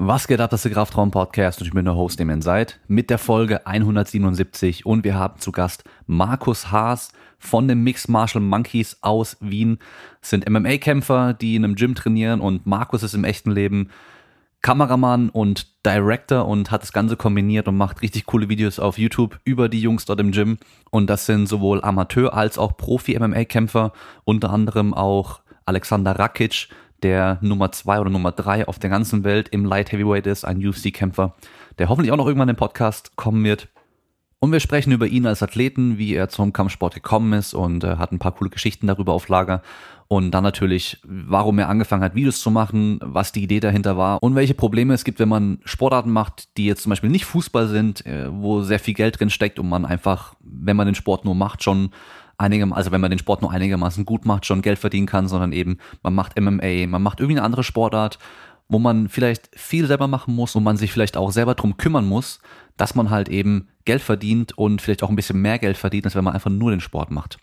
[0.00, 2.40] Was geht ab, das ist der Kraftraum Podcast und ich bin der Host, dem ihr
[2.40, 8.08] seid, mit der Folge 177 und wir haben zu Gast Markus Haas von den Mixed
[8.08, 9.80] Martial Monkeys aus Wien.
[10.20, 13.90] Das sind MMA-Kämpfer, die in einem Gym trainieren und Markus ist im echten Leben
[14.62, 19.40] Kameramann und Director und hat das Ganze kombiniert und macht richtig coole Videos auf YouTube
[19.42, 20.58] über die Jungs dort im Gym.
[20.90, 23.92] Und das sind sowohl Amateur- als auch Profi-MMA-Kämpfer,
[24.22, 26.68] unter anderem auch Alexander Rakic,
[27.02, 30.64] der Nummer zwei oder Nummer drei auf der ganzen Welt im Light Heavyweight ist, ein
[30.64, 31.34] UFC-Kämpfer,
[31.78, 33.68] der hoffentlich auch noch irgendwann im Podcast kommen wird.
[34.40, 37.96] Und wir sprechen über ihn als Athleten, wie er zum Kampfsport gekommen ist und äh,
[37.96, 39.62] hat ein paar coole Geschichten darüber auf Lager.
[40.06, 44.22] Und dann natürlich, warum er angefangen hat, Videos zu machen, was die Idee dahinter war
[44.22, 47.68] und welche Probleme es gibt, wenn man Sportarten macht, die jetzt zum Beispiel nicht Fußball
[47.68, 51.24] sind, äh, wo sehr viel Geld drin steckt und man einfach, wenn man den Sport
[51.24, 51.90] nur macht, schon
[52.38, 55.52] einigem, also wenn man den Sport nur einigermaßen gut macht, schon Geld verdienen kann, sondern
[55.52, 58.18] eben man macht MMA, man macht irgendwie eine andere Sportart,
[58.68, 62.06] wo man vielleicht viel selber machen muss und man sich vielleicht auch selber drum kümmern
[62.06, 62.40] muss,
[62.76, 66.14] dass man halt eben Geld verdient und vielleicht auch ein bisschen mehr Geld verdient, als
[66.14, 67.38] wenn man einfach nur den Sport macht.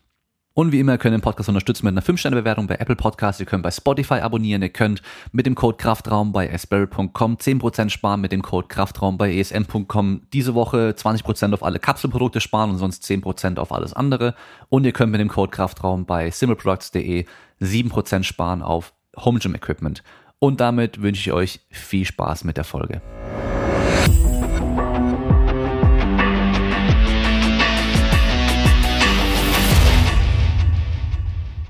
[0.57, 3.41] Und wie immer könnt ihr den Podcast unterstützen mit einer 5-Sterne-Bewertung bei Apple Podcasts.
[3.41, 4.61] Ihr könnt bei Spotify abonnieren.
[4.61, 5.01] Ihr könnt
[5.33, 10.55] mit dem Code Kraftraum bei asperry.com 10% sparen, mit dem Code Kraftraum bei esn.com diese
[10.55, 14.33] Woche 20% auf alle Kapselprodukte sparen und sonst 10% auf alles andere.
[14.69, 17.25] Und ihr könnt mit dem Code Kraftraum bei simpleproducts.de
[17.61, 20.03] 7% sparen auf Home Gym Equipment.
[20.39, 23.01] Und damit wünsche ich euch viel Spaß mit der Folge.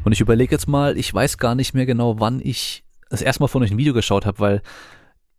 [0.06, 3.42] Und ich überlege jetzt mal, ich weiß gar nicht mehr genau, wann ich das erste
[3.42, 4.62] Mal von euch ein Video geschaut habe, weil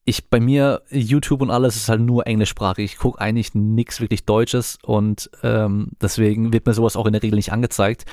[0.05, 2.92] ich bei mir YouTube und alles ist halt nur englischsprachig.
[2.92, 7.22] Ich gucke eigentlich nichts wirklich Deutsches und ähm, deswegen wird mir sowas auch in der
[7.22, 8.06] Regel nicht angezeigt.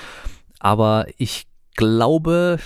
[0.59, 2.59] Aber ich glaube,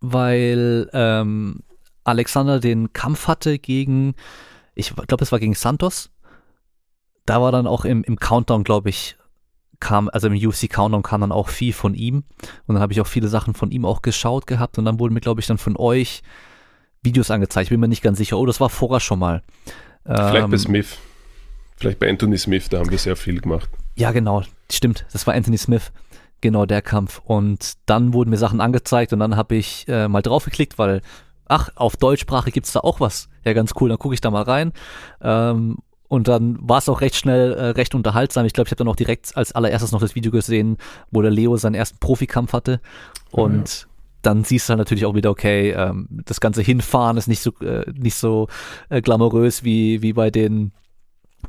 [0.00, 1.60] weil ähm,
[2.04, 4.14] Alexander den Kampf hatte gegen,
[4.74, 6.10] ich glaube, es war gegen Santos.
[7.24, 9.16] Da war dann auch im, im Countdown, glaube ich,
[9.82, 12.24] kam, also im UFC Countdown kam dann auch viel von ihm
[12.66, 15.12] und dann habe ich auch viele Sachen von ihm auch geschaut gehabt und dann wurden
[15.12, 16.22] mir, glaube ich, dann von euch
[17.02, 17.66] Videos angezeigt.
[17.66, 18.38] Ich bin mir nicht ganz sicher.
[18.38, 19.42] Oh, das war vorher schon mal.
[20.04, 20.98] Vielleicht ähm, bei Smith.
[21.76, 23.68] Vielleicht bei Anthony Smith, da haben wir sehr viel gemacht.
[23.96, 24.44] Ja, genau.
[24.70, 25.04] Stimmt.
[25.12, 25.90] Das war Anthony Smith.
[26.40, 27.20] Genau, der Kampf.
[27.24, 31.02] Und dann wurden mir Sachen angezeigt und dann habe ich äh, mal draufgeklickt, weil,
[31.46, 33.28] ach, auf Deutschsprache gibt es da auch was.
[33.44, 33.88] Ja, ganz cool.
[33.88, 34.72] Dann gucke ich da mal rein.
[35.20, 35.78] Ähm,
[36.12, 38.44] und dann war es auch recht schnell, äh, recht unterhaltsam.
[38.44, 40.76] Ich glaube, ich habe dann auch direkt als allererstes noch das Video gesehen,
[41.10, 42.82] wo der Leo seinen ersten Profikampf hatte.
[43.30, 43.86] Und ja.
[44.20, 47.52] dann siehst du halt natürlich auch wieder, okay, ähm, das ganze Hinfahren ist nicht so,
[47.62, 48.48] äh, nicht so
[48.90, 50.72] äh, glamourös wie, wie bei den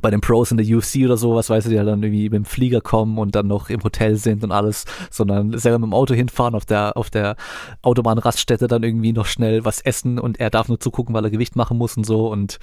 [0.00, 2.32] bei den Pros in der UFC oder sowas, weißt du, die halt dann irgendwie mit
[2.32, 5.94] dem Flieger kommen und dann noch im Hotel sind und alles, sondern selber mit dem
[5.94, 7.36] Auto hinfahren, auf der, auf der
[7.82, 11.54] Autobahnraststätte dann irgendwie noch schnell was essen und er darf nur zugucken, weil er Gewicht
[11.54, 12.58] machen muss und so und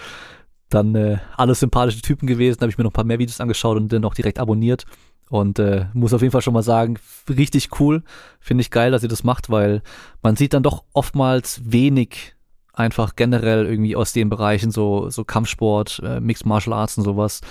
[0.74, 3.78] dann äh, alles sympathische Typen gewesen, habe ich mir noch ein paar mehr Videos angeschaut
[3.78, 4.86] und dann auch direkt abonniert.
[5.30, 6.98] Und äh, muss auf jeden Fall schon mal sagen,
[7.30, 8.04] richtig cool.
[8.42, 9.82] Finde ich geil, dass ihr das macht, weil
[10.22, 12.36] man sieht dann doch oftmals wenig
[12.74, 17.42] einfach generell irgendwie aus den Bereichen, so, so Kampfsport, äh, Mixed Martial Arts und sowas.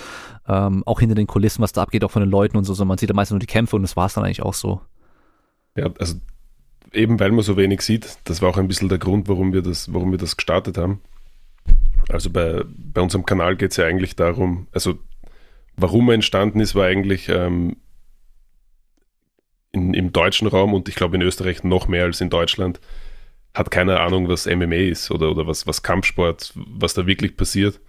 [0.46, 2.74] Ähm, auch hinter den Kulissen, was da abgeht, auch von den Leuten und so.
[2.74, 4.54] so man sieht da meistens nur die Kämpfe und das war es dann eigentlich auch
[4.54, 4.80] so.
[5.76, 6.16] Ja, also
[6.92, 9.62] eben weil man so wenig sieht, das war auch ein bisschen der Grund, warum wir
[9.62, 11.00] das, warum wir das gestartet haben.
[12.12, 14.98] Also bei, bei unserem Kanal geht es ja eigentlich darum, also
[15.76, 17.76] warum er entstanden ist, war eigentlich ähm,
[19.72, 22.80] in, im deutschen Raum und ich glaube in Österreich noch mehr als in Deutschland,
[23.54, 27.80] hat keine Ahnung, was MMA ist oder, oder was, was Kampfsport, was da wirklich passiert.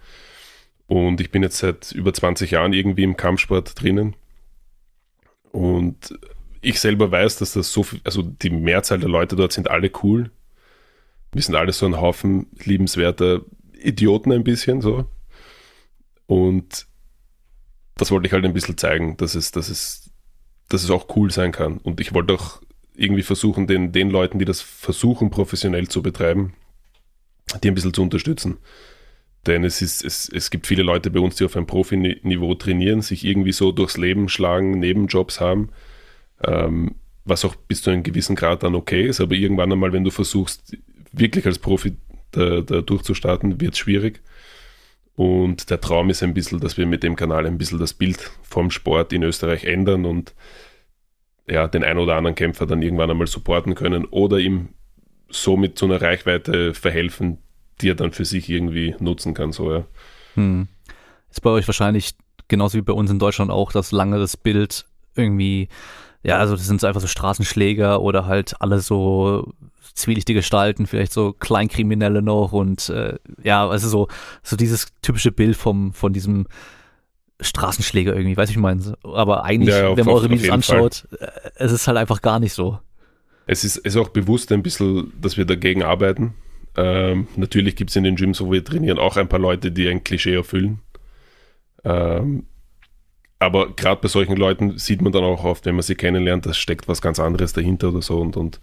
[0.86, 4.14] Und ich bin jetzt seit über 20 Jahren irgendwie im Kampfsport drinnen.
[5.52, 6.18] Und
[6.60, 9.90] ich selber weiß, dass das so viel, also die Mehrzahl der Leute dort sind alle
[10.02, 10.30] cool.
[11.32, 13.40] Wir sind alle so ein Haufen liebenswerter
[13.82, 15.06] Idioten ein bisschen so.
[16.26, 16.86] Und
[17.96, 20.10] das wollte ich halt ein bisschen zeigen, dass es, dass es,
[20.68, 21.78] dass es auch cool sein kann.
[21.78, 22.62] Und ich wollte auch
[22.94, 26.54] irgendwie versuchen, den, den Leuten, die das versuchen, professionell zu betreiben,
[27.62, 28.58] die ein bisschen zu unterstützen.
[29.46, 33.02] Denn es, ist, es, es gibt viele Leute bei uns, die auf einem Profiniveau trainieren,
[33.02, 35.70] sich irgendwie so durchs Leben schlagen, Nebenjobs haben,
[36.44, 39.20] ähm, was auch bis zu einem gewissen Grad dann okay ist.
[39.20, 40.76] Aber irgendwann einmal, wenn du versuchst,
[41.12, 41.96] wirklich als Profi
[42.32, 44.20] da, da durchzustarten, wird schwierig.
[45.14, 48.30] Und der Traum ist ein bisschen, dass wir mit dem Kanal ein bisschen das Bild
[48.42, 50.34] vom Sport in Österreich ändern und
[51.48, 54.70] ja, den ein oder anderen Kämpfer dann irgendwann einmal supporten können oder ihm
[55.28, 57.38] somit zu einer Reichweite verhelfen,
[57.80, 59.52] die er dann für sich irgendwie nutzen kann.
[59.52, 59.84] So, ja.
[60.34, 60.68] Hm.
[61.30, 62.14] Ist bei euch wahrscheinlich
[62.48, 65.68] genauso wie bei uns in Deutschland auch, dass lange das Bild irgendwie
[66.22, 69.52] ja, also das sind einfach so Straßenschläger oder halt alle so
[69.94, 74.08] zwielichtige Gestalten, vielleicht so Kleinkriminelle noch und äh, ja, also so,
[74.42, 76.46] so dieses typische Bild vom, von diesem
[77.40, 78.96] Straßenschläger irgendwie, weiß ich meine.
[79.02, 81.28] Aber eigentlich, ja, ja, wenn man eure Videos anschaut, Fall.
[81.28, 82.78] Äh, es ist halt einfach gar nicht so.
[83.46, 86.34] Es ist, ist auch bewusst ein bisschen, dass wir dagegen arbeiten.
[86.76, 89.88] Ähm, natürlich gibt es in den Gyms, wo wir trainieren, auch ein paar Leute, die
[89.88, 90.80] ein Klischee erfüllen.
[91.84, 92.46] Ähm,
[93.38, 96.54] aber gerade bei solchen Leuten sieht man dann auch oft, wenn man sie kennenlernt, da
[96.54, 98.20] steckt was ganz anderes dahinter oder so.
[98.20, 98.60] Und, und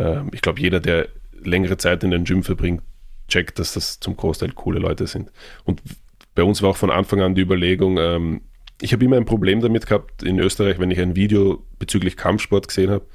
[0.00, 1.08] äh, ich glaube, jeder, der
[1.42, 2.82] längere Zeit in den Gym verbringt,
[3.28, 5.30] checkt, dass das zum Großteil coole Leute sind.
[5.64, 5.82] Und
[6.34, 8.40] bei uns war auch von Anfang an die Überlegung, ähm,
[8.80, 12.68] ich habe immer ein Problem damit gehabt in Österreich, wenn ich ein Video bezüglich Kampfsport
[12.68, 13.06] gesehen habe,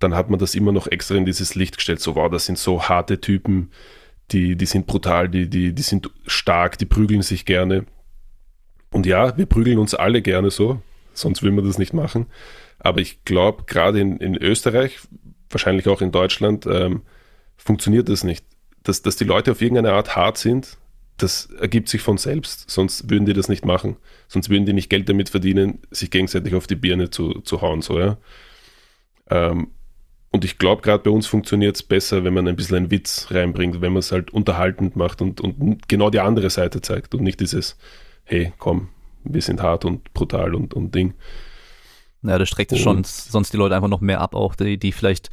[0.00, 2.00] dann hat man das immer noch extra in dieses Licht gestellt.
[2.00, 3.70] So, wow, das sind so harte Typen,
[4.32, 7.84] die, die sind brutal, die, die, die sind stark, die prügeln sich gerne.
[8.90, 10.82] Und ja, wir prügeln uns alle gerne so,
[11.12, 12.26] sonst will man das nicht machen.
[12.78, 15.00] Aber ich glaube, gerade in, in Österreich,
[15.50, 17.02] wahrscheinlich auch in Deutschland, ähm,
[17.56, 18.44] funktioniert das nicht.
[18.82, 20.78] Dass, dass die Leute auf irgendeine Art hart sind,
[21.18, 23.96] das ergibt sich von selbst, sonst würden die das nicht machen.
[24.26, 27.82] Sonst würden die nicht Geld damit verdienen, sich gegenseitig auf die Birne zu, zu hauen.
[27.82, 28.16] So, ja?
[29.28, 29.68] Ähm,
[30.30, 33.26] und ich glaube, gerade bei uns funktioniert es besser, wenn man ein bisschen einen Witz
[33.30, 37.22] reinbringt, wenn man es halt unterhaltend macht und, und genau die andere Seite zeigt und
[37.22, 37.76] nicht dieses,
[38.24, 38.88] hey, komm,
[39.24, 41.14] wir sind hart und brutal und, und Ding.
[42.22, 44.92] Ja, das streckt es schon sonst die Leute einfach noch mehr ab, auch die, die
[44.92, 45.30] vielleicht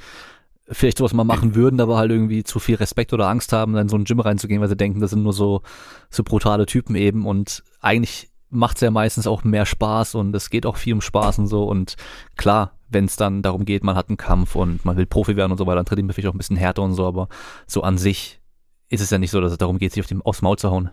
[0.70, 3.84] vielleicht sowas mal machen würden, aber halt irgendwie zu viel Respekt oder Angst haben, dann
[3.84, 5.62] in so ein Gym reinzugehen, weil sie denken, das sind nur so,
[6.10, 7.26] so brutale Typen eben.
[7.26, 11.02] Und eigentlich macht es ja meistens auch mehr Spaß und es geht auch viel um
[11.02, 11.64] Spaß und so.
[11.64, 11.96] Und
[12.36, 15.52] klar, wenn es dann darum geht, man hat einen Kampf und man will Profi werden
[15.52, 17.28] und so weiter, dann tritt man vielleicht auch ein bisschen härter und so, aber
[17.66, 18.42] so an sich
[18.90, 20.72] ist es ja nicht so, dass es darum geht, sich auf dem, aufs Maul zu
[20.72, 20.90] hauen.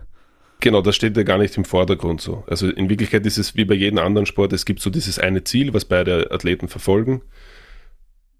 [0.65, 2.43] Genau, das steht ja gar nicht im Vordergrund so.
[2.47, 5.43] Also in Wirklichkeit ist es wie bei jedem anderen Sport, es gibt so dieses eine
[5.43, 7.21] Ziel, was beide Athleten verfolgen.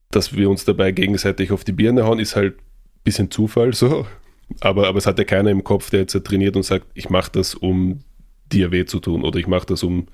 [0.10, 2.64] Dass wir uns dabei gegenseitig auf die Birne hauen, ist halt ein
[3.04, 4.08] bisschen Zufall so.
[4.60, 7.30] Aber, aber es hat ja keiner im Kopf, der jetzt trainiert und sagt, ich mache
[7.32, 8.00] das, um
[8.52, 10.08] dir weh zu tun oder ich mache das, um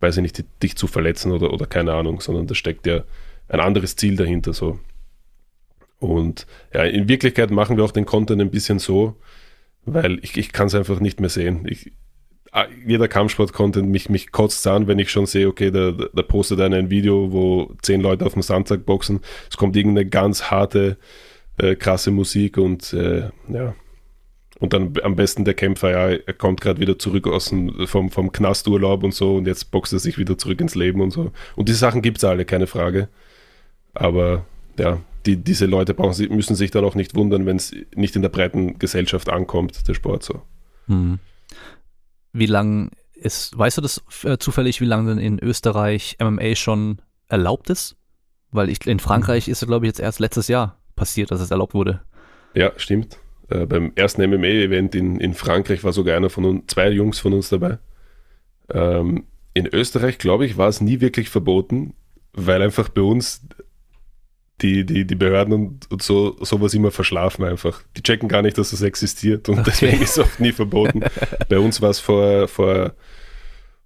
[0.00, 3.02] weiß ich nicht, dich zu verletzen oder, oder keine Ahnung, sondern da steckt ja
[3.48, 4.78] ein anderes Ziel dahinter so.
[6.00, 9.16] Und ja, in Wirklichkeit machen wir auch den Content ein bisschen so,
[9.86, 11.66] weil ich, ich kann es einfach nicht mehr sehen.
[11.68, 11.92] Ich,
[12.52, 16.60] ah, jeder Kampfsport-Content, mich, mich kotzt an, wenn ich schon sehe, okay, da, da postet
[16.60, 19.20] einer ein Video, wo zehn Leute auf dem Sandsack boxen,
[19.50, 20.96] es kommt irgendeine ganz harte,
[21.58, 23.74] äh, krasse Musik und äh, ja,
[24.60, 28.10] und dann am besten der Kämpfer, ja, er kommt gerade wieder zurück aus dem, vom,
[28.10, 31.32] vom Knasturlaub und so und jetzt boxt er sich wieder zurück ins Leben und so.
[31.56, 33.08] Und diese Sachen gibt es alle, keine Frage.
[33.94, 34.46] Aber
[34.78, 38.22] ja, die, diese Leute brauchen, müssen sich dann auch nicht wundern, wenn es nicht in
[38.22, 40.42] der breiten Gesellschaft ankommt, der Sport so.
[40.86, 41.18] Hm.
[42.32, 47.00] Wie lang ist, weißt du das äh, zufällig, wie lange denn in Österreich MMA schon
[47.28, 47.96] erlaubt ist?
[48.50, 51.50] Weil ich, in Frankreich ist es, glaube ich, jetzt erst letztes Jahr passiert, dass es
[51.50, 52.02] erlaubt wurde.
[52.54, 53.18] Ja, stimmt.
[53.48, 57.32] Äh, beim ersten MMA-Event in, in Frankreich war sogar einer von uns, zwei Jungs von
[57.32, 57.78] uns dabei.
[58.70, 59.24] Ähm,
[59.54, 61.94] in Österreich, glaube ich, war es nie wirklich verboten,
[62.32, 63.46] weil einfach bei uns
[64.62, 67.82] die, die, die Behörden und, und so sowas immer verschlafen einfach.
[67.96, 69.70] Die checken gar nicht, dass das existiert und okay.
[69.70, 71.02] deswegen ist es oft nie verboten.
[71.48, 72.94] bei uns war es vor, vor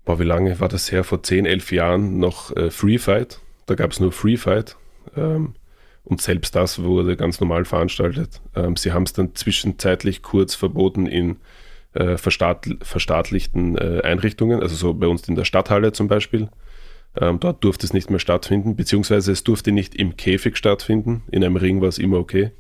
[0.05, 1.05] boah, wie lange war das her?
[1.05, 3.41] Vor 10, 11 Jahren noch äh, Free Fight.
[3.67, 4.77] Da gab es nur Free Fight.
[5.17, 5.55] Ähm,
[6.05, 8.41] und selbst das wurde ganz normal veranstaltet.
[8.55, 11.37] Ähm, sie haben es dann zwischenzeitlich kurz verboten in
[11.93, 16.49] äh, verstaatl verstaatlichten äh, Einrichtungen, also so bei uns in der Stadthalle zum Beispiel.
[17.17, 21.23] Ähm, dort durfte es nicht mehr stattfinden, beziehungsweise es durfte nicht im Käfig stattfinden.
[21.31, 22.53] In einem Ring war es immer okay,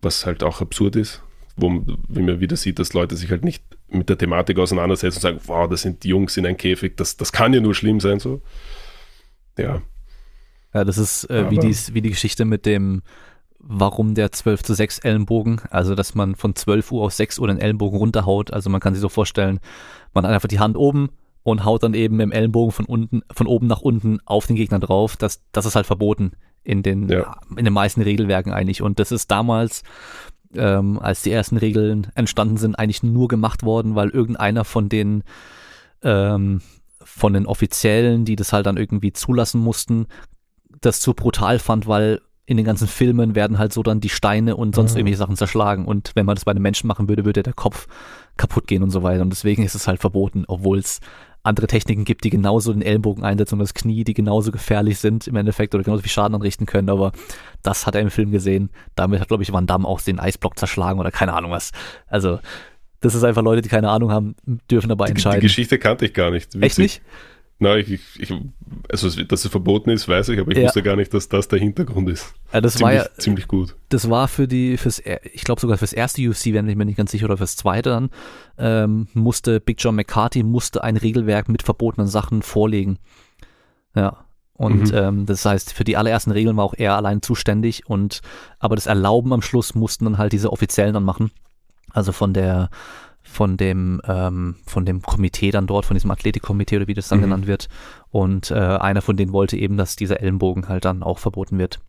[0.00, 1.22] was halt auch absurd ist,
[1.56, 5.22] wo wie man wieder sieht, dass Leute sich halt nicht mit der Thematik auseinandersetzen und
[5.22, 8.00] sagen, wow, das sind die Jungs in einem Käfig, das, das kann ja nur schlimm
[8.00, 8.42] sein so.
[9.56, 9.82] Ja,
[10.74, 13.02] ja, das ist äh, wie, die, wie die Geschichte mit dem,
[13.60, 17.46] warum der 12 zu 6 Ellenbogen, also dass man von 12 Uhr auf 6 Uhr
[17.46, 18.52] den Ellenbogen runterhaut.
[18.52, 19.60] Also man kann sich so vorstellen,
[20.12, 21.10] man hat einfach die Hand oben
[21.44, 24.80] und haut dann eben im Ellenbogen von unten, von oben nach unten auf den Gegner
[24.80, 25.16] drauf.
[25.16, 26.32] Das, das ist halt verboten
[26.64, 27.36] in den, ja.
[27.56, 28.82] in den meisten Regelwerken eigentlich.
[28.82, 29.82] Und das ist damals,
[30.56, 35.22] ähm, als die ersten Regeln entstanden sind, eigentlich nur gemacht worden, weil irgendeiner von den
[36.02, 36.62] ähm,
[37.04, 40.06] von den Offiziellen, die das halt dann irgendwie zulassen mussten,
[40.80, 44.56] das zu brutal fand, weil in den ganzen Filmen werden halt so dann die Steine
[44.56, 44.98] und sonst mhm.
[44.98, 45.86] irgendwelche Sachen zerschlagen.
[45.86, 47.86] Und wenn man das bei einem Menschen machen würde, würde der Kopf
[48.36, 49.22] kaputt gehen und so weiter.
[49.22, 51.00] Und deswegen ist es halt verboten, obwohl es
[51.44, 55.28] andere Techniken gibt, die genauso den Ellenbogen einsetzen und das Knie, die genauso gefährlich sind
[55.28, 56.88] im Endeffekt oder genauso viel Schaden anrichten können.
[56.88, 57.12] Aber
[57.62, 58.70] das hat er im Film gesehen.
[58.96, 61.72] Damit hat, glaube ich, Van Damme auch den Eisblock zerschlagen oder keine Ahnung was.
[62.06, 62.40] Also,
[63.00, 64.34] das ist einfach Leute, die keine Ahnung haben,
[64.70, 65.40] dürfen dabei entscheiden.
[65.40, 66.54] Die Geschichte kannte ich gar nicht.
[66.54, 66.62] Witzig.
[66.62, 67.02] Echt nicht?
[67.60, 68.34] Nein, ich, ich,
[68.90, 70.64] also dass es verboten ist, weiß ich, aber ich Ja.
[70.64, 72.34] wusste gar nicht, dass das der Hintergrund ist.
[72.52, 73.76] Ja, das ziemlich, war ja, ziemlich gut.
[73.90, 76.84] das war für die, fürs, er- ich glaube sogar fürs erste UFC, wenn ich mir
[76.84, 78.10] nicht ganz sicher, oder fürs zweite dann,
[78.58, 82.98] ähm, musste Big John McCarthy musste ein Regelwerk mit verbotenen Sachen vorlegen.
[83.94, 84.24] Ja.
[84.56, 84.96] Und Mhm.
[84.96, 88.20] ähm, das heißt, für die allerersten Regeln war auch er allein zuständig und
[88.58, 91.30] aber das Erlauben am Schluss mussten dann halt diese Offiziellen dann machen.
[91.92, 92.70] Also von der
[93.34, 97.18] von dem ähm, von dem Komitee dann dort, von diesem Athletikkomitee oder wie das dann
[97.18, 97.22] Mhm.
[97.24, 97.68] genannt wird.
[98.10, 101.80] Und äh, einer von denen wollte eben, dass dieser Ellenbogen halt dann auch verboten wird.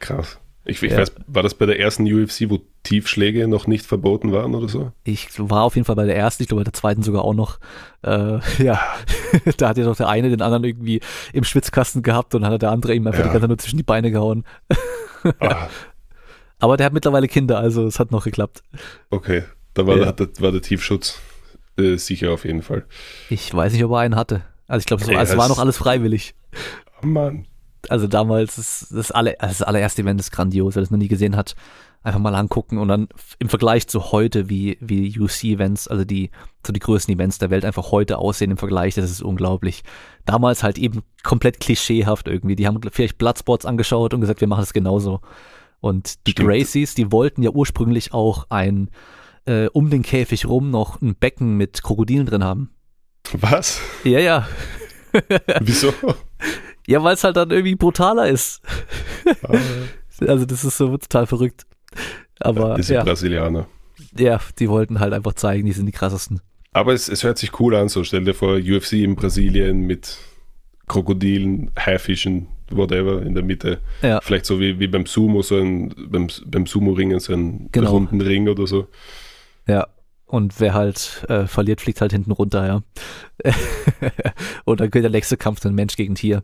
[0.00, 0.38] Krass.
[0.66, 0.98] Ich, ich Ja.
[0.98, 4.92] weiß, war das bei der ersten UFC, wo Tiefschläge noch nicht verboten waren oder so?
[5.04, 7.34] Ich war auf jeden Fall bei der ersten, ich glaube bei der zweiten sogar auch
[7.34, 7.58] noch.
[8.02, 8.80] Äh, ja,
[9.58, 11.00] da hat ja doch der eine den anderen irgendwie
[11.34, 13.24] im Schwitzkasten gehabt und dann hat der andere ihm einfach Ja.
[13.26, 14.44] die ganze Zeit nur zwischen die Beine gehauen.
[15.38, 15.68] Ah,
[16.60, 18.62] Aber der hat mittlerweile Kinder, also es hat noch geklappt.
[19.10, 19.42] okay.
[19.74, 20.12] Da war, Ja.
[20.12, 21.20] der, war der Tiefschutz
[21.76, 22.84] äh, sicher auf jeden Fall.
[23.30, 24.42] Ich weiß nicht, ob er einen hatte.
[24.66, 26.34] Also ich glaube, es, es war noch alles freiwillig.
[27.02, 27.46] Oh Mann.
[27.90, 31.08] Also damals, das, das, alle, also das allererste Event ist grandios, wer das noch nie
[31.08, 31.54] gesehen hat,
[32.02, 36.30] einfach mal angucken und dann im Vergleich zu heute, wie, wie UFC-Events, also die,
[36.66, 39.82] so die größten Events der Welt einfach heute aussehen im Vergleich, das ist unglaublich.
[40.24, 42.56] Damals halt eben komplett klischeehaft irgendwie.
[42.56, 45.20] Die haben vielleicht Bloodsports angeschaut und gesagt, wir machen das genauso.
[45.80, 46.48] Und die Stimmt.
[46.48, 48.88] Gracies, die wollten ja ursprünglich auch ein,
[49.46, 52.70] äh, um den Käfig rum noch ein Becken mit Krokodilen drin haben.
[53.32, 53.80] Was?
[54.04, 54.48] Ja, ja.
[55.60, 55.92] Wieso?
[56.86, 58.60] Ja, weil es halt dann irgendwie brutaler ist.
[59.48, 59.56] Ah,
[60.28, 61.64] Also das ist so total verrückt.
[62.40, 63.66] Aber diese ja, Brasilianer.
[64.18, 66.42] ja, die wollten halt einfach zeigen, die sind die krassesten.
[66.74, 70.18] Aber es, es hört sich cool an, so stell dir vor, UFC in Brasilien mit
[70.86, 73.80] Krokodilen, Haifischen, whatever in der Mitte.
[74.02, 74.20] Ja.
[74.20, 77.92] Vielleicht so wie, wie beim Sumo, so ein, beim, beim Sumo-Ringen, so einen Genau.
[77.92, 78.88] runden Ring oder so.
[79.66, 79.86] Ja.
[80.26, 82.82] Und wer halt äh, verliert, fliegt halt hinten runter, ja.
[84.64, 86.42] Und dann geht der nächste Kampf dann Mensch gegen Tier.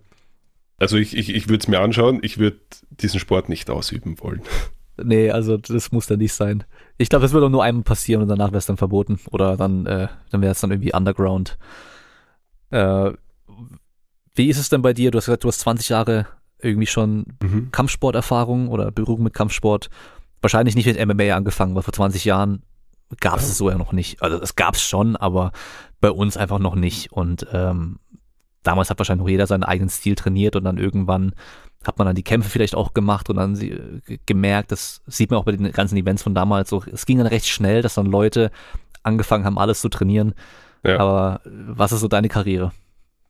[0.79, 2.59] Also ich, ich, ich würde es mir anschauen, ich würde
[2.91, 4.43] diesen Sport nicht ausüben wollen.
[5.03, 6.65] Nee, also das muss dann nicht sein.
[6.99, 9.19] Ich glaube, das wird auch nur einmal passieren und danach wäre es dann verboten.
[9.31, 11.59] Oder dann, äh, dann wäre es dann irgendwie Underground.
[12.71, 13.13] Äh,
[14.35, 15.11] wie ist es denn bei dir?
[15.11, 16.27] Du hast gesagt, du hast 20 Jahre
[16.59, 17.71] irgendwie schon Mhm.
[17.73, 19.89] Kampfsporterfahrung oder Berührung mit Kampfsport.
[20.43, 22.63] Wahrscheinlich nicht mit MMA angefangen, weil vor 20 Jahren
[23.19, 24.23] gab es so ja noch nicht.
[24.23, 25.53] Also es gab es schon, aber
[26.01, 27.13] bei uns einfach noch nicht.
[27.13, 27.99] Und ähm,
[28.63, 31.35] damals hat wahrscheinlich noch jeder seinen eigenen Stil trainiert und dann irgendwann
[31.85, 35.31] hat man dann die Kämpfe vielleicht auch gemacht und dann sie, äh, gemerkt, das sieht
[35.31, 37.95] man auch bei den ganzen Events von damals so, es ging dann recht schnell, dass
[37.95, 38.51] dann Leute
[39.03, 40.35] angefangen haben, alles zu trainieren.
[40.85, 40.99] Ja.
[40.99, 42.73] Aber was ist so deine Karriere?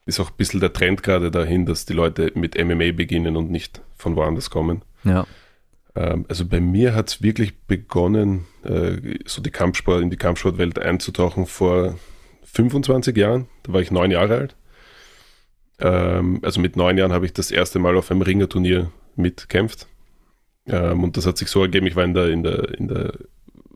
[0.06, 3.50] Ist auch ein bisschen der Trend gerade dahin, dass die Leute mit MMA beginnen und
[3.50, 4.82] nicht von woanders kommen.
[5.04, 5.26] Ja.
[5.94, 10.78] Ähm, also bei mir hat es wirklich begonnen, äh, so die Kampfsport, in die Kampfsportwelt
[10.78, 11.98] einzutauchen vor
[12.44, 13.46] 25 Jahren.
[13.62, 14.56] Da war ich neun Jahre alt.
[15.78, 19.86] Ähm, also mit neun Jahren habe ich das erste Mal auf einem Ringerturnier mitkämpft.
[20.66, 23.12] Ähm, und das hat sich so ergeben, ich war in der, in der, in der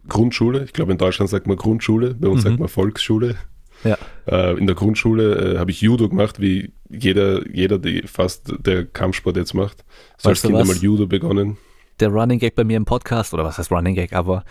[0.08, 0.64] Grundschule.
[0.64, 2.48] Ich glaube, in Deutschland sagt man Grundschule, bei uns Mhm.
[2.48, 3.36] sagt man Volksschule.
[3.84, 3.98] Ja.
[4.26, 8.84] Äh, in der Grundschule äh, habe ich Judo gemacht, wie jeder, jeder, die fast der
[8.84, 9.84] Kampfsport jetzt macht.
[10.18, 11.56] So als Weißt du Kind einmal Judo begonnen.
[12.00, 14.44] Der Running Gag bei mir im Podcast, oder was heißt Running Gag, aber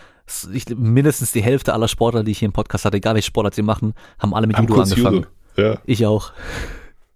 [0.53, 3.55] ich, mindestens die Hälfte aller Sportler, die ich hier im Podcast hatte, egal welche Sportart
[3.55, 5.15] sie machen, haben alle mit Haben Judo angefangen.
[5.17, 5.27] Judo.
[5.57, 5.77] Ja.
[5.85, 6.31] Ich auch.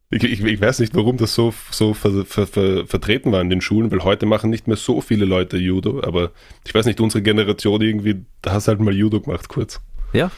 [0.09, 3.49] Ich, ich, ich weiß nicht, warum das so, so ver, ver, ver, vertreten war in
[3.49, 6.31] den Schulen, weil heute machen nicht mehr so viele Leute Judo, aber
[6.65, 9.81] ich weiß nicht, unsere Generation irgendwie, da hast halt mal Judo gemacht kurz.
[10.13, 10.31] Ja.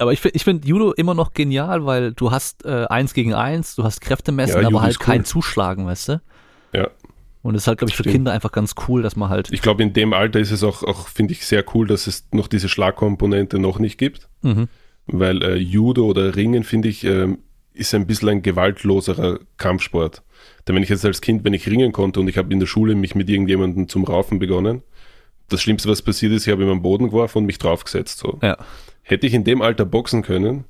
[0.00, 3.76] Aber ich, ich finde Judo immer noch genial, weil du hast äh, eins gegen eins,
[3.76, 5.06] du hast Kräftemessen, Ja, aber halt cool.
[5.06, 6.20] kein Zuschlagen, weißt du?
[6.72, 6.88] Ja.
[7.48, 8.14] Und das ist halt, glaube ich, für Stimmt.
[8.16, 9.48] Kinder einfach ganz cool, dass man halt.
[9.52, 12.26] Ich glaube, in dem Alter ist es auch, auch finde ich, sehr cool, dass es
[12.30, 14.68] noch diese Schlagkomponente noch nicht gibt, Mhm.
[15.06, 17.38] weil äh, Judo oder Ringen, finde ich, ähm,
[17.72, 20.22] ist ein bisschen ein gewaltloserer Kampfsport.
[20.66, 22.66] Denn wenn ich jetzt als Kind, wenn ich ringen konnte und ich habe in der
[22.66, 24.82] Schule mich mit irgendjemandem zum Raufen begonnen,
[25.48, 28.18] das Schlimmste, was passiert ist, ich habe ihm am Boden geworfen und mich draufgesetzt.
[28.18, 28.38] So.
[28.42, 28.58] Ja.
[29.02, 30.64] Hätte ich in dem Alter boxen können,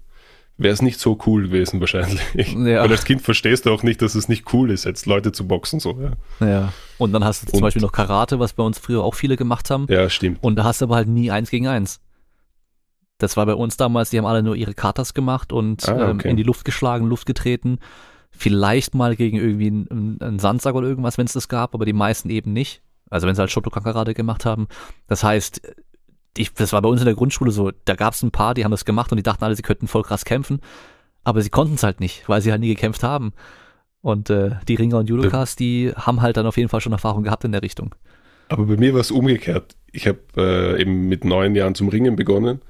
[0.59, 2.21] wäre es nicht so cool gewesen wahrscheinlich.
[2.53, 2.83] Ja.
[2.83, 5.47] Weil als Kind verstehst du auch nicht, dass es nicht cool ist, jetzt Leute zu
[5.49, 5.81] boxen.
[5.81, 5.99] So.
[6.41, 6.73] Ja, Ja.
[6.99, 9.37] Und dann hast du zum Und- Beispiel noch Karate, was bei uns früher auch viele
[9.37, 9.87] gemacht haben.
[9.88, 10.38] ja stimmt.
[10.43, 12.00] Und da hast du aber halt nie eins gegen eins.
[13.19, 16.19] Das war bei uns damals, die haben alle nur ihre Katas gemacht und Ah, ähm,
[16.19, 16.31] okay.
[16.31, 17.79] in die Luft geschlagen, Luft getreten.
[18.31, 21.93] Vielleicht mal gegen irgendwie einen, einen Sandsack oder irgendwas, wenn es das gab, aber die
[21.93, 22.83] meisten eben nicht.
[23.11, 24.69] Also wenn sie halt Shotokan Karate gemacht haben.
[25.09, 25.62] Das heißt,
[26.38, 28.64] ich, das war bei uns in der Grundschule so, da gab es ein paar, die
[28.64, 30.61] haben das gemacht und die dachten alle, sie könnten voll krass kämpfen.
[31.25, 33.33] Aber sie konnten es halt nicht, weil sie halt nie gekämpft haben.
[34.00, 37.25] Und äh, die Ringer und Judokas, die haben halt dann auf jeden Fall schon Erfahrung
[37.25, 37.95] gehabt in der Richtung.
[38.49, 39.76] Aber bei mir war es umgekehrt.
[39.92, 42.61] Ich habe äh, eben mit neun Jahren zum Ringen begonnen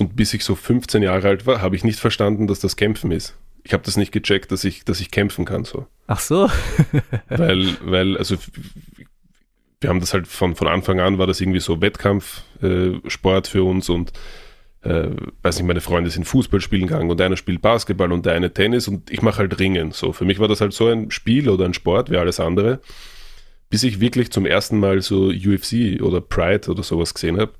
[0.00, 3.12] und bis ich so 15 Jahre alt war, habe ich nicht verstanden, dass das Kämpfen
[3.12, 3.36] ist.
[3.64, 5.86] ich habe das nicht gecheckt, dass ich, dass ich kämpfen kann so.
[6.06, 6.50] Ach so.
[7.28, 8.36] weil, weil, also
[9.82, 13.64] wir haben das halt von, von Anfang an war das irgendwie so Wettkampfsport äh, für
[13.64, 14.12] uns und
[14.82, 15.08] äh,
[15.42, 18.52] weiß nicht, meine Freunde sind Fußball spielen gegangen und einer spielt Basketball und der eine
[18.52, 19.92] Tennis und ich mache halt Ringen.
[19.92, 22.80] So, für mich war das halt so ein Spiel oder ein Sport wie alles andere,
[23.70, 27.52] bis ich wirklich zum ersten Mal so UFC oder Pride oder sowas gesehen habe.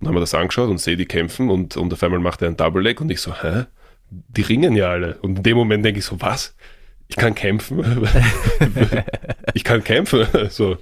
[0.00, 2.48] Und haben wir das angeschaut und sehe die kämpfen und, und auf einmal macht er
[2.48, 3.64] ein Double Leg und ich so, hä?
[4.10, 5.18] Die ringen ja alle.
[5.20, 6.54] Und in dem Moment denke ich so, was?
[7.08, 7.82] Ich kann kämpfen.
[9.54, 10.26] ich kann kämpfen.
[10.50, 10.76] so.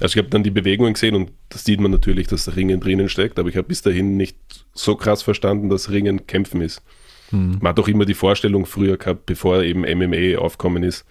[0.00, 3.08] Also ich habe dann die Bewegungen gesehen und das sieht man natürlich, dass Ringen drinnen
[3.08, 4.36] steckt, aber ich habe bis dahin nicht
[4.74, 6.82] so krass verstanden, dass Ringen kämpfen ist.
[7.30, 7.58] Hm.
[7.60, 11.04] Man hat doch immer die Vorstellung früher gehabt, bevor eben MMA aufkommen ist,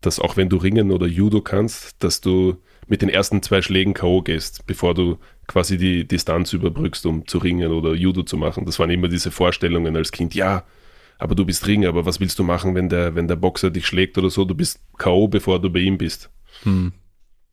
[0.00, 3.94] dass auch wenn du Ringen oder Judo kannst, dass du mit den ersten zwei Schlägen
[3.94, 4.22] K.O.
[4.22, 8.64] gehst, bevor du quasi die Distanz überbrückst, um zu ringen oder Judo zu machen.
[8.66, 10.34] Das waren immer diese Vorstellungen als Kind.
[10.34, 10.64] Ja,
[11.18, 13.86] aber du bist Ringer, aber was willst du machen, wenn der, wenn der Boxer dich
[13.86, 14.44] schlägt oder so?
[14.44, 16.30] Du bist K.O., bevor du bei ihm bist.
[16.64, 16.92] Hm.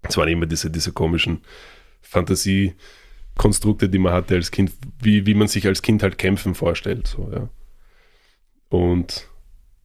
[0.01, 1.41] Es waren immer diese, diese komischen
[2.01, 7.07] Fantasiekonstrukte, die man hatte als Kind, wie, wie man sich als Kind halt kämpfen vorstellt.
[7.07, 7.49] So, ja.
[8.69, 9.27] Und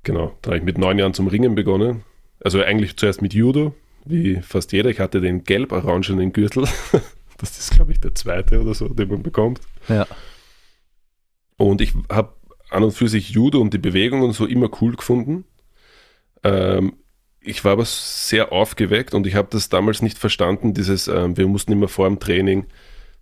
[0.02, 2.04] genau, da habe ich mit neun Jahren zum Ringen begonnen.
[2.40, 4.90] Also eigentlich zuerst mit Judo, wie fast jeder.
[4.90, 6.66] Ich hatte den gelb-orangenen Gürtel.
[7.36, 9.60] Das ist, glaube ich, der zweite oder so, den man bekommt.
[9.88, 10.06] Ja.
[11.56, 12.32] Und ich habe
[12.70, 15.44] an und für sich Judo und die Bewegung und so immer cool gefunden.
[16.44, 16.94] Ähm,
[17.44, 21.46] ich war aber sehr aufgeweckt und ich habe das damals nicht verstanden, dieses, äh, wir
[21.46, 22.66] mussten immer vor dem Training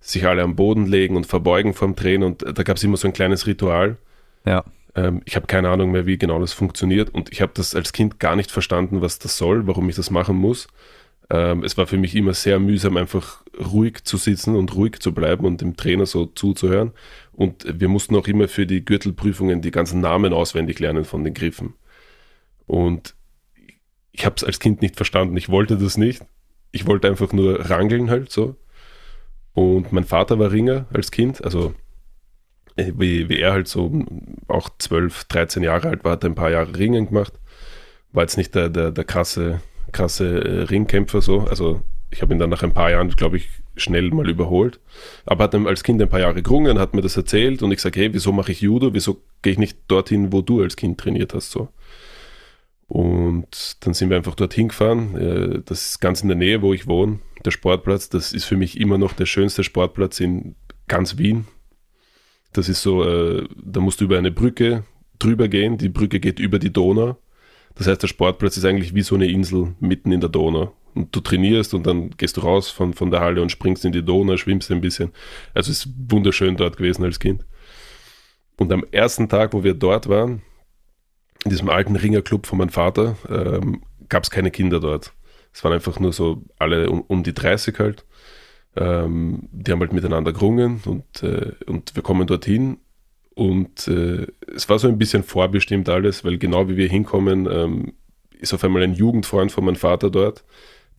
[0.00, 2.97] sich alle am Boden legen und verbeugen vor dem Training und da gab es immer
[2.97, 3.97] so ein kleines Ritual.
[4.45, 4.64] Ja.
[4.95, 7.93] Ähm, ich habe keine Ahnung mehr, wie genau das funktioniert und ich habe das als
[7.93, 10.69] Kind gar nicht verstanden, was das soll, warum ich das machen muss.
[11.31, 15.12] Ähm, es war für mich immer sehr mühsam, einfach ruhig zu sitzen und ruhig zu
[15.12, 16.93] bleiben und dem Trainer so zuzuhören.
[17.33, 21.35] Und wir mussten auch immer für die Gürtelprüfungen die ganzen Namen auswendig lernen von den
[21.35, 21.75] Griffen.
[22.67, 23.14] Und
[24.12, 25.37] ich habe es als Kind nicht verstanden.
[25.37, 26.23] Ich wollte das nicht.
[26.71, 28.57] Ich wollte einfach nur rangeln halt so.
[29.54, 31.75] Und mein Vater war Ringer als Kind, also
[32.76, 34.04] äh, wie, wie er halt so
[34.49, 37.35] auch 12, 13 Jahre alt war, hat er ein paar Jahre Ringen gemacht.
[38.12, 39.61] War jetzt nicht der, der, der krasse,
[39.92, 41.40] krasse äh, Ringkämpfer so.
[41.40, 44.81] Also ich habe ihn dann nach ein paar Jahren, glaube ich, schnell mal überholt.
[45.25, 48.01] Aber hat als Kind ein paar Jahre gerungen, hat mir das erzählt und ich sage,
[48.01, 48.92] hey, wieso mache ich Judo?
[48.94, 51.51] Wieso gehe ich nicht dorthin, wo du als Kind trainiert hast?
[51.51, 51.68] So.
[52.88, 55.16] Und dann sind wir einfach dorthin gefahren.
[55.16, 57.21] Äh, das ist ganz in der Nähe, wo ich wohne.
[57.45, 60.55] Der Sportplatz, das ist für mich immer noch der schönste Sportplatz in
[60.88, 61.47] ganz Wien.
[62.53, 64.85] Das ist so, äh, da musst du über eine Brücke
[65.18, 65.79] drüber gehen.
[65.79, 67.16] Die Brücke geht über die Donau.
[67.75, 70.75] Das heißt, der Sportplatz ist eigentlich wie so eine Insel mitten in der Donau.
[70.95, 73.92] Und du trainierst und dann gehst du raus von, von der Halle und springst in
[73.92, 75.12] die Donau, schwimmst ein bisschen.
[75.55, 77.47] Also es ist wunderschön dort gewesen als Kind.
[78.59, 80.42] Und am ersten Tag, wo wir dort waren,
[81.44, 85.12] in diesem alten Ringerclub von meinem Vater ähm, gab es keine Kinder dort.
[85.52, 88.05] Es waren einfach nur so alle um, um die 30 halt.
[88.76, 92.78] Ähm, die haben halt miteinander gerungen und, äh, und wir kommen dorthin
[93.35, 97.92] und äh, es war so ein bisschen vorbestimmt alles, weil genau wie wir hinkommen, ähm,
[98.38, 100.44] ist auf einmal ein Jugendfreund von meinem Vater dort,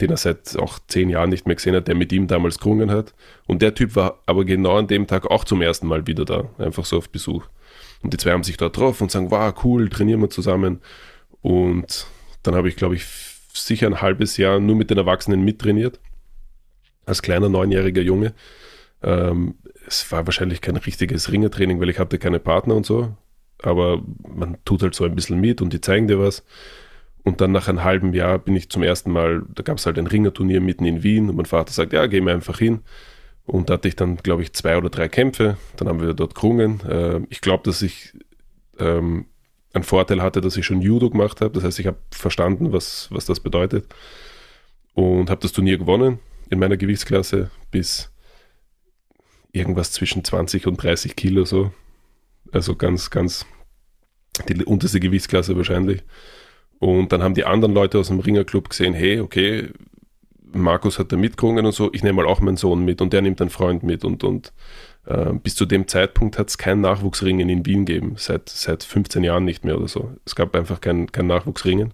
[0.02, 2.90] den er seit auch zehn Jahren nicht mehr gesehen hat, der mit ihm damals gerungen
[2.92, 3.14] hat.
[3.48, 6.50] Und der Typ war aber genau an dem Tag auch zum ersten Mal wieder da,
[6.58, 7.48] einfach so auf Besuch.
[8.04, 10.82] Und die zwei haben sich dort drauf und sagen, wow, cool, trainieren wir zusammen.
[11.42, 12.06] Und
[12.44, 13.06] dann habe ich, glaube ich,
[13.54, 16.00] sicher ein halbes Jahr nur mit den Erwachsenen mittrainiert.
[17.06, 18.34] Als kleiner neunjähriger Junge.
[19.02, 19.56] Ähm,
[19.88, 23.16] es war wahrscheinlich kein richtiges Ringertraining, weil ich hatte keine Partner und so.
[23.62, 26.44] Aber man tut halt so ein bisschen mit und die zeigen dir was.
[27.24, 29.98] Und dann nach einem halben Jahr bin ich zum ersten Mal, da gab es halt
[29.98, 32.82] ein Ringerturnier mitten in Wien und mein Vater sagt, ja, gehen wir einfach hin.
[33.46, 35.58] Und da hatte ich dann, glaube ich, zwei oder drei Kämpfe.
[35.76, 36.80] Dann haben wir dort gerungen.
[36.88, 38.14] Äh, ich glaube, dass ich
[38.80, 39.26] ähm,
[39.74, 41.54] einen Vorteil hatte, dass ich schon Judo gemacht habe.
[41.54, 43.94] Das heißt, ich habe verstanden, was, was das bedeutet.
[44.94, 48.12] Und habe das Turnier gewonnen in meiner Gewichtsklasse bis
[49.52, 51.72] irgendwas zwischen 20 und 30 Kilo so.
[52.52, 53.46] Also ganz, ganz
[54.48, 56.04] die unterste Gewichtsklasse wahrscheinlich.
[56.80, 59.70] Und dann haben die anderen Leute aus dem Ringerclub gesehen, hey, okay,
[60.56, 63.22] Markus hat da mitgerungen und so, ich nehme mal auch meinen Sohn mit und der
[63.22, 64.54] nimmt einen Freund mit und, und
[65.06, 69.24] äh, bis zu dem Zeitpunkt hat es kein Nachwuchsringen in Wien gegeben, seit, seit 15
[69.24, 70.14] Jahren nicht mehr oder so.
[70.26, 71.94] Es gab einfach kein, kein Nachwuchsringen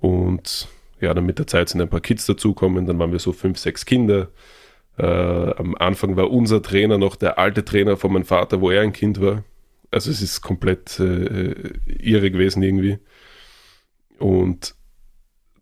[0.00, 0.68] und
[1.00, 3.58] ja, dann mit der Zeit sind ein paar Kids dazukommen, dann waren wir so fünf,
[3.58, 4.28] sechs Kinder.
[4.98, 8.82] Äh, am Anfang war unser Trainer noch der alte Trainer von meinem Vater, wo er
[8.82, 9.44] ein Kind war.
[9.90, 11.54] Also es ist komplett äh,
[11.86, 12.98] irre gewesen irgendwie.
[14.18, 14.74] Und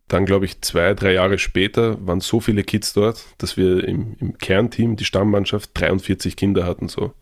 [0.09, 4.17] dann, glaube ich, zwei, drei Jahre später waren so viele Kids dort, dass wir im,
[4.21, 7.13] im Kernteam, die Stammmannschaft, 43 Kinder hatten, so,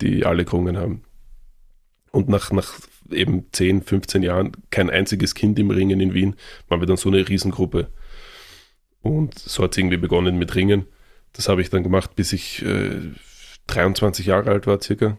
[0.00, 1.02] die alle gerungen haben.
[2.10, 6.34] Und nach, nach eben 10, 15 Jahren kein einziges Kind im Ringen in Wien,
[6.68, 7.88] waren wir dann so eine Riesengruppe.
[9.02, 10.86] Und so hat es irgendwie begonnen mit Ringen.
[11.32, 13.12] Das habe ich dann gemacht, bis ich äh,
[13.68, 15.18] 23 Jahre alt war, circa.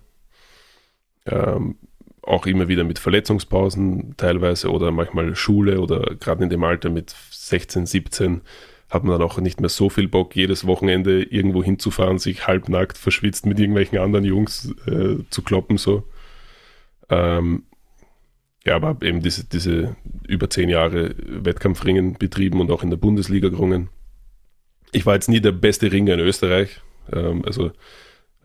[1.26, 1.78] Ähm,
[2.28, 7.16] auch immer wieder mit Verletzungspausen teilweise oder manchmal Schule oder gerade in dem Alter mit
[7.32, 8.42] 16, 17
[8.90, 12.98] hat man dann auch nicht mehr so viel Bock, jedes Wochenende irgendwo hinzufahren, sich halbnackt,
[12.98, 15.78] verschwitzt mit irgendwelchen anderen Jungs äh, zu kloppen.
[15.78, 16.04] So.
[17.10, 17.64] Ähm,
[18.66, 19.96] ja, aber eben diese, diese
[20.28, 23.90] über zehn Jahre Wettkampfringen betrieben und auch in der Bundesliga gerungen.
[24.92, 26.82] Ich war jetzt nie der beste Ringer in Österreich.
[27.12, 27.72] Ähm, also,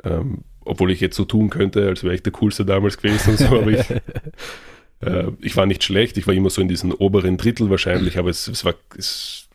[0.02, 3.38] ähm, obwohl ich jetzt so tun könnte, als wäre ich der Coolste damals gewesen und
[3.38, 3.90] so, aber ich,
[5.01, 6.16] äh, ich war nicht schlecht.
[6.16, 9.48] Ich war immer so in diesem oberen Drittel wahrscheinlich, aber es, es war, es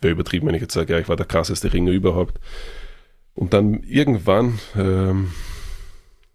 [0.00, 2.38] wäre übertrieben, wenn ich jetzt sage, ja, ich war der krasseste Ringer überhaupt.
[3.34, 5.32] Und dann irgendwann, ähm,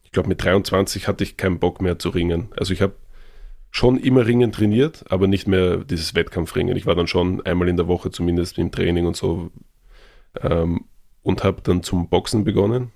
[0.03, 2.49] ich glaube mit 23 hatte ich keinen Bock mehr zu ringen.
[2.55, 2.93] Also ich habe
[3.71, 6.77] schon immer Ringen trainiert, aber nicht mehr dieses Wettkampfringen.
[6.77, 9.49] Ich war dann schon einmal in der Woche zumindest im Training und so
[10.41, 10.85] ähm,
[11.23, 12.91] und habe dann zum Boxen begonnen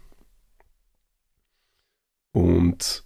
[2.40, 3.04] und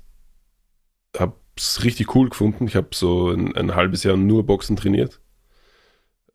[1.17, 2.67] habe es richtig cool gefunden.
[2.67, 5.21] Ich habe so ein, ein halbes Jahr nur Boxen trainiert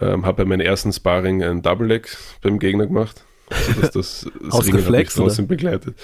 [0.01, 3.25] ähm, habe bei meinem ersten Sparring ein Double Leg beim Gegner gemacht.
[3.49, 5.97] Also das, das, das Ringen hat mich begleitet.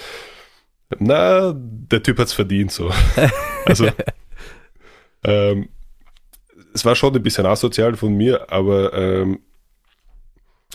[0.99, 2.91] Na, der Typ hat es verdient so.
[3.65, 3.87] also
[5.23, 5.69] ähm,
[6.73, 9.39] es war schon ein bisschen asozial von mir, aber ähm,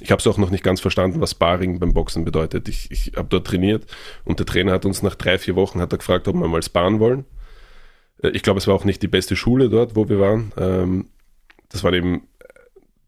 [0.00, 2.68] ich habe es auch noch nicht ganz verstanden, was Sparring beim Boxen bedeutet.
[2.68, 3.86] Ich, ich habe dort trainiert
[4.24, 6.62] und der Trainer hat uns nach drei, vier Wochen hat er gefragt, ob wir mal
[6.62, 7.24] sparen wollen.
[8.22, 10.52] Äh, ich glaube, es war auch nicht die beste Schule dort, wo wir waren.
[10.56, 11.08] Ähm,
[11.70, 12.22] das war eben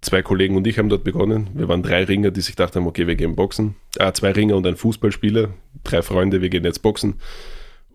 [0.00, 1.50] zwei Kollegen und ich haben dort begonnen.
[1.54, 3.76] Wir waren drei Ringer, die sich gedacht haben, okay, wir gehen boxen.
[3.98, 5.50] Ah, zwei Ringer und ein Fußballspieler,
[5.84, 7.20] drei Freunde, wir gehen jetzt boxen.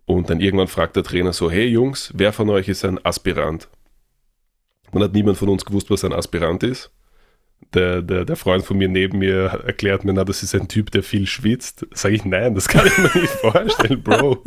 [0.06, 3.68] Und dann irgendwann fragt der Trainer so, hey Jungs, wer von euch ist ein Aspirant?
[4.92, 6.92] Man hat niemand von uns gewusst, was ein Aspirant ist.
[7.74, 10.92] Der, der, der Freund von mir neben mir erklärt mir, na, das ist ein Typ,
[10.92, 11.86] der viel schwitzt.
[11.92, 14.42] Sage ich, nein, das kann ich mir nicht vorstellen, Bro.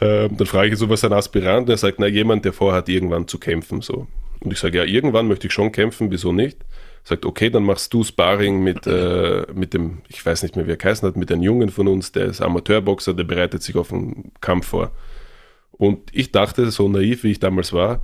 [0.00, 1.68] ähm, dann frage ich so, was ist ein Aspirant?
[1.70, 4.06] Er sagt, na, jemand, der vorhat, irgendwann zu kämpfen, so.
[4.40, 6.58] Und ich sage, ja, irgendwann möchte ich schon kämpfen, wieso nicht?
[7.04, 10.72] Sagt, okay, dann machst du Sparring mit, äh, mit dem, ich weiß nicht mehr, wie
[10.72, 13.92] er geheißen hat, mit einem Jungen von uns, der ist Amateurboxer, der bereitet sich auf
[13.92, 14.92] einen Kampf vor.
[15.72, 18.02] Und ich dachte, so naiv wie ich damals war,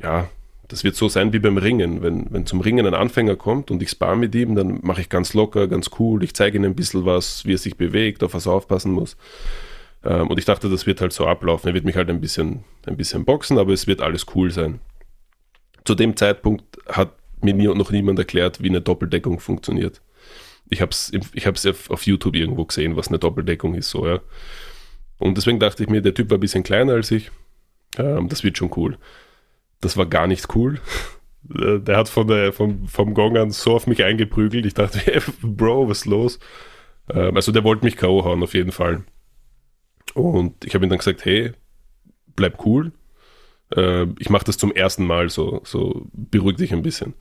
[0.00, 0.28] ja,
[0.68, 2.02] das wird so sein wie beim Ringen.
[2.02, 5.08] Wenn, wenn zum Ringen ein Anfänger kommt und ich spar mit ihm, dann mache ich
[5.08, 8.34] ganz locker, ganz cool, ich zeige ihm ein bisschen was, wie er sich bewegt, auf
[8.34, 9.16] was er aufpassen muss.
[10.04, 11.68] Ähm, und ich dachte, das wird halt so ablaufen.
[11.68, 14.80] Er wird mich halt ein bisschen, ein bisschen boxen, aber es wird alles cool sein
[15.88, 20.02] zu dem Zeitpunkt hat mir nie, noch niemand erklärt, wie eine Doppeldeckung funktioniert.
[20.68, 21.48] Ich habe es ich
[21.90, 24.20] auf YouTube irgendwo gesehen, was eine Doppeldeckung ist, so, ja.
[25.18, 27.30] Und deswegen dachte ich mir, der Typ war ein bisschen kleiner als ich.
[27.96, 28.98] Ähm, das wird schon cool.
[29.80, 30.80] Das war gar nicht cool.
[31.54, 34.66] Äh, der hat von der, vom, vom Gong an so auf mich eingeprügelt.
[34.66, 36.38] Ich dachte, hey, Bro, was ist los?
[37.10, 38.24] Ähm, also der wollte mich K.O.
[38.24, 39.04] hauen, auf jeden Fall.
[40.14, 41.52] Und ich habe ihm dann gesagt, hey,
[42.34, 42.92] bleib cool
[43.74, 47.14] äh, ich mache das zum ersten Mal, so, so beruhig dich ein bisschen.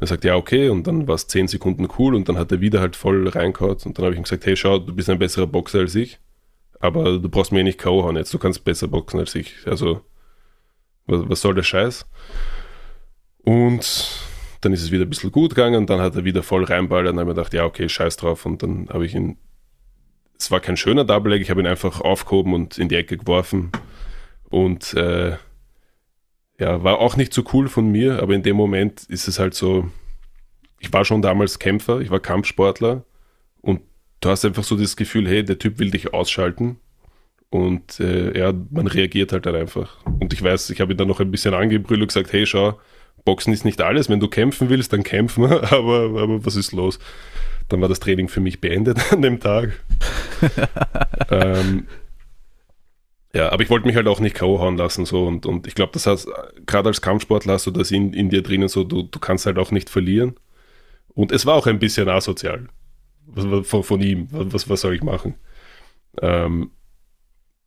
[0.00, 2.60] er sagt, ja, okay, und dann war es zehn Sekunden cool und dann hat er
[2.60, 5.18] wieder halt voll reingehauen und dann habe ich ihm gesagt, hey, schau, du bist ein
[5.18, 6.18] besserer Boxer als ich,
[6.80, 8.04] aber du brauchst mir nicht K.O.
[8.04, 9.54] hauen jetzt, du kannst besser boxen als ich.
[9.66, 10.02] Also,
[11.06, 12.06] was, was soll der Scheiß?
[13.42, 14.10] Und
[14.60, 17.16] dann ist es wieder ein bisschen gut gegangen, dann hat er wieder voll reinballert und
[17.16, 18.44] dann habe ich gedacht, ja, okay, scheiß drauf.
[18.44, 19.38] Und dann habe ich ihn,
[20.38, 23.16] es war kein schöner Double Leg, ich habe ihn einfach aufgehoben und in die Ecke
[23.16, 23.72] geworfen.
[24.50, 25.36] Und äh,
[26.58, 29.54] ja, war auch nicht so cool von mir, aber in dem Moment ist es halt
[29.54, 29.90] so,
[30.78, 33.04] ich war schon damals Kämpfer, ich war Kampfsportler
[33.62, 33.80] und
[34.20, 36.78] du hast einfach so das Gefühl, hey, der Typ will dich ausschalten
[37.50, 40.04] und äh, ja, man reagiert halt dann einfach.
[40.04, 42.78] Und ich weiß, ich habe ihn dann noch ein bisschen angebrüllt und gesagt, hey, schau,
[43.24, 46.72] Boxen ist nicht alles, wenn du kämpfen willst, dann kämpfen wir, aber, aber was ist
[46.72, 46.98] los?
[47.68, 49.80] Dann war das Training für mich beendet an dem Tag.
[51.30, 51.86] ähm,
[53.34, 54.58] ja, aber ich wollte mich halt auch nicht K.O.
[54.58, 56.28] hauen lassen, so und, und ich glaube, das heißt,
[56.66, 59.58] gerade als Kampfsportler hast du das in, in dir drinnen so, du, du kannst halt
[59.58, 60.34] auch nicht verlieren.
[61.14, 62.68] Und es war auch ein bisschen asozial
[63.26, 64.28] was, von, von ihm.
[64.30, 65.34] Was, was soll ich machen?
[66.20, 66.70] Ähm,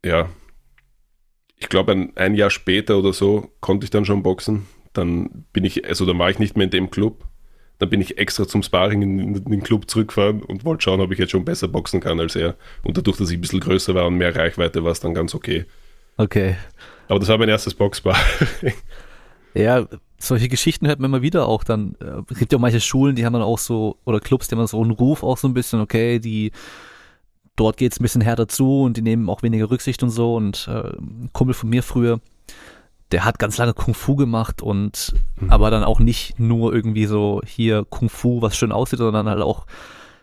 [0.03, 0.29] ja,
[1.57, 4.65] ich glaube, ein, ein Jahr später oder so konnte ich dann schon boxen.
[4.91, 7.25] Dann bin ich, also dann war ich nicht mehr in dem Club.
[7.79, 11.11] Dann bin ich extra zum Sparring in, in den Club zurückgefahren und wollte schauen, ob
[11.11, 12.55] ich jetzt schon besser boxen kann als er.
[12.83, 15.33] Und dadurch, dass ich ein bisschen größer war und mehr Reichweite, war es dann ganz
[15.33, 15.65] okay.
[16.17, 16.55] Okay.
[17.07, 18.17] Aber das war mein erstes Boxbar.
[19.53, 19.87] ja,
[20.19, 21.95] solche Geschichten hört man immer wieder auch dann.
[21.99, 24.55] Äh, es gibt ja auch manche Schulen, die haben dann auch so, oder Clubs, die
[24.55, 26.51] haben so einen Ruf auch so ein bisschen, okay, die
[27.55, 30.35] dort geht es ein bisschen härter zu und die nehmen auch weniger Rücksicht und so.
[30.35, 32.19] Und äh, ein Kumpel von mir früher,
[33.11, 35.51] der hat ganz lange Kung Fu gemacht und mhm.
[35.51, 39.41] aber dann auch nicht nur irgendwie so hier Kung Fu, was schön aussieht, sondern halt
[39.41, 39.65] auch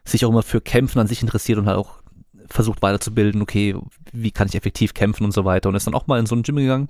[0.04, 2.00] sich auch immer für Kämpfen an sich interessiert und halt auch
[2.48, 3.76] versucht weiterzubilden, okay,
[4.12, 5.68] wie kann ich effektiv kämpfen und so weiter.
[5.68, 6.88] Und ist dann auch mal in so ein Gym gegangen,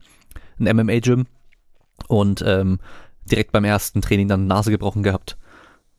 [0.59, 1.27] ein MMA-Gym
[2.09, 2.79] und ähm,
[3.31, 5.37] direkt beim ersten Training dann Nase gebrochen gehabt,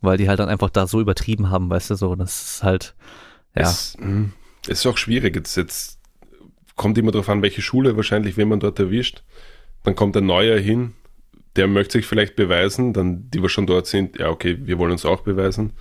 [0.02, 2.96] weil die halt dann einfach da so übertrieben haben, weißt du, so, das ist halt,
[3.56, 3.64] ja.
[3.64, 4.34] Es, hm,
[4.64, 6.00] es ist auch schwierig, jetzt, jetzt
[6.76, 9.24] kommt immer darauf an, welche Schule wahrscheinlich, wenn man dort erwischt.
[9.84, 10.94] Dann kommt ein neuer hin,
[11.56, 14.92] der möchte sich vielleicht beweisen, dann die, wir schon dort sind, ja, okay, wir wollen
[14.92, 15.74] uns auch beweisen.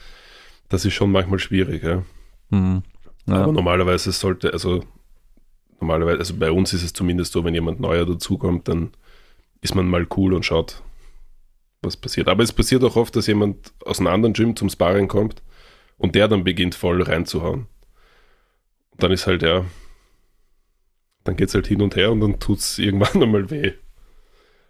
[0.68, 2.02] Das ist schon manchmal schwierig, ja.
[2.50, 2.82] Mhm.
[3.26, 3.34] ja.
[3.34, 4.82] Aber normalerweise sollte, also
[5.80, 8.90] normalerweise, also bei uns ist es zumindest so, wenn jemand neuer dazukommt, dann
[9.60, 10.82] ist man mal cool und schaut,
[11.82, 12.28] was passiert.
[12.28, 15.42] Aber es passiert auch oft, dass jemand aus einem anderen Gym zum Sparring kommt
[16.00, 17.66] und der dann beginnt voll reinzuhauen.
[18.90, 19.64] Und dann ist halt, ja,
[21.24, 23.72] dann geht es halt hin und her und dann tut es irgendwann einmal weh.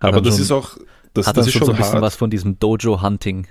[0.01, 0.77] Hat Aber das schon, ist auch,
[1.15, 2.03] das, hat das ist schon so ein bisschen hart.
[2.03, 3.47] was von diesem Dojo-Hunting,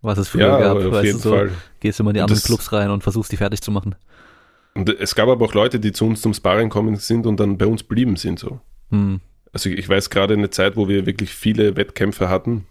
[0.00, 0.78] was es früher ja, gab.
[0.78, 1.52] Auf weißt jeden du, so, Fall.
[1.78, 3.94] Gehst immer in die anderen das, Clubs rein und versuchst die fertig zu machen.
[4.74, 7.56] Und es gab aber auch Leute, die zu uns zum Sparring kommen sind und dann
[7.56, 8.60] bei uns blieben sind so.
[8.90, 9.20] Hm.
[9.52, 12.66] Also ich weiß gerade eine Zeit, wo wir wirklich viele Wettkämpfe hatten,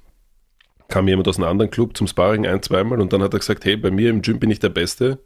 [0.92, 3.66] kam jemand aus einem anderen Club zum Sparring ein, zweimal und dann hat er gesagt,
[3.66, 5.18] hey, bei mir im Gym bin ich der Beste,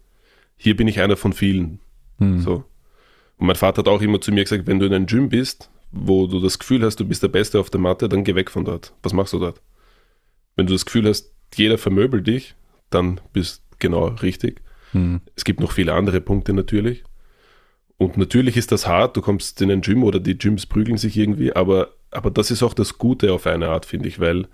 [0.55, 1.79] hier bin ich einer von vielen.
[2.19, 2.39] Hm.
[2.39, 2.63] So.
[3.37, 5.69] Und mein Vater hat auch immer zu mir gesagt, wenn du in einem Gym bist,
[5.91, 8.49] wo du das Gefühl hast, du bist der Beste auf der Matte, dann geh weg
[8.49, 8.93] von dort.
[9.03, 9.61] Was machst du dort?
[10.55, 12.55] Wenn du das Gefühl hast, jeder vermöbelt dich,
[12.89, 14.61] dann bist genau richtig.
[14.93, 15.21] Mhm.
[15.35, 17.03] Es gibt noch viele andere Punkte natürlich.
[17.97, 21.17] Und natürlich ist das hart, du kommst in ein Gym oder die Gyms prügeln sich
[21.17, 24.47] irgendwie, aber, aber das ist auch das Gute auf eine Art, finde ich, weil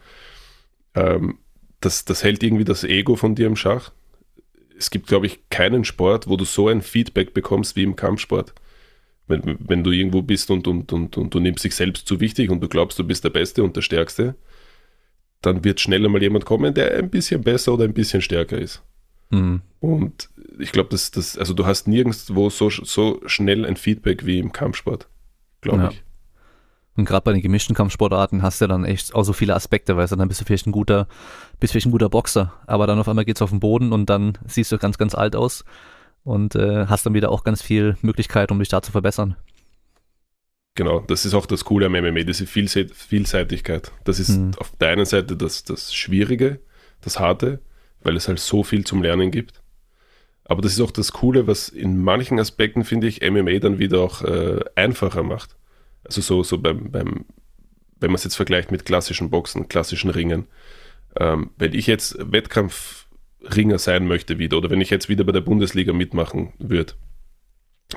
[0.96, 1.40] ähm,
[1.80, 3.92] das, das hält irgendwie das Ego von dir im Schach.
[4.78, 8.54] Es gibt, glaube ich, keinen Sport, wo du so ein Feedback bekommst wie im Kampfsport
[9.32, 12.52] wenn, wenn du irgendwo bist und, und, und, und du nimmst dich selbst zu wichtig
[12.52, 14.36] und du glaubst, du bist der Beste und der Stärkste,
[15.42, 18.84] dann wird schneller mal jemand kommen, der ein bisschen besser oder ein bisschen stärker ist.
[19.32, 19.62] Mhm.
[19.80, 24.38] Und ich glaube, dass das, also du hast nirgendwo so, so schnell ein Feedback wie
[24.38, 25.08] im Kampfsport,
[25.62, 25.90] glaube ja.
[25.90, 26.04] ich.
[26.98, 30.12] Und gerade bei den gemischten Kampfsportarten hast du dann echt auch so viele Aspekte, weißt
[30.12, 31.08] du, dann bist du vielleicht ein guter,
[31.60, 34.38] bist vielleicht ein guter Boxer, aber dann auf einmal geht's auf den Boden und dann
[34.46, 35.64] siehst du ganz, ganz alt aus
[36.24, 39.38] und äh, hast dann wieder auch ganz viel Möglichkeit, um dich da zu verbessern.
[40.76, 43.92] Genau, das ist auch das Coole am MMA, diese Vielseitigkeit.
[44.04, 44.52] Das ist mhm.
[44.58, 46.60] auf der einen Seite das, das Schwierige,
[47.02, 47.60] das Harte,
[48.02, 49.62] weil es halt so viel zum Lernen gibt.
[50.46, 54.00] Aber das ist auch das Coole, was in manchen Aspekten, finde ich, MMA dann wieder
[54.00, 55.56] auch äh, einfacher macht.
[56.04, 57.26] Also so, so beim, beim
[58.02, 60.48] wenn man es jetzt vergleicht mit klassischen Boxen, klassischen Ringen.
[61.20, 63.08] Ähm, wenn ich jetzt Wettkampf
[63.44, 66.94] Ringer sein möchte wieder oder wenn ich jetzt wieder bei der Bundesliga mitmachen würde,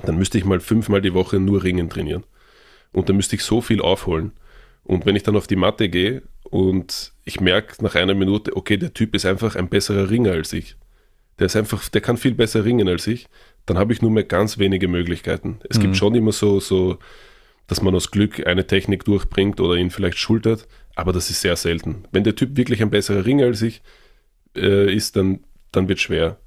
[0.05, 2.25] dann müsste ich mal fünfmal die Woche nur Ringen trainieren.
[2.93, 4.33] Und dann müsste ich so viel aufholen.
[4.85, 8.77] Und wenn ich dann auf die Matte gehe und ich merke nach einer Minute, okay,
[8.77, 10.77] der Typ ist einfach ein besserer Ringer als ich.
[11.39, 13.27] Der ist einfach, der kann viel besser ringen als ich,
[13.67, 15.59] dann habe ich nur mehr ganz wenige Möglichkeiten.
[15.69, 15.83] Es mhm.
[15.83, 16.99] gibt schon immer so, so,
[17.67, 21.57] dass man aus Glück eine Technik durchbringt oder ihn vielleicht schultert, aber das ist sehr
[21.57, 22.05] selten.
[22.13, 23.83] Wenn der Typ wirklich ein besserer Ringer als ich,
[24.57, 25.41] äh, ist, dann,
[25.73, 26.39] dann wird schwer.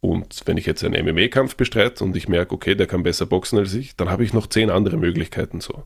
[0.00, 3.58] Und wenn ich jetzt einen MMA-Kampf bestreite und ich merke, okay, der kann besser boxen
[3.58, 5.84] als ich, dann habe ich noch zehn andere Möglichkeiten so.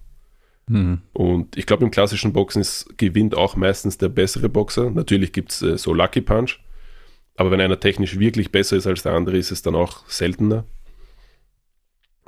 [0.69, 1.03] Mhm.
[1.13, 4.91] Und ich glaube, im klassischen Boxen ist, gewinnt auch meistens der bessere Boxer.
[4.91, 6.59] Natürlich gibt es äh, so Lucky Punch,
[7.37, 10.65] aber wenn einer technisch wirklich besser ist als der andere, ist es dann auch seltener.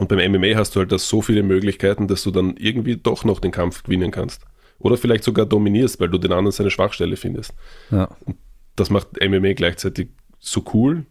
[0.00, 3.22] Und beim MMA hast du halt das so viele Möglichkeiten, dass du dann irgendwie doch
[3.24, 4.46] noch den Kampf gewinnen kannst.
[4.78, 7.52] Oder vielleicht sogar dominierst, weil du den anderen seine Schwachstelle findest.
[7.90, 8.08] Ja.
[8.24, 8.38] Und
[8.76, 10.08] das macht MMA gleichzeitig
[10.38, 11.04] so cool,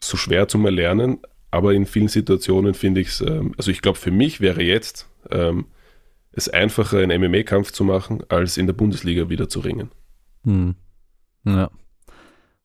[0.00, 1.18] so schwer zum Erlernen,
[1.50, 5.06] aber in vielen Situationen finde ich es, ähm, also ich glaube, für mich wäre jetzt
[5.30, 5.66] ähm,
[6.32, 9.90] es einfacher, einen MMA-Kampf zu machen, als in der Bundesliga wieder zu ringen.
[10.44, 10.76] Hm.
[11.44, 11.70] Ja.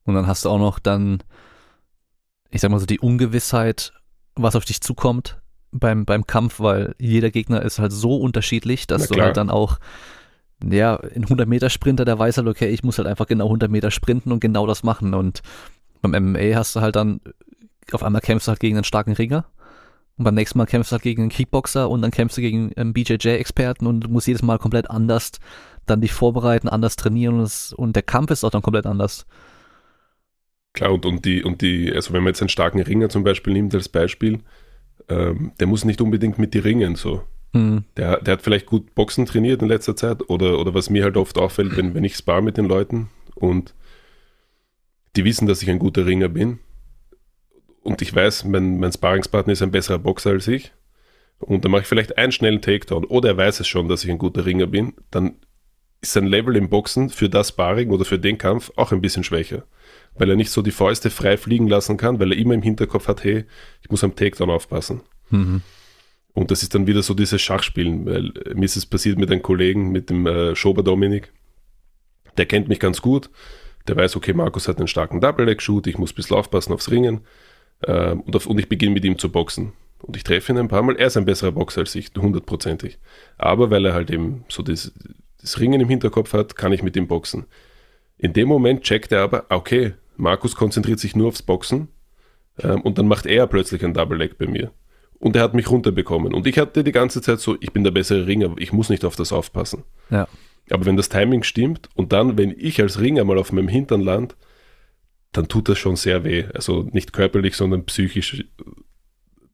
[0.04, 1.22] Und dann hast du auch noch dann,
[2.48, 3.92] ich sag mal so, die Ungewissheit,
[4.42, 9.08] was auf dich zukommt beim, beim Kampf, weil jeder Gegner ist halt so unterschiedlich, dass
[9.08, 9.78] du halt dann auch
[10.64, 13.70] ja, ein 100 Meter Sprinter, der weiß halt, okay, ich muss halt einfach genau 100
[13.70, 15.14] Meter sprinten und genau das machen.
[15.14, 15.42] Und
[16.02, 17.20] beim MMA hast du halt dann,
[17.92, 19.44] auf einmal kämpfst du halt gegen einen starken Ringer.
[20.16, 22.72] Und beim nächsten Mal kämpfst du halt gegen einen Kickboxer und dann kämpfst du gegen
[22.76, 25.32] einen BJJ-Experten und du musst jedes Mal komplett anders
[25.86, 29.26] dann dich vorbereiten, anders trainieren und, das, und der Kampf ist auch dann komplett anders.
[30.78, 33.52] Klar, und, und, die, und die, also wenn man jetzt einen starken Ringer zum Beispiel
[33.52, 34.38] nimmt als Beispiel,
[35.08, 37.24] ähm, der muss nicht unbedingt mit dir ringen, so.
[37.52, 37.82] Mhm.
[37.96, 41.16] Der, der hat vielleicht gut Boxen trainiert in letzter Zeit oder, oder was mir halt
[41.16, 43.74] oft auffällt, wenn, wenn ich spar mit den Leuten und
[45.16, 46.60] die wissen, dass ich ein guter Ringer bin
[47.82, 50.72] und ich weiß, mein, mein Sparingspartner ist ein besserer Boxer als ich,
[51.40, 54.10] und dann mache ich vielleicht einen schnellen Takedown oder er weiß es schon, dass ich
[54.12, 55.34] ein guter Ringer bin, dann
[56.00, 59.24] ist sein Level im Boxen für das Sparring oder für den Kampf auch ein bisschen
[59.24, 59.64] schwächer.
[60.18, 63.08] Weil er nicht so die Fäuste frei fliegen lassen kann, weil er immer im Hinterkopf
[63.08, 63.44] hat, hey,
[63.82, 65.02] ich muss am Takedown aufpassen.
[65.30, 65.62] Mhm.
[66.34, 69.42] Und das ist dann wieder so dieses Schachspielen, weil mir ist es passiert mit einem
[69.42, 71.32] Kollegen, mit dem äh, Schober Dominik.
[72.36, 73.30] Der kennt mich ganz gut.
[73.88, 77.22] Der weiß, okay, Markus hat einen starken Double-Leg-Shoot, ich muss ein bisschen aufpassen aufs Ringen.
[77.80, 79.72] Äh, und, auf, und ich beginne mit ihm zu boxen.
[80.00, 80.96] Und ich treffe ihn ein paar Mal.
[80.96, 82.98] Er ist ein besserer Boxer als ich, hundertprozentig.
[83.36, 84.92] Aber weil er halt eben so das,
[85.40, 87.46] das Ringen im Hinterkopf hat, kann ich mit ihm boxen.
[88.16, 91.88] In dem Moment checkt er aber, okay, Markus konzentriert sich nur aufs Boxen
[92.62, 94.72] ähm, und dann macht er plötzlich ein Double Leg bei mir.
[95.20, 96.32] Und er hat mich runterbekommen.
[96.32, 99.04] Und ich hatte die ganze Zeit so, ich bin der bessere Ringer, ich muss nicht
[99.04, 99.84] auf das aufpassen.
[100.10, 100.28] Ja.
[100.70, 104.00] Aber wenn das Timing stimmt und dann, wenn ich als Ringer mal auf meinem Hintern
[104.00, 104.36] land,
[105.32, 106.44] dann tut das schon sehr weh.
[106.54, 108.44] Also nicht körperlich, sondern psychisch.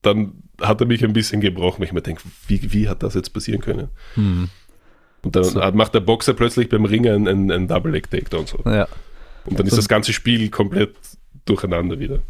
[0.02, 3.14] Dann hat er mich ein bisschen gebrochen, weil ich mir denke, wie, wie hat das
[3.14, 3.88] jetzt passieren können?
[4.16, 4.48] Mhm.
[5.22, 5.60] Und dann so.
[5.72, 8.46] macht der Boxer plötzlich beim Ringen einen, einen, einen Double-Leg-Takedown.
[8.46, 8.58] So.
[8.66, 8.86] Ja.
[9.46, 10.94] Und dann ist das ganze Spiel komplett
[11.44, 12.20] durcheinander wieder.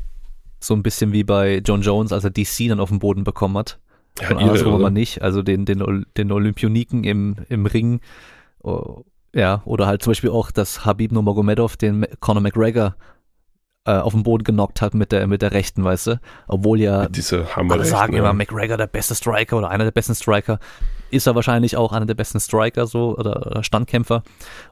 [0.61, 3.57] So ein bisschen wie bei John Jones, als er DC dann auf den Boden bekommen
[3.59, 3.79] hat.
[4.21, 5.23] Ja, andersrum aber nicht.
[5.23, 8.01] Also den, den, den Olympioniken im, im Ring.
[8.63, 12.97] Oh, ja, oder halt zum Beispiel auch, dass Habib Nurmagomedov den Conor McGregor
[13.87, 16.21] äh, auf den Boden genockt hat mit der, mit der rechten, weißt du?
[16.47, 20.59] Obwohl ja Diese alle sagen immer, McGregor der beste Striker oder einer der besten Striker
[21.11, 24.23] ist er wahrscheinlich auch einer der besten Striker so oder Standkämpfer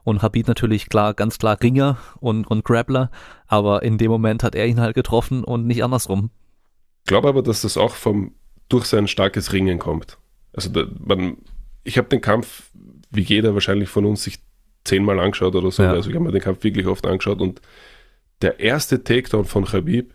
[0.03, 3.11] und Habib natürlich klar, ganz klar Ringer und, und Grappler,
[3.47, 6.31] aber in dem Moment hat er ihn halt getroffen und nicht andersrum.
[7.03, 8.33] Ich glaube aber, dass das auch vom
[8.69, 10.17] durch sein starkes Ringen kommt.
[10.53, 11.37] Also da, man,
[11.83, 12.71] ich habe den Kampf,
[13.11, 14.39] wie jeder wahrscheinlich von uns, sich
[14.83, 15.83] zehnmal angeschaut oder so.
[15.83, 15.91] Ja.
[15.91, 17.61] Also ich habe mir den Kampf wirklich oft angeschaut und
[18.43, 20.13] der erste Takedown von Habib,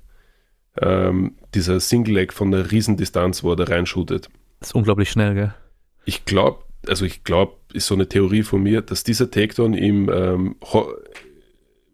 [0.80, 4.28] ähm, dieser Single Leg von der Riesendistanz, wo er da reinshootet.
[4.60, 5.54] Das ist unglaublich schnell, gell?
[6.08, 10.08] ich glaube, also ich glaube, ist so eine Theorie von mir, dass dieser Takedown ihm
[10.08, 10.56] ähm,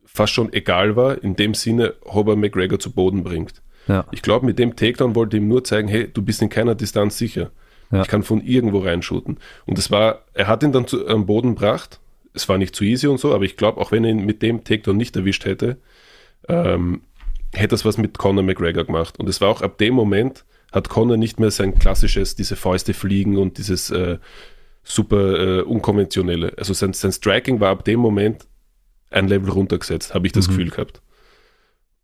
[0.04, 3.60] fast schon egal war, in dem Sinne, ob er McGregor zu Boden bringt.
[3.88, 4.06] Ja.
[4.12, 7.18] Ich glaube, mit dem Takedown wollte ihm nur zeigen, hey, du bist in keiner Distanz
[7.18, 7.50] sicher.
[7.90, 8.02] Ja.
[8.02, 9.38] Ich kann von irgendwo reinschuten.
[9.66, 11.98] Und es war, er hat ihn dann zu, am Boden gebracht.
[12.34, 14.42] Es war nicht zu easy und so, aber ich glaube, auch wenn er ihn mit
[14.42, 15.78] dem Takedown nicht erwischt hätte,
[16.48, 17.02] ähm,
[17.52, 19.18] hätte das was mit Conor McGregor gemacht.
[19.18, 22.94] Und es war auch ab dem Moment, hat Conor nicht mehr sein klassisches, diese Fäuste
[22.94, 24.18] fliegen und dieses äh,
[24.82, 26.52] super äh, unkonventionelle.
[26.58, 28.46] Also sein, sein Striking war ab dem Moment
[29.10, 30.52] ein Level runtergesetzt, habe ich das mhm.
[30.52, 31.00] Gefühl gehabt.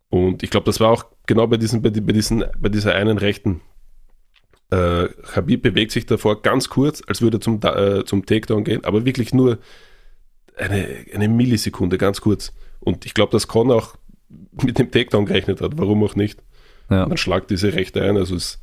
[0.09, 3.17] Und ich glaube, das war auch genau bei, diesen, bei, bei, diesen, bei dieser einen
[3.17, 3.61] rechten.
[4.69, 8.83] Äh, Habib bewegt sich davor ganz kurz, als würde er zum, äh, zum Takedown gehen,
[8.83, 9.59] aber wirklich nur
[10.57, 12.53] eine, eine Millisekunde, ganz kurz.
[12.79, 13.95] Und ich glaube, dass Conor auch
[14.63, 16.41] mit dem Takedown gerechnet hat, warum auch nicht.
[16.89, 17.05] Ja.
[17.07, 18.17] Man schlagt diese Rechte ein.
[18.17, 18.59] Also es,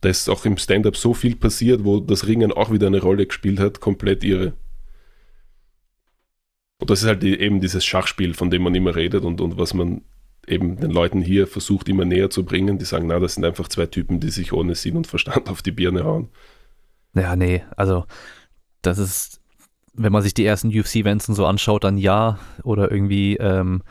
[0.00, 3.26] da ist auch im Stand-up so viel passiert, wo das Ringen auch wieder eine Rolle
[3.26, 4.52] gespielt hat, komplett irre.
[6.80, 9.58] Und das ist halt die, eben dieses Schachspiel, von dem man immer redet und, und
[9.58, 10.02] was man
[10.46, 12.78] eben den Leuten hier versucht immer näher zu bringen.
[12.78, 15.62] Die sagen, na, das sind einfach zwei Typen, die sich ohne Sinn und Verstand auf
[15.62, 16.28] die Birne hauen.
[17.14, 18.04] Ja, nee, also
[18.82, 19.40] das ist,
[19.94, 22.38] wenn man sich die ersten UFC-Events so anschaut, dann ja.
[22.62, 23.82] Oder irgendwie ähm,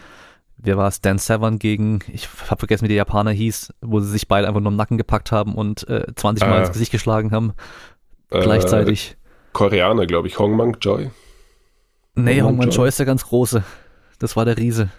[0.64, 4.10] wer war es, Dan Severn gegen, ich habe vergessen, wie der Japaner hieß, wo sie
[4.10, 6.92] sich beide einfach nur im Nacken gepackt haben und äh, 20 Mal äh, ins Gesicht
[6.92, 7.54] geschlagen haben.
[8.32, 9.18] Äh, gleichzeitig.
[9.52, 11.12] Koreaner, glaube ich, Hong Mang Choi.
[12.16, 13.64] Nee, Hong Mang Choi ist der ganz große.
[14.20, 14.90] Das war der Riese.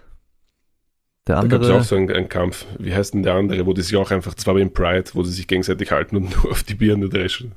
[1.27, 1.61] Der andere.
[1.61, 2.67] Da gab es auch so einen, einen, Kampf.
[2.79, 5.33] Wie heißt denn der andere, wo die sich auch einfach, zwar beim Pride, wo sie
[5.33, 7.53] sich gegenseitig halten und nur auf die Birne dreschen.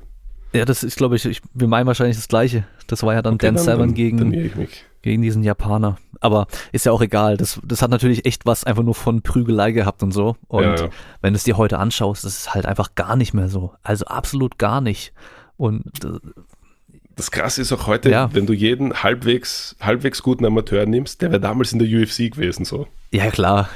[0.52, 2.64] Ja, das ist, glaube ich, ich, wir meinen wahrscheinlich das Gleiche.
[2.86, 4.32] Das war ja dann okay, Dan Severn gegen,
[5.02, 5.98] gegen diesen Japaner.
[6.20, 7.36] Aber ist ja auch egal.
[7.36, 10.36] Das, das hat natürlich echt was einfach nur von Prügelei gehabt und so.
[10.48, 10.88] Und ja, ja.
[11.20, 13.72] wenn du es dir heute anschaust, das ist halt einfach gar nicht mehr so.
[13.82, 15.12] Also absolut gar nicht.
[15.56, 16.18] Und äh,
[17.14, 18.32] das Krasse ist auch heute, ja.
[18.32, 22.64] wenn du jeden halbwegs, halbwegs guten Amateur nimmst, der wäre damals in der UFC gewesen,
[22.64, 22.86] so.
[23.10, 23.68] Ja, klar.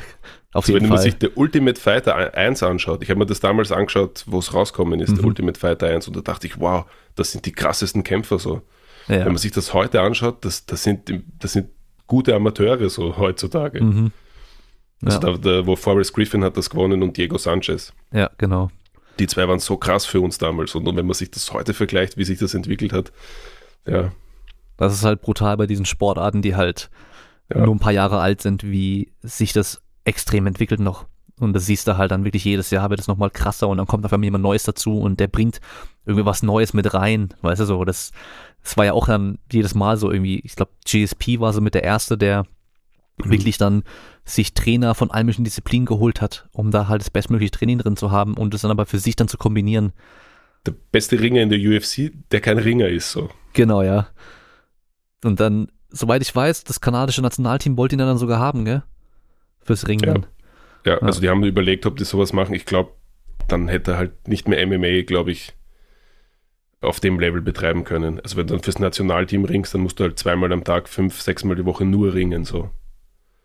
[0.53, 0.97] Auf jeden wenn Fall.
[0.97, 4.53] man sich der Ultimate Fighter 1 anschaut, ich habe mir das damals angeschaut, wo es
[4.53, 5.17] rauskommen ist, mhm.
[5.17, 6.85] der Ultimate Fighter 1, und da dachte ich, wow,
[7.15, 8.63] das sind die krassesten Kämpfer so.
[9.09, 9.21] Ja.
[9.21, 11.71] Wenn man sich das heute anschaut, das, das, sind, das sind
[12.07, 13.83] gute Amateure so heutzutage.
[13.83, 14.13] Mhm.
[15.03, 15.27] Also ja.
[15.27, 17.93] Also da, da, wo Forrest Griffin hat das gewonnen und Diego Sanchez.
[18.13, 18.71] Ja, genau.
[19.19, 20.75] Die zwei waren so krass für uns damals.
[20.75, 23.13] Und, und wenn man sich das heute vergleicht, wie sich das entwickelt hat,
[23.87, 24.13] ja.
[24.77, 26.91] Das ist halt brutal bei diesen Sportarten, die halt
[27.53, 27.65] ja.
[27.65, 31.07] nur ein paar Jahre alt sind, wie sich das extrem entwickelt noch.
[31.41, 33.87] Und das siehst du halt dann wirklich jedes Jahr wird es nochmal krasser und dann
[33.87, 35.61] kommt auf einmal jemand Neues dazu und der bringt
[36.05, 37.35] irgendwie was Neues mit rein.
[37.41, 38.13] Weißt du so, das,
[38.63, 41.75] das war ja auch dann jedes Mal so irgendwie, ich glaube, GSP war so mit
[41.75, 42.45] der erste, der
[43.17, 43.31] mhm.
[43.31, 43.83] wirklich dann
[44.25, 47.97] sich Trainer von allen möglichen Disziplinen geholt hat, um da halt das bestmögliche Training drin
[47.97, 49.93] zu haben und es dann aber für sich dann zu kombinieren.
[50.67, 53.31] der beste Ringer in der UFC, der kein Ringer ist, so.
[53.53, 54.07] Genau, ja.
[55.25, 58.85] Und dann, soweit ich weiß, das kanadische Nationalteam wollte ihn dann sogar haben, gell?
[59.65, 60.27] Fürs Ringen.
[60.85, 60.93] Ja.
[60.93, 62.55] Ja, also die haben überlegt, ob die sowas machen.
[62.55, 62.91] Ich glaube,
[63.49, 65.53] dann hätte er halt nicht mehr MMA, glaube ich,
[66.81, 68.19] auf dem Level betreiben können.
[68.21, 71.21] Also wenn du dann fürs Nationalteam ringst, dann musst du halt zweimal am Tag, fünf,
[71.21, 72.71] sechsmal die Woche nur ringen, so.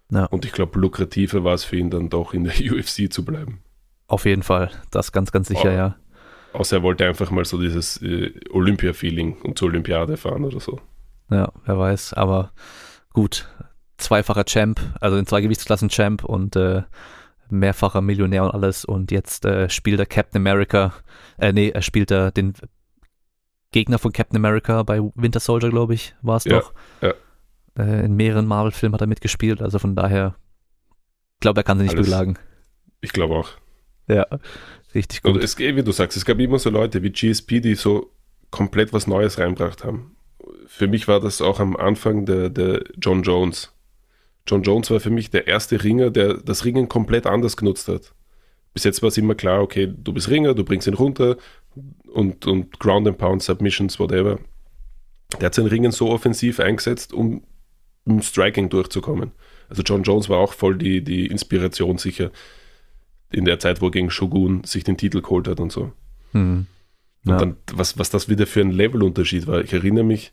[0.09, 0.26] Ja.
[0.26, 3.59] Und ich glaube, lukrativer war es für ihn dann doch in der UFC zu bleiben.
[4.07, 4.72] Auf jeden Fall.
[4.89, 5.76] Das ganz, ganz sicher, Oh.
[5.76, 5.95] ja.
[6.53, 10.80] Außer er wollte einfach mal so dieses äh, Olympia-Feeling und zur Olympiade fahren oder so.
[11.30, 12.13] Ja, wer weiß.
[12.13, 12.51] Aber
[13.13, 13.47] gut,
[13.97, 16.83] zweifacher Champ, also in zwei Gewichtsklassen Champ und äh,
[17.49, 18.85] mehrfacher Millionär und alles.
[18.85, 20.93] Und jetzt äh, spielt er Captain America.
[21.37, 22.53] Äh, nee, er spielt er den
[23.71, 26.73] Gegner von Captain America bei Winter Soldier, glaube ich, war es Ja, doch.
[27.01, 27.13] ja.
[27.77, 30.35] Äh, in mehreren Marvel-Filmen hat er mitgespielt, also von daher,
[31.35, 32.39] ich glaube, er kann sie nicht Alles beklagen.
[33.01, 33.49] Ich glaube auch.
[34.07, 34.25] Ja,
[34.95, 35.43] richtig Und gut.
[35.43, 38.11] es, wie du sagst, es gab immer so Leute wie GSP, die so
[38.49, 40.15] komplett was Neues reinbracht haben.
[40.65, 43.73] Für mich war das auch am Anfang der, der John Jones.
[44.47, 48.13] John Jones war für mich der erste Ringer, der das Ringen komplett anders genutzt hat.
[48.73, 51.37] Bis jetzt war es immer klar, okay, du bist Ringer, du bringst ihn runter
[52.13, 54.39] und, und Ground and Pound, Submissions, whatever.
[55.39, 57.43] Der hat sein Ringen so offensiv eingesetzt, um
[58.05, 59.31] im Striking durchzukommen.
[59.69, 62.31] Also John Jones war auch voll die, die Inspiration sicher
[63.31, 65.91] in der Zeit, wo er gegen Shogun sich den Titel geholt hat und so.
[66.31, 66.67] Hm.
[67.25, 67.37] Und Ja.
[67.37, 69.61] dann, was, was das wieder für ein Levelunterschied war.
[69.61, 70.31] Ich erinnere mich,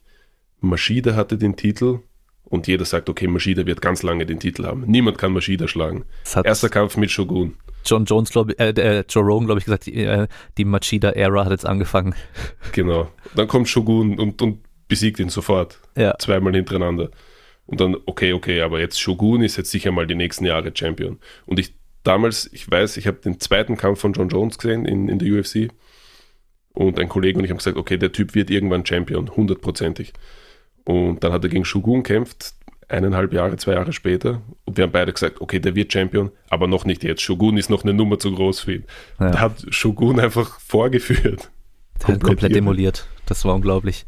[0.60, 2.00] Maschida hatte den Titel
[2.45, 4.84] und jeder sagt, okay, Maschida wird ganz lange den Titel haben.
[4.86, 6.05] Niemand kann Maschida schlagen.
[6.45, 7.57] Erster Kampf mit Shogun.
[7.84, 10.26] John Jones, glaube ich, äh, äh, Joe Rogan, glaube ich, gesagt, die, äh,
[10.57, 12.14] die Machida-Ära hat jetzt angefangen.
[12.72, 13.09] Genau.
[13.36, 15.78] Dann kommt Shogun und, und besiegt ihn sofort.
[15.97, 17.11] Ja, Zweimal hintereinander.
[17.66, 21.18] Und dann, okay, okay, aber jetzt Shogun ist jetzt sicher mal die nächsten Jahre Champion.
[21.47, 21.74] Und ich
[22.05, 25.32] damals, ich weiß, ich habe den zweiten Kampf von John Jones gesehen in, in der
[25.32, 25.70] UFC.
[26.72, 30.12] Und ein Kollege und ich haben gesagt, okay, der Typ wird irgendwann Champion, hundertprozentig.
[30.85, 32.55] Und dann hat er gegen Shogun kämpft,
[32.89, 34.43] eineinhalb Jahre, zwei Jahre später.
[34.64, 37.22] Und wir haben beide gesagt, okay, der wird Champion, aber noch nicht jetzt.
[37.22, 38.85] Shogun ist noch eine Nummer zu groß für ihn.
[39.18, 39.30] Ja.
[39.30, 41.51] Da hat Shogun einfach vorgeführt.
[42.07, 43.07] der hat komplett demoliert.
[43.26, 44.05] Das war unglaublich.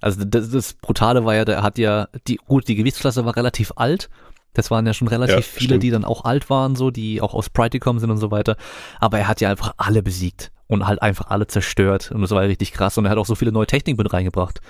[0.00, 3.72] Also das, das Brutale war ja, der hat ja, die, gut, die Gewichtsklasse war relativ
[3.76, 4.10] alt.
[4.52, 5.82] Das waren ja schon relativ Ja, viele, stimmt.
[5.82, 8.56] die dann auch alt waren, so, die auch aus Pride gekommen sind und so weiter.
[9.00, 12.10] Aber er hat ja einfach alle besiegt und halt einfach alle zerstört.
[12.10, 12.96] Und das war ja richtig krass.
[12.98, 14.60] Und er hat auch so viele neue Techniken mit reingebracht.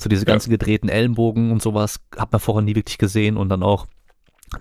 [0.00, 0.32] So diese Ja.
[0.32, 3.36] ganzen gedrehten Ellenbogen und sowas hat man vorher nie wirklich gesehen.
[3.36, 3.86] Und dann auch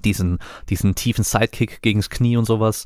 [0.03, 2.85] diesen, diesen tiefen Sidekick gegens Knie und sowas.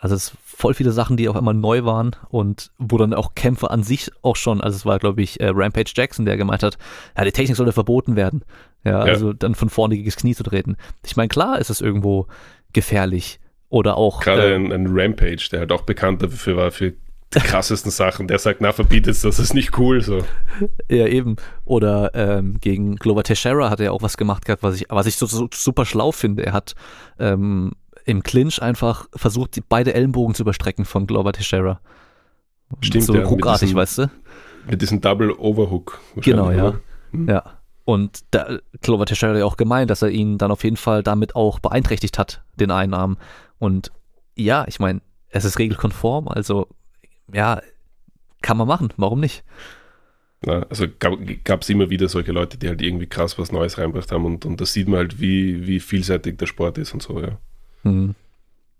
[0.00, 3.34] Also es ist voll viele Sachen, die auch immer neu waren und wo dann auch
[3.34, 6.62] Kämpfe an sich auch schon, also es war glaube ich äh, Rampage Jackson, der gemeint
[6.62, 6.78] hat,
[7.16, 8.44] ja, die Technik sollte verboten werden.
[8.84, 9.12] Ja, Ja.
[9.12, 10.76] also dann von vorne gegen das Knie zu treten.
[11.04, 12.28] Ich meine, klar ist es irgendwo
[12.72, 13.40] gefährlich
[13.70, 16.94] oder auch Gerade äh, ein, ein Rampage, der halt auch bekannt dafür war, für
[17.34, 18.28] die krassesten Sachen.
[18.28, 20.00] Der sagt, na, verbietet es, das ist nicht cool.
[20.00, 20.24] So.
[20.88, 21.36] Ja, eben.
[21.64, 25.16] Oder ähm, gegen Glover Teixeira hat er auch was gemacht gehabt, was ich, was ich
[25.16, 26.46] so, so super schlau finde.
[26.46, 26.74] Er hat
[27.18, 27.72] ähm,
[28.04, 31.80] im Clinch einfach versucht, die beide Ellenbogen zu überstrecken von Glover Teixeira.
[32.80, 34.10] Stimmt, so ja, ruckartig, weißt du?
[34.68, 36.00] Mit diesem Double Overhook.
[36.16, 36.74] Genau, ja.
[37.12, 37.28] Hm.
[37.28, 37.44] Ja.
[37.84, 41.02] Und da, Glover Teixeira hat ja auch gemeint, dass er ihn dann auf jeden Fall
[41.02, 43.16] damit auch beeinträchtigt hat, den einen Arm.
[43.58, 43.92] Und
[44.36, 45.00] ja, ich meine,
[45.30, 46.68] es ist regelkonform, also
[47.32, 47.60] ja,
[48.42, 49.44] kann man machen, warum nicht?
[50.44, 54.12] Ja, also gab es immer wieder solche Leute, die halt irgendwie krass was Neues reinbracht
[54.12, 57.20] haben und, und da sieht man halt, wie, wie vielseitig der Sport ist und so,
[57.20, 57.38] ja.
[57.82, 58.14] Hm.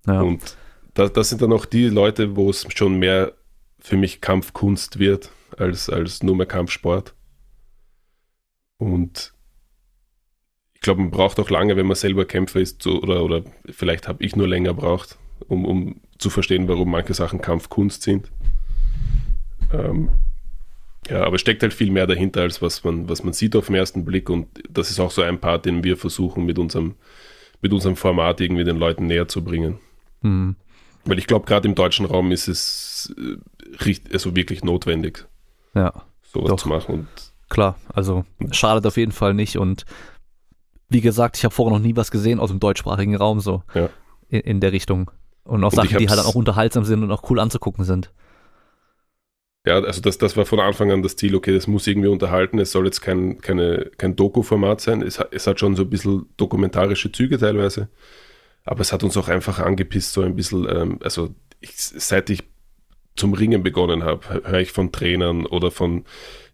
[0.06, 0.20] Ja.
[0.20, 0.56] Und
[0.94, 3.32] das, das sind dann auch die Leute, wo es schon mehr
[3.80, 7.14] für mich Kampfkunst wird, als, als nur mehr Kampfsport.
[8.78, 9.32] Und
[10.74, 14.06] ich glaube, man braucht auch lange, wenn man selber Kämpfer ist, so, oder, oder vielleicht
[14.06, 15.18] habe ich nur länger braucht,
[15.48, 18.30] um, um zu verstehen, warum manche Sachen Kampfkunst sind.
[19.72, 20.08] Ähm,
[21.08, 23.66] ja, aber es steckt halt viel mehr dahinter, als was man, was man sieht auf
[23.66, 24.28] den ersten Blick.
[24.28, 26.94] Und das ist auch so ein Part, den wir versuchen mit unserem,
[27.62, 29.78] mit unserem Format irgendwie den Leuten näher zu bringen.
[30.22, 30.56] Hm.
[31.04, 35.26] Weil ich glaube, gerade im deutschen Raum ist es äh, richt, also wirklich notwendig,
[35.74, 35.92] Ja.
[36.22, 36.56] sowas Doch.
[36.58, 36.94] zu machen.
[36.94, 37.08] Und
[37.48, 39.86] Klar, also schadet auf jeden Fall nicht und
[40.90, 43.88] wie gesagt, ich habe vorher noch nie was gesehen aus dem deutschsprachigen Raum so Ja.
[44.28, 45.10] in, in der Richtung.
[45.48, 48.12] Und auch Und Sachen, die halt auch unterhaltsam sind und auch cool anzugucken sind.
[49.66, 52.58] ja, also das, das war von Anfang an das Ziel, okay, das muss irgendwie unterhalten,
[52.58, 55.90] es soll jetzt kein, keine, kein Doku-Format sein, es, hat- es hat schon so ein
[55.90, 57.88] bisschen dokumentarische Züge teilweise,
[58.64, 62.44] aber es hat uns auch einfach angepisst, so ein bisschen, ähm, also ich, seit ich
[63.16, 66.04] zum Ringen begonnen habe, höre ich von Trainern oder von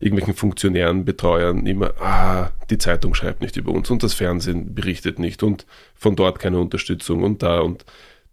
[0.01, 5.19] irgendwelchen Funktionären, Betreuern immer, ah, die Zeitung schreibt nicht über uns und das Fernsehen berichtet
[5.19, 7.85] nicht und von dort keine Unterstützung und da und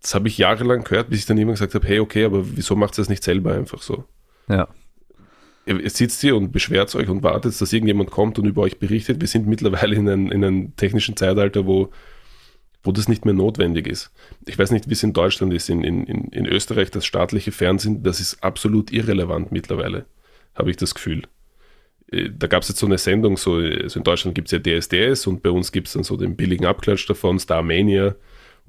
[0.02, 2.76] das habe ich jahrelang gehört, bis ich dann immer gesagt habe, hey, okay, aber wieso
[2.76, 4.06] macht ihr das nicht selber einfach so?
[4.50, 4.68] Ja.
[5.66, 9.22] ihr sitzt hier und beschwert euch und wartet, dass irgendjemand kommt und über euch berichtet.
[9.22, 11.92] Wir sind mittlerweile in einem, in einem technischen Zeitalter, wo,
[12.84, 14.12] wo das nicht mehr notwendig ist.
[14.48, 15.70] Ich weiß nicht, wie es in Deutschland ist.
[15.70, 20.06] In, in, in Österreich, das staatliche Fernsehen, das ist absolut irrelevant mittlerweile,
[20.56, 21.24] habe ich das Gefühl.
[22.12, 24.60] Äh, da gab es jetzt so eine Sendung, so also in Deutschland gibt es ja
[24.60, 28.16] DSDS und bei uns gibt es dann so den billigen Abklatsch davon, Starmania.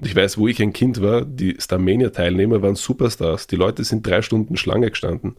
[0.05, 3.47] Ich weiß, wo ich ein Kind war, die Starmania-Teilnehmer waren Superstars.
[3.47, 5.37] Die Leute sind drei Stunden Schlange gestanden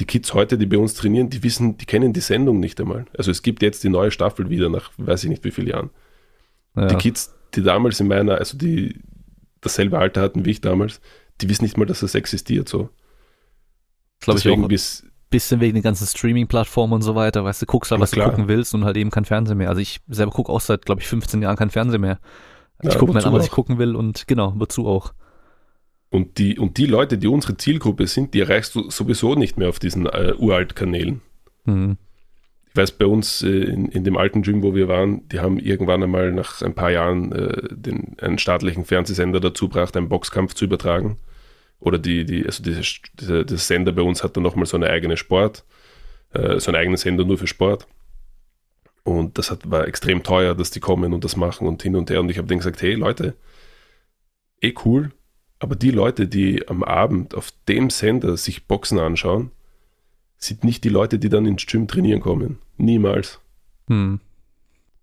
[0.00, 3.06] die Kids heute, die bei uns trainieren, die wissen, die kennen die Sendung nicht einmal.
[3.16, 5.90] Also es gibt jetzt die neue Staffel wieder nach weiß ich nicht wie vielen Jahren.
[6.74, 6.86] Ja.
[6.86, 9.00] Die Kids, die damals in meiner, also die
[9.60, 11.00] dasselbe Alter hatten wie ich damals,
[11.40, 12.90] die wissen nicht mal, dass das existiert so.
[14.20, 14.68] Glaube ich auch.
[14.68, 18.22] Bis, bisschen wegen den ganzen Streaming-Plattformen und so weiter, weißt du, guckst halt, was du
[18.22, 19.68] gucken willst und halt eben kein Fernsehen mehr.
[19.68, 22.18] Also ich selber gucke auch seit, glaube ich, 15 Jahren kein Fernsehen mehr.
[22.84, 25.14] Ich ja, gucke mir an, was ich gucken will und genau, wozu auch.
[26.10, 29.68] Und die, und die Leute, die unsere Zielgruppe sind, die erreichst du sowieso nicht mehr
[29.68, 31.22] auf diesen äh, Uralt-Kanälen.
[31.64, 31.96] Mhm.
[32.68, 35.58] Ich weiß, bei uns äh, in, in, dem alten Gym, wo wir waren, die haben
[35.58, 40.54] irgendwann einmal nach ein paar Jahren äh, den, einen staatlichen Fernsehsender dazu gebracht, einen Boxkampf
[40.54, 41.16] zu übertragen.
[41.80, 42.82] Oder die, die, also diese,
[43.18, 45.64] diese, der Sender bei uns hat dann nochmal so eine eigene Sport,
[46.32, 47.86] äh, so einen eigenen Sender nur für Sport.
[49.04, 52.10] Und das hat, war extrem teuer, dass die kommen und das machen und hin und
[52.10, 52.20] her.
[52.20, 53.36] Und ich habe denen gesagt, hey Leute,
[54.60, 55.12] eh cool,
[55.58, 59.50] aber die Leute, die am Abend auf dem Sender sich Boxen anschauen,
[60.36, 62.58] sind nicht die Leute, die dann ins Gym trainieren kommen.
[62.76, 63.40] Niemals.
[63.88, 64.20] Hm.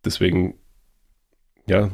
[0.03, 0.55] Deswegen,
[1.67, 1.91] ja,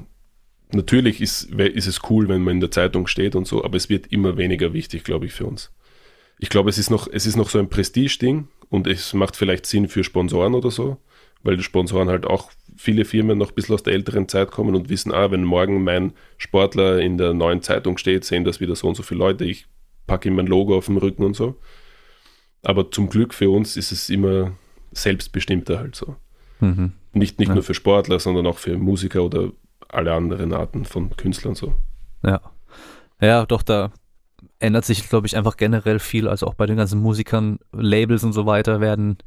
[0.73, 3.89] natürlich ist, ist es cool, wenn man in der Zeitung steht und so, aber es
[3.89, 5.71] wird immer weniger wichtig, glaube ich, für uns.
[6.39, 9.65] Ich glaube, es ist noch, es ist noch so ein Prestige-Ding und es macht vielleicht
[9.65, 10.97] Sinn für Sponsoren oder so,
[11.43, 14.75] weil die Sponsoren halt auch viele Firmen noch ein bisschen aus der älteren Zeit kommen
[14.75, 18.75] und wissen, ah, wenn morgen mein Sportler in der neuen Zeitung steht, sehen das wieder
[18.75, 19.65] so und so viele Leute, ich
[20.05, 21.55] packe ihm mein Logo auf den Rücken und so.
[22.63, 24.51] Aber zum Glück für uns ist es immer
[24.91, 26.15] selbstbestimmter halt so.
[26.59, 26.93] Mhm.
[27.13, 27.53] Nicht, nicht ja.
[27.53, 29.51] nur für Sportler, sondern auch für Musiker oder
[29.89, 31.73] alle anderen Arten von Künstlern so.
[32.23, 32.41] Ja.
[33.19, 33.91] Ja, doch, da
[34.59, 36.27] ändert sich, glaube ich, einfach generell viel.
[36.27, 39.17] Also auch bei den ganzen Musikern, Labels und so weiter werden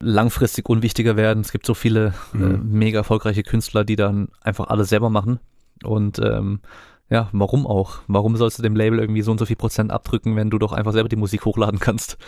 [0.00, 1.40] langfristig unwichtiger werden.
[1.40, 2.54] Es gibt so viele äh, mhm.
[2.54, 5.40] äh, mega erfolgreiche Künstler, die dann einfach alles selber machen.
[5.84, 6.60] Und ähm,
[7.08, 7.98] ja, warum auch?
[8.06, 10.72] Warum sollst du dem Label irgendwie so und so viel Prozent abdrücken, wenn du doch
[10.72, 12.18] einfach selber die Musik hochladen kannst?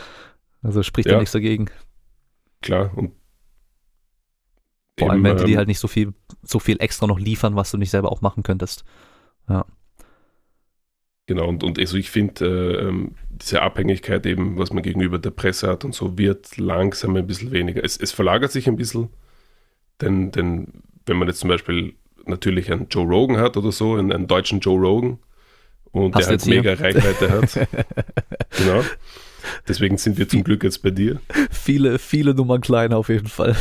[0.62, 1.70] Also spricht ja, nichts dagegen.
[2.60, 3.12] Klar, und
[4.98, 6.12] vor allem, wenn die ähm, halt nicht so viel,
[6.42, 8.84] so viel extra noch liefern, was du nicht selber auch machen könntest.
[9.48, 9.64] Ja.
[11.32, 15.30] Genau, und, und also ich finde, äh, ähm, diese Abhängigkeit eben, was man gegenüber der
[15.30, 17.82] Presse hat und so, wird langsam ein bisschen weniger.
[17.82, 19.08] Es, es verlagert sich ein bisschen,
[20.02, 21.94] denn, denn wenn man jetzt zum Beispiel
[22.26, 25.20] natürlich einen Joe Rogan hat oder so, einen, einen deutschen Joe Rogan,
[25.90, 27.68] und Hast der halt mega Reichweite hat.
[28.58, 28.84] genau.
[29.66, 31.18] Deswegen sind wir zum Glück jetzt bei dir.
[31.50, 33.56] Viele, viele Nummern kleiner auf jeden Fall.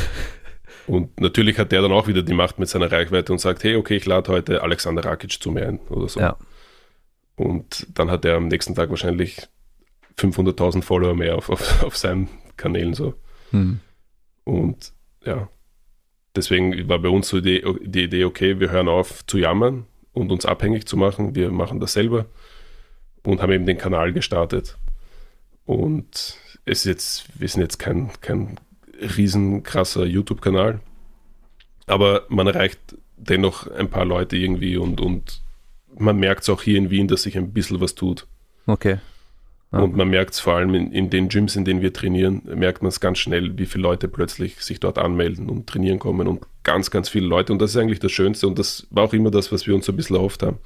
[0.87, 3.77] Und natürlich hat der dann auch wieder die Macht mit seiner Reichweite und sagt, hey,
[3.77, 6.19] okay, ich lade heute Alexander Rakic zu mir ein oder so.
[6.19, 6.35] Ja.
[7.41, 9.47] Und dann hat er am nächsten Tag wahrscheinlich
[10.19, 13.15] 500.000 Follower mehr auf, auf, auf seinen Kanälen so.
[13.49, 13.79] Hm.
[14.43, 14.93] Und
[15.25, 15.49] ja,
[16.35, 20.31] deswegen war bei uns so die, die Idee, okay, wir hören auf zu jammern und
[20.31, 21.33] uns abhängig zu machen.
[21.33, 22.27] Wir machen das selber
[23.23, 24.77] und haben eben den Kanal gestartet.
[25.65, 28.59] Und es ist jetzt, wir sind jetzt kein, kein
[28.99, 30.79] riesenkrasser YouTube-Kanal,
[31.87, 32.79] aber man erreicht
[33.17, 35.41] dennoch ein paar Leute irgendwie und, und
[35.97, 38.27] man merkt es auch hier in Wien, dass sich ein bisschen was tut.
[38.67, 38.97] Okay.
[39.71, 39.81] Ah.
[39.81, 42.81] Und man merkt es vor allem in, in, den Gyms, in denen wir trainieren, merkt
[42.81, 46.45] man es ganz schnell, wie viele Leute plötzlich sich dort anmelden und trainieren kommen und
[46.63, 47.53] ganz, ganz viele Leute.
[47.53, 49.85] Und das ist eigentlich das Schönste und das war auch immer das, was wir uns
[49.85, 50.57] so ein bisschen erhofft haben.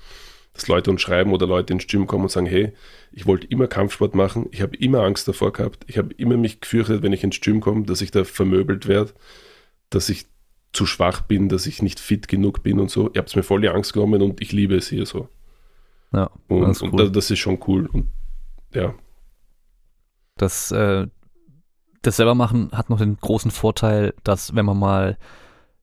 [0.53, 2.71] Dass Leute uns schreiben oder Leute ins Gym kommen und sagen, hey,
[3.11, 6.61] ich wollte immer Kampfsport machen, ich habe immer Angst davor gehabt, ich habe immer mich
[6.61, 9.11] gefürchtet, wenn ich ins Gym komme, dass ich da vermöbelt werde,
[9.89, 10.25] dass ich
[10.75, 13.09] zu schwach bin, dass ich nicht fit genug bin und so.
[13.13, 15.29] Ihr habt es mir voll die Angst genommen und ich liebe es hier so.
[16.13, 17.01] Ja, und, das, cool.
[17.01, 17.87] und das, ist schon cool.
[17.87, 18.07] Und
[18.73, 18.93] ja.
[20.37, 21.07] Das, äh,
[22.01, 25.17] das selber machen hat noch den großen Vorteil, dass wenn man mal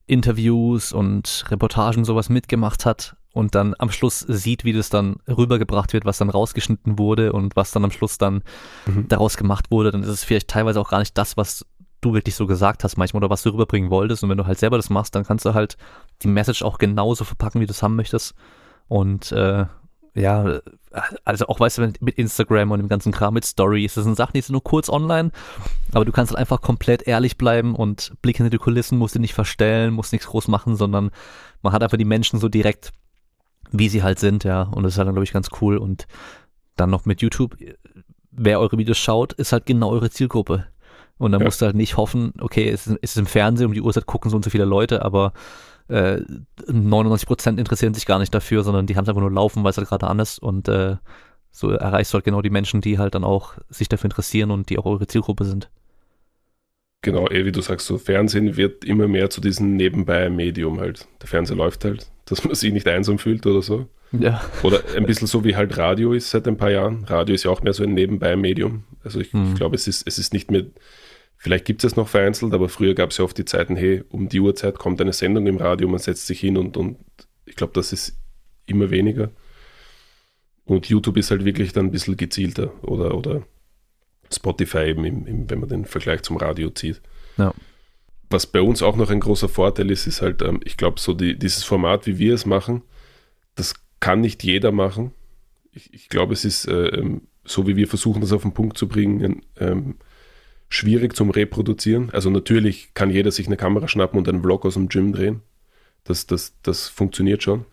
[0.07, 5.93] Interviews und Reportagen sowas mitgemacht hat und dann am Schluss sieht, wie das dann rübergebracht
[5.93, 8.43] wird, was dann rausgeschnitten wurde und was dann am Schluss dann
[8.87, 9.09] mhm.
[9.09, 11.67] daraus gemacht wurde, dann ist es vielleicht teilweise auch gar nicht das, was
[12.03, 14.23] du wirklich so gesagt hast manchmal oder was du rüberbringen wolltest.
[14.23, 15.77] Und wenn du halt selber das machst, dann kannst du halt
[16.23, 18.35] die Message auch genauso verpacken, wie du es haben möchtest.
[18.89, 19.65] Und äh,
[20.15, 20.61] ja,
[21.25, 24.35] also auch weißt du, mit Instagram und dem ganzen Kram, mit Stories, das sind Sachen,
[24.35, 25.31] die sind nur kurz online,
[25.93, 29.19] aber du kannst halt einfach komplett ehrlich bleiben und Blick hinter die Kulissen, musst du
[29.19, 31.11] nicht verstellen, musst nichts groß machen, sondern
[31.63, 32.93] man hat einfach die Menschen so direkt,
[33.71, 36.07] wie sie halt sind, ja, und das ist halt dann, glaube ich, ganz cool und
[36.77, 37.57] dann noch mit YouTube,
[38.31, 40.67] wer eure Videos schaut, ist halt genau eure Zielgruppe.
[41.23, 41.45] Und dann ja.
[41.45, 44.07] musst du halt nicht hoffen, okay, es ist, es ist im Fernsehen, um die Uhrzeit
[44.07, 45.33] gucken so und so viele Leute, aber
[45.89, 46.21] äh,
[46.67, 49.79] 99% interessieren sich gar nicht dafür, sondern die haben es einfach nur laufen, weil es
[49.79, 50.97] halt gerade an ist und äh,
[51.53, 54.69] so erreichst du halt genau die Menschen, die halt dann auch sich dafür interessieren und
[54.69, 55.71] die auch eure Zielgruppe sind.
[57.03, 61.07] Genau, eh, wie du sagst, so Fernsehen wird immer mehr zu diesem Nebenbei-Medium halt.
[61.21, 63.87] Der Fernseher läuft halt, dass man sich nicht einsam fühlt oder so.
[64.13, 64.43] Ja.
[64.63, 67.05] Oder ein bisschen so wie halt Radio ist seit ein paar Jahren.
[67.05, 68.85] Radio ist ja auch mehr so ein Nebenbei-Medium.
[69.05, 69.53] Also ich, mhm.
[69.53, 70.65] ich glaube, es ist, es ist nicht mehr,
[71.43, 74.05] vielleicht gibt es es noch vereinzelt, aber früher gab es ja oft die Zeiten, hey,
[74.11, 76.99] um die Uhrzeit kommt eine Sendung im Radio, man setzt sich hin und, und
[77.47, 78.17] ich glaube, das ist
[78.65, 79.33] immer weniger.
[80.65, 83.43] Und YouTube ist halt wirklich dann ein bisschen gezielter oder, oder
[84.33, 87.03] Spotify eben, im, im, wenn man den Vergleich zum Radio zieht.
[87.37, 87.53] Ja.
[88.31, 91.13] Was bei uns auch noch ein großer Vorteil ist, ist halt, ähm, ich glaube, so
[91.13, 92.83] die, dieses Format, wie wir es machen,
[93.57, 95.11] das kann nicht jeder machen.
[95.73, 98.79] Ich, ich glaube, es ist äh, ähm, so, wie wir versuchen, das auf den Punkt
[98.79, 99.97] zu bringen, ähm,
[100.73, 102.11] schwierig zum Reproduzieren.
[102.11, 105.43] Also natürlich kann jeder sich eine Kamera schnappen und einen Vlog aus dem Gym drehen.
[106.05, 107.67] Das, das, das funktioniert schon.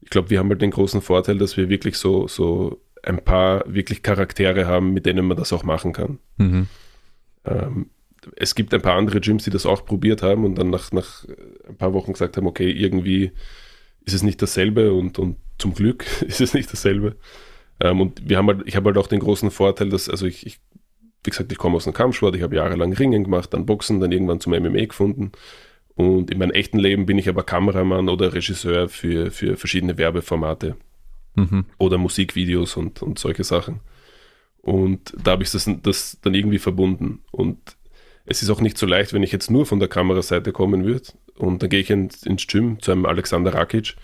[0.00, 3.64] Ich glaube, wir haben halt den großen Vorteil, dass wir wirklich so, so ein paar
[3.66, 6.18] wirklich Charaktere haben, mit denen man das auch machen kann.
[6.36, 6.68] Mhm.
[7.44, 7.90] Ähm,
[8.36, 11.24] es gibt ein paar andere Gyms, die das auch probiert haben und dann nach, nach
[11.68, 13.32] ein paar Wochen gesagt haben, okay, irgendwie
[14.04, 17.16] ist es nicht dasselbe und, und zum Glück ist es nicht dasselbe.
[17.80, 20.46] Ähm, und wir haben halt, ich habe halt auch den großen Vorteil, dass, also ich,
[20.46, 20.60] ich
[21.26, 24.12] wie gesagt, ich komme aus dem Kampfsport, ich habe jahrelang Ringen gemacht, dann Boxen, dann
[24.12, 25.32] irgendwann zum MMA gefunden.
[25.94, 30.76] Und in meinem echten Leben bin ich aber Kameramann oder Regisseur für, für verschiedene Werbeformate
[31.34, 31.64] mhm.
[31.78, 33.80] oder Musikvideos und, und solche Sachen.
[34.60, 37.20] Und da habe ich das, das dann irgendwie verbunden.
[37.30, 37.58] Und
[38.26, 41.12] es ist auch nicht so leicht, wenn ich jetzt nur von der Kameraseite kommen würde.
[41.36, 43.94] Und dann gehe ich ins, ins Gym zu einem Alexander Rakic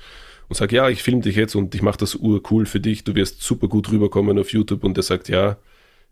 [0.49, 3.15] und sage, ja, ich filme dich jetzt und ich mache das urcool für dich, du
[3.15, 5.57] wirst super gut rüberkommen auf YouTube und der sagt, ja,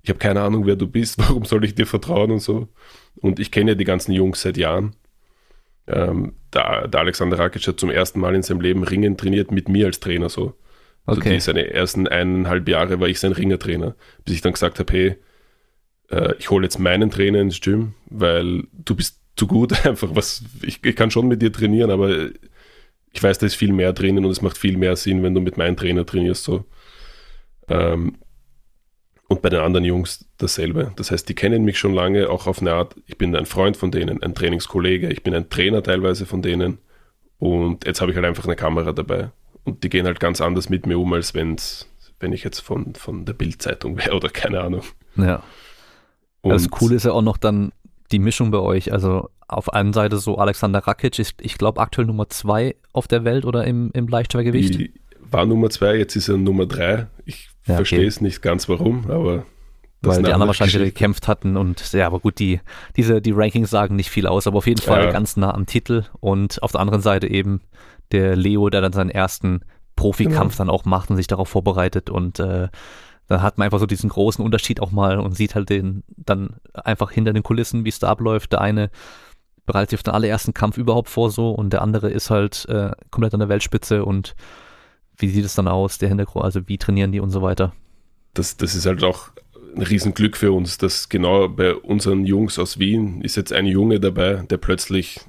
[0.02, 2.68] ich habe keine Ahnung, wer du bist, warum soll ich dir vertrauen und so.
[3.16, 4.96] Und ich kenne ja die ganzen Jungs seit Jahren.
[5.86, 9.68] Ähm, der, der, Alexander Rakic hat zum ersten Mal in seinem Leben Ringen trainiert mit
[9.68, 10.54] mir als Trainer so.
[11.06, 11.34] Also okay.
[11.34, 15.16] die, seine ersten eineinhalb Jahre war ich sein Ringertrainer, bis ich dann gesagt habe, hey,
[16.10, 20.14] äh, ich hole jetzt meinen Trainer ins Gym, weil du bist zu gut einfach.
[20.14, 22.28] Was, ich, ich kann schon mit dir trainieren, aber
[23.12, 25.40] ich weiß, da ist viel mehr drinnen und es macht viel mehr Sinn, wenn du
[25.40, 26.44] mit meinem Trainer trainierst.
[26.44, 26.64] So.
[27.68, 28.18] Ähm,
[29.30, 30.92] und bei den anderen Jungs dasselbe.
[30.96, 33.76] Das heißt, die kennen mich schon lange, auch auf eine Art, ich bin ein Freund
[33.76, 36.78] von denen, ein Trainingskollege, ich bin ein Trainer teilweise von denen.
[37.38, 39.30] Und jetzt habe ich halt einfach eine Kamera dabei.
[39.62, 42.96] Und die gehen halt ganz anders mit mir um, als wenn's, wenn ich jetzt von,
[42.96, 44.82] von der Bildzeitung wäre oder keine Ahnung.
[45.14, 45.44] Ja.
[46.40, 47.70] Und das Coole ist ja auch noch dann
[48.10, 48.92] die Mischung bei euch.
[48.92, 53.22] Also auf einer Seite so Alexander Rakic ist, ich glaube, aktuell Nummer zwei auf der
[53.22, 54.90] Welt oder im, im Leichtschwergewicht.
[55.20, 57.06] War Nummer zwei, jetzt ist er Nummer drei.
[57.24, 59.44] Ich ja, verstehe es nicht ganz warum, aber.
[60.02, 62.60] Weil die anderen wahrscheinlich wieder gekämpft hatten und ja, aber gut, die,
[62.96, 65.12] diese, die Rankings sagen nicht viel aus, aber auf jeden Fall ja.
[65.12, 67.60] ganz nah am Titel und auf der anderen Seite eben
[68.10, 69.60] der Leo, der dann seinen ersten
[69.96, 70.68] Profikampf genau.
[70.68, 72.68] dann auch macht und sich darauf vorbereitet und äh,
[73.30, 76.56] dann hat man einfach so diesen großen Unterschied auch mal und sieht halt den dann
[76.74, 78.52] einfach hinter den Kulissen, wie es da abläuft.
[78.52, 78.90] Der eine
[79.66, 82.90] bereitet sich auf den allerersten Kampf überhaupt vor so und der andere ist halt äh,
[83.10, 84.34] komplett an der Weltspitze und
[85.20, 87.72] wie sieht es dann aus, der Hintergrund, also wie trainieren die und so weiter.
[88.34, 89.30] Das, das ist halt auch
[89.74, 94.00] ein Riesenglück für uns, dass genau bei unseren Jungs aus Wien ist jetzt ein Junge
[94.00, 95.20] dabei, der plötzlich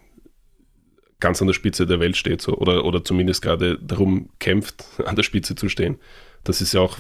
[1.20, 5.16] ganz an der Spitze der Welt steht so, oder, oder zumindest gerade darum kämpft, an
[5.16, 5.98] der Spitze zu stehen.
[6.44, 6.98] Das ist ja auch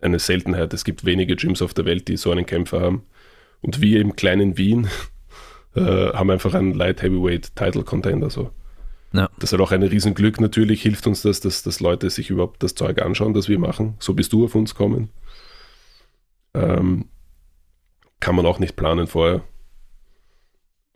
[0.00, 0.72] eine Seltenheit.
[0.72, 3.04] Es gibt wenige Gyms auf der Welt, die so einen Kämpfer haben.
[3.60, 4.88] Und wir im kleinen Wien
[5.74, 8.50] äh, haben einfach einen Light Heavyweight Title Contender so.
[9.14, 9.30] Ja.
[9.38, 10.40] Das ist halt auch ein Riesenglück.
[10.40, 13.94] Natürlich hilft uns das, dass, dass Leute sich überhaupt das Zeug anschauen, das wir machen.
[14.00, 15.10] So bist du auf uns kommen.
[16.52, 17.06] Ähm,
[18.18, 19.44] kann man auch nicht planen vorher.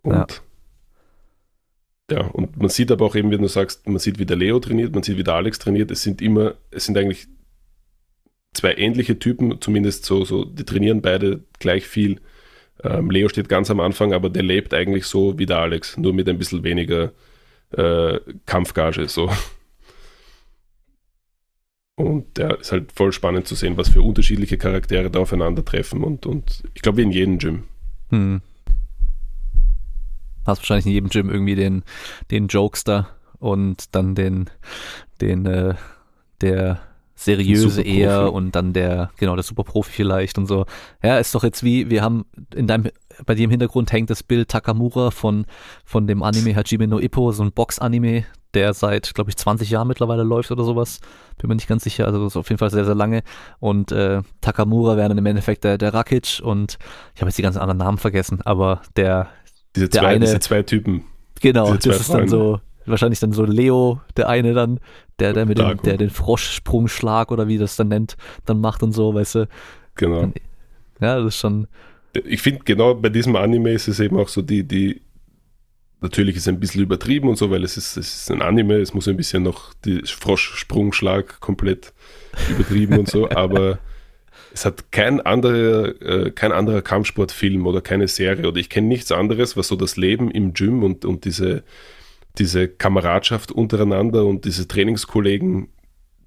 [0.02, 0.42] Und
[2.10, 2.18] ja.
[2.18, 2.26] ja.
[2.26, 4.94] und man sieht aber auch eben, wie du sagst, man sieht, wie der Leo trainiert,
[4.94, 5.92] man sieht, wie der Alex trainiert.
[5.92, 7.28] Es sind immer, es sind eigentlich
[8.52, 12.20] zwei ähnliche Typen, zumindest so, so, die trainieren beide gleich viel.
[12.82, 16.12] Ähm, Leo steht ganz am Anfang, aber der lebt eigentlich so wie der Alex, nur
[16.12, 17.12] mit ein bisschen weniger
[17.72, 19.08] äh, Kampfgage.
[19.08, 19.30] So.
[21.96, 26.04] Und ja, ist halt voll spannend zu sehen, was für unterschiedliche Charaktere da aufeinandertreffen.
[26.04, 27.64] Und, und ich glaube, wie in jedem Gym.
[28.10, 28.40] Hm.
[30.46, 31.82] Hast wahrscheinlich in jedem Gym irgendwie den,
[32.30, 33.08] den Jokester
[33.38, 34.48] und dann den,
[35.20, 35.74] den, äh,
[36.40, 36.80] der
[37.16, 40.66] seriöse eher und dann der, genau, der Superprofi vielleicht und so.
[41.02, 42.90] Ja, ist doch jetzt wie, wir haben in deinem,
[43.26, 45.46] bei dir im Hintergrund hängt das Bild Takamura von,
[45.84, 49.88] von dem Anime Hajime no Ippo, so ein Box-Anime, der seit, glaube ich, 20 Jahren
[49.88, 51.00] mittlerweile läuft oder sowas.
[51.38, 53.22] Bin mir nicht ganz sicher, also das ist auf jeden Fall sehr, sehr lange.
[53.60, 56.78] Und äh, Takamura wäre dann im Endeffekt der, der Rakic und
[57.14, 59.28] ich habe jetzt die ganzen anderen Namen vergessen, aber der,
[59.76, 61.04] Diese Der zwei, eine- diese zwei Typen.
[61.40, 64.80] genau, zwei das ist dann so, wahrscheinlich dann so Leo, der eine dann,
[65.18, 68.16] der, der mit dem, der den Froschsprungschlag oder wie das dann nennt,
[68.46, 69.48] dann macht und so, weißt du.
[69.96, 70.32] Genau.
[71.00, 71.66] Ja, das ist schon,
[72.24, 75.02] Ich finde, genau bei diesem Anime ist es eben auch so, die, die,
[76.00, 78.76] natürlich ist es ein bisschen übertrieben und so, weil es ist, es ist ein Anime,
[78.76, 81.92] es muss ein bisschen noch die Froschsprungschlag komplett
[82.50, 83.78] übertrieben und so, aber
[84.52, 89.12] es hat kein anderer, äh, kein anderer Kampfsportfilm oder keine Serie oder ich kenne nichts
[89.12, 91.64] anderes, was so das Leben im Gym und, und diese,
[92.38, 95.68] diese Kameradschaft untereinander und diese Trainingskollegen,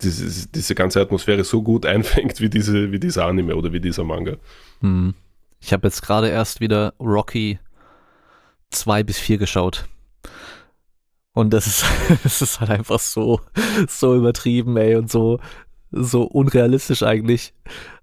[0.02, 4.04] diese, diese ganze Atmosphäre so gut einfängt wie, diese, wie dieser Anime oder wie dieser
[4.04, 4.38] Manga.
[4.82, 5.14] hm.
[5.62, 7.60] Ich habe jetzt gerade erst wieder Rocky
[8.72, 9.86] 2 bis 4 geschaut.
[11.34, 11.86] Und das ist,
[12.24, 13.40] das ist halt einfach so,
[13.88, 15.40] so übertrieben, ey, und so,
[15.92, 17.54] so unrealistisch eigentlich.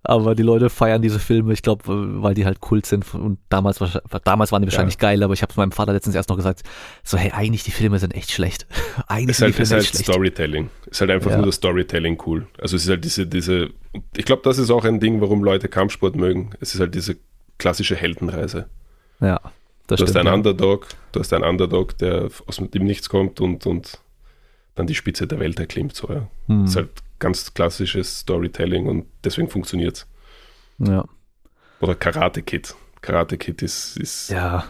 [0.02, 1.82] Aber die Leute feiern diese Filme, ich glaube,
[2.22, 3.12] weil die halt Kult sind.
[3.14, 3.78] Und damals,
[4.24, 6.62] damals waren die wahrscheinlich geil, aber ich habe meinem Vater letztens erst noch gesagt,
[7.02, 8.66] so, hey, eigentlich die Filme sind echt schlecht.
[9.08, 10.10] eigentlich ist sind halt, die es ist Filme halt echt schlecht.
[10.10, 10.70] Storytelling.
[10.86, 11.36] Ist halt einfach Ja.
[11.38, 12.46] nur das Storytelling cool.
[12.60, 13.70] Also es ist halt diese, diese,
[14.16, 16.50] ich glaube, das ist auch ein Ding, warum Leute Kampfsport mögen.
[16.60, 17.16] Es ist halt diese
[17.58, 18.68] klassische Heldenreise.
[19.20, 19.40] Ja,
[19.86, 20.16] das Du hast stimmt.
[20.16, 20.34] einen ja.
[20.34, 23.98] Underdog, du hast einen Underdog, der aus dem Nichts kommt und, und
[24.74, 25.94] dann die Spitze der Welt erklimmt.
[25.96, 26.28] So, ja.
[26.46, 26.62] Hm.
[26.62, 30.06] Das ist halt ganz klassisches Storytelling und deswegen funktioniert es.
[30.88, 31.04] ja.
[31.80, 32.74] Oder Karate Kid.
[33.00, 34.64] Karate Kid ist, ist ja,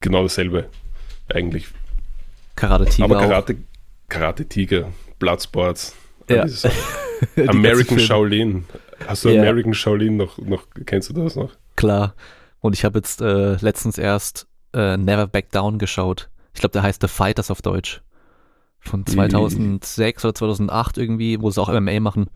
[0.00, 0.70] genau dasselbe
[1.32, 1.68] eigentlich.
[2.56, 3.20] Karate Tiger Aber.
[3.20, 3.56] Karate,
[4.08, 5.94] Karate Tiger, Bloodsports,
[6.28, 6.46] Ja.
[7.48, 7.98] American.
[7.98, 8.64] Shaolin.
[9.06, 9.40] Hast du Ja.
[9.40, 11.52] American Shaolin noch, noch, kennst du das noch?
[11.76, 12.14] Klar.
[12.60, 16.30] Und ich habe jetzt äh, letztens erst äh, Never Back Down geschaut.
[16.54, 18.02] Ich glaube, der heißt The Fighters auf Deutsch.
[18.80, 22.28] Von 2006 oder 2008 irgendwie, wo sie auch MMA machen.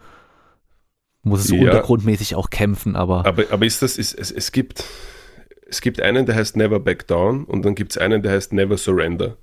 [1.25, 1.63] Sie so Ja.
[1.73, 4.83] untergrundmäßig auch kämpfen, aber Aber, aber ist das, ist, es, es gibt,
[5.67, 8.53] es gibt einen, der heißt Never Back Down und dann gibt es einen, der heißt
[8.55, 9.37] Never Surrender.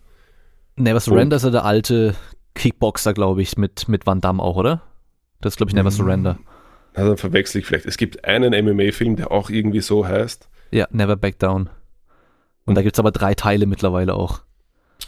[0.77, 2.15] Never Surrender ist ja der alte
[2.55, 4.81] Kickboxer, glaube ich, mit, mit Van Damme auch, oder?
[5.45, 5.95] Das ist, glaube ich, Never Mhm.
[5.95, 6.39] Surrender.
[6.95, 7.85] Na, dann verwechsel ich vielleicht.
[7.85, 10.49] Es gibt einen MMA-Film, der auch irgendwie so heißt.
[10.71, 11.69] Ja, Never Back Down.
[12.65, 14.41] Und da gibt's aber drei Teile mittlerweile auch.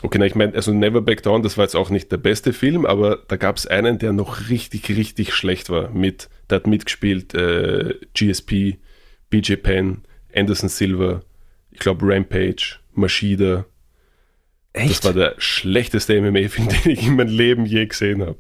[0.03, 2.53] Okay, na, ich meine, also Never Back Down, das war jetzt auch nicht der beste
[2.53, 5.89] Film, aber da gab es einen, der noch richtig, richtig schlecht war.
[5.89, 8.77] Mit, der hat mitgespielt äh, GSP,
[9.31, 10.03] BJ Penn,
[10.35, 11.21] Anderson Silva,
[11.71, 13.65] ich glaube Rampage, Mashida.
[14.73, 14.99] Echt?
[14.99, 18.38] Das war der schlechteste MMA-Film, den ich in meinem Leben je gesehen habe.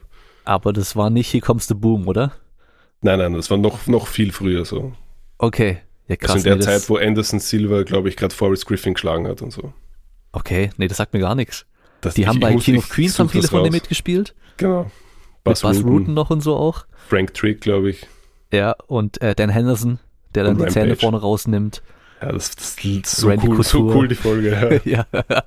[0.47, 2.31] Aber das war nicht Hier kommst du Boom, oder?
[3.01, 4.93] Nein, nein, das war noch, noch viel früher so.
[5.37, 5.79] Okay.
[6.07, 6.31] Ja, krass.
[6.31, 9.41] also in der nee, Zeit, wo Anderson Silva, glaube ich, gerade Forrest Griffin geschlagen hat
[9.41, 9.73] und so.
[10.31, 11.65] Okay, nee, das sagt mir gar nichts.
[12.01, 14.33] Das, Die ich- haben bei King of Queens haben viele von denen mitgespielt.
[14.57, 14.89] Genau.
[15.43, 16.85] Buzz, mit Buzz Rutten, noch und so auch.
[17.07, 18.07] Frank Trick, glaube ich.
[18.51, 19.99] Ja, und äh, Dan Henderson,
[20.35, 21.01] der dann Und die Zähne Rampage.
[21.01, 21.81] vorne rausnimmt.
[22.21, 24.81] Ja, das, das ist so Randy cool, so cool, die Folge.
[24.85, 25.05] Ja.
[25.13, 25.43] ja,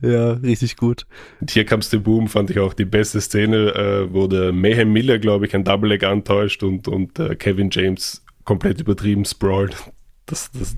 [0.00, 1.06] ja, richtig gut.
[1.40, 4.92] Und hier kam's the Boom, fand ich auch die beste Szene, äh, wo der Mayhem
[4.92, 9.76] Miller, glaube ich, ein Double Leg antäuscht und, und äh, Kevin James komplett übertrieben sprawlt.
[10.26, 10.76] Das, das,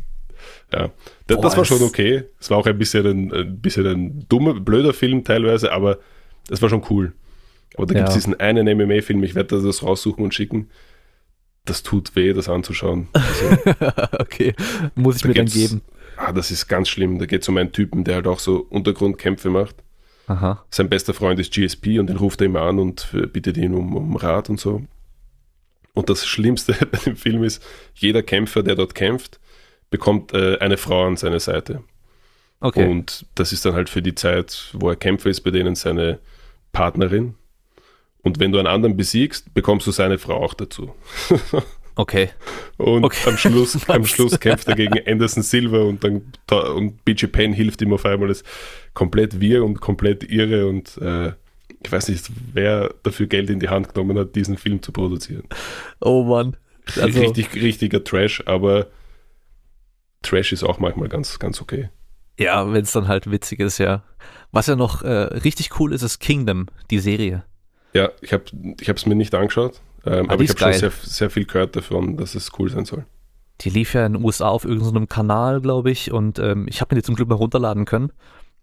[0.72, 0.90] ja.
[1.28, 2.24] Das, Boah, das war schon okay.
[2.40, 5.98] Es war auch ein bisschen ein, ein bisschen ein dummer, blöder Film teilweise, aber
[6.48, 7.12] das war schon cool.
[7.76, 8.00] Aber da Ja.
[8.00, 10.70] gibt's diesen einen MMA-Film, ich werde das raussuchen und schicken.
[11.66, 13.08] Das tut weh, das anzuschauen.
[13.14, 13.58] Also,
[14.18, 14.54] okay,
[14.94, 15.82] muss ich da mir dann geben.
[16.16, 17.18] Ah, das ist ganz schlimm.
[17.18, 19.76] Da geht es um einen Typen, der halt auch so Untergrundkämpfe macht.
[20.28, 20.64] Aha.
[20.70, 23.74] Sein bester Freund ist GSP und den ruft er immer an und äh, bittet ihn
[23.74, 24.82] um, um Rat und so.
[25.92, 27.62] Und das Schlimmste bei dem Film ist,
[27.94, 29.38] jeder Kämpfer, der dort kämpft,
[29.90, 31.82] bekommt äh, eine Frau an seine Seite.
[32.60, 32.88] Okay.
[32.88, 36.18] Und das ist dann halt für die Zeit, wo er Kämpfer ist, bei denen seine
[36.72, 37.34] Partnerin.
[38.26, 40.92] Und wenn du einen anderen besiegst, bekommst du seine Frau auch dazu.
[41.94, 42.30] okay.
[42.76, 43.28] Und Okay.
[43.30, 44.04] am Schluss, am?
[44.04, 48.04] Schluss kämpft er gegen Anderson Silva und dann da- und BJ Penn hilft ihm auf
[48.04, 48.26] einmal.
[48.26, 48.46] Das ist
[48.94, 51.34] komplett wir und komplett irre und äh,
[51.84, 55.44] ich weiß nicht, wer dafür Geld in die Hand genommen hat, diesen Film zu produzieren.
[56.00, 56.56] Oh Mann.
[57.00, 58.88] Also, Richtig, richtiger Trash, aber
[60.22, 61.90] Trash ist auch manchmal ganz, ganz okay.
[62.40, 64.02] ja, wenn es dann halt witzig ist, ja.
[64.50, 67.44] Was ja noch äh, richtig cool ist, ist Kingdom, die Serie.
[67.96, 68.44] Ja, ich habe
[68.80, 71.76] ich es mir nicht angeschaut, ähm, Ah, aber ich habe schon sehr, sehr viel gehört
[71.76, 73.04] davon, dass es cool sein soll.
[73.62, 76.94] Die lief ja in den USA auf irgendeinem Kanal, glaube ich, und ähm, ich habe
[76.94, 78.12] mir die zum Glück mal runterladen können.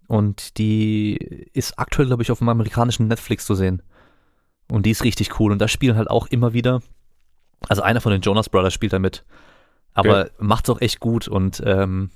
[0.07, 1.15] Und die
[1.53, 3.81] ist aktuell, glaube ich, auf dem amerikanischen Netflix zu sehen.
[4.69, 5.51] Und die ist richtig cool.
[5.51, 6.81] Und da spielen halt auch immer wieder,
[7.67, 9.23] also einer von den Jonas Brothers spielt da mit.
[9.93, 11.27] Aber macht's auch echt gut.
[11.27, 12.11] Und ähm,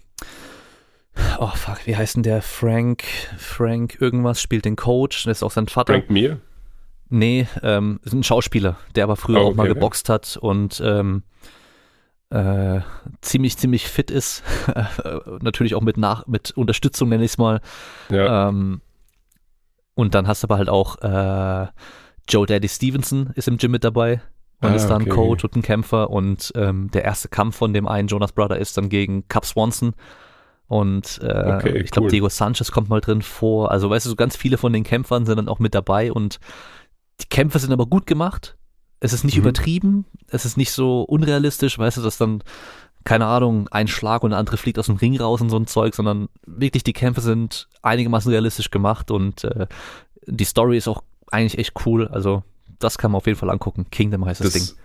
[1.40, 2.42] oh fuck, wie heißt denn der?
[2.42, 3.04] Frank,
[3.38, 5.94] Frank irgendwas spielt den Coach, das ist auch sein Vater.
[5.94, 6.40] Frank Mir?
[7.10, 10.82] Nee, ähm, ist ein Schauspieler, der aber früher Oh, auch mal okay, geboxt hat und
[10.86, 11.24] ähm,
[12.30, 12.82] äh,
[13.22, 14.44] ziemlich, ziemlich fit ist.
[15.42, 17.62] Natürlich auch mit, nach, mit Unterstützung, nenne ich es mal.
[18.10, 18.50] Ja.
[18.50, 18.82] Ähm,
[19.96, 21.68] und dann hast du aber halt auch äh,
[22.30, 24.22] Joe Daddy Stevenson ist im Gym mit dabei
[24.62, 25.12] und Ah, ist dann okay.
[25.12, 28.78] Coach und ein Kämpfer und ähm, der erste Kampf von dem einen Jonas Brother ist
[28.78, 29.94] dann gegen Cap Swanson
[30.68, 32.12] und äh, Okay, ich glaube cool.
[32.12, 33.72] Diego Sanchez kommt mal drin vor.
[33.72, 36.40] Also weißt du, so ganz viele von den Kämpfern sind dann auch mit dabei und
[37.22, 38.56] die Kämpfe sind aber gut gemacht.
[39.00, 39.42] Es ist nicht Mhm.
[39.42, 42.44] übertrieben, es ist nicht so unrealistisch, weißt du, dass dann
[43.06, 45.66] keine Ahnung, ein Schlag und der andere fliegt aus dem Ring raus und so ein
[45.66, 49.68] Zeug, sondern wirklich die Kämpfe sind einigermaßen realistisch gemacht und äh,
[50.26, 52.10] die Story ist auch eigentlich echt cool.
[52.10, 52.44] Also
[52.80, 53.86] das kann man auf jeden Fall angucken.
[53.92, 54.62] Kingdom heißt das, Ding.
[54.62, 54.76] Das,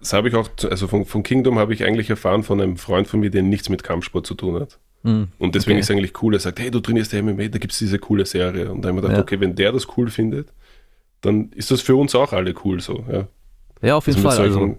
[0.00, 3.08] das habe ich auch, also von, von Kingdom habe ich eigentlich erfahren von einem Freund
[3.08, 4.78] von mir, der nichts mit Kampfsport zu tun hat.
[5.04, 5.28] Hm.
[5.38, 5.80] Und deswegen Okay.
[5.80, 8.26] ist es eigentlich cool, er sagt, hey, du trainierst MMA, da gibt es diese coole
[8.26, 8.70] Serie.
[8.70, 9.22] Und da haben wir gedacht, Ja.
[9.22, 10.52] okay, wenn der das cool findet,
[11.22, 13.04] dann ist das für uns auch alle cool so.
[13.10, 13.26] Ja.
[13.80, 14.46] Ja, auf jeden Also Fall.
[14.46, 14.78] Also,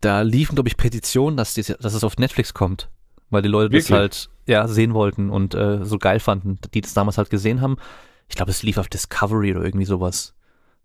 [0.00, 2.88] da liefen, glaube ich, Petitionen, dass, die, dass es auf Netflix kommt.
[3.30, 3.98] Weil die Leute das Wirklich?
[3.98, 7.76] halt ja, sehen wollten und äh, so geil fanden, die das damals halt gesehen haben.
[8.28, 10.34] Ich glaube, es lief auf Discovery oder irgendwie sowas.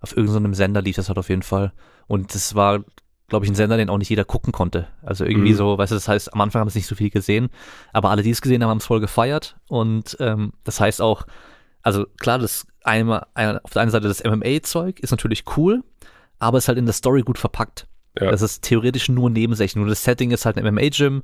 [0.02, 1.72] Auf irgendeinem Sender lief das halt auf jeden Fall.
[2.08, 2.84] Und das war,
[3.30, 4.88] glaube ich, ein Sender, den auch nicht jeder gucken konnte.
[5.02, 5.58] Also irgendwie Mhm.
[5.58, 7.50] so, weißt du, das heißt, am Anfang haben es nicht so viel gesehen,
[7.94, 9.56] aber alle, die es gesehen haben, haben es voll gefeiert.
[9.70, 11.26] Und ähm, das heißt auch,
[11.82, 15.84] also klar, das einmal, ein- auf der einen Seite das MMA-Zeug ist natürlich cool,
[16.40, 17.88] aber ist halt in der Story gut verpackt.
[18.20, 18.30] Ja.
[18.32, 19.76] Das ist theoretisch nur nebensächlich.
[19.76, 21.24] Nur das Setting ist halt ein MMA-Gym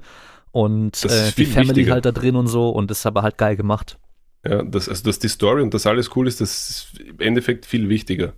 [0.51, 1.93] und äh, die Family wichtiger.
[1.93, 3.99] halt da drin und so und das ist aber halt geil gemacht.
[4.45, 7.66] Ja, das, also dass die Story und das alles cool ist, das ist im Endeffekt
[7.66, 8.34] viel wichtiger.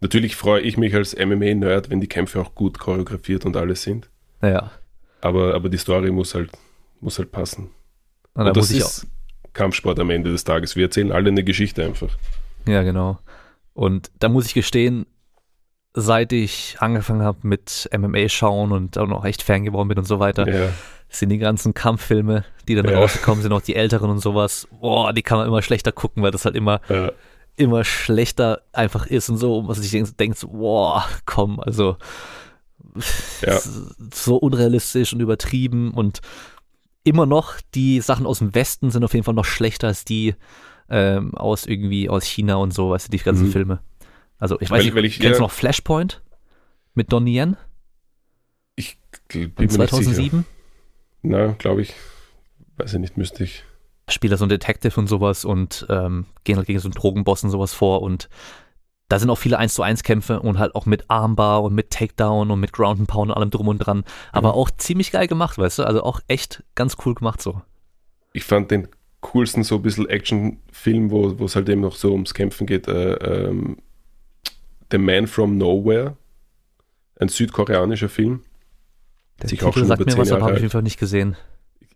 [0.00, 4.10] Natürlich freue ich mich als MMA-Nerd, wenn die Kämpfe auch gut choreografiert und alles sind.
[4.42, 4.70] Naja,
[5.22, 6.50] Aber, aber die Story muss halt,
[7.00, 7.70] muss halt passen.
[8.34, 9.06] und und muss das ist
[9.54, 10.76] Kampfsport am Ende des Tages.
[10.76, 12.10] Wir erzählen alle eine Geschichte einfach.
[12.66, 13.18] Ja, genau.
[13.72, 15.06] Und da muss ich gestehen,
[15.94, 20.06] seit ich angefangen habe mit MMA schauen und auch noch echt Fan geworden bin und
[20.06, 20.70] so weiter, Ja,
[21.08, 22.98] sind die ganzen Kampffilme, die dann Ja.
[22.98, 26.32] rausgekommen sind, auch die älteren und sowas, boah, die kann man immer schlechter gucken, weil
[26.32, 27.12] das halt immer, äh,
[27.56, 31.96] immer schlechter einfach ist und so, was ich denk- denkt, so, boah, komm, also
[33.42, 33.60] Ja.
[34.12, 36.20] so unrealistisch und übertrieben und
[37.04, 40.34] immer noch die Sachen aus dem Westen sind auf jeden Fall noch schlechter als die
[40.88, 43.52] ähm, aus irgendwie aus China und so, weißt du, die ganzen Mhm.
[43.52, 43.78] Filme.
[44.38, 46.22] Also ich weiß nicht, kennst du eher- noch Flashpoint
[46.94, 47.56] mit Donnie Yen
[48.76, 48.98] ich
[49.28, 49.88] bin von mir nicht sicher.
[49.88, 50.44] 2007?
[51.22, 51.94] Na, glaube ich.
[52.76, 53.64] Weiß ich nicht, müsste ich.
[54.10, 57.44] spielt er so ein Detective und sowas und ähm, gehen halt gegen so einen Drogenboss
[57.44, 58.28] und sowas vor und
[59.14, 61.90] da sind auch viele 1 zu 1 Kämpfe und halt auch mit Armbar und mit
[61.90, 64.02] Takedown und mit Ground and Pound und allem drum und dran.
[64.32, 64.54] Aber Mhm.
[64.54, 65.84] auch ziemlich geil gemacht, weißt du?
[65.84, 67.62] Also auch echt ganz cool gemacht so.
[68.32, 68.88] Ich fand den
[69.20, 72.88] coolsten so ein bisschen Actionfilm, wo es halt eben noch so ums Kämpfen geht.
[72.88, 73.76] Äh, ähm,
[74.90, 76.16] The Man from Nowhere.
[77.20, 78.40] Ein südkoreanischer Film.
[79.40, 80.60] Der Sich auch Titel schon sagt über mir was, aber habe ich auf alt.
[80.62, 81.36] jeden Fall nicht gesehen.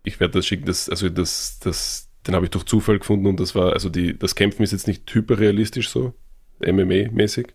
[0.05, 0.65] Ich werde das schicken.
[0.65, 4.17] Das, also das, das, den habe ich durch Zufall gefunden und das war, also die,
[4.17, 6.13] das Kämpfen ist jetzt nicht hyperrealistisch so,
[6.61, 7.47] MMA-mäßig,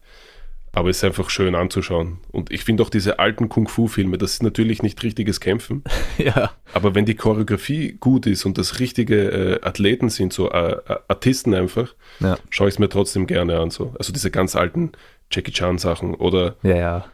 [0.72, 2.18] aber es ist einfach schön anzuschauen.
[2.32, 5.84] Und ich finde auch diese alten Kung-Fu-Filme, das ist natürlich nicht richtiges Kämpfen,
[6.18, 6.52] ja.
[6.72, 10.96] aber wenn die Choreografie gut ist und das richtige äh, Athleten sind, so äh, äh,
[11.08, 12.38] Artisten einfach, Ja.
[12.50, 13.70] schaue ich es mir trotzdem gerne an.
[13.70, 13.94] So.
[13.98, 14.92] Also diese ganz alten
[15.30, 17.04] Jackie Chan-Sachen oder Ja, ja.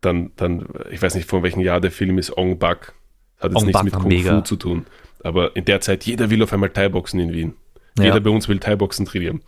[0.00, 2.94] dann, dann, ich weiß nicht von welchem Jahr der Film ist, Ong Bak.
[3.38, 4.36] Hat jetzt Ong nichts Bak mit war Kung mega.
[4.38, 4.86] Fu zu tun.
[5.22, 7.54] Aber in der Zeit, jeder will auf einmal Thai-Boxen in Wien.
[7.98, 9.42] Jeder bei uns will Thai-Boxen trainieren.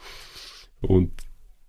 [0.80, 1.12] Und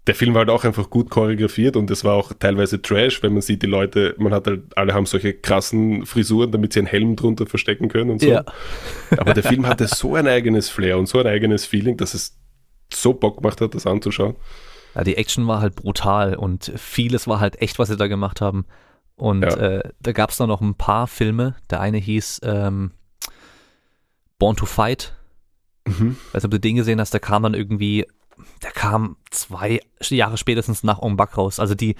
[0.07, 3.33] der Film war halt auch einfach gut choreografiert und es war auch teilweise Trash, wenn
[3.33, 6.87] man sieht, die Leute, man hat halt, alle haben solche krassen Frisuren, damit sie einen
[6.87, 8.27] Helm drunter verstecken können und so.
[8.27, 8.43] Ja.
[9.17, 12.35] Aber der Film hatte so ein eigenes Flair und so ein eigenes Feeling, dass es
[12.91, 14.35] so Bock gemacht hat, das anzuschauen.
[14.95, 18.41] ja, die Action war halt brutal und vieles war halt echt, was sie da gemacht
[18.41, 18.65] haben.
[19.15, 19.49] Und Ja.
[19.55, 21.55] äh, da gab es dann noch ein paar Filme.
[21.69, 22.89] Der eine hieß ähm,
[24.39, 25.13] Born to Fight.
[25.87, 26.17] Mhm.
[26.31, 28.05] Weiß nicht, ob du den gesehen hast, der kam dann irgendwie,
[28.63, 31.59] der kam zwei Jahre spätestens nach Ong Bak raus.
[31.59, 31.95] Also die,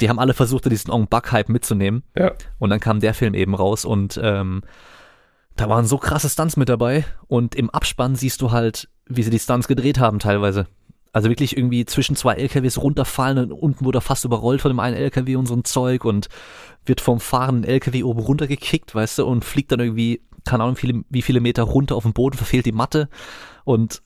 [0.00, 2.02] die haben alle versucht, diesen Ong Bak-Hype mitzunehmen.
[2.16, 2.32] Ja.
[2.58, 4.62] Und dann kam der Film eben raus und ähm,
[5.56, 7.04] da waren so krasse Stunts mit dabei.
[7.26, 10.66] Und im Abspann siehst du halt, wie sie die Stunts gedreht haben teilweise.
[11.12, 14.78] Also wirklich irgendwie zwischen zwei LKWs runterfallen und unten wurde er fast überrollt von dem
[14.78, 16.28] einen LKW und so ein Zeug und
[16.84, 21.02] wird vom fahrenden LKW oben runtergekickt, weißt du, und fliegt dann irgendwie, keine Ahnung, viele,
[21.08, 23.08] wie viele Meter runter auf den Boden, verfehlt die Matte
[23.64, 24.02] und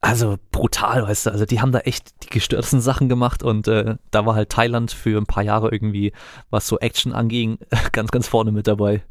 [0.00, 3.96] also brutal, weißt du, also die haben da echt die gestörtesten Sachen gemacht und äh,
[4.10, 6.12] da war halt Thailand für ein paar Jahre irgendwie,
[6.48, 7.58] was so Action anging,
[7.92, 9.02] ganz, ganz vorne mit dabei.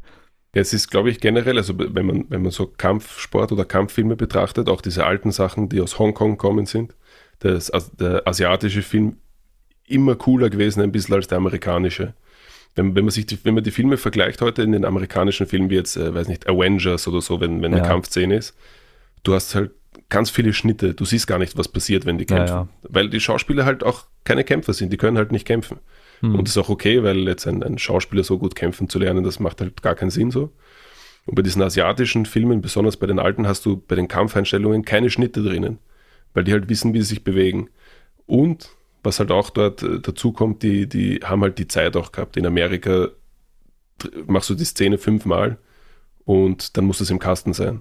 [0.52, 4.16] Ja, es ist, glaube ich, generell, also wenn man, wenn man so Kampfsport oder Kampffilme
[4.16, 6.96] betrachtet, auch diese alten Sachen, die aus Hongkong kommen sind,
[7.38, 9.18] das, der asiatische Film
[9.86, 12.14] immer cooler gewesen ein bisschen als der amerikanische.
[12.74, 15.70] Wenn, wenn man sich die, wenn man die Filme vergleicht heute in den amerikanischen Filmen
[15.70, 17.88] wie jetzt, äh, weiß nicht, Avengers oder so, wenn, wenn eine ja.
[17.88, 18.56] Kampfszene ist,
[19.22, 19.72] du hast halt
[20.08, 22.48] ganz viele Schnitte, du siehst gar nicht, was passiert, wenn die kämpfen.
[22.48, 22.68] Ja, ja.
[22.82, 25.78] Weil die Schauspieler halt auch keine Kämpfer sind, die können halt nicht kämpfen.
[26.20, 26.36] Mhm.
[26.36, 29.24] Und das ist auch okay, weil jetzt ein, ein Schauspieler so gut kämpfen zu lernen,
[29.24, 30.52] das macht halt gar keinen Sinn so.
[31.26, 35.10] Und bei diesen asiatischen Filmen, besonders bei den alten, hast du bei den Kampfeinstellungen keine
[35.10, 35.78] Schnitte drinnen,
[36.34, 37.68] weil die halt wissen, wie sie sich bewegen.
[38.26, 38.70] Und
[39.02, 42.36] was halt auch dort äh, dazu kommt, die, die haben halt die Zeit auch gehabt.
[42.36, 43.08] In Amerika
[44.26, 45.58] machst du die Szene fünfmal
[46.24, 47.80] und dann muss es im Kasten sein.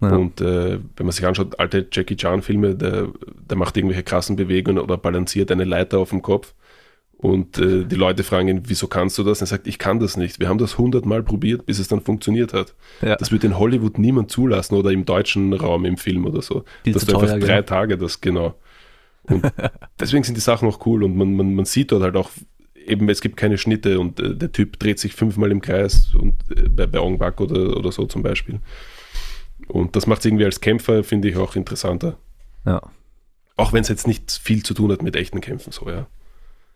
[0.00, 0.14] Ja.
[0.14, 3.08] Und äh, wenn man sich anschaut, alte Jackie Chan-Filme, der,
[3.48, 6.54] der macht irgendwelche krassen Bewegungen oder balanciert eine Leiter auf dem Kopf.
[7.18, 9.40] Und äh, die Leute fragen ihn, wieso kannst du das?
[9.40, 10.38] Und er sagt, ich kann das nicht.
[10.38, 12.74] Wir haben das hundertmal probiert, bis es dann funktioniert hat.
[13.00, 13.16] Ja.
[13.16, 16.64] Das wird in Hollywood niemand zulassen oder im deutschen Raum im Film oder so.
[16.84, 17.62] Viel dass du teuer, einfach drei.
[17.62, 18.54] Tage das, genau.
[19.22, 19.50] Und
[20.00, 22.30] deswegen sind die Sachen auch cool und man, man, man sieht dort halt auch,
[22.74, 26.34] eben es gibt keine Schnitte und äh, der Typ dreht sich fünfmal im Kreis und
[26.54, 28.60] äh, bei, bei Ong Bak oder, oder so zum Beispiel.
[29.68, 32.16] Und das macht es irgendwie als Kämpfer, finde ich, auch interessanter.
[32.64, 32.80] Ja.
[33.56, 36.06] Auch wenn es jetzt nicht viel zu tun hat mit echten Kämpfen, so, ja.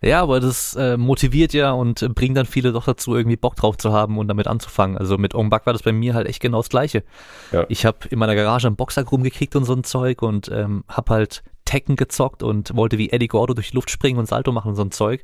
[0.03, 3.77] Ja, aber das äh, motiviert ja und bringt dann viele doch dazu, irgendwie Bock drauf
[3.77, 4.97] zu haben und damit anzufangen.
[4.97, 7.03] Also mit Ongbak war das bei mir halt echt genau das Gleiche.
[7.51, 7.65] Ja.
[7.69, 11.13] Ich habe in meiner Garage einen Boxsack rumgekriegt und so ein Zeug und ähm, habe
[11.13, 14.69] halt Tekken gezockt und wollte wie Eddie Gordo durch die Luft springen und Salto machen
[14.69, 15.23] und so ein Zeug.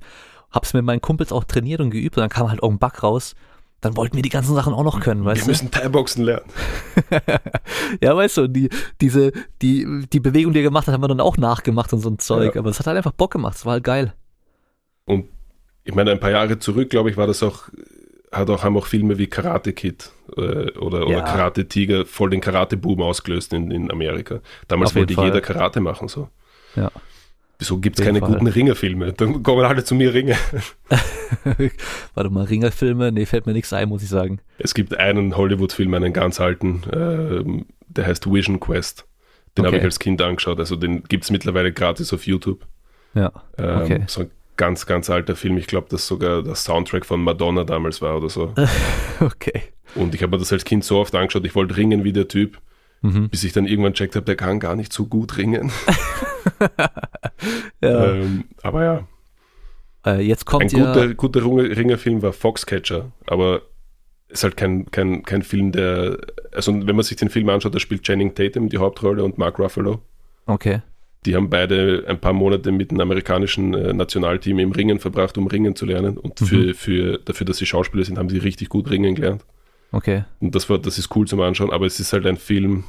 [0.52, 3.34] Hab's mit meinen Kumpels auch trainiert und geübt und dann kam halt Ongbak raus
[3.82, 5.60] dann wollten wir die ganzen Sachen auch noch können, weißt wir du?
[5.60, 6.46] Wir müssen Thai-Boxen lernen.
[8.02, 8.70] ja, weißt du, die,
[9.02, 12.10] diese, die, die Bewegung, die er gemacht hat, haben wir dann auch nachgemacht und so
[12.10, 12.56] ein Zeug.
[12.56, 12.62] Ja.
[12.62, 14.14] Aber es hat halt einfach Bock gemacht, es war halt geil.
[15.06, 15.28] Und
[15.84, 17.70] ich meine, ein paar Jahre zurück, glaube ich, war das auch,
[18.32, 21.22] hat auch, haben auch Filme wie Karate Kid äh, oder, oder ja.
[21.22, 24.42] Karate Tiger voll den Karate-Boom ausgelöst in, in Amerika.
[24.68, 26.30] Damals wollte jeder Karate machen, so.
[26.76, 26.92] Ja.
[27.60, 28.30] Wieso gibt es keine Fall.
[28.30, 29.14] guten Ringerfilme?
[29.14, 30.36] Dann kommen alle zu mir Ringe.
[32.14, 33.12] Warte mal, Ringerfilme?
[33.12, 34.40] Nee, fällt mir nichts ein, muss ich sagen.
[34.60, 39.08] Es gibt einen Hollywood-Film, einen ganz alten, äh, der heißt Vision Quest.
[39.58, 39.68] Den okay.
[39.68, 40.60] habe ich als Kind angeschaut.
[40.60, 42.66] Also den gibt es mittlerweile gratis auf YouTube.
[43.16, 43.32] Ja.
[43.58, 44.04] Ähm, okay.
[44.06, 45.58] So ein ganz, ganz alter Film.
[45.58, 48.54] Ich glaube, dass sogar der Soundtrack von Madonna damals war oder so.
[49.20, 49.64] okay.
[49.96, 52.28] Und ich habe mir das als Kind so oft angeschaut, ich wollte ringen wie der
[52.28, 52.60] Typ.
[53.02, 53.30] Mhm.
[53.30, 55.72] Bis ich dann irgendwann checkt habe, der kann gar nicht so gut ringen.
[57.82, 58.14] ja.
[58.14, 59.08] Ähm, aber ja.
[60.06, 63.62] Äh, jetzt kommt Ein ja guter, guter Ringerfilm war Foxcatcher, aber
[64.30, 66.18] ist halt kein, kein, kein Film, der.
[66.52, 69.60] Also, wenn man sich den Film anschaut, da spielt Channing Tatum die Hauptrolle und Mark
[69.60, 70.02] Ruffalo.
[70.46, 70.82] Okay.
[71.26, 75.48] Die haben beide ein paar Monate mit dem amerikanischen äh, Nationalteam im Ringen verbracht, um
[75.48, 76.18] Ringen zu lernen.
[76.18, 76.74] Und für, mhm.
[76.74, 79.44] für, dafür, dass sie Schauspieler sind, haben sie richtig gut Ringen gelernt.
[79.92, 80.26] Okay.
[80.40, 82.84] Und das, war, das ist cool zum Anschauen, aber es ist halt ein Film,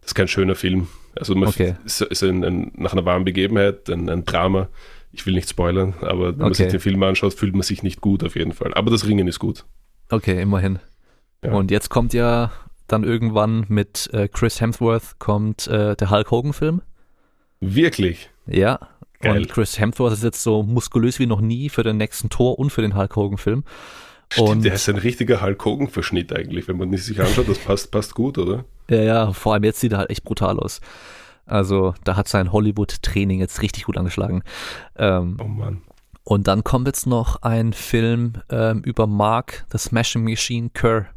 [0.00, 0.88] das ist kein schöner Film.
[1.14, 1.76] Also man okay.
[1.84, 4.68] ist, ist ein, ein, nach einer warmen Begebenheit, ein, ein, Drama.
[5.12, 6.42] Ich will nicht spoilern, aber wenn okay.
[6.42, 8.72] man sich den Film anschaut, fühlt man sich nicht gut auf jeden Fall.
[8.74, 9.64] Aber das Ringen ist gut.
[10.10, 10.78] Okay, immerhin.
[11.44, 11.52] Ja.
[11.52, 12.50] Und jetzt kommt ja
[12.86, 16.82] dann irgendwann mit äh, Chris Hemsworth kommt äh, der Hulk Hogan Film.
[17.60, 18.30] Wirklich?
[18.46, 18.80] Ja.
[19.20, 19.38] Geil.
[19.38, 22.70] Und Chris Hemsworth ist jetzt so muskulös wie noch nie für den nächsten Tor und
[22.70, 23.64] für den Hulk Hogan Film.
[24.32, 27.90] Stimmt, und der ist ein richtiger Hulk Hogan-Verschnitt eigentlich, wenn man sich anschaut, das passt,
[27.90, 28.64] passt gut, oder?
[28.88, 30.80] Ja, ja, vor allem jetzt sieht er halt echt brutal aus.
[31.44, 34.42] Also da hat sein Hollywood-Training jetzt richtig gut angeschlagen.
[34.96, 35.82] Ähm, oh Mann.
[36.24, 41.08] Und dann kommt jetzt noch ein Film ähm, über Mark, The Smashing Machine Kerr.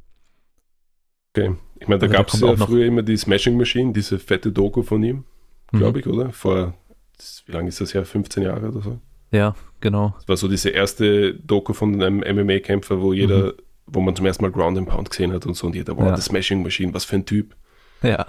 [1.33, 1.55] Okay.
[1.79, 4.83] Ich meine, da also gab es ja früher immer die Smashing Machine, diese fette Doku
[4.83, 5.23] von ihm,
[5.71, 5.99] glaube mhm.
[5.99, 6.31] ich, oder?
[6.31, 6.73] Vor,
[7.45, 8.03] wie lange ist das her?
[8.03, 8.99] 15 Jahre oder so?
[9.35, 10.13] Ja, genau.
[10.19, 13.53] Das war so diese erste Doku von einem MMA-Kämpfer, wo jeder, mhm.
[13.87, 16.05] wo man zum ersten Mal Ground and Pound gesehen hat und so und jeder, wow,
[16.05, 16.11] ja.
[16.11, 17.53] das Smashing Machine, was für ein Typ.
[18.01, 18.27] Ja.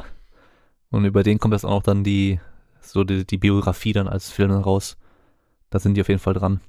[0.90, 2.40] Und über den kommt jetzt auch noch dann die,
[2.80, 4.96] so die, die Biografie dann als Film raus.
[5.70, 6.60] Da sind die auf jeden Fall dran.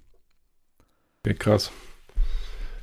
[1.26, 1.72] Okay, krass.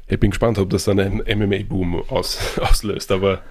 [0.09, 3.43] Ich bin gespannt, ob das dann einen MMA-Boom aus, auslöst, aber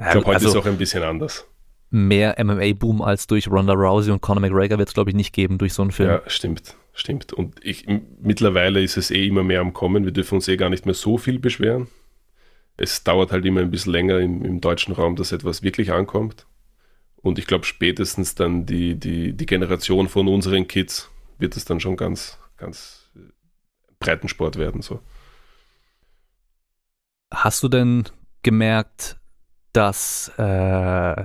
[0.00, 1.46] ich glaube, heute also, ist auch ein bisschen anders
[1.90, 5.58] mehr MMA-Boom als durch Ronda Rousey und Conor McGregor wird es, glaube ich, nicht geben
[5.58, 6.10] durch so einen Film.
[6.10, 7.32] Ja, stimmt, stimmt.
[7.32, 7.86] Und ich,
[8.20, 10.04] mittlerweile ist es eh immer mehr am Kommen.
[10.04, 11.88] Wir dürfen uns eh gar nicht mehr so viel beschweren.
[12.76, 16.46] Es dauert halt immer ein bisschen länger im, im deutschen Raum, dass etwas wirklich ankommt.
[17.16, 21.80] Und ich glaube, spätestens dann die, die, die Generation von unseren Kids wird es dann
[21.80, 23.10] schon ganz, ganz
[23.98, 24.82] Breitensport werden.
[24.82, 25.00] So.
[27.32, 28.04] Hast du denn
[28.42, 29.16] gemerkt,
[29.72, 31.24] dass äh,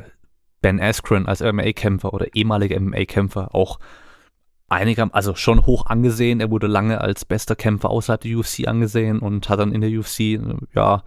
[0.61, 3.79] Ben Askren als MMA-Kämpfer oder ehemaliger MMA-Kämpfer auch
[4.71, 6.39] einiger, also schon hoch angesehen.
[6.39, 9.91] Er wurde lange als bester Kämpfer außerhalb der UFC angesehen und hat dann in der
[9.91, 10.39] UFC,
[10.73, 11.03] ja,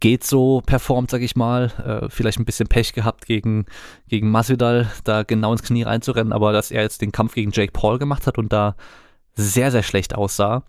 [0.00, 1.72] geht so performt, sag ich mal.
[1.84, 3.66] Äh, vielleicht ein bisschen Pech gehabt gegen,
[4.08, 7.72] gegen Masvidal, da genau ins Knie reinzurennen, aber dass er jetzt den Kampf gegen Jake
[7.72, 8.76] Paul gemacht hat und da
[9.34, 10.64] sehr, sehr schlecht aussah.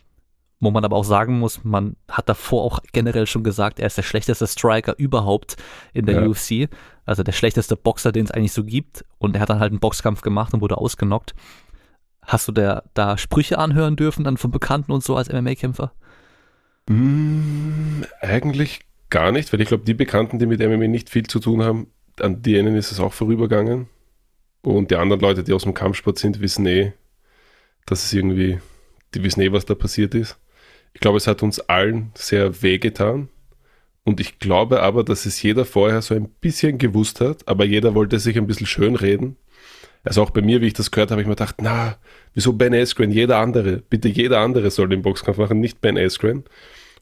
[0.61, 3.97] Wo man aber auch sagen muss, man hat davor auch generell schon gesagt, er ist
[3.97, 5.55] der schlechteste Striker überhaupt
[5.93, 6.27] in der ja.
[6.27, 6.67] UFC.
[7.05, 9.05] Also der schlechteste Boxer, den es eigentlich so gibt.
[9.19, 11.33] Und er hat dann halt einen Boxkampf gemacht und wurde ausgenockt.
[12.29, 15.91] Hast du der, da Sprüche anhören dürfen dann von Bekannten und so als MMA-Kämpfer?
[16.87, 21.39] Mm, eigentlich gar nicht, weil ich glaube, die Bekannten, die mit MMA nicht viel zu
[21.39, 21.87] tun haben,
[22.19, 23.87] an denen ist es auch vorübergegangen.
[24.61, 26.93] Und die anderen Leute, die aus dem Kampfsport sind, wissen eh,
[27.87, 28.59] dass es irgendwie,
[29.15, 30.37] die wissen eh, was da passiert ist.
[30.93, 33.29] Ich glaube, es hat uns allen sehr wehgetan.
[34.03, 37.95] Und ich glaube aber, dass es jeder vorher so ein bisschen gewusst hat, aber jeder
[37.95, 39.35] wollte sich ein bisschen schönreden.
[40.03, 41.97] Also auch bei mir, wie ich das gehört habe, habe ich mir gedacht, na,
[42.33, 43.11] wieso Ben Askren?
[43.11, 46.45] Jeder andere, bitte jeder andere soll den Boxkampf machen, nicht Ben Askren.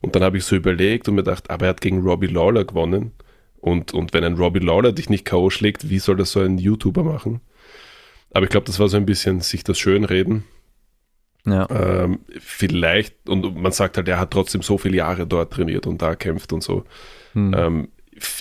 [0.00, 2.64] Und dann habe ich so überlegt und mir gedacht, aber er hat gegen Robbie Lawler
[2.64, 3.12] gewonnen.
[3.60, 5.50] Und, und wenn ein Robbie Lawler dich nicht K.O.
[5.50, 7.40] schlägt, wie soll das so ein YouTuber machen?
[8.32, 10.44] Aber ich glaube, das war so ein bisschen sich das Schönreden.
[11.44, 11.68] Ja.
[11.70, 16.02] Ähm, vielleicht, und man sagt halt, er hat trotzdem so viele Jahre dort trainiert und
[16.02, 16.84] da kämpft und so.
[17.32, 17.54] Hm.
[17.56, 17.88] Ähm,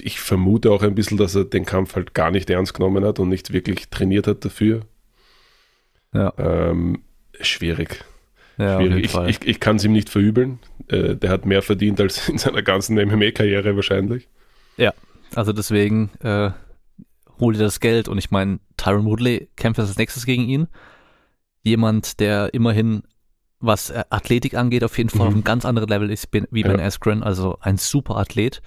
[0.01, 3.19] ich vermute auch ein bisschen, dass er den Kampf halt gar nicht ernst genommen hat
[3.19, 4.81] und nicht wirklich trainiert hat dafür.
[6.13, 6.33] Ja.
[6.37, 7.03] Ähm,
[7.39, 8.03] schwierig.
[8.57, 9.05] Ja, schwierig.
[9.05, 10.59] Ich, ich, ich kann es ihm nicht verübeln.
[10.87, 14.27] Äh, der hat mehr verdient als in seiner ganzen MMA-Karriere wahrscheinlich.
[14.77, 14.93] Ja,
[15.35, 16.51] also deswegen äh,
[17.39, 20.67] hol dir das Geld und ich meine, Tyron Woodley kämpft als nächstes gegen ihn
[21.63, 23.03] jemand, der immerhin,
[23.59, 25.27] was äh, Athletik angeht, auf jeden Fall mhm.
[25.27, 26.85] auf einem ganz anderen Level ist wie Ben ja.
[26.85, 28.61] Askren, also ein super Athlet.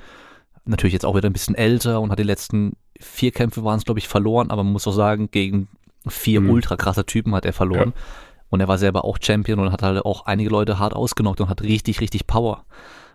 [0.64, 3.84] Natürlich jetzt auch wieder ein bisschen älter und hat die letzten vier Kämpfe waren es,
[3.84, 5.68] glaube ich, verloren, aber man muss auch sagen, gegen
[6.06, 6.50] vier mhm.
[6.50, 7.92] ultra krasse Typen hat er verloren.
[7.94, 8.02] Ja.
[8.50, 11.48] Und er war selber auch Champion und hat halt auch einige Leute hart ausgenockt und
[11.48, 12.64] hat richtig, richtig Power.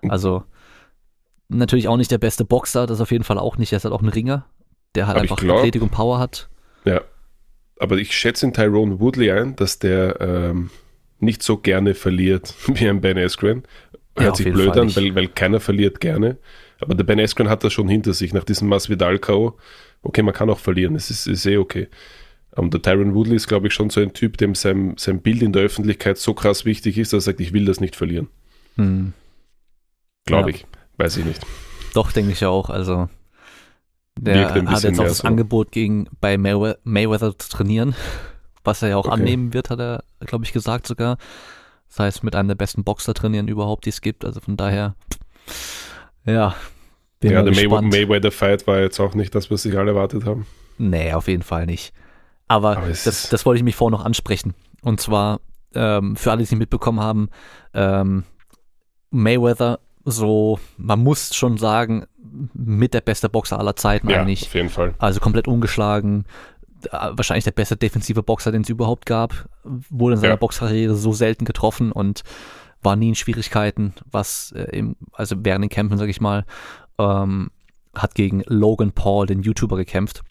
[0.02, 0.12] Mhm.
[0.12, 0.44] Also
[1.50, 3.72] natürlich auch nicht der beste Boxer, das auf jeden Fall auch nicht.
[3.74, 4.46] Er ist halt auch ein Ringer,
[4.96, 6.50] der halt aber einfach glaub, Athletik und Power hat.
[6.86, 7.02] Ja,
[7.80, 10.70] aber ich schätze in Tyrone Woodley ein, dass der ähm,
[11.20, 13.64] nicht so gerne verliert wie ein Ben Askren.
[14.18, 16.38] Hört ja, sich blöd an, weil, weil keiner verliert gerne.
[16.82, 19.58] Aber der Ben Askren hat das schon hinter sich nach diesem Masvidal K.O.
[20.02, 21.88] Okay, man kann auch verlieren, es ist, ist eh okay.
[22.56, 25.42] Und der Tyron Woodley ist, glaube ich, schon so ein Typ, dem sein, sein Bild
[25.42, 28.30] in der Öffentlichkeit so krass wichtig ist, dass er sagt, ich will das nicht verlieren.
[28.76, 29.14] Hm.
[30.26, 30.58] Glaube ja.
[30.58, 30.66] ich.
[30.98, 31.42] Weiß ich nicht.
[31.94, 32.70] Doch, denke ich auch.
[32.70, 33.10] Also
[34.18, 35.28] der hat jetzt auch das so.
[35.28, 37.96] Angebot gegen bei Mayweather, Mayweather zu trainieren,
[38.64, 39.20] was er ja auch okay.
[39.20, 41.18] annehmen wird, hat er, glaube ich, gesagt sogar.
[41.90, 44.26] Das heißt, mit einem der besten Boxer trainieren überhaupt, die es gibt.
[44.26, 44.96] Also von daher,
[46.26, 46.56] ja.
[47.20, 47.92] Bin ja, der gespannt.
[47.92, 50.46] Mayweather-Fight war jetzt auch nicht das, was sich alle erwartet haben.
[50.78, 51.94] Nee, auf jeden Fall nicht.
[52.48, 54.54] Aber, Aber das, das wollte ich mich vorher noch ansprechen.
[54.82, 55.40] Und zwar,
[55.74, 57.30] ähm, für alle, die es nicht mitbekommen haben,
[57.74, 58.24] ähm,
[59.10, 62.06] Mayweather so, man muss schon sagen,
[62.54, 64.44] mit der beste Boxer aller Zeiten ja, eigentlich.
[64.44, 64.94] Auf jeden Fall.
[65.00, 66.26] Also komplett ungeschlagen.
[66.92, 69.50] Wahrscheinlich der beste defensive Boxer, den es überhaupt gab.
[69.64, 70.40] Wurde in seiner ja.
[70.40, 72.22] Boxkarriere so selten getroffen und
[72.82, 76.46] war nie in Schwierigkeiten, was äh, im, also während den Kämpfen, sag ich mal,
[76.98, 77.52] ähm,
[77.96, 80.22] hat gegen Logan Paul, den YouTuber, gekämpft.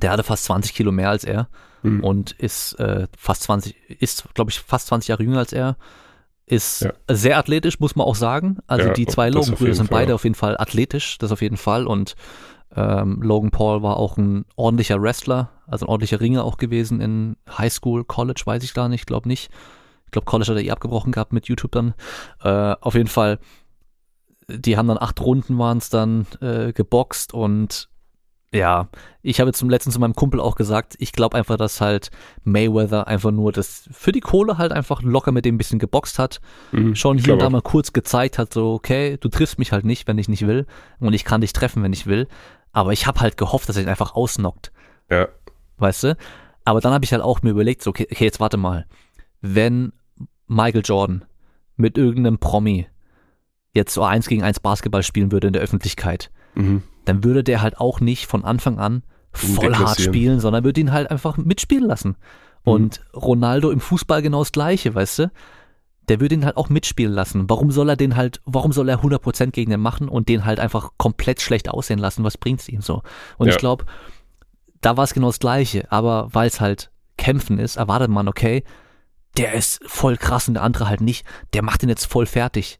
[0.00, 1.48] Der hatte fast 20 Kilo mehr als er
[1.82, 2.02] mhm.
[2.02, 5.76] und ist äh, fast 20, ist, glaube ich, fast 20 Jahre jünger als er
[6.46, 6.92] ist ja.
[7.08, 8.58] sehr athletisch, muss man auch sagen.
[8.66, 11.56] Also ja, die zwei Logan Brüder sind beide auf jeden Fall athletisch, das auf jeden
[11.56, 11.86] Fall.
[11.86, 12.14] Und
[12.74, 17.36] ähm, Logan Paul war auch ein ordentlicher Wrestler, also ein ordentlicher Ringer auch gewesen in
[17.48, 19.50] High School, College, weiß ich gar nicht, glaube nicht.
[20.12, 21.94] Ich glaube, College hat er eh abgebrochen gehabt mit YouTube dann.
[22.42, 23.38] Äh, auf jeden Fall,
[24.46, 27.88] die haben dann acht Runden waren es dann äh, geboxt und
[28.54, 28.88] ja,
[29.22, 32.10] ich habe zum letzten zu meinem Kumpel auch gesagt, ich glaube einfach, dass halt
[32.44, 36.18] Mayweather einfach nur das für die Kohle halt einfach locker mit dem ein bisschen geboxt
[36.18, 36.42] hat.
[36.72, 39.86] Mhm, schon hier und da mal kurz gezeigt hat, so, okay, du triffst mich halt
[39.86, 40.66] nicht, wenn ich nicht will.
[41.00, 42.28] Und ich kann dich treffen, wenn ich will.
[42.72, 44.70] Aber ich habe halt gehofft, dass er ihn einfach ausnockt.
[45.10, 45.28] Ja.
[45.78, 46.16] Weißt du?
[46.66, 48.86] Aber dann habe ich halt auch mir überlegt, so, okay, okay, jetzt warte mal.
[49.40, 49.92] Wenn
[50.46, 51.24] Michael Jordan
[51.76, 52.86] mit irgendeinem Promi
[53.72, 57.62] jetzt so eins gegen eins Basketball spielen würde in der Öffentlichkeit, mhm dann würde der
[57.62, 59.02] halt auch nicht von Anfang an
[59.32, 62.16] voll hart spielen, sondern würde ihn halt einfach mitspielen lassen.
[62.64, 62.72] Mhm.
[62.72, 63.18] Und mhm.
[63.18, 65.32] Ronaldo im Fußball genau das Gleiche, weißt du?
[66.08, 67.48] Der würde ihn halt auch mitspielen lassen.
[67.48, 70.58] Warum soll er den halt, warum soll er 100% gegen den machen und den halt
[70.58, 72.24] einfach komplett schlecht aussehen lassen?
[72.24, 73.02] Was bringt's ihm so?
[73.38, 73.52] Und ja.
[73.52, 73.84] ich glaube,
[74.80, 75.90] da war es genau das Gleiche.
[75.90, 78.64] Aber weil es halt Kämpfen ist, erwartet man, okay,
[79.36, 81.26] der ist voll krass und der andere halt nicht.
[81.54, 82.78] Der macht ihn jetzt voll fertig.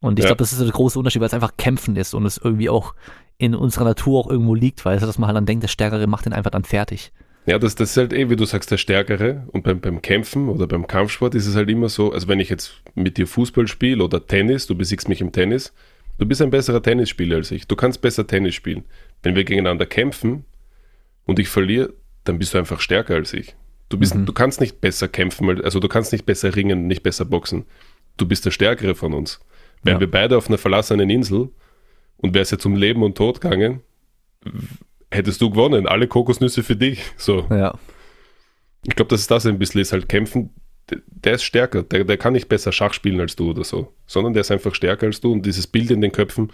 [0.00, 0.28] Und ich ja.
[0.28, 2.94] glaube, das ist der große Unterschied, weil es einfach Kämpfen ist und es irgendwie auch
[3.36, 6.06] in unserer Natur auch irgendwo liegt, weil es, dass man halt dann denkt, der Stärkere
[6.06, 7.12] macht den einfach dann fertig.
[7.46, 9.46] Ja, das, das ist halt eh, wie du sagst, der Stärkere.
[9.48, 12.48] Und beim, beim Kämpfen oder beim Kampfsport ist es halt immer so, also wenn ich
[12.48, 15.72] jetzt mit dir Fußball spiele oder Tennis, du besiegst mich im Tennis,
[16.20, 17.66] Du bist ein besserer Tennisspieler als ich.
[17.66, 18.84] Du kannst besser Tennis spielen.
[19.22, 20.44] Wenn wir gegeneinander kämpfen
[21.24, 21.94] und ich verliere,
[22.24, 23.56] dann bist du einfach stärker als ich.
[23.90, 24.24] Du, bist, mhm.
[24.24, 27.66] du kannst nicht besser kämpfen, also du kannst nicht besser ringen, nicht besser boxen.
[28.16, 29.40] Du bist der Stärkere von uns.
[29.82, 30.00] Wären ja.
[30.00, 31.50] wir beide auf einer verlassenen Insel
[32.16, 33.80] und wär's jetzt um Leben und Tod gegangen,
[35.10, 35.86] hättest du gewonnen.
[35.86, 37.02] Alle Kokosnüsse für dich.
[37.16, 37.46] So.
[37.50, 37.74] Ja.
[38.86, 40.50] Ich glaube, dass es das ein bisschen ist, halt kämpfen.
[41.06, 44.32] Der ist stärker, der, der kann nicht besser Schach spielen als du oder so, sondern
[44.32, 46.52] der ist einfach stärker als du und dieses Bild in den Köpfen,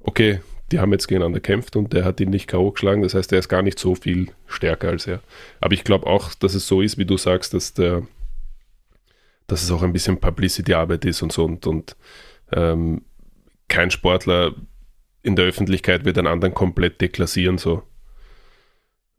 [0.00, 0.40] okay,
[0.70, 2.70] die haben jetzt gegeneinander gekämpft und der hat ihn nicht K.O.
[2.72, 5.20] geschlagen, das heißt, der ist gar nicht so viel stärker als er.
[5.60, 8.06] Aber ich glaube auch, dass es so ist, wie du sagst, dass der,
[9.46, 11.96] dass es auch ein bisschen Publicity-Arbeit ist und so und, und
[12.52, 13.02] ähm,
[13.68, 14.54] kein Sportler
[15.22, 17.82] in der Öffentlichkeit wird einen anderen komplett deklassieren so.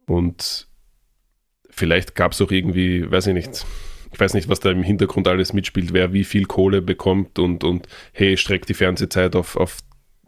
[0.08, 0.68] Und
[1.70, 3.66] vielleicht gab es auch irgendwie, weiß ich nicht,
[4.14, 7.64] ich weiß nicht, was da im Hintergrund alles mitspielt, wer wie viel Kohle bekommt und,
[7.64, 9.78] und hey, streckt die Fernsehzeit auf, auf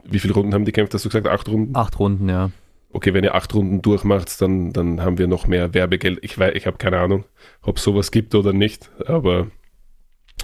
[0.04, 1.28] wie viele Runden haben die gekämpft, hast du gesagt?
[1.28, 1.76] Acht Runden?
[1.76, 2.52] Acht Runden, ja.
[2.92, 6.20] Okay, wenn ihr acht Runden durchmacht, dann, dann haben wir noch mehr Werbegeld.
[6.22, 7.26] Ich weiß, ich habe keine Ahnung,
[7.64, 9.48] ob es sowas gibt oder nicht, aber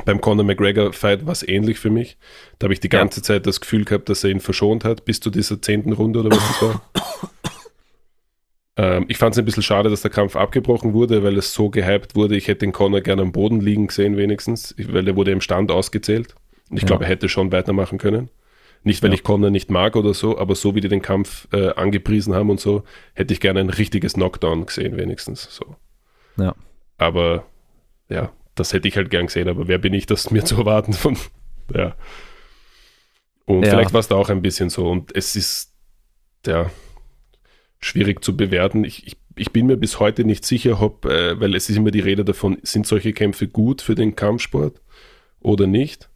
[0.06, 2.18] beim Conor McGregor-Fight war es ähnlich für mich.
[2.57, 3.23] Da habe ich die ganze ja.
[3.23, 6.31] Zeit das Gefühl gehabt, dass er ihn verschont hat, bis zu dieser zehnten Runde oder
[6.31, 6.81] was das war.
[8.98, 11.69] ähm, ich fand es ein bisschen schade, dass der Kampf abgebrochen wurde, weil es so
[11.69, 12.36] gehypt wurde.
[12.36, 15.69] Ich hätte den Conor gerne am Boden liegen gesehen, wenigstens, weil er wurde im Stand
[15.69, 16.36] ausgezählt.
[16.69, 16.88] Und ich ja.
[16.88, 18.30] glaube, er hätte schon weitermachen können.
[18.84, 19.16] Nicht, weil ja.
[19.16, 22.50] ich Conor nicht mag oder so, aber so wie die den Kampf äh, angepriesen haben
[22.50, 22.84] und so,
[23.14, 25.48] hätte ich gerne ein richtiges Knockdown gesehen, wenigstens.
[25.54, 25.76] So.
[26.38, 26.56] Ja.
[26.98, 27.46] Aber
[28.08, 30.94] ja, das hätte ich halt gern gesehen, aber wer bin ich, das mir zu erwarten
[30.94, 31.18] von,
[31.74, 31.96] ja.
[33.46, 33.72] Und ja.
[33.72, 35.74] vielleicht war es da auch ein bisschen so und es ist,
[36.46, 36.70] ja,
[37.80, 38.84] schwierig zu bewerten.
[38.84, 41.92] Ich, ich, ich bin mir bis heute nicht sicher, ob, äh, weil es ist immer
[41.92, 44.82] die Rede davon, sind solche Kämpfe gut für den Kampfsport
[45.40, 46.10] oder nicht.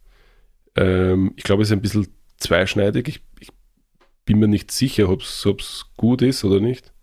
[0.76, 2.08] Ähm, ich glaube, es ist ein bisschen
[2.44, 3.08] zweischneidig.
[3.08, 3.50] Ich, ich
[4.26, 6.94] bin mir nicht sicher, ob es gut ist oder nicht.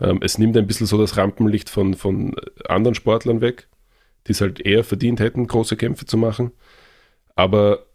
[0.00, 2.34] Ähm, es nimmt ein bisschen so das Rampenlicht von, von
[2.68, 3.68] anderen Sportlern weg
[4.26, 6.52] die es halt eher verdient hätten, große Kämpfe zu machen.
[7.34, 7.86] Aber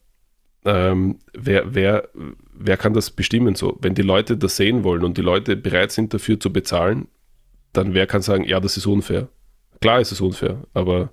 [0.66, 2.10] ähm, wer, wer,
[2.54, 3.78] wer kann das bestimmen so?
[3.82, 7.08] Wenn die Leute das sehen wollen und die Leute bereit sind dafür zu bezahlen,
[7.74, 9.30] dann wer kann sagen, ja, das ist unfair?
[9.82, 11.12] Klar ist es unfair, aber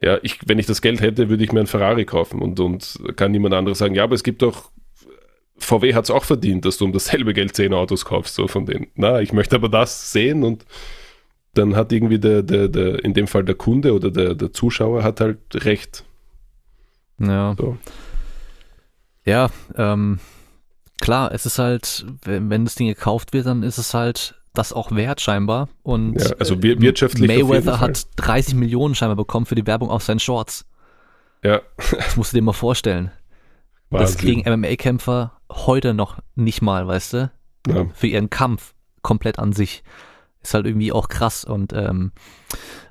[0.00, 2.98] ja, ich, wenn ich das Geld hätte, würde ich mir einen Ferrari kaufen und, und
[3.16, 4.70] kann niemand anderes sagen, ja, aber es gibt doch,
[5.56, 8.66] VW hat es auch verdient, dass du um dasselbe Geld zehn Autos kaufst, so von
[8.66, 8.88] denen.
[8.96, 10.66] Na, ich möchte aber das sehen und
[11.54, 15.02] dann hat irgendwie der, der, der, in dem Fall der Kunde oder der, der Zuschauer
[15.02, 16.04] hat halt recht.
[17.18, 17.54] Ja.
[17.56, 17.78] So.
[19.24, 20.18] Ja, ähm,
[21.00, 24.72] klar, es ist halt, wenn, wenn das Ding gekauft wird, dann ist es halt das
[24.72, 25.68] auch wert scheinbar.
[25.82, 27.28] Und ja, also wir, wirtschaftlich.
[27.28, 30.64] Mayweather hat 30 Millionen scheinbar bekommen für die Werbung auf seinen Shorts.
[31.42, 31.60] Ja.
[31.76, 33.10] Das musst du dir mal vorstellen.
[33.90, 34.06] Wahnsinn.
[34.06, 37.30] Das kriegen MMA-Kämpfer heute noch nicht mal, weißt du?
[37.66, 37.86] Ja.
[37.94, 39.82] Für ihren Kampf komplett an sich.
[40.42, 42.12] Ist halt irgendwie auch krass und ähm,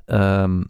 [0.08, 0.70] ähm,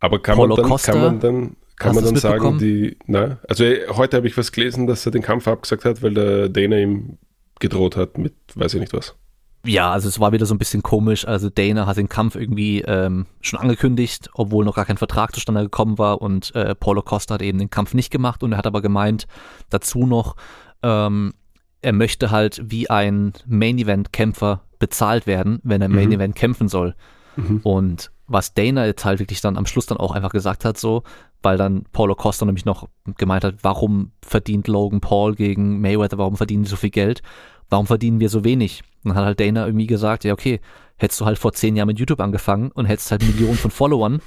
[0.00, 3.64] aber kann man, dann, Costa, kann man dann kann man dann sagen, die, na, also
[3.64, 6.76] äh, heute habe ich was gelesen, dass er den Kampf abgesagt hat, weil der Dana
[6.76, 7.18] ihm
[7.60, 9.16] gedroht hat mit, weiß ich nicht was.
[9.64, 11.26] Ja, also es war wieder so ein bisschen komisch.
[11.26, 15.62] Also Dana hat den Kampf irgendwie ähm, schon angekündigt, obwohl noch gar kein Vertrag zustande
[15.62, 18.66] gekommen war und äh, Paulo Costa hat eben den Kampf nicht gemacht und er hat
[18.66, 19.26] aber gemeint,
[19.68, 20.36] dazu noch,
[20.82, 21.34] ähm,
[21.82, 26.14] er möchte halt wie ein Main-Event-Kämpfer bezahlt werden, wenn er Main mhm.
[26.14, 26.94] Event kämpfen soll.
[27.36, 27.60] Mhm.
[27.62, 31.02] Und was Dana jetzt halt wirklich dann am Schluss dann auch einfach gesagt hat, so,
[31.42, 36.36] weil dann Paulo Costa nämlich noch gemeint hat, warum verdient Logan Paul gegen Mayweather, warum
[36.36, 37.22] verdienen die so viel Geld,
[37.70, 38.82] warum verdienen wir so wenig?
[39.04, 40.60] Und dann hat halt Dana irgendwie gesagt, ja, okay,
[40.96, 44.20] hättest du halt vor zehn Jahren mit YouTube angefangen und hättest halt Millionen von Followern,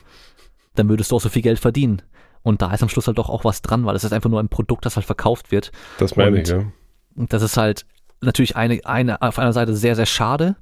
[0.76, 2.02] dann würdest du auch so viel Geld verdienen.
[2.44, 4.40] Und da ist am Schluss halt doch auch was dran, weil es ist einfach nur
[4.40, 5.72] ein Produkt, das halt verkauft wird.
[6.00, 6.64] Das meine und ich, ja.
[7.16, 7.86] Das ist halt
[8.22, 10.56] natürlich eine, eine, auf einer Seite sehr, sehr schade,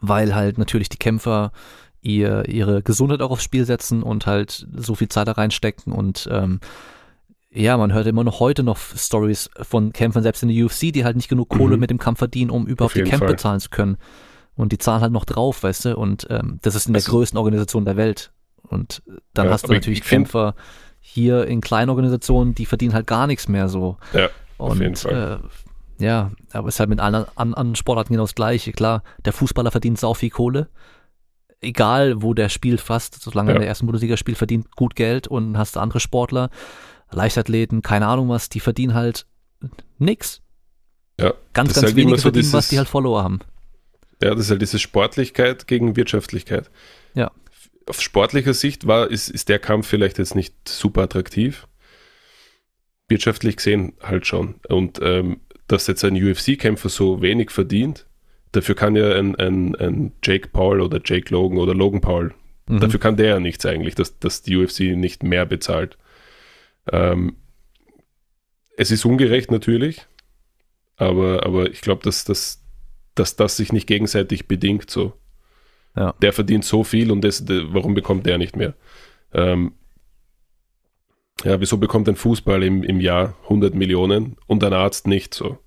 [0.00, 1.52] weil halt natürlich die Kämpfer
[2.00, 6.28] ihr, ihre Gesundheit auch aufs Spiel setzen und halt so viel Zeit da reinstecken und
[6.30, 6.60] ähm,
[7.50, 11.04] ja, man hört immer noch heute noch Stories von Kämpfern, selbst in der UFC, die
[11.04, 11.80] halt nicht genug Kohle mhm.
[11.80, 13.96] mit dem Kampf verdienen, um überhaupt die Kämpfe bezahlen zu können.
[14.54, 17.12] Und die zahlen halt noch drauf, weißt du, und ähm, das ist in der also,
[17.12, 18.32] größten Organisation der Welt.
[18.62, 19.02] Und
[19.32, 20.54] dann ja, hast du natürlich Kämpfer
[21.00, 23.96] hier in kleinen Organisationen, die verdienen halt gar nichts mehr so.
[24.12, 25.40] Ja, auf und, jeden Fall.
[25.42, 28.72] Äh, ja, aber es ist halt mit allen anderen Sportarten genau das Gleiche.
[28.72, 30.68] Klar, der Fußballer verdient sau viel Kohle.
[31.60, 33.54] Egal, wo der spielt fast, solange ja.
[33.54, 36.50] er in der ersten Bundesliga spielt, verdient gut Geld und hast du andere Sportler,
[37.10, 39.26] Leichtathleten, keine Ahnung was, die verdienen halt
[39.98, 40.40] nix.
[41.18, 41.34] Ja.
[41.52, 43.40] Ganz, ganz halt wenige so verdienen, dieses, was die halt Follower haben.
[44.22, 46.70] Ja, das ist halt diese Sportlichkeit gegen Wirtschaftlichkeit.
[47.14, 47.30] Ja.
[47.86, 51.66] Auf sportlicher Sicht war, ist, ist der Kampf vielleicht jetzt nicht super attraktiv
[53.08, 54.56] wirtschaftlich gesehen halt schon.
[54.68, 58.06] Und ähm, dass jetzt ein UFC-Kämpfer so wenig verdient,
[58.52, 62.34] dafür kann ja ein, ein, ein Jake Paul oder Jake Logan oder Logan Paul,
[62.68, 62.80] mhm.
[62.80, 65.98] dafür kann der ja nichts eigentlich, dass, dass die UFC nicht mehr bezahlt.
[66.92, 67.36] Ähm,
[68.76, 70.06] es ist ungerecht natürlich,
[70.96, 72.62] aber, aber ich glaube, dass, dass,
[73.14, 75.14] dass das sich nicht gegenseitig bedingt so.
[75.96, 76.14] Ja.
[76.22, 78.74] Der verdient so viel und das, warum bekommt der nicht mehr?
[79.32, 79.72] Ähm,
[81.44, 85.58] ja, wieso bekommt ein Fußball im, im Jahr 100 Millionen und ein Arzt nicht so?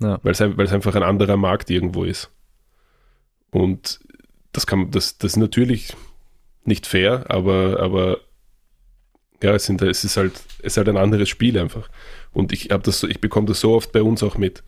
[0.00, 0.20] Ja.
[0.22, 2.30] Weil es einfach ein anderer Markt irgendwo ist.
[3.50, 4.00] Und
[4.52, 5.94] das kann das, das ist natürlich
[6.64, 8.20] nicht fair, aber, aber
[9.42, 11.88] ja, es, sind, es ist halt, es ist halt ein anderes Spiel einfach.
[12.32, 14.62] Und ich habe das, ich bekomme das so oft bei uns auch mit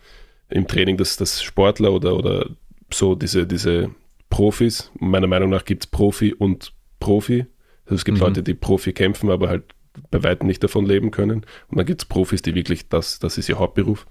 [0.50, 2.50] im Training, dass, dass Sportler oder, oder
[2.92, 3.90] so diese, diese
[4.30, 7.46] Profis, meiner Meinung nach gibt es Profi und Profi.
[7.84, 8.24] Also es gibt mhm.
[8.24, 9.74] Leute, die Profi kämpfen, aber halt
[10.10, 11.44] bei weitem nicht davon leben können.
[11.68, 14.06] Und dann gibt es Profis, die wirklich, das, das ist ihr Hauptberuf.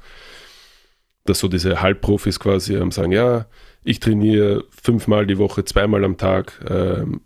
[1.25, 3.47] Dass so diese Halbprofis quasi ähm, sagen, ja,
[3.83, 7.21] ich trainiere fünfmal die Woche, zweimal am Tag, ähm,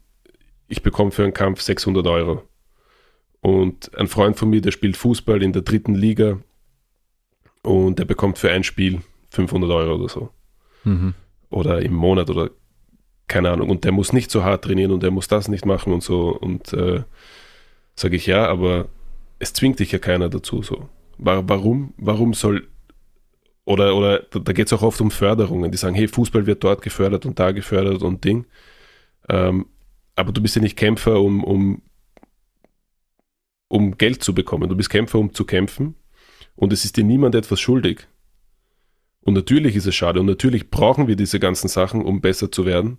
[0.67, 2.46] ich bekomme für einen Kampf 600 Euro.
[3.41, 6.39] Und ein Freund von mir, der spielt Fußball in der dritten Liga
[7.61, 10.29] und der bekommt für ein Spiel 500 Euro oder so.
[10.83, 11.13] Mhm.
[11.49, 12.49] Oder im Monat oder
[13.27, 13.69] keine Ahnung.
[13.69, 16.29] Und der muss nicht so hart trainieren und der muss das nicht machen und so.
[16.29, 17.03] Und äh,
[17.95, 18.87] sage ich ja, aber
[19.39, 20.63] es zwingt dich ja keiner dazu.
[20.63, 20.89] So.
[21.17, 21.93] Warum?
[21.97, 22.67] Warum soll
[23.67, 26.81] oder, oder da geht es auch oft um Förderungen, die sagen, hey, Fußball wird dort
[26.81, 28.45] gefördert und da gefördert und Ding.
[29.27, 29.65] Ähm,
[30.15, 31.81] aber du bist ja nicht Kämpfer, um, um,
[33.67, 34.69] um Geld zu bekommen.
[34.69, 35.95] Du bist Kämpfer, um zu kämpfen.
[36.55, 38.07] Und es ist dir niemand etwas schuldig.
[39.21, 42.65] Und natürlich ist es schade und natürlich brauchen wir diese ganzen Sachen, um besser zu
[42.65, 42.97] werden.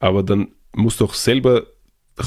[0.00, 1.66] Aber dann musst du auch selber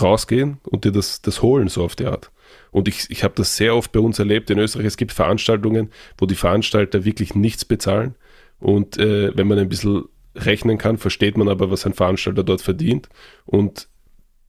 [0.02, 2.32] rausgehen und dir das, das holen, so auf die Art.
[2.72, 4.86] Und ich, ich habe das sehr oft bei uns erlebt in Österreich.
[4.86, 8.16] Es gibt Veranstaltungen, wo die Veranstalter wirklich nichts bezahlen.
[8.60, 10.04] Und äh, wenn man ein bisschen
[10.36, 13.10] rechnen kann, versteht man aber, was ein Veranstalter dort verdient.
[13.46, 13.90] Und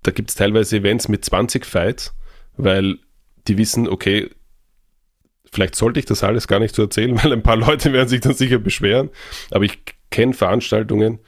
[0.03, 2.15] da gibt es teilweise Events mit 20 Fights,
[2.57, 2.99] weil
[3.51, 4.31] die wissen, okay,
[5.51, 8.21] vielleicht sollte ich das alles gar nicht so erzählen, weil ein paar Leute werden sich
[8.21, 9.11] dann sicher beschweren.
[9.51, 9.79] Aber ich
[10.11, 11.19] kenne Veranstaltungen,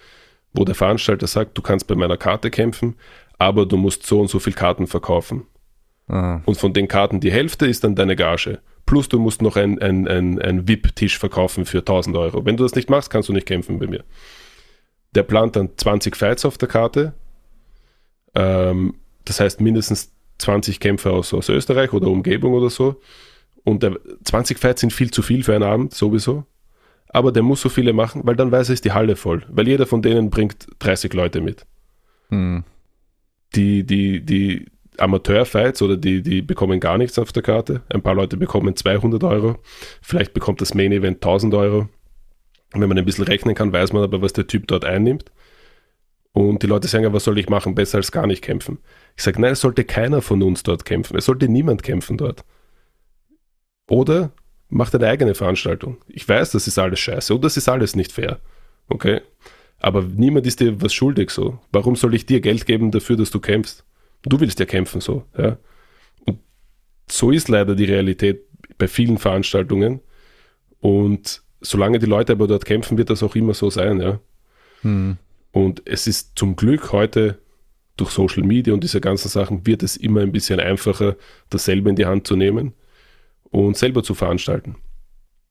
[0.55, 2.97] wo der Veranstalter sagt, du kannst bei meiner Karte kämpfen,
[3.39, 5.47] aber du musst so und so viel Karten verkaufen.
[6.07, 6.43] Aha.
[6.45, 8.61] Und von den Karten die Hälfte ist dann deine Gage.
[8.87, 12.45] Plus du musst noch ein, ein, ein, ein VIP-Tisch verkaufen für 1000 Euro.
[12.45, 14.05] Wenn du das nicht machst, kannst du nicht kämpfen bei mir.
[15.15, 17.15] Der plant dann 20 Fights auf der Karte.
[18.35, 18.95] Ähm,
[19.25, 23.01] das heißt mindestens 20 Kämpfer aus, aus Österreich oder Umgebung oder so.
[23.65, 26.45] Und der, 20 Fights sind viel zu viel für einen Abend, sowieso.
[27.09, 29.45] Aber der muss so viele machen, weil dann weiß er, ist die Halle voll.
[29.49, 31.67] Weil jeder von denen bringt 30 Leute mit.
[32.31, 32.65] Hm
[33.55, 34.67] die, die, die
[34.99, 37.83] Amateurfights oder die, die bekommen gar nichts auf der Karte.
[37.89, 39.59] Ein paar Leute bekommen 200 Euro.
[40.01, 41.89] Vielleicht bekommt das Main Event 1000 Euro.
[42.73, 45.31] Wenn man ein bisschen rechnen kann, weiß man aber, was der Typ dort einnimmt.
[46.33, 47.75] Und die Leute sagen ja, was soll ich machen?
[47.75, 48.79] Besser als gar nicht kämpfen.
[49.17, 51.17] Ich sage, nein, es sollte keiner von uns dort kämpfen.
[51.17, 52.45] Es sollte niemand kämpfen dort.
[53.89, 54.33] Oder
[54.69, 55.99] macht eine eigene Veranstaltung.
[56.09, 58.41] Ich weiß, das ist alles scheiße und das ist alles nicht fair.
[58.89, 59.21] Okay?
[59.79, 61.59] Aber niemand ist dir was schuldig so.
[61.73, 63.85] Warum soll ich dir Geld geben dafür, dass du kämpfst?
[64.23, 65.59] Du willst ja kämpfen so, ja.
[66.25, 66.39] Und
[67.11, 68.45] so ist leider die Realität
[68.79, 70.01] bei vielen Veranstaltungen.
[70.81, 74.21] Und solange die Leute aber dort kämpfen, wird das auch immer so sein, ja.
[74.83, 75.19] Hm.
[75.51, 77.42] Und es ist zum Glück heute
[78.03, 81.17] durch Social Media und diese ganzen Sachen wird es immer ein bisschen einfacher,
[81.51, 82.75] dasselbe in die Hand zu nehmen
[83.45, 84.75] und selber zu veranstalten.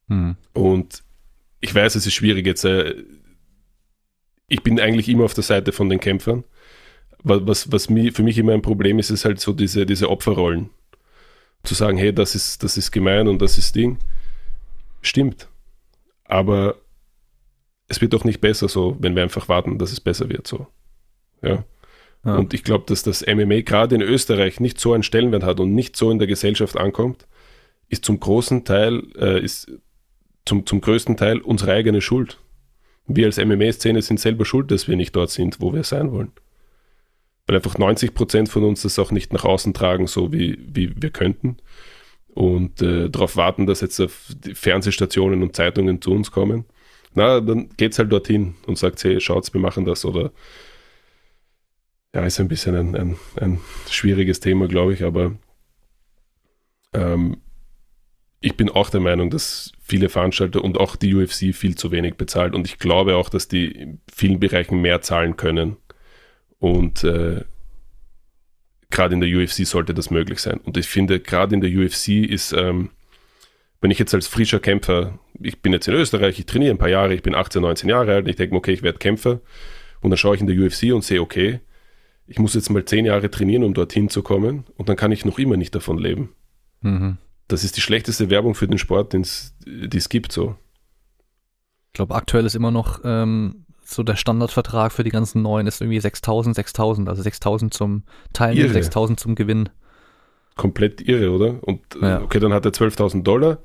[0.09, 0.35] Hm.
[0.53, 1.03] Und
[1.61, 2.65] ich weiß, es ist schwierig jetzt.
[2.65, 2.95] Äh,
[4.47, 6.43] ich bin eigentlich immer auf der Seite von den Kämpfern.
[7.23, 10.09] Was, was, was mir, für mich immer ein Problem ist, ist halt so diese, diese
[10.09, 10.69] Opferrollen.
[11.63, 13.97] Zu sagen, hey, das ist, das ist gemein und das ist Ding.
[15.01, 15.47] Stimmt.
[16.25, 16.75] Aber
[17.87, 20.67] es wird doch nicht besser so, wenn wir einfach warten, dass es besser wird so.
[21.41, 21.63] Ja.
[22.23, 22.35] Ja.
[22.35, 25.73] Und ich glaube, dass das MMA gerade in Österreich nicht so einen Stellenwert hat und
[25.73, 27.27] nicht so in der Gesellschaft ankommt,
[27.89, 29.71] ist zum großen Teil, äh, ist
[30.45, 32.37] zum, zum größten Teil unsere eigene Schuld
[33.07, 36.31] wir als MMA-Szene sind selber schuld, dass wir nicht dort sind, wo wir sein wollen.
[37.47, 40.93] Weil einfach 90 Prozent von uns das auch nicht nach außen tragen, so wie, wie
[41.01, 41.57] wir könnten.
[42.33, 46.65] Und äh, darauf warten, dass jetzt die Fernsehstationen und Zeitungen zu uns kommen.
[47.13, 50.05] Na, dann geht's halt dorthin und sagt, hey, schaut's, wir machen das.
[50.05, 50.31] Oder
[52.13, 53.59] ja, ist ein bisschen ein, ein, ein
[53.89, 55.33] schwieriges Thema, glaube ich, aber
[56.93, 57.37] ähm,
[58.41, 62.15] ich bin auch der Meinung, dass viele Veranstalter und auch die UFC viel zu wenig
[62.15, 62.55] bezahlt.
[62.55, 65.77] Und ich glaube auch, dass die in vielen Bereichen mehr zahlen können.
[66.59, 67.43] Und äh,
[68.89, 70.59] gerade in der UFC sollte das möglich sein.
[70.59, 72.89] Und ich finde, gerade in der UFC ist, ähm,
[73.81, 76.89] Wenn ich jetzt als frischer Kämpfer, ich bin jetzt in Österreich, ich trainiere ein paar
[76.89, 79.41] Jahre, ich bin 18, 19 Jahre alt, ich denke okay, ich werde Kämpfer
[80.01, 81.61] und dann schaue ich in der UFC und sehe, okay,
[82.31, 85.25] ich muss jetzt mal zehn Jahre trainieren, um dorthin zu kommen und dann kann ich
[85.25, 86.29] noch immer nicht davon leben.
[86.79, 87.17] Mhm.
[87.49, 90.55] Das ist die schlechteste Werbung für den Sport, die es gibt so.
[91.87, 95.81] Ich glaube, aktuell ist immer noch ähm, so der Standardvertrag für die ganzen Neuen ist
[95.81, 99.67] irgendwie 6000, 6000, also 6000 zum Teilnehmen, 6000 zum Gewinn.
[100.55, 101.61] Komplett irre, oder?
[101.67, 102.21] Und äh, ja.
[102.21, 103.59] okay, dann hat er 12.000 Dollar,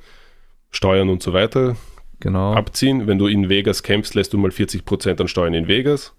[0.71, 1.77] Steuern und so weiter
[2.19, 2.55] genau.
[2.55, 3.07] abziehen.
[3.07, 6.17] Wenn du in Vegas kämpfst, lässt du mal 40% an Steuern in Vegas,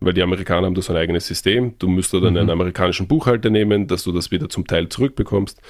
[0.00, 1.74] weil die Amerikaner haben da so ein eigenes System.
[1.78, 2.40] Du müsstest dann mhm.
[2.40, 5.60] einen amerikanischen Buchhalter nehmen, dass du das wieder zum Teil zurückbekommst.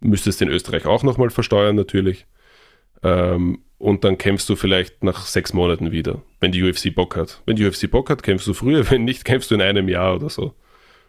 [0.00, 2.26] Müsstest in Österreich auch nochmal versteuern natürlich.
[3.02, 7.42] Ähm, und dann kämpfst du vielleicht nach sechs Monaten wieder, wenn die UFC Bock hat.
[7.46, 10.16] Wenn die UFC Bock hat, kämpfst du früher, wenn nicht, kämpfst du in einem Jahr
[10.16, 10.54] oder so.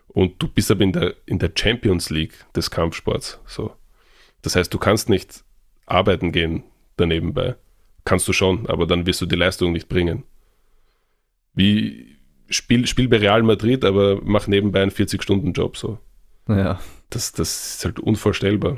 [0.07, 3.39] Und du bist aber in der, in der Champions League des Kampfsports.
[3.45, 3.71] So.
[4.41, 5.43] Das heißt, du kannst nicht
[5.85, 6.63] arbeiten gehen
[6.97, 7.55] danebenbei.
[8.05, 10.23] Kannst du schon, aber dann wirst du die Leistung nicht bringen.
[11.53, 12.08] Wie
[12.49, 15.99] spiel, spiel bei Real Madrid, aber mach nebenbei einen 40-Stunden-Job so.
[16.47, 16.79] Ja.
[17.09, 18.77] Das, das ist halt unvorstellbar.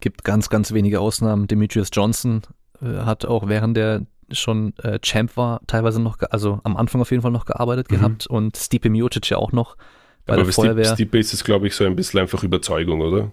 [0.00, 1.46] Gibt ganz, ganz wenige Ausnahmen.
[1.46, 2.42] Demetrius Johnson
[2.80, 7.10] äh, hat auch während der schon äh, Champ war, teilweise noch, also am Anfang auf
[7.10, 7.96] jeden Fall noch gearbeitet mhm.
[7.96, 9.76] gehabt und Stipe Miocic ja auch noch
[10.24, 10.94] bei Aber der Feuerwehr.
[10.94, 13.32] Stipe ist es, glaube ich, so ein bisschen einfach Überzeugung, oder?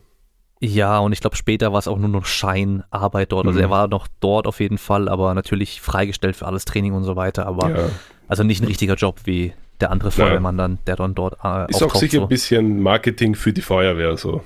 [0.62, 3.48] Ja, und ich glaube, später war es auch nur noch Scheinarbeit dort.
[3.48, 3.64] Also mhm.
[3.64, 7.16] er war noch dort auf jeden Fall, aber natürlich freigestellt für alles Training und so
[7.16, 7.46] weiter.
[7.46, 7.90] Aber ja.
[8.30, 10.64] Also nicht ein richtiger Job wie der andere Feuerwehrmann ja.
[10.64, 12.24] dann, der dann dort äh, Ist auch sicher so.
[12.24, 14.44] ein bisschen Marketing für die Feuerwehr so.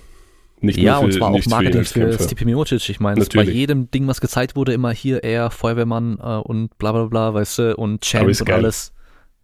[0.62, 2.88] Nicht ja, für, und zwar auch Marketing für, für Stipe Miocic.
[2.90, 6.94] Ich meine, bei jedem Ding, was gezeigt wurde, immer hier er, Feuerwehrmann äh, und bla
[6.94, 8.58] bla bla, weißt du, und Champs und geil.
[8.60, 8.94] alles.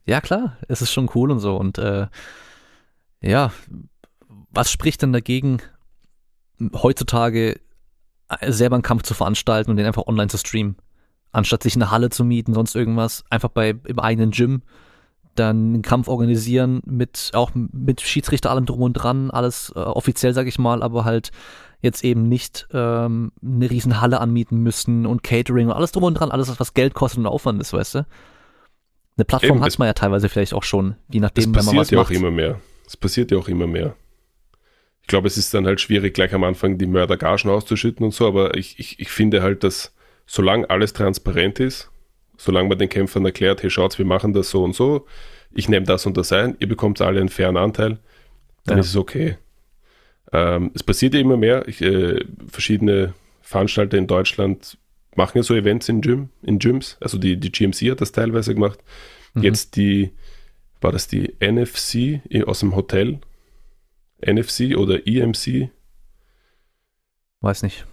[0.06, 1.58] Ja, klar, es ist schon cool und so.
[1.58, 2.08] Und äh,
[3.22, 3.52] ja,
[4.52, 5.62] was spricht denn dagegen,
[6.74, 7.60] heutzutage
[8.48, 10.78] selber einen Kampf zu veranstalten und den einfach online zu streamen?
[11.32, 14.62] Anstatt sich eine Halle zu mieten, sonst irgendwas, einfach bei im eigenen Gym
[15.36, 20.34] dann einen Kampf organisieren mit auch mit Schiedsrichter allem drum und dran, alles äh, offiziell
[20.34, 21.32] sag ich mal, aber halt
[21.82, 26.16] jetzt eben nicht ähm, eine riesen Halle anmieten müssen und Catering und alles drum und
[26.16, 28.06] dran, alles was Geld kostet und Aufwand ist, weißt du?
[29.18, 31.90] Eine Plattform eben, hat man ja teilweise vielleicht auch schon, je nachdem, wenn man was
[31.90, 32.08] ja macht.
[32.08, 32.60] auch immer mehr.
[32.86, 33.96] Es passiert ja auch immer mehr.
[35.02, 38.28] Ich glaube, es ist dann halt schwierig, gleich am Anfang die Mördergagen auszuschütten und so,
[38.28, 39.94] aber ich, ich, ich finde halt, dass
[40.30, 41.90] solange alles transparent ist,
[42.38, 45.08] solange man den Kämpfern erklärt, hey, schaut, wir machen das so und so,
[45.52, 47.98] ich nehme das und das ein, ihr bekommt alle einen fairen Anteil,
[48.66, 48.82] dann ja.
[48.82, 49.38] ist es okay.
[50.32, 51.68] Ähm, es passiert ja immer mehr.
[51.68, 54.78] Ich, äh, verschiedene Veranstalter in Deutschland
[55.16, 56.98] machen ja so Events in, Gym, in Gyms.
[57.02, 58.80] Also die, die GMC hat das teilweise gemacht.
[59.34, 59.42] Mhm.
[59.42, 60.12] Jetzt die,
[60.80, 63.20] war das die NFC aus dem Hotel?
[64.24, 65.72] NFC oder EMC?
[67.42, 67.86] Weiß nicht.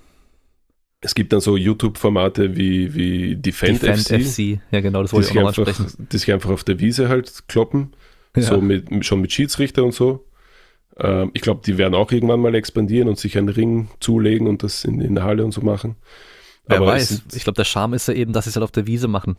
[1.01, 4.61] Es gibt dann so YouTube-Formate wie, wie Defend, Defend FC, FC.
[4.71, 6.09] Ja, genau, das wollte ich auch noch einfach, ansprechen.
[6.11, 7.95] Die sich einfach auf der Wiese halt kloppen.
[8.35, 8.43] Ja.
[8.43, 10.27] So mit, schon mit Schiedsrichter und so.
[10.99, 14.63] Ähm, ich glaube, die werden auch irgendwann mal expandieren und sich einen Ring zulegen und
[14.63, 15.97] das in, in der Halle und so machen.
[16.67, 17.23] Wer Aber weiß.
[17.35, 19.37] Ich glaube, der Charme ist ja eben, dass sie es halt auf der Wiese machen.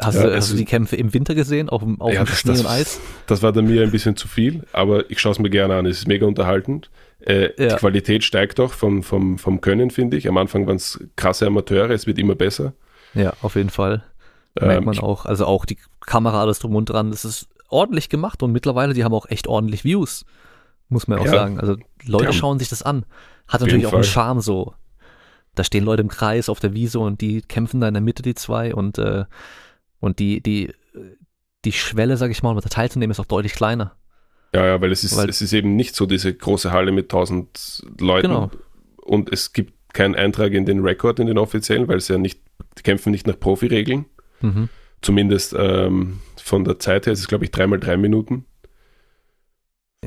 [0.00, 2.60] Hast, ja, du, hast du die Kämpfe im Winter gesehen, auf, auf ja, Schnee das,
[2.60, 3.00] und Eis?
[3.26, 5.86] Das war dann mir ein bisschen zu viel, aber ich schaue es mir gerne an.
[5.86, 6.90] Es ist mega unterhaltend.
[7.20, 7.74] Äh, ja.
[7.74, 10.28] Die Qualität steigt auch vom, vom, vom Können, finde ich.
[10.28, 12.74] Am Anfang waren es krasse Amateure, es wird immer besser.
[13.14, 14.04] Ja, auf jeden Fall.
[14.58, 15.26] Ähm, Merkt man auch.
[15.26, 17.10] Also auch die Kamera, alles drum und dran.
[17.10, 20.24] Das ist ordentlich gemacht und mittlerweile, die haben auch echt ordentlich Views.
[20.88, 21.32] Muss man auch ja.
[21.32, 21.60] sagen.
[21.60, 22.32] Also Leute ja.
[22.32, 23.04] schauen sich das an.
[23.46, 24.00] Hat natürlich auch Fall.
[24.00, 24.74] einen Charme so.
[25.54, 28.22] Da stehen Leute im Kreis auf der Wiese und die kämpfen da in der Mitte,
[28.22, 29.24] die zwei, und, äh,
[29.98, 30.72] und die, die,
[31.64, 33.96] die Schwelle, sag ich mal, um da teilzunehmen, ist auch deutlich kleiner.
[34.54, 37.10] Ja, ja, weil es ist, weil, es ist eben nicht so diese große Halle mit
[37.10, 38.28] tausend Leuten.
[38.28, 38.50] Genau.
[38.96, 42.40] Und es gibt keinen Eintrag in den Rekord, in den offiziellen, weil es ja nicht,
[42.78, 44.06] die kämpfen nicht nach Profiregeln.
[44.40, 44.68] Mhm.
[45.02, 48.44] Zumindest ähm, von der Zeit her ist es, glaube ich, dreimal drei Minuten.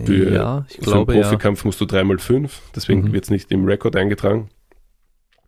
[0.06, 1.68] Für, ja, ich glaube, für einen Profikampf ja.
[1.68, 3.14] musst du dreimal fünf, deswegen mhm.
[3.14, 4.50] wird es nicht im Rekord eingetragen.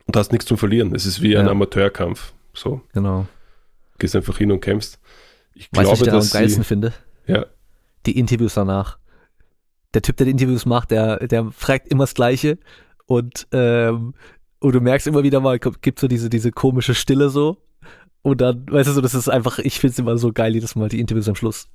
[0.05, 0.93] Und hast nichts zum Verlieren.
[0.93, 1.39] Es ist wie ja.
[1.39, 2.33] ein Amateurkampf.
[2.53, 2.81] So.
[2.93, 3.25] Genau.
[3.99, 4.99] Gehst einfach hin und kämpfst.
[5.55, 6.93] Ich weißt, glaube, was ich da am geilsten finde?
[7.25, 7.45] Ja
[8.05, 8.97] die Interviews danach.
[9.93, 12.57] Der Typ, der die Interviews macht, der, der fragt immer das Gleiche
[13.05, 14.13] und, ähm,
[14.59, 17.57] und du merkst immer wieder mal, gibt so diese, diese komische Stille so.
[18.21, 20.75] Und dann, weißt du so, das ist einfach, ich finde es immer so geil, jedes
[20.75, 21.67] Mal die Interviews am Schluss.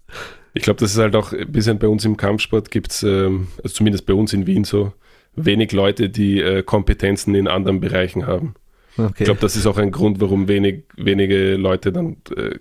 [0.54, 3.48] Ich glaube, das ist halt auch ein bisschen bei uns im Kampfsport gibt es, ähm,
[3.62, 4.92] also zumindest bei uns in Wien so,
[5.36, 8.54] wenig Leute, die äh, Kompetenzen in anderen Bereichen haben.
[8.96, 9.12] Okay.
[9.18, 12.58] Ich glaube, das ist auch ein Grund, warum wenig, wenige Leute dann äh,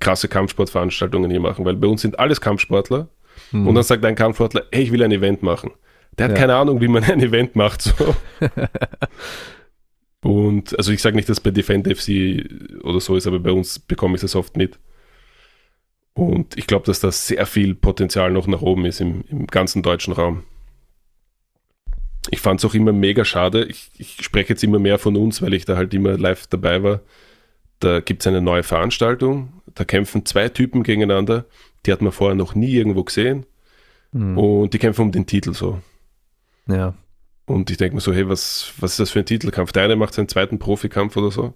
[0.00, 3.08] krasse Kampfsportveranstaltungen hier machen, weil bei uns sind alles Kampfsportler
[3.50, 3.66] hm.
[3.66, 5.72] und dann sagt ein Kampfsportler, hey, ich will ein Event machen.
[6.16, 6.38] Der hat ja.
[6.38, 7.82] keine Ahnung, wie man ein Event macht.
[7.82, 8.14] So.
[10.22, 12.44] Und also ich sage nicht, dass bei Defend FC
[12.82, 14.78] oder so ist, aber bei uns bekomme ich das oft mit.
[16.14, 19.82] Und ich glaube, dass da sehr viel Potenzial noch nach oben ist im, im ganzen
[19.82, 20.42] deutschen Raum.
[22.30, 23.64] Ich fand es auch immer mega schade.
[23.66, 26.82] Ich, ich spreche jetzt immer mehr von uns, weil ich da halt immer live dabei
[26.82, 27.00] war.
[27.78, 29.57] Da gibt es eine neue Veranstaltung.
[29.78, 31.44] Da kämpfen zwei Typen gegeneinander.
[31.86, 33.46] Die hat man vorher noch nie irgendwo gesehen.
[34.10, 34.36] Mhm.
[34.36, 35.80] Und die kämpfen um den Titel so.
[36.66, 36.94] Ja.
[37.46, 39.70] Und ich denke mir so, hey, was, was ist das für ein Titelkampf?
[39.70, 41.54] Der eine macht seinen zweiten Profikampf oder so.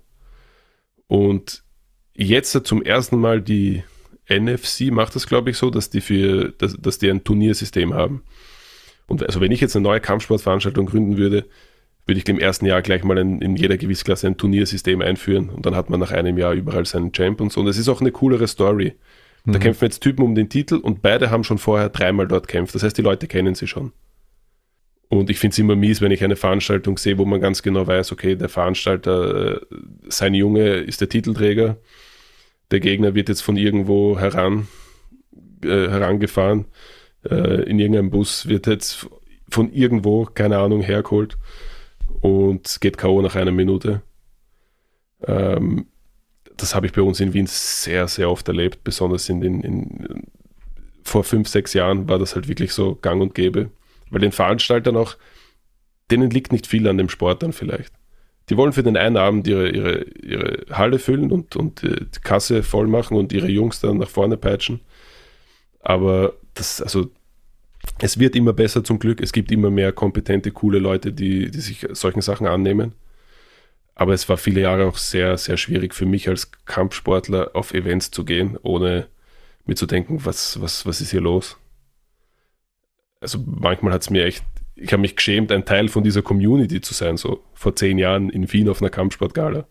[1.09, 1.65] Und
[2.15, 3.83] jetzt zum ersten Mal die
[4.31, 8.23] NFC macht das, glaube ich, so, dass die für, dass, dass die ein Turniersystem haben.
[9.09, 11.47] Und also wenn ich jetzt eine neue Kampfsportveranstaltung gründen würde,
[12.07, 15.67] würde ich im ersten Jahr gleich mal ein, in jeder Gewichtsklasse ein Turniersystem einführen und
[15.67, 17.61] dann hat man nach einem Jahr überall seinen Champ und so.
[17.61, 18.95] Und es ist auch eine coolere Story.
[19.45, 19.63] Da mhm.
[19.63, 22.75] kämpfen jetzt Typen um den Titel und beide haben schon vorher dreimal dort kämpft.
[22.75, 23.93] Das heißt, die Leute kennen sie schon.
[25.09, 27.87] Und ich finde es immer mies, wenn ich eine Veranstaltung sehe, wo man ganz genau
[27.87, 29.61] weiß, okay, der Veranstalter, äh,
[30.09, 31.77] sein Junge ist der Titelträger
[32.73, 34.67] der Gegner wird jetzt von irgendwo heran,
[35.63, 36.65] äh, herangefahren,
[37.31, 39.07] äh, in irgendeinem Bus, wird jetzt
[39.49, 41.37] von irgendwo, keine Ahnung, hergeholt
[42.23, 43.21] und geht K.O.
[43.21, 44.01] nach einer Minute.
[45.27, 45.87] Ähm,
[46.57, 50.23] das habe ich bei uns in Wien sehr, sehr oft erlebt, besonders in den, in,
[51.03, 53.71] vor fünf, sechs Jahren war das halt wirklich so gang und gäbe.
[54.11, 55.17] Weil den Veranstaltern auch,
[56.11, 57.93] denen liegt nicht viel an dem Sport dann vielleicht.
[58.51, 62.63] Die wollen für den einen Abend ihre, ihre, ihre Halle füllen und, und die Kasse
[62.63, 64.81] voll machen und ihre Jungs dann nach vorne peitschen.
[65.81, 67.11] Aber das, also,
[67.99, 69.21] es wird immer besser zum Glück.
[69.21, 72.93] Es gibt immer mehr kompetente, coole Leute, die, die sich solchen Sachen annehmen.
[73.95, 78.11] Aber es war viele Jahre auch sehr, sehr schwierig für mich als Kampfsportler auf Events
[78.11, 79.07] zu gehen, ohne
[79.67, 81.57] mir zu denken, was, was, was ist hier los?
[83.21, 84.45] Also manchmal hat es mir echt
[84.75, 88.31] ich habe mich geschämt, ein Teil von dieser Community zu sein, so vor zehn Jahren
[88.31, 89.67] in Wien auf einer Kampfsportgala.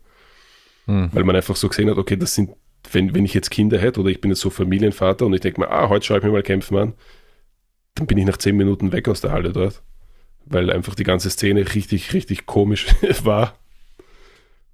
[0.86, 1.10] Hm.
[1.12, 2.52] Weil man einfach so gesehen hat, okay, das sind,
[2.92, 5.62] wenn, wenn ich jetzt Kinder hätte oder ich bin jetzt so Familienvater und ich denke
[5.62, 6.94] mir, ah, heute schaue ich mir mal Kämpfen an,
[7.96, 9.82] dann bin ich nach zehn Minuten weg aus der Halle dort.
[10.46, 12.88] Weil einfach die ganze Szene richtig, richtig komisch
[13.24, 13.58] war.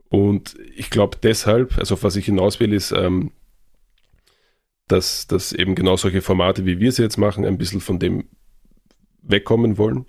[0.10, 3.32] Und ich glaube deshalb, also auf was ich hinaus will, ist, ähm,
[4.88, 8.26] dass, dass eben genau solche Formate, wie wir sie jetzt machen, ein bisschen von dem
[9.22, 10.06] wegkommen wollen.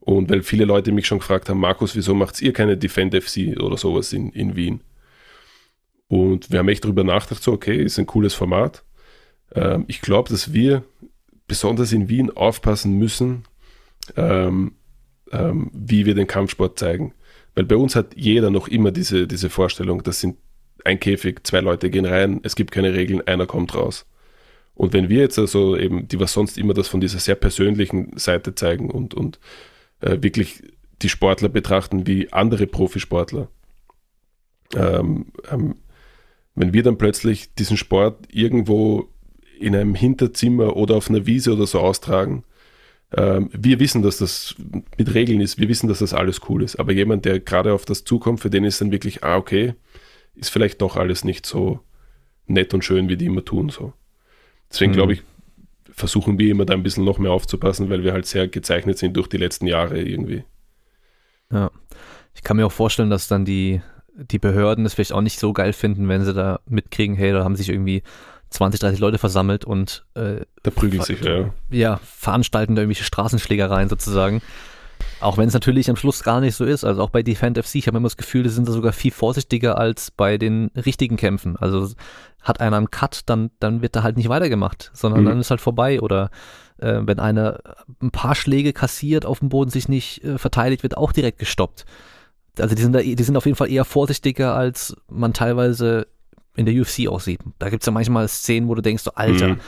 [0.00, 3.60] Und weil viele Leute mich schon gefragt haben, Markus, wieso macht ihr keine Defend FC
[3.60, 4.80] oder sowas in, in Wien?
[6.08, 8.84] Und wir haben echt darüber nachgedacht, so, okay, ist ein cooles Format.
[9.54, 10.82] Ähm, ich glaube, dass wir
[11.48, 13.44] besonders in Wien aufpassen müssen,
[14.16, 14.72] ähm,
[15.32, 17.14] ähm, wie wir den Kampfsport zeigen.
[17.54, 20.36] Weil bei uns hat jeder noch immer diese, diese Vorstellung, das sind
[20.84, 24.06] ein Käfig, zwei Leute gehen rein, es gibt keine Regeln, einer kommt raus.
[24.74, 28.16] Und wenn wir jetzt also eben, die was sonst immer das von dieser sehr persönlichen
[28.16, 29.40] Seite zeigen und, und
[30.00, 30.62] äh, wirklich
[31.02, 33.48] die Sportler betrachten wie andere Profisportler,
[34.76, 35.76] ähm, ähm,
[36.54, 39.08] wenn wir dann plötzlich diesen Sport irgendwo
[39.58, 42.44] in einem Hinterzimmer oder auf einer Wiese oder so austragen,
[43.16, 44.54] ähm, wir wissen, dass das
[44.96, 47.84] mit Regeln ist, wir wissen, dass das alles cool ist, aber jemand, der gerade auf
[47.84, 49.74] das zukommt, für den ist dann wirklich, ah, okay,
[50.34, 51.80] ist vielleicht doch alles nicht so
[52.46, 53.92] nett und schön, wie die immer tun, so.
[54.70, 54.96] Deswegen mhm.
[54.96, 55.22] glaube ich,
[55.90, 59.16] versuchen wir immer da ein bisschen noch mehr aufzupassen, weil wir halt sehr gezeichnet sind
[59.16, 60.44] durch die letzten Jahre irgendwie.
[61.50, 61.70] Ja,
[62.34, 63.80] ich kann mir auch vorstellen, dass dann die,
[64.14, 67.42] die Behörden es vielleicht auch nicht so geil finden, wenn sie da mitkriegen, hey, da
[67.42, 68.02] haben sich irgendwie
[68.50, 71.50] 20, 30 Leute versammelt und äh, da prügeln sich, ja.
[71.70, 74.42] Ja, veranstalten da irgendwelche Straßenschlägereien sozusagen.
[75.20, 76.84] Auch wenn es natürlich am Schluss gar nicht so ist.
[76.84, 79.10] Also auch bei Defend FC, ich habe immer das Gefühl, die sind da sogar viel
[79.10, 81.56] vorsichtiger als bei den richtigen Kämpfen.
[81.56, 81.88] Also
[82.42, 85.26] hat einer einen Cut, dann, dann wird da halt nicht weitergemacht, sondern mhm.
[85.26, 86.00] dann ist halt vorbei.
[86.00, 86.30] Oder
[86.78, 87.60] äh, wenn einer
[88.00, 91.84] ein paar Schläge kassiert, auf dem Boden sich nicht äh, verteidigt, wird auch direkt gestoppt.
[92.58, 96.06] Also die sind da, die sind auf jeden Fall eher vorsichtiger, als man teilweise
[96.58, 97.40] in der UFC aussieht.
[97.58, 99.60] Da gibt es ja manchmal Szenen, wo du denkst, so, Alter, mhm.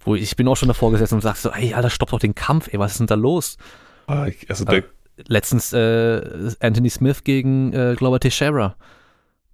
[0.00, 2.34] wo ich, bin auch schon davor gesessen und sagst so, ey, Alter, stopp doch den
[2.34, 3.58] Kampf, ey, was ist denn da los?
[4.06, 4.84] Ah, also der,
[5.26, 8.76] letztens äh, Anthony Smith gegen äh, Glover Teixeira.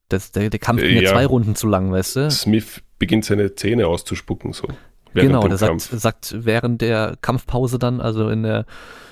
[0.08, 2.30] Das, der, der Kampf ging ja, zwei Runden zu lang, weißt du?
[2.30, 4.68] Smith beginnt seine Zähne auszuspucken, so.
[5.14, 8.66] Genau, der sagt, sagt, während der Kampfpause dann, also in der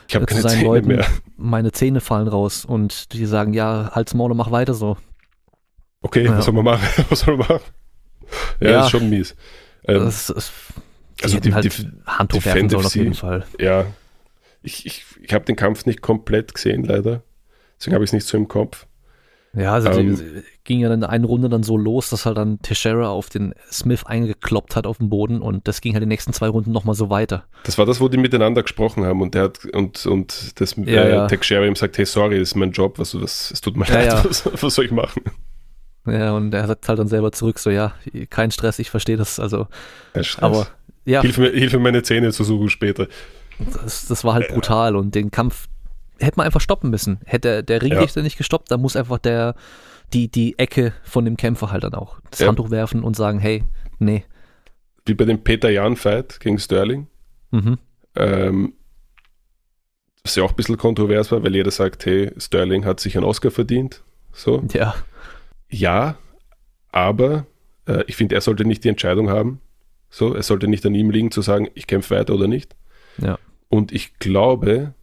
[0.08, 1.06] ich habe keine Zähne Leuten, mehr.
[1.36, 4.96] meine Zähne fallen raus und die sagen, ja, halt's Maul und mach weiter so.
[6.02, 6.38] Okay, ja.
[6.38, 7.04] was soll man machen?
[7.08, 7.60] was soll man machen?
[8.60, 9.36] Ja, ja das ist schon mies.
[9.84, 10.52] Ähm, das ist,
[11.18, 13.44] die also die, halt die, Handtuch werfen sollen auf jeden Fall.
[13.58, 13.86] Ja,
[14.62, 17.22] ich, ich, ich habe den Kampf nicht komplett gesehen, leider.
[17.78, 18.86] Deswegen habe ich es nicht so im Kopf.
[19.52, 22.36] Ja, also ähm, die, ging ja dann in einer Runde dann so los, dass halt
[22.36, 26.08] dann Teixeira auf den Smith eingekloppt hat auf den Boden und das ging halt die
[26.08, 27.44] nächsten zwei Runden nochmal so weiter.
[27.64, 31.02] Das war das, wo die miteinander gesprochen haben und der hat und, und das ja,
[31.02, 31.26] äh, ja.
[31.26, 33.94] Teixeira ihm sagt, hey sorry, das ist mein Job, was, was es tut mir ja,
[33.94, 34.24] leid.
[34.30, 35.22] Was, was soll ich machen?
[36.06, 37.92] Ja, und er sagt halt dann selber zurück, so ja,
[38.30, 39.66] kein Stress, ich verstehe das, also
[40.38, 40.66] aber
[41.04, 41.22] ja.
[41.22, 43.08] Hilf mir, hilf mir meine Zähne zu suchen später.
[43.58, 45.68] Das, das war halt brutal und den Kampf
[46.18, 47.18] hätte man einfach stoppen müssen.
[47.24, 48.24] Hätte der Ringrichter ja.
[48.24, 49.54] nicht gestoppt, dann muss einfach der,
[50.12, 52.48] die, die Ecke von dem Kämpfer halt dann auch das ja.
[52.48, 53.64] Handtuch werfen und sagen, hey,
[53.98, 54.24] nee.
[55.06, 57.06] Wie bei dem Peter Jan-Fight gegen Sterling.
[57.50, 57.78] Mhm.
[58.16, 58.74] Ähm,
[60.22, 63.24] was ja auch ein bisschen kontrovers war, weil jeder sagt, hey, Sterling hat sich einen
[63.24, 64.02] Oscar verdient.
[64.32, 64.62] So.
[64.72, 64.94] Ja.
[65.70, 66.16] Ja,
[66.92, 67.46] aber
[67.86, 69.60] äh, ich finde, er sollte nicht die Entscheidung haben.
[70.10, 72.74] So, es sollte nicht an ihm liegen zu sagen, ich kämpfe weiter oder nicht.
[73.18, 73.38] Ja.
[73.68, 74.94] Und ich glaube,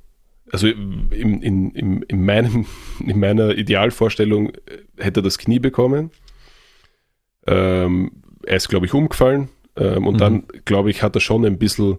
[0.51, 2.65] also in, in, in, in, meinem,
[2.99, 4.59] in meiner Idealvorstellung äh,
[4.97, 6.11] hätte er das Knie bekommen.
[7.45, 8.11] Ähm,
[8.45, 9.49] er ist, glaube ich, umgefallen.
[9.75, 10.19] Ähm, und mhm.
[10.19, 11.97] dann, glaube ich, hat er schon ein bisschen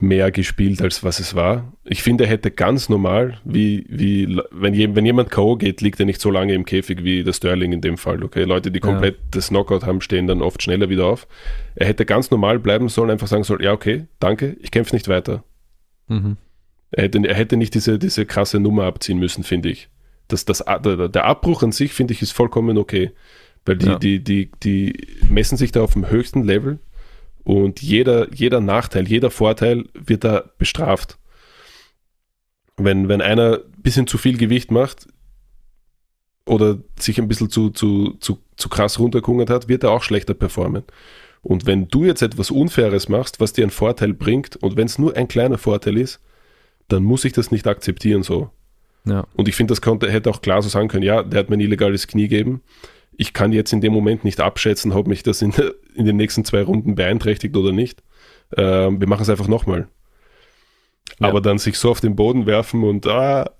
[0.00, 1.72] mehr gespielt, als was es war.
[1.84, 5.56] Ich finde, er hätte ganz normal, wie, wie wenn, je, wenn jemand K.O.
[5.56, 8.22] geht, liegt er nicht so lange im Käfig wie der Sterling in dem Fall.
[8.22, 9.22] Okay, Leute, die komplett ja.
[9.32, 11.26] das Knockout haben, stehen dann oft schneller wieder auf.
[11.74, 15.08] Er hätte ganz normal bleiben sollen, einfach sagen sollen, ja, okay, danke, ich kämpfe nicht
[15.08, 15.42] weiter.
[16.06, 16.36] Mhm.
[16.90, 19.88] Er hätte, er hätte nicht diese, diese krasse Nummer abziehen müssen, finde ich.
[20.28, 23.10] Das, das, der, der Abbruch an sich, finde ich, ist vollkommen okay.
[23.64, 23.98] Weil die, ja.
[23.98, 26.78] die, die, die messen sich da auf dem höchsten Level
[27.48, 31.16] und jeder, jeder Nachteil, jeder Vorteil wird da bestraft.
[32.76, 35.06] Wenn, wenn einer ein bisschen zu viel Gewicht macht
[36.44, 40.34] oder sich ein bisschen zu, zu, zu, zu krass runtergehungert hat, wird er auch schlechter
[40.34, 40.84] performen.
[41.40, 44.98] Und wenn du jetzt etwas Unfaires machst, was dir einen Vorteil bringt, und wenn es
[44.98, 46.20] nur ein kleiner Vorteil ist,
[46.88, 48.50] dann muss ich das nicht akzeptieren so.
[49.06, 49.26] Ja.
[49.32, 51.56] Und ich finde, das konnte, hätte auch klar so sagen können, ja, der hat mir
[51.56, 52.60] ein illegales Knie gegeben.
[53.18, 55.52] Ich kann jetzt in dem Moment nicht abschätzen, ob mich das in,
[55.94, 58.02] in den nächsten zwei Runden beeinträchtigt oder nicht.
[58.56, 59.88] Ähm, wir machen es einfach nochmal.
[61.18, 61.28] Ja.
[61.28, 63.50] Aber dann sich so auf den Boden werfen und ah,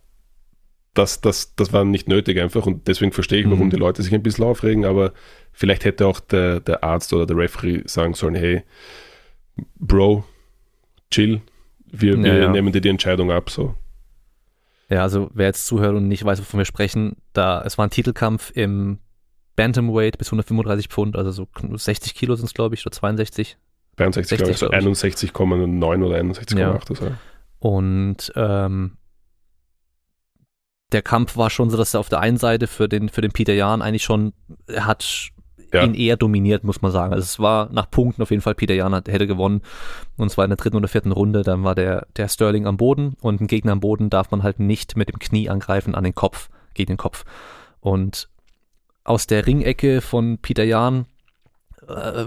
[0.95, 3.71] das, das, das war nicht nötig einfach und deswegen verstehe ich, warum mhm.
[3.71, 5.13] die Leute sich ein bisschen aufregen, aber
[5.53, 8.63] vielleicht hätte auch der, der Arzt oder der Referee sagen sollen, hey,
[9.77, 10.25] Bro,
[11.11, 11.41] chill,
[11.87, 12.49] wir, wir ja, ja.
[12.49, 13.51] nehmen dir die Entscheidung ab.
[13.51, 13.75] So.
[14.89, 17.91] Ja, also wer jetzt zuhört und nicht weiß, wovon wir sprechen, da es war ein
[17.91, 18.99] Titelkampf im
[19.59, 23.59] Bantamweight bis 135 Pfund, also so 60 Kilo sind es, glaube ich, oder 62.
[23.97, 26.79] 62, 60, glaube ich, also 61,9 oder 61,8 ja.
[26.89, 27.13] so.
[27.59, 28.99] Und ähm,
[30.93, 33.33] der Kampf war schon so, dass er auf der einen Seite für den, für den
[33.33, 34.33] Peter Jan eigentlich schon,
[34.69, 35.31] er hat
[35.75, 35.83] ja.
[35.83, 37.13] ihn eher dominiert, muss man sagen.
[37.13, 39.63] Also es war nach Punkten auf jeden Fall, Peter Jan hätte gewonnen.
[40.17, 43.17] Und zwar in der dritten oder vierten Runde, dann war der, der Sterling am Boden
[43.21, 46.15] und ein Gegner am Boden darf man halt nicht mit dem Knie angreifen an den
[46.15, 47.25] Kopf, gegen den Kopf.
[47.81, 48.29] Und
[49.09, 51.07] aus der Ringecke von Peter Jan
[51.89, 52.25] äh,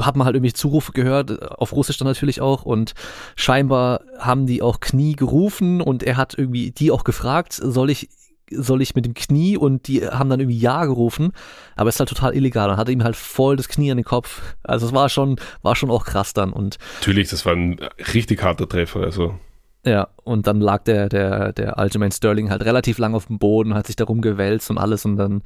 [0.00, 2.94] hat man halt irgendwie Zurufe gehört, auf Russisch dann natürlich auch und
[3.36, 8.10] scheinbar haben die auch Knie gerufen und er hat irgendwie die auch gefragt, soll ich
[8.50, 11.32] soll ich mit dem Knie und die haben dann irgendwie Ja gerufen,
[11.76, 12.68] aber es ist halt total illegal.
[12.68, 14.40] Dann hat er ihm halt voll das Knie an den Kopf.
[14.62, 16.78] Also es war schon, war schon auch krass dann und.
[17.00, 17.78] Natürlich, das war ein
[18.14, 19.38] richtig harter Treffer, also.
[19.84, 23.74] Ja, und dann lag der, der, der Aljamain Sterling halt relativ lang auf dem Boden,
[23.74, 25.42] hat sich darum gewälzt und alles und dann,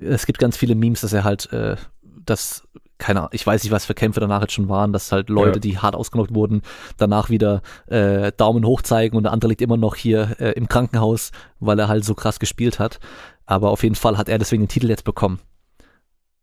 [0.00, 2.66] es gibt ganz viele Memes, dass er halt, äh, das
[2.98, 5.56] keine Ahnung, ich weiß nicht, was für Kämpfe danach jetzt schon waren, dass halt Leute,
[5.56, 5.60] ja.
[5.60, 6.62] die hart ausgenockt wurden,
[6.96, 10.68] danach wieder äh, Daumen hoch zeigen und der andere liegt immer noch hier äh, im
[10.68, 13.00] Krankenhaus, weil er halt so krass gespielt hat.
[13.46, 15.40] Aber auf jeden Fall hat er deswegen den Titel jetzt bekommen.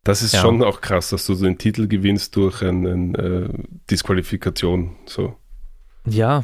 [0.04, 0.42] Das ist ja.
[0.42, 3.50] schon auch krass, dass du so den Titel gewinnst durch eine, eine äh,
[3.90, 4.96] Disqualifikation.
[5.06, 5.36] So.
[6.06, 6.44] Ja,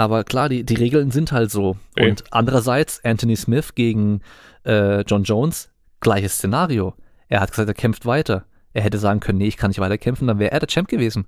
[0.00, 1.76] aber klar, die, die Regeln sind halt so.
[1.94, 2.08] Ey.
[2.08, 4.22] Und andererseits Anthony Smith gegen
[4.64, 5.68] äh, John Jones,
[6.00, 6.94] gleiches Szenario.
[7.28, 8.46] Er hat gesagt, er kämpft weiter.
[8.72, 11.26] Er hätte sagen können, nee, ich kann nicht weiterkämpfen, dann wäre er der Champ gewesen.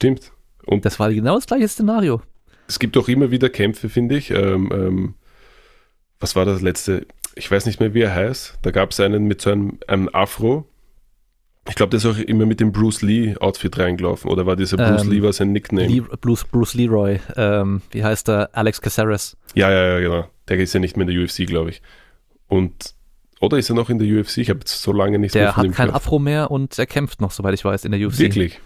[0.00, 0.32] Stimmt.
[0.64, 2.20] Und das war genau das gleiche Szenario.
[2.66, 4.32] Es gibt auch immer wieder Kämpfe, finde ich.
[4.32, 5.14] Ähm, ähm,
[6.18, 7.06] was war das letzte?
[7.36, 8.58] Ich weiß nicht mehr, wie er heißt.
[8.62, 10.68] Da gab es einen mit so einem, einem Afro.
[11.68, 14.30] Ich glaube, der ist auch immer mit dem Bruce Lee-Outfit reingelaufen.
[14.30, 15.88] Oder war dieser Bruce ähm, Lee war sein Nickname?
[15.88, 17.20] Lee, Bruce, Bruce Leroy.
[17.36, 18.50] Ähm, wie heißt der?
[18.52, 19.36] Alex Caceres.
[19.54, 20.28] Ja, ja, ja, genau.
[20.48, 21.82] Der ist ja nicht mehr in der UFC, glaube ich.
[22.48, 22.94] Und
[23.40, 24.38] oder ist er noch in der UFC?
[24.38, 26.78] Ich habe jetzt so lange nichts der mehr von Der hat kein Afro mehr und
[26.78, 28.20] er kämpft noch, soweit ich weiß, in der UFC.
[28.20, 28.60] Wirklich?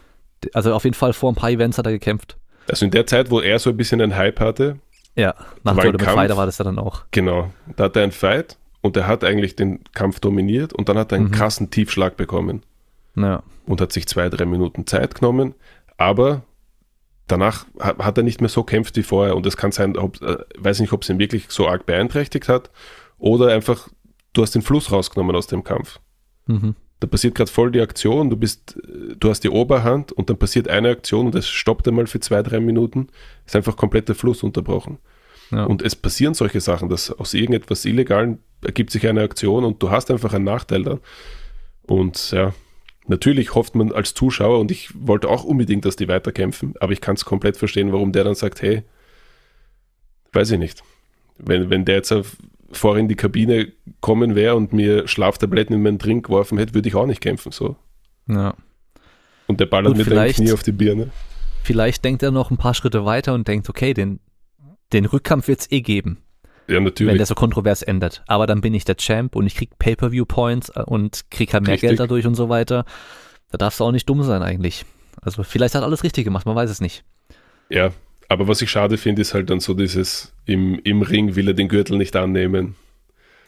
[0.54, 2.36] Also auf jeden Fall vor ein paar Events hat er gekämpft.
[2.68, 4.78] Also in der Zeit, wo er so ein bisschen einen Hype hatte.
[5.16, 7.02] Ja, nach der Fighter war das ja dann auch.
[7.10, 7.50] Genau.
[7.76, 11.12] Da hat er einen Fight und er hat eigentlich den Kampf dominiert und dann hat
[11.12, 11.32] er einen mhm.
[11.32, 12.62] krassen Tiefschlag bekommen.
[13.16, 13.42] Ja.
[13.66, 15.54] Und hat sich zwei, drei Minuten Zeit genommen.
[15.96, 16.42] Aber
[17.30, 20.38] danach hat er nicht mehr so kämpft wie vorher und es kann sein, ob, äh,
[20.58, 22.70] weiß nicht, ob es ihn wirklich so arg beeinträchtigt hat
[23.18, 23.88] Oder einfach,
[24.32, 26.00] du hast den Fluss rausgenommen aus dem Kampf.
[26.46, 26.74] Mhm.
[27.00, 28.78] Da passiert gerade voll die Aktion, du bist,
[29.18, 32.42] du hast die Oberhand und dann passiert eine Aktion und es stoppt einmal für zwei,
[32.42, 33.08] drei Minuten,
[33.46, 34.98] ist einfach komplett der Fluss unterbrochen.
[35.50, 35.64] Ja.
[35.64, 39.90] Und es passieren solche Sachen, dass aus irgendetwas Illegalen ergibt sich eine Aktion und du
[39.90, 41.00] hast einfach einen Nachteil dann.
[41.82, 42.52] Und ja,
[43.10, 47.02] natürlich hofft man als Zuschauer, und ich wollte auch unbedingt, dass die weiterkämpfen, aber ich
[47.02, 48.84] kann es komplett verstehen, warum der dann sagt, hey,
[50.32, 50.82] weiß ich nicht.
[51.36, 52.14] Wenn, wenn der jetzt
[52.72, 56.88] vor in die Kabine kommen wäre und mir Schlaftabletten in meinen Drink geworfen hätte, würde
[56.88, 57.52] ich auch nicht kämpfen.
[57.52, 57.76] So.
[58.28, 58.54] Ja.
[59.46, 61.10] Und der ballert Gut, mit dem Knie auf die Birne.
[61.64, 64.20] Vielleicht denkt er noch ein paar Schritte weiter und denkt, okay, den,
[64.92, 66.18] den Rückkampf wird es eh geben.
[66.70, 67.10] Ja, natürlich.
[67.10, 68.22] Wenn der so kontrovers ändert.
[68.26, 71.74] Aber dann bin ich der Champ und ich krieg Pay-Per-View-Points äh, und krieg halt mehr
[71.74, 71.90] richtig.
[71.90, 72.84] Geld dadurch und so weiter.
[73.50, 74.84] Da darfst du auch nicht dumm sein eigentlich.
[75.20, 77.04] Also vielleicht hat alles richtig gemacht, man weiß es nicht.
[77.68, 77.90] Ja,
[78.28, 81.54] aber was ich schade finde, ist halt dann so dieses, im, im Ring will er
[81.54, 82.76] den Gürtel nicht annehmen.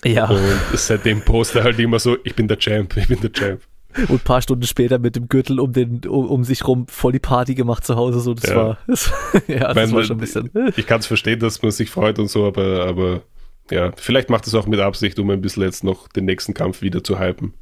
[0.04, 0.28] Ja.
[0.28, 0.40] Und
[0.74, 3.60] seitdem postet er halt immer so, ich bin der Champ, ich bin der Champ.
[4.08, 7.12] Und ein paar Stunden später mit dem Gürtel um, den, um, um sich rum voll
[7.12, 8.20] die Party gemacht zu Hause.
[8.20, 8.56] So, das ja.
[8.56, 9.12] war, das,
[9.46, 10.50] ja, das war schon ein bisschen.
[10.76, 13.22] Ich kann es verstehen, dass man sich freut und so, aber, aber
[13.70, 16.82] ja, vielleicht macht es auch mit Absicht, um ein bisschen jetzt noch den nächsten Kampf
[16.82, 17.54] wieder zu hypen.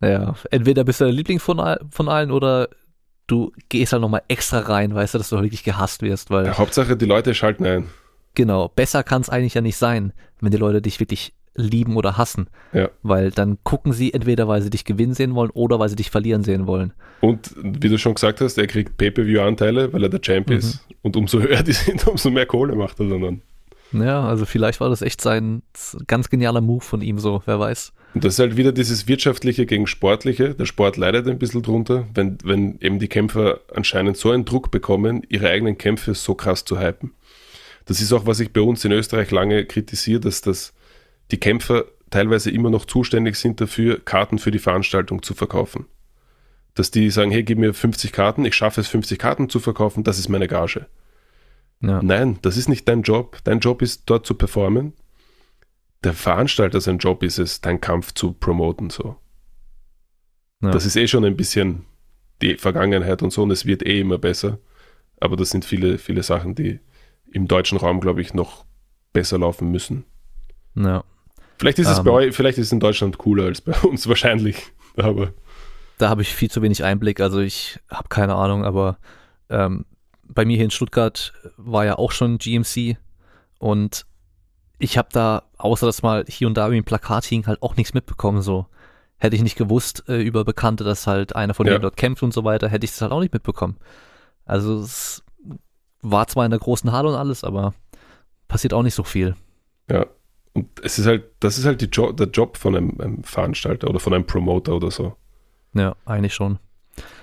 [0.00, 1.60] Ja, entweder bist du der Liebling von,
[1.90, 2.68] von allen oder
[3.28, 6.46] du gehst halt nochmal extra rein, weißt du, dass du wirklich gehasst wirst, weil.
[6.46, 7.88] Ja, Hauptsache, die Leute schalten ein.
[8.34, 12.16] Genau, besser kann es eigentlich ja nicht sein, wenn die Leute dich wirklich lieben oder
[12.16, 12.48] hassen.
[12.72, 12.90] Ja.
[13.02, 16.10] Weil dann gucken sie entweder, weil sie dich gewinnen sehen wollen oder weil sie dich
[16.10, 16.92] verlieren sehen wollen.
[17.20, 20.56] Und wie du schon gesagt hast, er kriegt Pay-Per-View-Anteile, weil er der Champ mhm.
[20.56, 20.86] ist.
[21.02, 23.42] Und umso höher die sind, umso mehr Kohle macht er dann.
[23.92, 25.62] Ja, also vielleicht war das echt sein
[26.06, 27.92] ganz genialer Move von ihm so, wer weiß.
[28.14, 30.54] Und das ist halt wieder dieses Wirtschaftliche gegen Sportliche.
[30.54, 34.70] Der Sport leidet ein bisschen drunter, wenn, wenn eben die Kämpfer anscheinend so einen Druck
[34.70, 37.12] bekommen, ihre eigenen Kämpfe so krass zu hypen.
[37.86, 40.72] Das ist auch, was ich bei uns in Österreich lange kritisiere, dass das
[41.30, 45.86] die Kämpfer teilweise immer noch zuständig sind dafür, Karten für die Veranstaltung zu verkaufen.
[46.74, 50.04] Dass die sagen, hey, gib mir 50 Karten, ich schaffe es, 50 Karten zu verkaufen,
[50.04, 50.86] das ist meine Gage.
[51.80, 52.02] Ja.
[52.02, 53.38] Nein, das ist nicht dein Job.
[53.44, 54.92] Dein Job ist dort zu performen.
[56.04, 58.90] Der Veranstalter sein Job ist es, deinen Kampf zu promoten.
[58.90, 59.16] So.
[60.62, 60.70] Ja.
[60.70, 61.84] Das ist eh schon ein bisschen
[62.40, 64.58] die Vergangenheit und so und es wird eh immer besser.
[65.20, 66.80] Aber das sind viele, viele Sachen, die
[67.32, 68.64] im deutschen Raum, glaube ich, noch
[69.12, 70.04] besser laufen müssen.
[70.74, 71.04] Ja.
[71.62, 72.16] Vielleicht ist es um, bei ähm.
[72.16, 74.56] euch, vielleicht ist es in Deutschland cooler als bei uns wahrscheinlich,
[74.96, 75.32] aber.
[75.98, 78.98] Da habe ich viel zu wenig Einblick, also ich habe keine Ahnung, aber
[79.48, 79.84] ähm,
[80.24, 82.96] bei mir hier in Stuttgart war ja auch schon GMC
[83.60, 84.06] und
[84.80, 87.76] ich habe da, außer dass mal hier und da irgendwie ein Plakat hing, halt auch
[87.76, 88.42] nichts mitbekommen.
[88.42, 88.66] So
[89.18, 91.74] hätte ich nicht gewusst äh, über Bekannte, dass halt einer von ja.
[91.74, 93.76] denen dort kämpft und so weiter, hätte ich das halt auch nicht mitbekommen.
[94.44, 95.22] Also es
[96.00, 97.74] war zwar in der großen Halle und alles, aber
[98.48, 99.36] passiert auch nicht so viel.
[99.88, 100.06] Ja,
[100.54, 104.00] und es ist halt, das ist halt jo der Job von einem, einem, Veranstalter oder
[104.00, 105.16] von einem Promoter oder so.
[105.74, 106.58] Ja, eigentlich schon.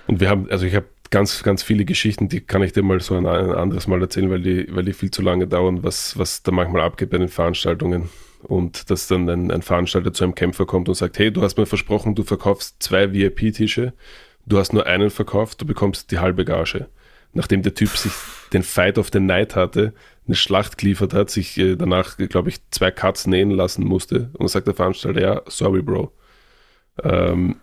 [0.08, 3.00] Und wir haben, also ich habe ganz, ganz viele Geschichten, die kann ich dir mal
[3.00, 6.18] so ein, ein, anderes Mal erzählen, weil die, weil die viel zu lange dauern, was,
[6.18, 8.08] was da manchmal abgeht bei den Veranstaltungen.
[8.42, 11.58] Und dass dann ein, ein Veranstalter zu einem Kämpfer kommt und sagt, hey, du hast
[11.58, 13.92] mir versprochen, du verkaufst zwei VIP-Tische,
[14.46, 16.88] du hast nur einen verkauft, du bekommst die halbe Gage.
[17.32, 18.12] Nachdem der Typ sich
[18.52, 19.92] den Fight of the Night hatte,
[20.30, 24.30] eine Schlacht geliefert hat, sich äh, danach, glaube ich, zwei Cuts nähen lassen musste.
[24.32, 26.12] Und dann sagt der Veranstalter, ja, sorry, Bro.
[27.02, 27.56] Ähm,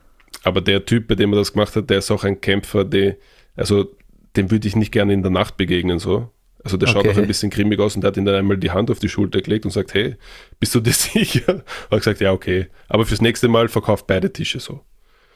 [0.43, 3.15] aber der Typ, bei dem er das gemacht hat, der ist auch ein Kämpfer, der,
[3.55, 3.95] also
[4.35, 6.29] dem würde ich nicht gerne in der Nacht begegnen, so.
[6.61, 7.11] Also der schaut okay.
[7.11, 9.07] auch ein bisschen grimmig aus und der hat ihm dann einmal die Hand auf die
[9.07, 10.17] Schulter gelegt und sagt, hey,
[10.59, 11.53] bist du dir sicher?
[11.53, 12.67] Und er gesagt, ja, okay.
[12.89, 14.81] Aber fürs nächste Mal verkauft beide Tische so.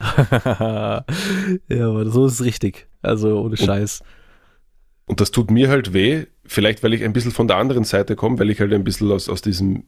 [0.00, 1.04] ja,
[1.70, 2.88] aber so ist es richtig.
[3.00, 4.00] Also ohne Scheiß.
[4.00, 4.06] Und,
[5.06, 8.16] und das tut mir halt weh, vielleicht weil ich ein bisschen von der anderen Seite
[8.16, 9.84] komme, weil ich halt ein bisschen aus, aus diesem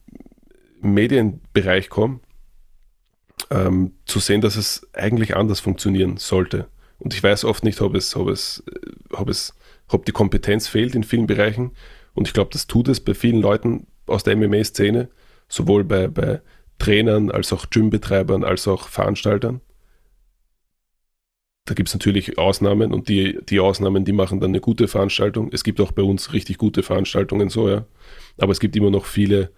[0.81, 2.21] Medienbereich komme,
[3.51, 6.69] ähm, zu sehen, dass es eigentlich anders funktionieren sollte.
[6.99, 9.55] Und ich weiß oft nicht, ob es, ob es, äh, ob es,
[9.89, 11.73] ob die Kompetenz fehlt in vielen Bereichen.
[12.15, 15.09] Und ich glaube, das tut es bei vielen Leuten aus der MMA-Szene,
[15.49, 16.41] sowohl bei, bei
[16.79, 19.61] Trainern als auch Gymbetreibern als auch Veranstaltern.
[21.67, 25.49] Da gibt es natürlich Ausnahmen und die, die Ausnahmen, die machen dann eine gute Veranstaltung.
[25.51, 27.87] Es gibt auch bei uns richtig gute Veranstaltungen, so ja.
[28.37, 29.51] Aber es gibt immer noch viele,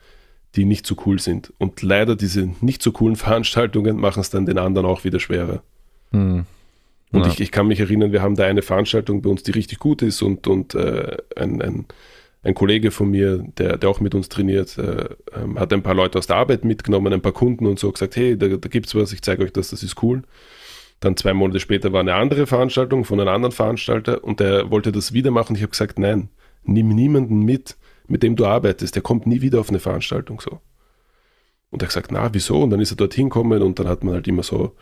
[0.54, 1.52] die nicht so cool sind.
[1.58, 5.62] Und leider diese nicht so coolen Veranstaltungen machen es dann den anderen auch wieder schwerer.
[6.12, 6.46] Hm.
[7.12, 7.28] Und ja.
[7.28, 10.02] ich, ich kann mich erinnern, wir haben da eine Veranstaltung bei uns, die richtig gut
[10.02, 11.86] ist und, und äh, ein, ein,
[12.42, 15.08] ein Kollege von mir, der, der auch mit uns trainiert, äh, äh,
[15.56, 18.36] hat ein paar Leute aus der Arbeit mitgenommen, ein paar Kunden und so gesagt, hey,
[18.36, 20.22] da, da es was, ich zeige euch das, das ist cool.
[21.00, 24.92] Dann zwei Monate später war eine andere Veranstaltung von einem anderen Veranstalter und der wollte
[24.92, 25.54] das wieder machen.
[25.54, 26.30] Ich habe gesagt, nein,
[26.64, 27.76] nimm niemanden mit,
[28.08, 28.94] mit dem du arbeitest.
[28.94, 30.60] Der kommt nie wieder auf eine Veranstaltung so.
[31.70, 32.62] Und er hat gesagt, na, wieso?
[32.62, 34.76] Und dann ist er dorthin gekommen und dann hat man halt immer so,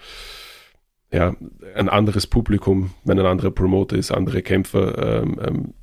[1.13, 1.35] ja,
[1.75, 5.75] ein anderes Publikum, wenn ein anderer Promoter ist, andere Kämpfer, ähm, ähm,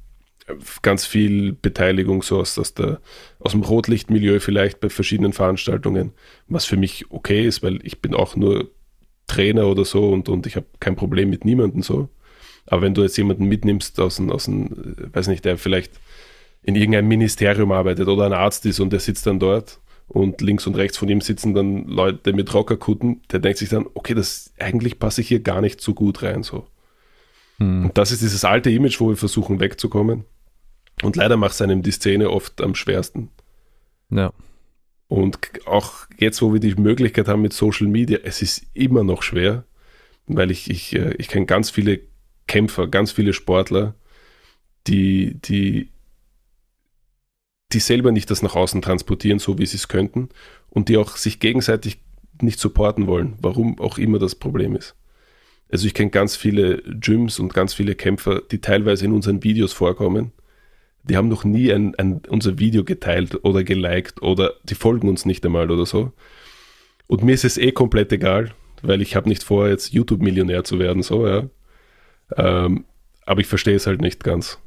[0.82, 3.00] ganz viel Beteiligung so aus, aus, der,
[3.40, 6.14] aus dem Rotlichtmilieu vielleicht bei verschiedenen Veranstaltungen,
[6.48, 8.72] was für mich okay ist, weil ich bin auch nur
[9.32, 12.10] Trainer oder so und, und ich habe kein Problem mit niemandem so.
[12.66, 15.94] Aber wenn du jetzt jemanden mitnimmst aus dem, aus dem, weiß nicht, der vielleicht
[16.64, 20.68] in irgendeinem Ministerium arbeitet oder ein Arzt ist und der sitzt dann dort und links
[20.68, 24.54] und rechts von ihm sitzen dann Leute mit Rockerkutten, der denkt sich dann, okay, das
[24.60, 26.68] eigentlich passe ich hier gar nicht so gut rein so.
[27.58, 27.86] Hm.
[27.86, 30.26] Und das ist dieses alte Image, wo wir versuchen wegzukommen.
[31.02, 33.30] Und leider macht es einem die Szene oft am schwersten.
[34.10, 34.34] Ja.
[35.12, 39.24] Und auch jetzt, wo wir die Möglichkeit haben mit Social Media, es ist immer noch
[39.24, 39.66] schwer,
[40.26, 42.00] weil ich, ich, äh, ich kenne ganz viele
[42.48, 43.94] Kämpfer, ganz viele Sportler,
[44.88, 45.90] die, die,
[47.74, 50.30] die selber nicht das nach außen transportieren, so wie sie es könnten,
[50.70, 52.00] und die auch sich gegenseitig
[52.42, 54.96] nicht supporten wollen, warum auch immer das Problem ist.
[55.70, 59.74] Also ich kenne ganz viele Gyms und ganz viele Kämpfer, die teilweise in unseren Videos
[59.74, 60.32] vorkommen,
[61.04, 65.26] die haben noch nie ein, ein, unser Video geteilt oder geliked oder die folgen uns
[65.26, 66.12] nicht einmal oder so.
[67.08, 68.52] Und mir ist es eh komplett egal,
[68.82, 71.44] weil ich habe nicht vor, jetzt YouTube-Millionär zu werden, so, ja.
[72.38, 72.86] Ähm,
[73.26, 74.60] aber ich verstehe es halt nicht ganz.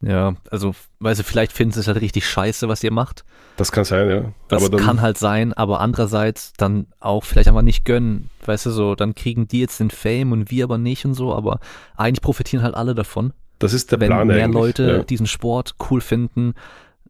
[0.00, 3.24] Ja, also, weißt du, vielleicht finden sie es halt richtig scheiße, was ihr macht.
[3.56, 4.32] Das kann sein, ja.
[4.46, 8.30] Das aber dann, kann halt sein, aber andererseits dann auch vielleicht einfach nicht gönnen.
[8.44, 11.34] Weißt du, so, dann kriegen die jetzt den Fame und wir aber nicht und so,
[11.34, 11.58] aber
[11.96, 13.32] eigentlich profitieren halt alle davon.
[13.58, 15.02] Das ist der wenn Plan mehr Leute ja.
[15.02, 16.54] diesen Sport cool finden,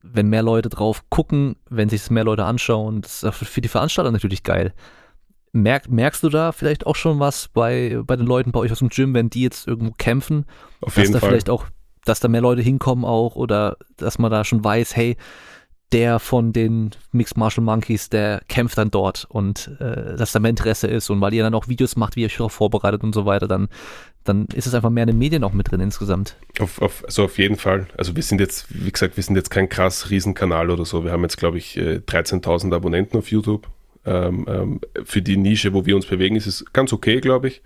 [0.03, 4.11] wenn mehr Leute drauf gucken, wenn sich mehr Leute anschauen, das ist für die Veranstalter
[4.11, 4.73] natürlich geil.
[5.53, 8.79] Merk, merkst du da vielleicht auch schon was bei, bei den Leuten bei euch aus
[8.79, 10.45] dem Gym, wenn die jetzt irgendwo kämpfen?
[10.81, 11.31] Auf dass da Fall.
[11.31, 11.67] vielleicht auch,
[12.05, 15.17] dass da mehr Leute hinkommen auch oder dass man da schon weiß, hey,
[15.93, 20.51] der von den Mixed Martial Monkeys, der kämpft dann dort und äh, dass da mehr
[20.51, 23.15] Interesse ist und weil ihr dann auch Videos macht, wie ihr euch darauf vorbereitet und
[23.15, 23.69] so weiter, dann,
[24.25, 26.37] dann ist es einfach mehr in den Medien auch mit drin insgesamt.
[26.61, 27.87] Auf, auf, also auf jeden Fall.
[27.97, 31.05] Also wir sind jetzt, wie gesagt, wir sind jetzt kein krass Riesenkanal oder so.
[31.05, 33.69] Wir haben jetzt, glaube ich, 13.000 äh, Abonnenten auf YouTube.
[34.05, 37.63] Ähm, ähm, für die Nische, wo wir uns bewegen, ist es ganz okay, glaube ich.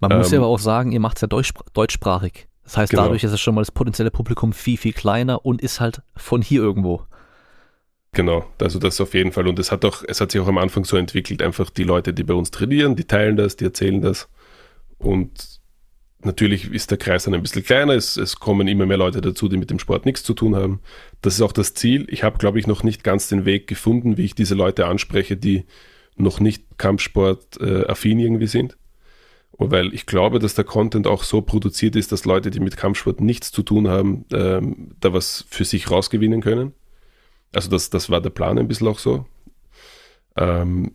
[0.00, 2.48] Man ähm, muss ja aber auch sagen, ihr macht es ja deutsch, deutschsprachig.
[2.64, 3.04] Das heißt, genau.
[3.04, 6.42] dadurch ist es schon mal das potenzielle Publikum viel, viel kleiner und ist halt von
[6.42, 7.02] hier irgendwo.
[8.14, 9.48] Genau, also das auf jeden Fall.
[9.48, 12.12] Und es hat auch, es hat sich auch am Anfang so entwickelt, einfach die Leute,
[12.12, 14.28] die bei uns trainieren, die teilen das, die erzählen das.
[14.98, 15.60] Und
[16.22, 17.94] natürlich ist der Kreis dann ein bisschen kleiner.
[17.94, 20.80] Es, es kommen immer mehr Leute dazu, die mit dem Sport nichts zu tun haben.
[21.22, 22.06] Das ist auch das Ziel.
[22.10, 25.38] Ich habe, glaube ich, noch nicht ganz den Weg gefunden, wie ich diese Leute anspreche,
[25.38, 25.64] die
[26.14, 28.76] noch nicht Kampfsport äh, irgendwie sind.
[29.56, 33.22] Weil ich glaube, dass der Content auch so produziert ist, dass Leute, die mit Kampfsport
[33.22, 36.74] nichts zu tun haben, ähm, da was für sich rausgewinnen können.
[37.54, 39.26] Also das, das war der Plan ein bisschen auch so.
[40.36, 40.92] Ähm,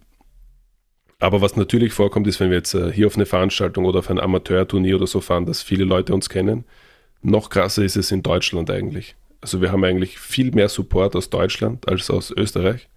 [1.19, 4.09] aber was natürlich vorkommt, ist, wenn wir jetzt äh, hier auf eine Veranstaltung oder auf
[4.09, 6.65] ein Amateurturnier oder so fahren, dass viele Leute uns kennen.
[7.23, 9.15] Noch krasser ist es in Deutschland eigentlich.
[9.41, 12.87] Also wir haben eigentlich viel mehr Support aus Deutschland als aus Österreich.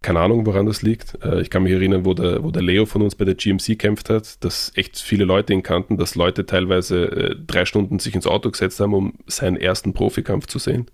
[0.00, 1.18] Keine Ahnung, woran das liegt.
[1.22, 3.78] Äh, ich kann mich erinnern, wo der, wo der Leo von uns bei der GMC
[3.78, 8.14] kämpft hat, dass echt viele Leute ihn kannten, dass Leute teilweise äh, drei Stunden sich
[8.14, 10.86] ins Auto gesetzt haben, um seinen ersten Profikampf zu sehen.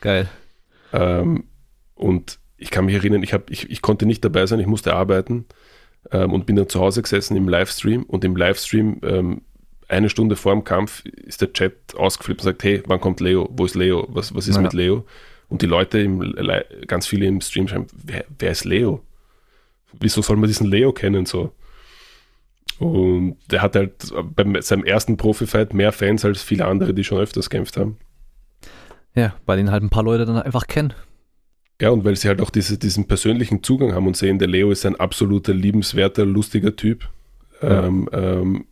[0.00, 0.28] Geil.
[1.00, 1.44] Ähm,
[1.94, 4.94] und ich kann mich erinnern, ich, hab, ich, ich konnte nicht dabei sein, ich musste
[4.94, 5.46] arbeiten
[6.10, 9.42] ähm, und bin dann zu Hause gesessen im Livestream und im Livestream ähm,
[9.88, 13.48] eine Stunde vor dem Kampf ist der Chat ausgeflippt und sagt, hey, wann kommt Leo?
[13.52, 14.06] Wo ist Leo?
[14.10, 14.62] Was, was ist ja.
[14.62, 15.04] mit Leo?
[15.48, 16.34] Und die Leute, im,
[16.88, 19.02] ganz viele im Stream schreiben, wer, wer ist Leo?
[20.00, 21.52] Wieso soll man diesen Leo kennen so?
[22.78, 27.18] Und der hat halt bei seinem ersten Profi-Fight mehr Fans als viele andere, die schon
[27.18, 27.96] öfters gekämpft haben.
[29.16, 30.92] Ja, weil ihn halt ein paar Leute dann einfach kennen.
[31.80, 34.70] Ja, und weil sie halt auch diese, diesen persönlichen Zugang haben und sehen, der Leo
[34.70, 37.08] ist ein absoluter, liebenswerter, lustiger Typ.
[37.62, 37.86] Ja.
[37.86, 38.64] Ähm, ähm,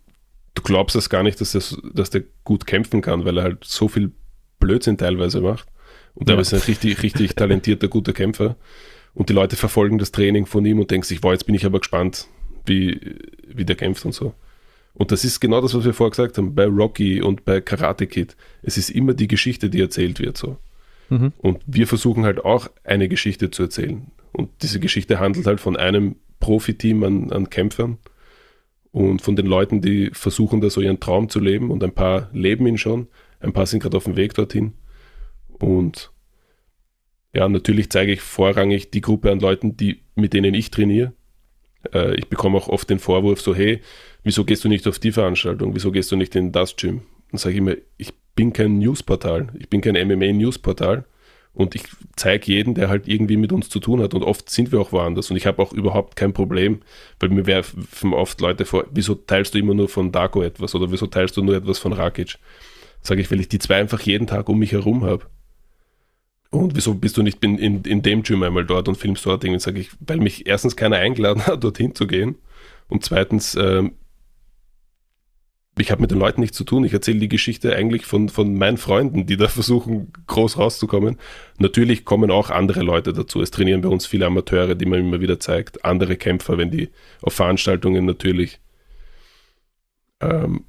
[0.54, 3.64] du glaubst es gar nicht, dass, das, dass der gut kämpfen kann, weil er halt
[3.64, 4.12] so viel
[4.60, 5.66] Blödsinn teilweise macht.
[6.14, 6.40] Und er ja.
[6.40, 8.56] ist ein richtig, richtig talentierter, guter Kämpfer.
[9.14, 11.66] Und die Leute verfolgen das Training von ihm und denken sich, wow, jetzt bin ich
[11.66, 12.26] aber gespannt,
[12.66, 13.16] wie,
[13.46, 14.34] wie der kämpft und so.
[14.94, 18.06] Und das ist genau das, was wir vorher gesagt haben, bei Rocky und bei Karate
[18.06, 18.36] Kid.
[18.62, 20.56] Es ist immer die Geschichte, die erzählt wird so.
[21.10, 21.32] Mhm.
[21.38, 24.06] Und wir versuchen halt auch eine Geschichte zu erzählen.
[24.32, 27.98] Und diese Geschichte handelt halt von einem Profiteam an, an Kämpfern
[28.92, 31.70] und von den Leuten, die versuchen, da so ihren Traum zu leben.
[31.70, 33.08] Und ein paar leben ihn schon,
[33.40, 34.74] ein paar sind gerade auf dem Weg dorthin.
[35.48, 36.12] Und
[37.34, 41.12] ja, natürlich zeige ich vorrangig die Gruppe an Leuten, die, mit denen ich trainiere.
[41.92, 43.80] Äh, ich bekomme auch oft den Vorwurf so, hey,
[44.22, 45.74] wieso gehst du nicht auf die Veranstaltung?
[45.74, 47.02] Wieso gehst du nicht in das Gym?
[47.30, 49.48] Dann sage ich immer, ich bin kein Newsportal.
[49.58, 51.04] Ich bin kein MMA-Newsportal.
[51.52, 51.84] Und ich
[52.16, 54.12] zeige jeden, der halt irgendwie mit uns zu tun hat.
[54.12, 55.30] Und oft sind wir auch woanders.
[55.30, 56.80] Und ich habe auch überhaupt kein Problem,
[57.20, 60.90] weil mir werfen oft Leute vor, wieso teilst du immer nur von Dago etwas oder
[60.90, 62.38] wieso teilst du nur etwas von Rakic?
[63.02, 65.26] Sage ich, weil ich die zwei einfach jeden Tag um mich herum habe.
[66.54, 69.42] Und wieso bist du nicht in, in, in dem Gym einmal dort und filmst dort
[69.42, 69.58] Dinge?
[69.58, 72.36] Sage ich, weil mich erstens keiner eingeladen hat, dorthin zu gehen.
[72.88, 73.94] Und zweitens, ähm,
[75.76, 76.84] ich habe mit den Leuten nichts zu tun.
[76.84, 81.18] Ich erzähle die Geschichte eigentlich von, von meinen Freunden, die da versuchen, groß rauszukommen.
[81.58, 83.42] Natürlich kommen auch andere Leute dazu.
[83.42, 85.84] Es trainieren bei uns viele Amateure, die man immer wieder zeigt.
[85.84, 86.90] Andere Kämpfer, wenn die
[87.20, 88.60] auf Veranstaltungen natürlich.
[90.20, 90.66] Ähm,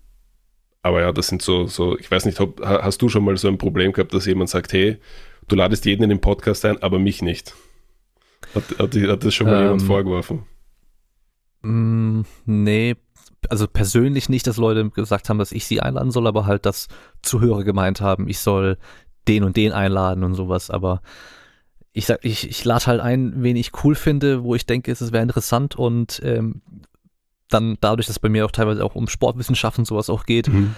[0.82, 3.48] aber ja, das sind so, so, ich weiß nicht, ob, hast du schon mal so
[3.48, 4.98] ein Problem gehabt, dass jemand sagt, hey,
[5.48, 7.54] du ladest jeden in den Podcast ein, aber mich nicht?
[8.54, 10.44] Hat, hat, hat das schon mal ähm, jemand vorgeworfen?
[11.62, 12.96] Mm, nee,
[13.50, 16.88] also persönlich nicht, dass Leute gesagt haben, dass ich sie einladen soll, aber halt, dass
[17.22, 18.78] Zuhörer gemeint haben, ich soll
[19.28, 20.70] den und den einladen und sowas.
[20.70, 21.02] Aber
[21.94, 25.12] ich sag, ich, ich lade halt ein, wen ich cool finde, wo ich denke, es
[25.12, 26.62] wäre interessant und ähm,
[27.50, 30.76] dann dadurch, dass bei mir auch teilweise auch um Sportwissenschaften sowas auch geht, mhm.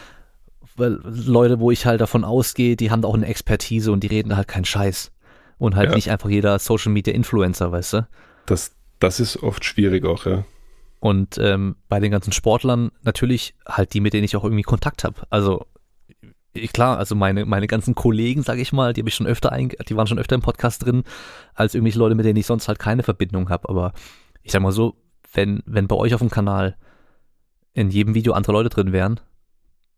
[0.77, 4.07] Weil Leute, wo ich halt davon ausgehe, die haben da auch eine Expertise und die
[4.07, 5.11] reden halt keinen Scheiß.
[5.57, 5.95] Und halt ja.
[5.95, 8.07] nicht einfach jeder Social Media Influencer, weißt du?
[8.45, 10.45] Das, das ist oft schwierig auch, ja.
[10.99, 15.03] Und ähm, bei den ganzen Sportlern natürlich halt die, mit denen ich auch irgendwie Kontakt
[15.03, 15.21] habe.
[15.29, 15.65] Also
[16.73, 19.69] klar, also meine, meine ganzen Kollegen, sage ich mal, die habe ich schon öfter ein,
[19.69, 21.03] die waren schon öfter im Podcast drin,
[21.53, 23.69] als irgendwelche Leute, mit denen ich sonst halt keine Verbindung habe.
[23.69, 23.93] Aber
[24.41, 24.95] ich sag mal so,
[25.33, 26.75] wenn, wenn bei euch auf dem Kanal
[27.73, 29.19] in jedem Video andere Leute drin wären,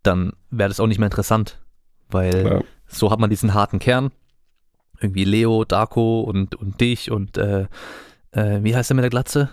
[0.04, 1.60] dann wäre das auch nicht mehr interessant.
[2.10, 2.62] Weil ja.
[2.88, 4.12] so hat man diesen harten Kern.
[5.00, 7.68] Irgendwie Leo, Darko und, und dich und äh,
[8.32, 9.50] äh, wie heißt der mit der Glatze?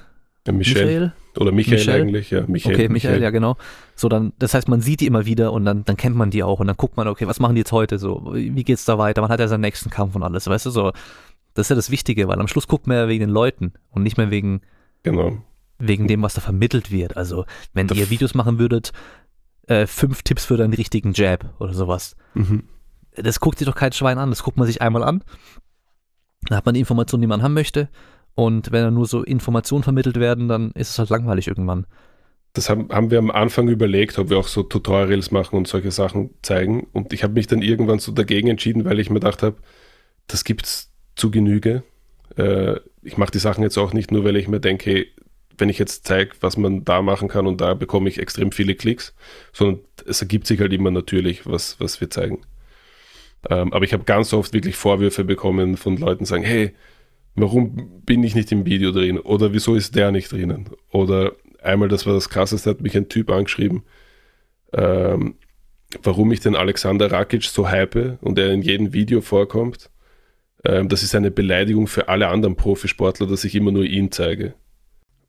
[0.46, 0.86] Ja, Michel.
[0.86, 1.12] Michael?
[1.38, 2.44] Oder Michael, Michael, eigentlich, ja.
[2.46, 3.56] Michael, okay, Michael, Michael, ja, genau.
[3.94, 6.42] So, dann, das heißt, man sieht die immer wieder und dann, dann kennt man die
[6.42, 8.30] auch und dann guckt man, okay, was machen die jetzt heute so?
[8.32, 9.22] Wie geht's da weiter?
[9.22, 10.46] Wann hat er seinen nächsten Kampf und alles?
[10.46, 10.92] Weißt du, so.
[11.54, 14.02] Das ist ja das Wichtige, weil am Schluss guckt man ja wegen den Leuten und
[14.02, 14.60] nicht mehr wegen,
[15.02, 15.38] genau.
[15.78, 17.16] wegen dem, was da vermittelt wird.
[17.16, 18.92] Also, wenn das ihr Videos machen würdet,
[19.66, 22.16] äh, fünf Tipps für deinen richtigen Jab oder sowas.
[22.34, 22.64] Mhm.
[23.14, 24.30] Das guckt sich doch kein Schwein an.
[24.30, 25.24] Das guckt man sich einmal an.
[26.42, 27.88] Dann hat man die Informationen, die man haben möchte
[28.36, 31.86] und wenn dann nur so Informationen vermittelt werden, dann ist es halt langweilig irgendwann.
[32.52, 35.90] Das haben, haben wir am Anfang überlegt, ob wir auch so Tutorials machen und solche
[35.90, 36.86] Sachen zeigen.
[36.92, 39.56] Und ich habe mich dann irgendwann so dagegen entschieden, weil ich mir gedacht habe,
[40.26, 41.82] das gibt's zu Genüge.
[42.36, 45.06] Äh, ich mache die Sachen jetzt auch nicht nur, weil ich mir denke,
[45.58, 48.74] wenn ich jetzt zeige, was man da machen kann und da bekomme ich extrem viele
[48.74, 49.14] Klicks,
[49.52, 52.42] sondern es ergibt sich halt immer natürlich, was, was wir zeigen.
[53.48, 56.72] Ähm, aber ich habe ganz oft wirklich Vorwürfe bekommen von Leuten, sagen, hey,
[57.34, 59.18] warum bin ich nicht im Video drin?
[59.18, 60.70] Oder wieso ist der nicht drinnen?
[60.90, 63.82] Oder einmal, das war das Krasseste, hat mich ein Typ angeschrieben,
[64.72, 65.36] ähm,
[66.02, 69.90] warum ich den Alexander Rakic so hype und er in jedem Video vorkommt.
[70.64, 74.54] Ähm, das ist eine Beleidigung für alle anderen Profisportler, dass ich immer nur ihn zeige.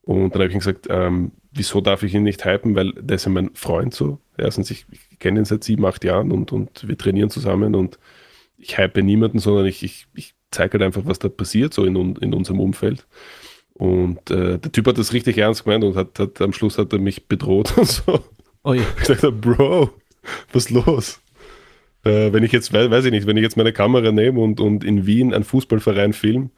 [0.08, 2.76] Und dann habe ich ihm gesagt, ähm, wieso darf ich ihn nicht hypen?
[2.76, 4.20] Weil der ist ja mein Freund so.
[4.38, 8.00] Erstens, ich, ich kenne ihn seit sieben, acht Jahren und, und wir trainieren zusammen und
[8.58, 12.16] ich hype niemanden, sondern ich, ich, ich zeige halt einfach, was da passiert, so in,
[12.16, 13.06] in unserem Umfeld.
[13.74, 16.94] Und äh, der Typ hat das richtig ernst gemeint und hat, hat am Schluss hat
[16.94, 18.22] er mich bedroht und so.
[18.64, 18.84] Oh ja.
[19.02, 19.90] Ich dachte, Bro,
[20.54, 21.20] was ist los?
[22.06, 24.62] Äh, wenn ich jetzt, weiß, weiß ich nicht, wenn ich jetzt meine Kamera nehme und,
[24.62, 26.52] und in Wien einen Fußballverein film,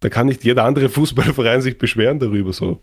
[0.00, 2.80] da kann nicht jeder andere Fußballverein sich beschweren darüber so.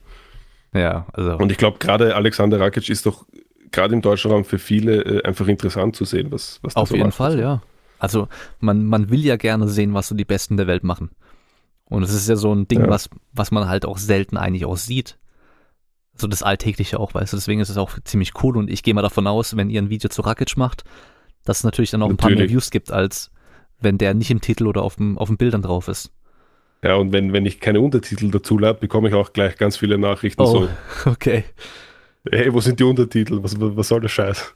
[0.74, 1.38] Ja, also.
[1.38, 3.26] Und ich glaube, gerade Alexander Rakic ist doch
[3.72, 6.90] gerade im deutschen Raum für viele äh, einfach interessant zu sehen, was, was da Auf
[6.90, 7.62] so jeden Fall, ja.
[8.00, 8.28] Also
[8.60, 11.12] man, man will ja gerne sehen, was so die Besten der Welt machen.
[11.86, 12.90] Und es ist ja so ein Ding, ja.
[12.90, 15.18] was, was man halt auch selten eigentlich auch sieht.
[16.16, 17.38] So das Alltägliche auch, weißt du.
[17.38, 19.90] Deswegen ist es auch ziemlich cool und ich gehe mal davon aus, wenn ihr ein
[19.90, 20.84] Video zu Rakic macht,
[21.44, 22.26] dass es natürlich dann auch natürlich.
[22.26, 23.32] ein paar mehr Views gibt, als
[23.80, 26.12] wenn der nicht im Titel oder auf dem, auf dem Bildern drauf ist.
[26.84, 29.98] Ja, und wenn, wenn ich keine Untertitel dazu lade, bekomme ich auch gleich ganz viele
[29.98, 30.70] Nachrichten oh, so.
[31.10, 31.46] Okay.
[32.30, 33.42] Hey, wo sind die Untertitel?
[33.42, 34.54] Was, was soll der Scheiß?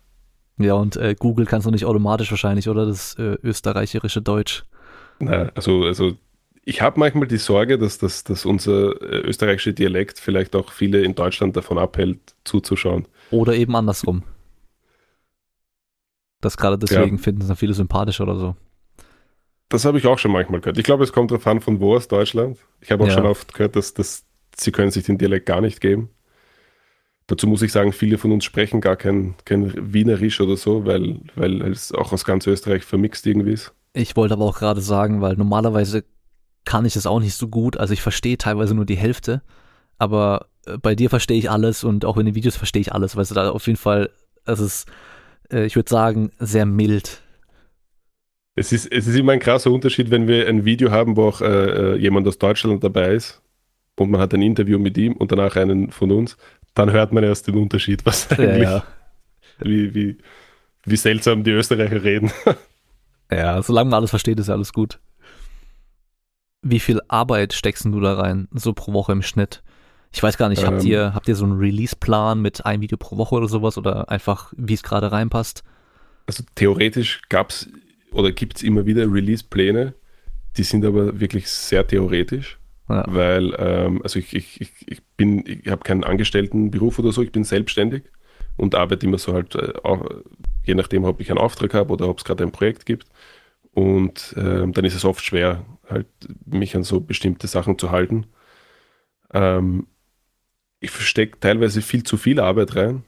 [0.58, 2.86] Ja, und äh, Google kannst du nicht automatisch wahrscheinlich, oder?
[2.86, 4.66] Das äh, österreichische Deutsch.
[5.20, 6.18] Na, also, also
[6.64, 11.02] ich habe manchmal die Sorge, dass, dass, dass unser äh, österreichischer Dialekt vielleicht auch viele
[11.04, 13.08] in Deutschland davon abhält, zuzuschauen.
[13.32, 14.24] Oder eben andersrum.
[16.41, 17.22] Das gerade deswegen ja.
[17.22, 18.56] finden es dann viele sympathisch oder so.
[19.69, 20.77] Das habe ich auch schon manchmal gehört.
[20.77, 22.57] Ich glaube, es kommt darauf an, von wo aus Deutschland.
[22.80, 23.14] Ich habe auch ja.
[23.14, 24.26] schon oft gehört, dass, dass
[24.57, 26.10] sie können sich den Dialekt gar nicht geben.
[27.27, 31.19] Dazu muss ich sagen, viele von uns sprechen gar kein, kein Wienerisch oder so, weil,
[31.35, 33.73] weil es auch aus ganz Österreich vermixt irgendwie ist.
[33.94, 36.06] Ich wollte aber auch gerade sagen, weil normalerweise
[36.64, 37.77] kann ich es auch nicht so gut.
[37.77, 39.41] Also ich verstehe teilweise nur die Hälfte,
[39.98, 43.18] aber äh, bei dir verstehe ich alles und auch in den Videos verstehe ich alles.
[43.18, 44.10] Weißt du, da auf jeden Fall,
[44.45, 44.88] es ist,
[45.52, 47.22] äh, ich würde sagen, sehr mild.
[48.59, 51.41] Es ist, es ist immer ein krasser Unterschied, wenn wir ein Video haben, wo auch
[51.41, 53.43] äh, äh jemand aus Deutschland dabei ist
[53.95, 56.38] und man hat ein Interview mit ihm und danach einen von uns,
[56.73, 58.84] dann hört man erst den Unterschied, was eigentlich, ja, ja.
[59.59, 60.17] Wie, wie,
[60.85, 62.31] wie seltsam die Österreicher reden.
[63.29, 65.01] Ja, solange man alles versteht, ist ja alles gut.
[66.61, 69.63] Wie viel Arbeit steckst du da rein, so pro Woche im Schnitt?
[70.13, 72.97] Ich weiß gar nicht, habt ähm, ihr, habt ihr so einen Release-Plan mit einem Video
[72.97, 75.65] pro Woche oder sowas oder einfach, wie es gerade reinpasst?
[76.25, 77.69] Also theoretisch gab es
[78.11, 79.93] oder gibt es immer wieder Release-Pläne,
[80.57, 82.57] die sind aber wirklich sehr theoretisch.
[82.89, 83.03] Ja.
[83.07, 87.31] Weil, ähm, also ich, ich, ich, ich bin, ich habe keinen Angestelltenberuf oder so, ich
[87.31, 88.03] bin selbstständig
[88.55, 90.05] und arbeite immer so halt, äh, auch,
[90.63, 93.07] je nachdem, ob ich einen Auftrag habe oder ob es gerade ein Projekt gibt.
[93.71, 96.07] Und ähm, dann ist es oft schwer, halt
[96.45, 98.25] mich an so bestimmte Sachen zu halten.
[99.34, 99.88] Ähm,
[100.79, 103.03] ich verstecke teilweise viel zu viel Arbeit rein.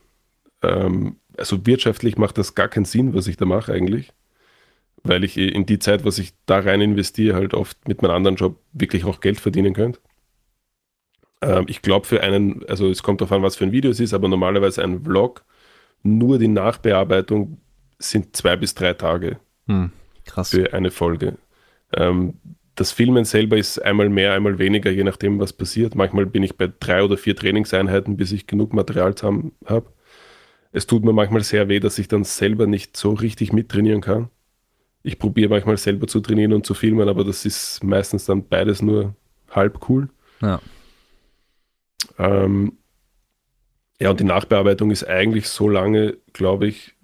[0.62, 4.12] Ähm, also wirtschaftlich macht das gar keinen Sinn, was ich da mache eigentlich
[5.02, 8.36] weil ich in die Zeit, was ich da rein investiere, halt oft mit meinem anderen
[8.36, 10.00] Job wirklich auch Geld verdienen könnte.
[11.42, 14.00] Ähm, ich glaube für einen, also es kommt darauf an, was für ein Video es
[14.00, 15.44] ist, aber normalerweise ein Vlog,
[16.02, 17.58] nur die Nachbearbeitung
[17.98, 19.92] sind zwei bis drei Tage hm,
[20.24, 20.50] krass.
[20.50, 21.36] für eine Folge.
[21.94, 22.34] Ähm,
[22.74, 25.94] das Filmen selber ist einmal mehr, einmal weniger, je nachdem, was passiert.
[25.94, 29.14] Manchmal bin ich bei drei oder vier Trainingseinheiten, bis ich genug Material
[29.66, 29.92] habe.
[30.72, 34.30] Es tut mir manchmal sehr weh, dass ich dann selber nicht so richtig mittrainieren kann
[35.02, 38.82] ich probiere manchmal selber zu trainieren und zu filmen, aber das ist meistens dann beides
[38.82, 39.14] nur
[39.50, 40.08] halb cool.
[40.40, 40.60] Ja.
[42.18, 42.78] Ähm,
[44.00, 46.94] ja, und die Nachbearbeitung ist eigentlich so lange, glaube ich,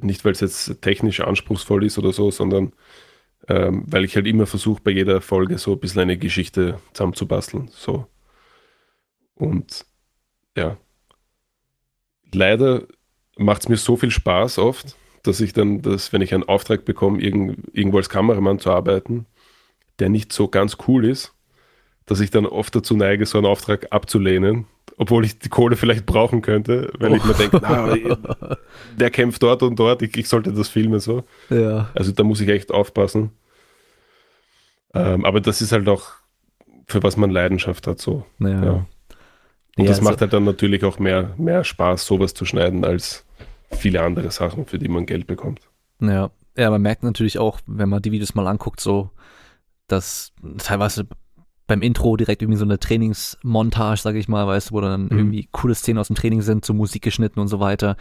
[0.00, 2.72] nicht weil es jetzt technisch anspruchsvoll ist oder so, sondern
[3.48, 7.68] ähm, weil ich halt immer versuche, bei jeder Folge so ein bisschen eine Geschichte zusammenzubasteln.
[7.72, 8.06] So.
[9.34, 9.84] Und
[10.56, 10.76] ja,
[12.32, 12.86] leider
[13.36, 16.84] macht es mir so viel Spaß oft, dass ich dann, dass, wenn ich einen Auftrag
[16.84, 19.26] bekomme, irgend, irgendwo als Kameramann zu arbeiten,
[19.98, 21.34] der nicht so ganz cool ist,
[22.06, 24.66] dass ich dann oft dazu neige, so einen Auftrag abzulehnen,
[24.98, 27.16] obwohl ich die Kohle vielleicht brauchen könnte, weil oh.
[27.16, 28.56] ich mir denke, na,
[28.96, 31.24] der kämpft dort und dort, ich, ich, sollte das filmen so.
[31.48, 31.90] Ja.
[31.94, 33.30] Also da muss ich echt aufpassen.
[34.92, 36.10] Ähm, aber das ist halt auch,
[36.86, 38.26] für was man Leidenschaft hat, so.
[38.38, 38.48] Ja.
[38.48, 38.86] ja.
[39.76, 42.84] Und ja, das also, macht halt dann natürlich auch mehr, mehr Spaß, sowas zu schneiden,
[42.84, 43.24] als
[43.70, 45.60] viele andere Sachen, für die man Geld bekommt.
[46.00, 49.10] Ja, ja, man merkt natürlich auch, wenn man die Videos mal anguckt, so,
[49.88, 51.06] dass teilweise
[51.66, 55.18] beim Intro direkt irgendwie so eine Trainingsmontage, sage ich mal, weißt du, wo dann mhm.
[55.18, 57.96] irgendwie coole Szenen aus dem Training sind, zur Musik geschnitten und so weiter.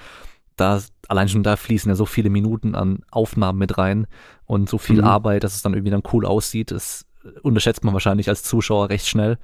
[0.56, 4.06] Da, allein schon da fließen ja so viele Minuten an Aufnahmen mit rein
[4.46, 5.08] und so viel mhm.
[5.08, 6.72] Arbeit, dass es dann irgendwie dann cool aussieht.
[6.72, 7.06] Das
[7.42, 9.38] unterschätzt man wahrscheinlich als Zuschauer recht schnell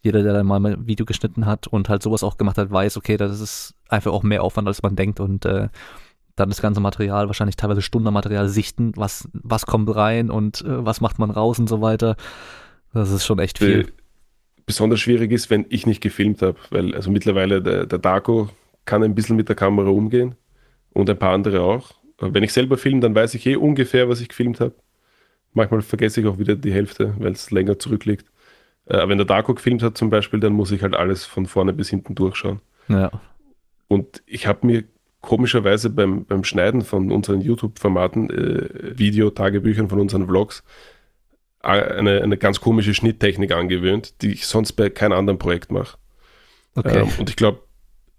[0.00, 2.96] jeder, der dann mal ein Video geschnitten hat und halt sowas auch gemacht hat, weiß,
[2.96, 5.68] okay, das ist einfach auch mehr Aufwand, als man denkt und äh,
[6.36, 11.00] dann das ganze Material, wahrscheinlich teilweise Stundenmaterial sichten, was, was kommt rein und äh, was
[11.00, 12.16] macht man raus und so weiter.
[12.92, 13.92] Das ist schon echt viel.
[14.66, 18.50] Besonders schwierig ist, wenn ich nicht gefilmt habe, weil also mittlerweile der, der Darko
[18.84, 20.34] kann ein bisschen mit der Kamera umgehen
[20.92, 21.92] und ein paar andere auch.
[22.20, 24.74] Wenn ich selber filme, dann weiß ich eh ungefähr, was ich gefilmt habe.
[25.52, 28.26] Manchmal vergesse ich auch wieder die Hälfte, weil es länger zurückliegt.
[28.88, 31.72] Äh, wenn der Darko gefilmt hat zum Beispiel, dann muss ich halt alles von vorne
[31.72, 32.60] bis hinten durchschauen.
[32.88, 33.10] Ja.
[33.86, 34.84] Und ich habe mir
[35.20, 40.62] komischerweise beim, beim Schneiden von unseren YouTube-Formaten, äh, Videotagebüchern von unseren Vlogs,
[41.60, 45.98] eine, eine ganz komische Schnitttechnik angewöhnt, die ich sonst bei keinem anderen Projekt mache.
[46.74, 47.00] Okay.
[47.00, 47.60] Ähm, und ich glaube,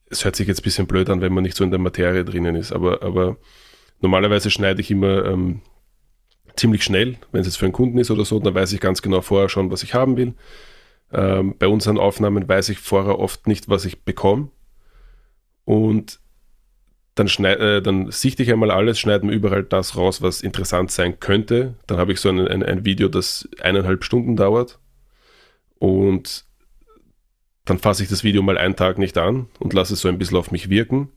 [0.09, 2.25] es hört sich jetzt ein bisschen blöd an, wenn man nicht so in der Materie
[2.25, 3.37] drinnen ist, aber, aber
[4.01, 5.61] normalerweise schneide ich immer ähm,
[6.55, 7.17] ziemlich schnell.
[7.31, 9.49] Wenn es jetzt für einen Kunden ist oder so, dann weiß ich ganz genau vorher
[9.49, 10.34] schon, was ich haben will.
[11.11, 14.49] Ähm, bei unseren Aufnahmen weiß ich vorher oft nicht, was ich bekomme.
[15.65, 16.19] Und
[17.15, 21.19] dann, äh, dann sichte ich einmal alles, schneide mir überall das raus, was interessant sein
[21.19, 21.76] könnte.
[21.88, 24.80] Dann habe ich so ein, ein, ein Video, das eineinhalb Stunden dauert.
[25.80, 26.45] Und
[27.65, 30.17] dann fasse ich das Video mal einen Tag nicht an und lasse es so ein
[30.17, 31.09] bisschen auf mich wirken.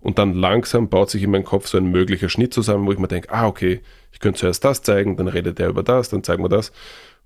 [0.00, 2.98] Und dann langsam baut sich in meinem Kopf so ein möglicher Schnitt zusammen, wo ich
[2.98, 3.80] mir denke, ah, okay,
[4.12, 6.72] ich könnte zuerst das zeigen, dann redet der über das, dann zeigen wir das.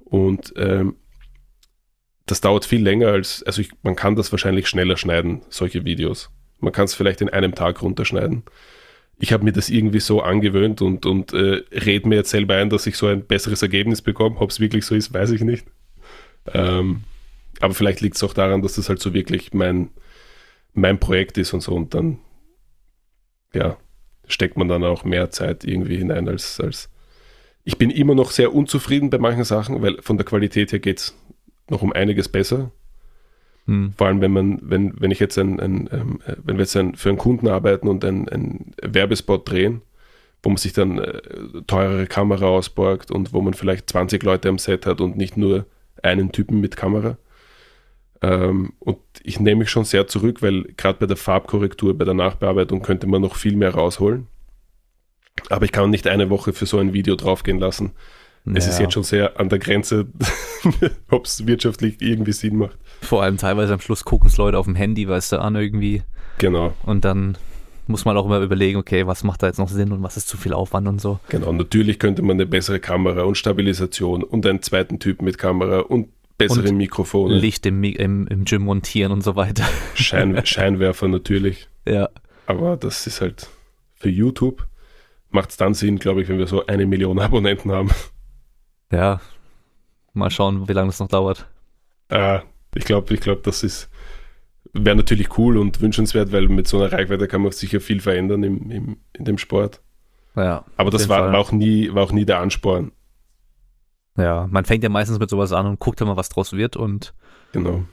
[0.05, 0.97] Und ähm,
[2.27, 6.31] das dauert viel länger als, also ich, man kann das wahrscheinlich schneller schneiden, solche Videos.
[6.61, 8.45] Man kann es vielleicht in einem Tag runterschneiden.
[9.19, 12.71] Ich habe mir das irgendwie so angewöhnt und, und äh, red mir jetzt selber ein,
[12.71, 14.39] dass ich so ein besseres Ergebnis bekomme.
[14.39, 15.67] Ob es wirklich so ist, weiß ich nicht.
[16.53, 17.05] Ähm,
[17.61, 19.91] aber vielleicht liegt es auch daran, dass das halt so wirklich mein,
[20.75, 21.75] mein Projekt ist und so.
[21.75, 22.19] Und dann
[23.55, 23.77] ja,
[24.27, 26.89] steckt man dann auch mehr Zeit irgendwie hinein als, als
[27.65, 30.99] ich bin immer noch sehr unzufrieden bei manchen Sachen, weil von der Qualität her geht
[30.99, 31.17] es
[31.69, 32.73] noch um einiges besser.
[33.67, 33.93] Hm.
[33.97, 36.97] Vor allem, wenn man, wenn, wenn ich jetzt ein, ein, ähm, wenn wir jetzt ein,
[36.97, 39.83] für einen Kunden arbeiten und einen, einen Werbespot drehen,
[40.43, 41.21] wo man sich dann äh,
[41.69, 45.67] teurere Kamera ausborgt und wo man vielleicht 20 Leute am Set hat und nicht nur
[46.03, 47.17] einen Typen mit Kamera.
[48.23, 52.15] Ähm, und ich nehme mich schon sehr zurück, weil gerade bei der Farbkorrektur, bei der
[52.15, 54.29] Nachbearbeitung könnte man noch viel mehr rausholen.
[55.51, 57.93] Aber ich kann nicht eine Woche für so ein Video draufgehen lassen.
[58.45, 58.53] Ja.
[58.55, 60.07] Es ist jetzt schon sehr an der Grenze,
[61.11, 62.77] ob es wirtschaftlich irgendwie Sinn macht.
[63.01, 66.03] Vor allem teilweise am Schluss gucken es Leute auf dem Handy, weißt du, an irgendwie.
[66.39, 66.75] Genau.
[66.85, 67.37] Und dann
[67.87, 70.29] muss man auch immer überlegen, okay, was macht da jetzt noch Sinn und was ist
[70.29, 71.19] zu viel Aufwand und so.
[71.29, 75.81] Genau, natürlich könnte man eine bessere Kamera und Stabilisation und einen zweiten Typ mit Kamera
[75.81, 77.35] und bessere Mikrofone.
[77.35, 79.65] Licht im, im, im Gym montieren und so weiter.
[79.95, 81.69] Schein, Scheinwerfer natürlich.
[81.87, 82.09] Ja.
[82.47, 83.49] Aber das ist halt
[83.95, 84.67] für YouTube
[85.33, 87.91] macht es dann Sinn, glaube ich, wenn wir so eine Million Abonnenten haben.
[88.91, 89.21] Ja,
[90.13, 91.49] mal schauen, wie lange das noch dauert.
[92.11, 92.41] Äh,
[92.75, 93.89] ich glaube, ich glaube, das ist
[94.75, 98.43] wäre natürlich cool und wünschenswert, weil mit so einer Reichweite kann man sicher viel verändern
[98.43, 99.81] im, im, in dem Sport.
[100.35, 102.93] Ja, Aber das war, war, auch nie, war auch nie der Ansporn.
[104.17, 107.15] Ja, man fängt ja meistens mit sowas an und guckt immer, was draus wird und
[107.53, 107.85] genau.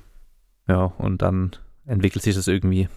[0.68, 1.52] Ja, und dann
[1.86, 2.90] entwickelt sich das irgendwie.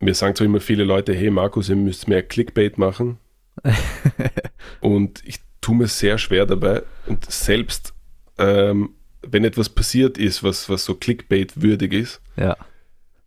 [0.00, 3.18] Mir sagen zwar immer viele Leute, hey Markus, ihr müsst mehr Clickbait machen.
[4.80, 6.82] und ich tue mir sehr schwer dabei.
[7.06, 7.94] Und selbst
[8.38, 8.94] ähm,
[9.26, 12.56] wenn etwas passiert ist, was, was so Clickbait-würdig ist, ja.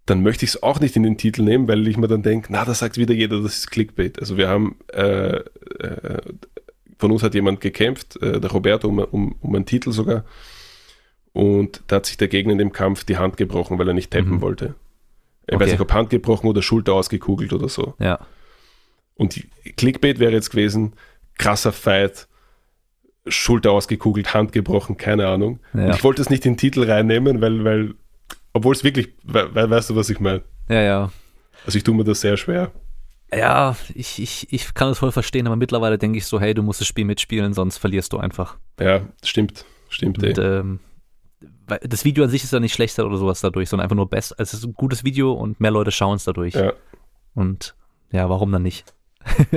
[0.05, 2.47] dann möchte ich es auch nicht in den Titel nehmen, weil ich mir dann denke,
[2.51, 4.19] na, da sagt wieder jeder, das ist Clickbait.
[4.19, 6.21] Also wir haben, äh, äh,
[6.97, 10.23] von uns hat jemand gekämpft, äh, der Roberto, um, um, um einen Titel sogar.
[11.33, 14.11] Und da hat sich der Gegner in dem Kampf die Hand gebrochen, weil er nicht
[14.11, 14.41] tappen mhm.
[14.41, 14.75] wollte.
[15.47, 15.63] Ich okay.
[15.63, 17.93] weiß nicht, ob Hand gebrochen oder Schulter ausgekugelt oder so.
[17.99, 18.19] Ja.
[19.15, 19.45] Und
[19.77, 20.93] Clickbait wäre jetzt gewesen,
[21.37, 22.27] krasser Fight,
[23.27, 25.59] Schulter ausgekugelt, Hand gebrochen, keine Ahnung.
[25.73, 25.87] Ja.
[25.87, 27.93] Und ich wollte es nicht in den Titel reinnehmen, weil, weil,
[28.53, 30.43] obwohl es wirklich, we, weißt du, was ich meine?
[30.69, 31.11] Ja, ja.
[31.65, 32.71] Also ich tue mir das sehr schwer.
[33.35, 36.63] Ja, ich, ich, ich kann das voll verstehen, aber mittlerweile denke ich so, hey, du
[36.63, 38.57] musst das Spiel mitspielen, sonst verlierst du einfach.
[38.79, 39.65] Ja, stimmt.
[39.89, 40.79] Stimmt, Und, ähm,
[41.81, 44.35] das Video an sich ist ja nicht schlechter oder sowas dadurch, sondern einfach nur besser.
[44.37, 46.53] Es ist ein gutes Video und mehr Leute schauen es dadurch.
[46.53, 46.73] Ja.
[47.33, 47.75] Und
[48.11, 48.93] ja, warum dann nicht?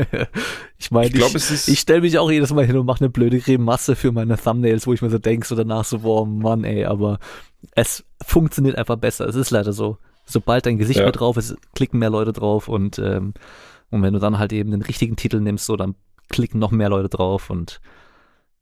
[0.79, 3.11] ich meine, ich, glaub, ich, ich stelle mich auch jedes Mal hin und mache eine
[3.11, 6.65] blöde Creme-Masse für meine Thumbnails, wo ich mir so denke, so danach so, boah, Mann,
[6.65, 7.19] ey, aber
[7.73, 9.27] es funktioniert einfach besser.
[9.27, 9.99] Es ist leider so.
[10.29, 11.05] Sobald dein Gesicht ja.
[11.05, 13.33] mehr drauf ist, klicken mehr Leute drauf und, ähm,
[13.91, 15.95] und wenn du dann halt eben den richtigen Titel nimmst, so, dann
[16.29, 17.81] klicken noch mehr Leute drauf und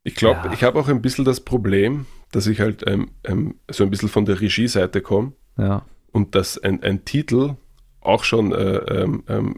[0.05, 0.53] ich glaube, ja.
[0.53, 4.09] ich habe auch ein bisschen das Problem, dass ich halt ähm, ähm, so ein bisschen
[4.09, 5.85] von der Regie-Seite komme ja.
[6.13, 7.57] und dass ein, ein Titel
[8.01, 9.57] auch schon äh, ähm, ähm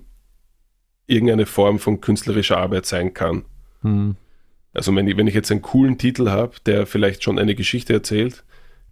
[1.07, 3.45] irgendeine Form von künstlerischer Arbeit sein kann.
[3.83, 4.17] Hm.
[4.75, 7.95] Also wenn ich, wenn ich jetzt einen coolen Titel habe, der vielleicht schon eine Geschichte
[7.95, 8.45] erzählt,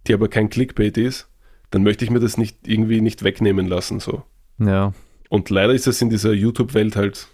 [0.07, 1.29] die aber kein Clickbait ist,
[1.71, 3.99] dann möchte ich mir das nicht irgendwie nicht wegnehmen lassen.
[3.99, 4.23] So.
[4.59, 4.93] Ja.
[5.29, 7.27] Und leider ist es in dieser YouTube-Welt halt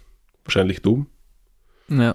[0.44, 1.06] wahrscheinlich dumm.
[1.88, 2.14] Ja.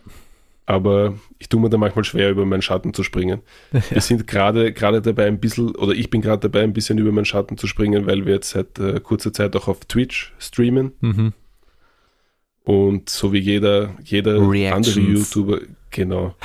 [0.65, 3.41] Aber ich tue mir da manchmal schwer, über meinen Schatten zu springen.
[3.71, 3.81] Ja.
[3.89, 7.11] Wir sind gerade gerade dabei ein bisschen, oder ich bin gerade dabei, ein bisschen über
[7.11, 10.91] meinen Schatten zu springen, weil wir jetzt seit äh, kurzer Zeit auch auf Twitch streamen.
[11.01, 11.33] Mhm.
[12.63, 16.35] Und so wie jeder, jeder andere YouTuber, genau.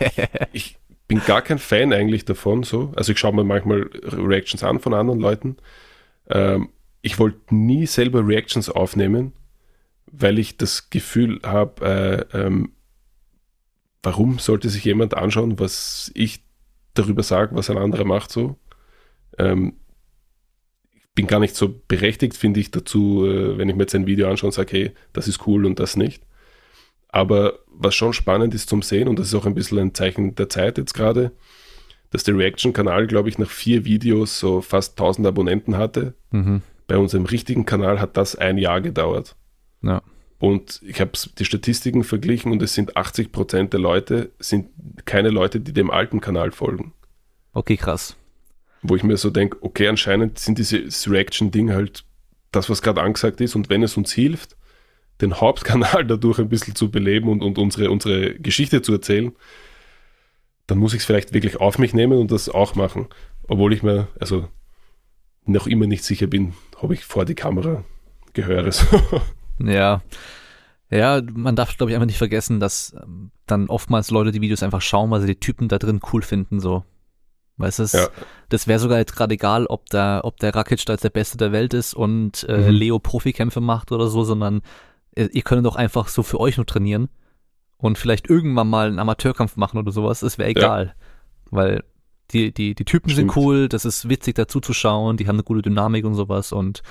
[0.52, 2.92] ich bin gar kein Fan eigentlich davon, so.
[2.96, 5.56] Also ich schaue mir manchmal Reactions an von anderen Leuten.
[6.28, 6.70] Ähm,
[7.02, 9.32] ich wollte nie selber Reactions aufnehmen,
[10.06, 12.72] weil ich das Gefühl habe, äh, ähm,
[14.02, 16.42] warum sollte sich jemand anschauen, was ich
[16.94, 18.56] darüber sage, was ein anderer macht, so.
[19.38, 19.74] Ähm,
[21.14, 24.28] bin gar nicht so berechtigt, finde ich, dazu, äh, wenn ich mir jetzt ein Video
[24.28, 26.22] anschaue und sage, hey, das ist cool und das nicht.
[27.14, 30.34] Aber was schon spannend ist zum Sehen, und das ist auch ein bisschen ein Zeichen
[30.34, 31.30] der Zeit jetzt gerade,
[32.10, 36.14] dass der Reaction-Kanal, glaube ich, nach vier Videos so fast 1000 Abonnenten hatte.
[36.30, 36.62] Mhm.
[36.86, 39.36] Bei unserem richtigen Kanal hat das ein Jahr gedauert.
[39.82, 40.02] Ja.
[40.38, 44.68] Und ich habe die Statistiken verglichen und es sind 80 Prozent der Leute, sind
[45.04, 46.92] keine Leute, die dem alten Kanal folgen.
[47.52, 48.16] Okay, krass
[48.84, 52.04] wo ich mir so denke, okay, anscheinend sind diese Reaction-Ding halt
[52.52, 54.56] das, was gerade angesagt ist und wenn es uns hilft,
[55.20, 59.32] den Hauptkanal dadurch ein bisschen zu beleben und, und unsere, unsere Geschichte zu erzählen,
[60.66, 63.08] dann muss ich es vielleicht wirklich auf mich nehmen und das auch machen.
[63.46, 64.48] Obwohl ich mir, also
[65.44, 67.84] noch immer nicht sicher bin, ob ich vor die Kamera
[68.32, 68.70] gehöre.
[69.58, 70.02] ja.
[70.90, 74.62] Ja, man darf, glaube ich, einfach nicht vergessen, dass ähm, dann oftmals Leute die Videos
[74.62, 76.84] einfach schauen, weil sie die Typen da drin cool finden, so.
[77.56, 78.08] Weißt du, ja.
[78.48, 81.38] das wäre sogar jetzt gerade egal, ob der, ob der Rakic da jetzt der Beste
[81.38, 82.68] der Welt ist und äh, mhm.
[82.70, 84.62] Leo Profikämpfe macht oder so, sondern
[85.16, 87.08] ihr könnt doch einfach so für euch nur trainieren
[87.78, 90.22] und vielleicht irgendwann mal einen Amateurkampf machen oder sowas.
[90.22, 90.86] Es wäre egal.
[90.86, 90.94] Ja.
[91.50, 91.84] Weil
[92.30, 93.32] die, die, die Typen Stimmt.
[93.32, 96.52] sind cool, das ist witzig dazu zu schauen, die haben eine gute Dynamik und sowas
[96.52, 96.82] und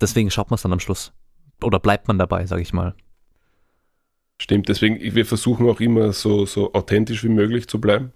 [0.00, 1.12] deswegen schaut man es dann am Schluss.
[1.62, 2.94] Oder bleibt man dabei, sag ich mal.
[4.40, 8.12] Stimmt, deswegen, wir versuchen auch immer so, so authentisch wie möglich zu bleiben.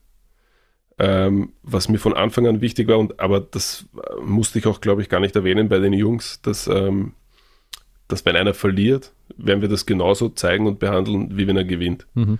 [0.98, 4.81] Ähm, was mir von Anfang an wichtig war, und aber das äh, musste ich auch,
[4.81, 7.12] glaube ich, gar nicht erwähnen bei den Jungs, dass, ähm,
[8.09, 12.07] dass wenn einer verliert, werden wir das genauso zeigen und behandeln, wie wenn er gewinnt.
[12.15, 12.39] Mhm.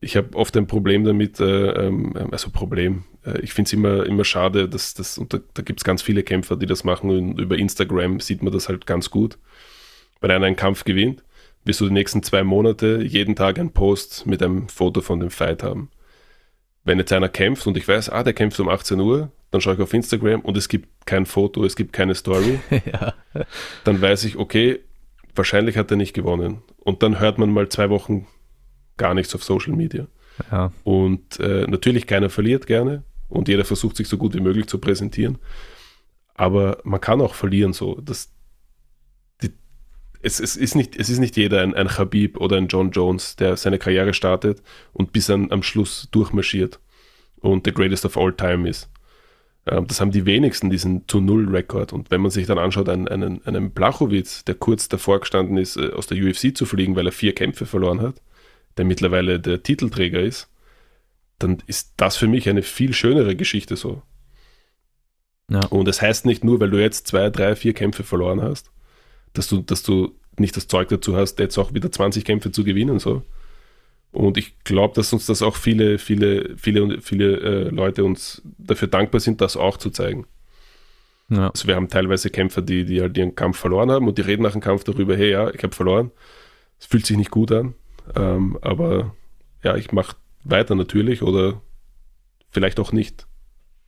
[0.00, 4.04] Ich habe oft ein Problem damit, äh, ähm, also Problem, äh, ich finde es immer,
[4.04, 7.10] immer schade, dass das, und da, da gibt es ganz viele Kämpfer, die das machen
[7.10, 9.38] und über Instagram sieht man das halt ganz gut.
[10.20, 11.22] Wenn einer einen Kampf gewinnt,
[11.64, 15.30] wirst du die nächsten zwei Monate jeden Tag einen Post mit einem Foto von dem
[15.30, 15.90] Fight haben
[16.84, 19.74] wenn jetzt einer kämpft und ich weiß, ah, der kämpft um 18 Uhr, dann schaue
[19.74, 23.14] ich auf Instagram und es gibt kein Foto, es gibt keine Story, ja.
[23.84, 24.80] dann weiß ich, okay,
[25.34, 26.62] wahrscheinlich hat er nicht gewonnen.
[26.78, 28.26] Und dann hört man mal zwei Wochen
[28.96, 30.06] gar nichts auf Social Media.
[30.50, 30.72] Ja.
[30.82, 34.78] Und äh, natürlich keiner verliert gerne und jeder versucht sich so gut wie möglich zu
[34.78, 35.38] präsentieren.
[36.34, 38.00] Aber man kann auch verlieren so.
[38.00, 38.32] Das,
[39.42, 39.50] die,
[40.22, 43.36] es, es, ist nicht, es ist nicht jeder ein, ein Khabib oder ein John Jones,
[43.36, 44.62] der seine Karriere startet
[44.92, 46.80] und bis an, am Schluss durchmarschiert
[47.40, 48.90] und the greatest of all time ist.
[49.66, 51.92] Ähm, das haben die wenigsten, diesen zu Null-Rekord.
[51.92, 55.76] Und wenn man sich dann anschaut, einen, einen, einen Blachowitz, der kurz davor gestanden ist,
[55.76, 58.20] äh, aus der UFC zu fliegen, weil er vier Kämpfe verloren hat,
[58.76, 60.48] der mittlerweile der Titelträger ist,
[61.38, 64.02] dann ist das für mich eine viel schönere Geschichte so.
[65.50, 65.64] Ja.
[65.66, 68.70] Und es das heißt nicht nur, weil du jetzt zwei, drei, vier Kämpfe verloren hast,
[69.34, 72.64] dass du, dass du nicht das Zeug dazu hast, jetzt auch wieder 20 Kämpfe zu
[72.64, 72.98] gewinnen.
[72.98, 73.22] So.
[74.14, 78.88] Und ich glaube, dass uns das auch viele, viele, viele, viele äh, Leute uns dafür
[78.88, 80.26] dankbar sind, das auch zu zeigen.
[81.28, 81.50] Ja.
[81.50, 84.42] Also wir haben teilweise Kämpfer, die, die halt ihren Kampf verloren haben und die reden
[84.42, 86.10] nach dem Kampf darüber, hey ja, ich habe verloren.
[86.78, 87.74] Es fühlt sich nicht gut an.
[88.14, 89.14] Ähm, aber
[89.62, 91.60] ja, ich mache weiter natürlich oder
[92.50, 93.26] vielleicht auch nicht.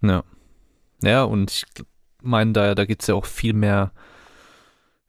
[0.03, 0.24] Ja.
[1.03, 1.65] Ja, und ich
[2.23, 3.93] meine, da, da gibt es ja auch viel mehr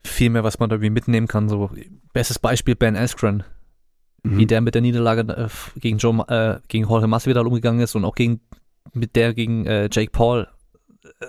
[0.07, 1.49] viel mehr, was man da irgendwie mitnehmen kann.
[1.49, 1.69] So,
[2.13, 3.43] bestes Beispiel Ben Askren,
[4.31, 4.37] mhm.
[4.37, 8.05] wie der mit der Niederlage äh, gegen Joe, äh, gegen Jorge Masvidal umgegangen ist und
[8.05, 8.41] auch gegen,
[8.93, 10.47] mit der gegen äh, Jake Paul.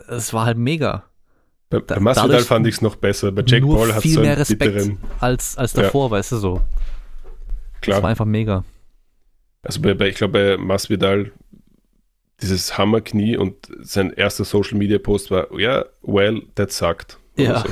[0.09, 1.05] Es war halt mega.
[1.71, 3.33] Bei, bei Masvidal fand ich es noch besser.
[3.33, 6.11] Bei Jake Paul hat es so mehr Respekt bitteren, als, als davor, ja.
[6.13, 6.61] weißt du so.
[7.81, 7.97] Klar.
[7.97, 8.65] Das war einfach mega.
[9.63, 11.33] Also bei, bei ich glaube, bei Masvidal
[12.41, 17.19] dieses Hammerknie und sein erster Social Media Post war, ja, yeah, well, that sucked.
[17.37, 17.61] Ja.
[17.61, 17.69] So.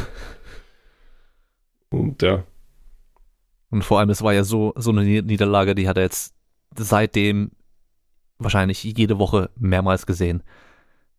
[1.90, 2.44] Und ja.
[3.70, 6.34] Und vor allem, es war ja so, so eine Niederlage, die hat er jetzt
[6.76, 7.50] seitdem
[8.38, 10.42] wahrscheinlich jede Woche mehrmals gesehen.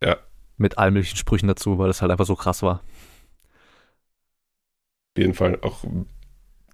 [0.01, 0.17] Ja.
[0.57, 2.81] Mit allen möglichen Sprüchen dazu, weil das halt einfach so krass war.
[5.15, 5.59] Auf jeden Fall.
[5.61, 5.83] Auch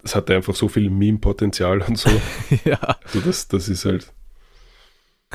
[0.04, 2.10] es hatte einfach so viel Meme-Potenzial und so.
[2.66, 2.80] ja.
[3.04, 4.12] Also das, das ist halt.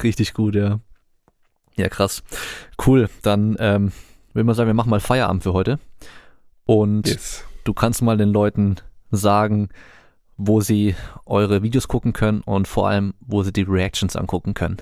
[0.03, 0.81] Richtig gut, ja.
[1.77, 2.23] Ja, krass.
[2.87, 3.09] Cool.
[3.23, 3.93] Dann ähm,
[4.35, 5.79] will man sagen, wir machen mal Feierabend für heute.
[6.65, 8.77] Und yes du kannst mal den Leuten
[9.11, 9.69] sagen,
[10.39, 10.95] wo sie
[11.27, 14.79] eure Videos gucken können und vor allem, wo sie die Reactions angucken können.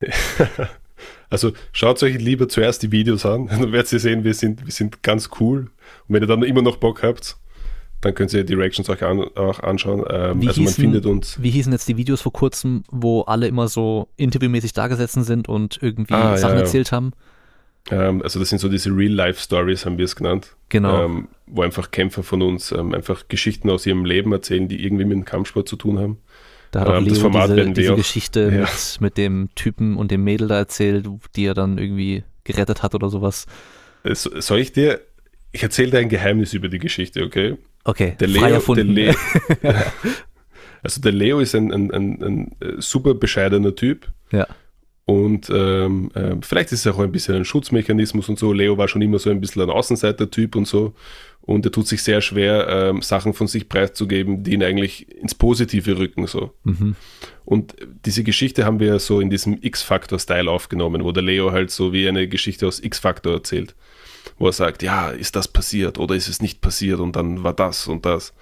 [1.30, 4.72] Also schaut euch lieber zuerst die Videos an, dann werdet ihr sehen, wir sind, wir
[4.72, 5.70] sind ganz cool.
[6.06, 7.38] Und wenn ihr dann immer noch Bock habt,
[8.02, 10.04] dann könnt ihr die Reactions euch an, auch anschauen.
[10.10, 11.42] Ähm, also hießen, man findet uns.
[11.42, 15.48] Wie hießen jetzt die Videos vor kurzem, wo alle immer so interviewmäßig da gesessen sind
[15.48, 16.64] und irgendwie ah, Sachen ja, ja.
[16.64, 17.12] erzählt haben?
[17.90, 20.54] Ähm, also das sind so diese Real-Life-Stories, haben wir es genannt.
[20.68, 21.04] Genau.
[21.04, 25.04] Ähm, wo einfach Kämpfer von uns ähm, einfach Geschichten aus ihrem Leben erzählen, die irgendwie
[25.04, 26.18] mit dem Kampfsport zu tun haben.
[26.70, 28.60] Da hat auch ähm, Leo das Format diese, diese Geschichte ja.
[28.60, 31.06] mit, mit dem Typen und dem Mädel da erzählt,
[31.36, 33.46] die er dann irgendwie gerettet hat oder sowas.
[34.04, 35.00] Äh, soll ich dir,
[35.52, 37.58] ich erzähle dir ein Geheimnis über die Geschichte, okay?
[37.84, 39.14] Okay, der Leo, der Leo
[40.82, 44.08] also der Leo ist ein, ein, ein, ein äh, super bescheidener Typ.
[44.30, 44.46] Ja.
[45.04, 48.52] Und ähm, äh, vielleicht ist es auch ein bisschen ein Schutzmechanismus und so.
[48.52, 50.94] Leo war schon immer so ein bisschen ein Außenseiter-Typ und so.
[51.40, 55.34] Und er tut sich sehr schwer, ähm, Sachen von sich preiszugeben, die ihn eigentlich ins
[55.34, 56.28] Positive rücken.
[56.28, 56.52] So.
[56.62, 56.94] Mhm.
[57.44, 57.74] Und
[58.04, 62.08] diese Geschichte haben wir so in diesem X-Factor-Style aufgenommen, wo der Leo halt so wie
[62.08, 63.74] eine Geschichte aus X-Factor erzählt.
[64.38, 67.54] Wo er sagt, ja, ist das passiert oder ist es nicht passiert und dann war
[67.54, 68.32] das und das.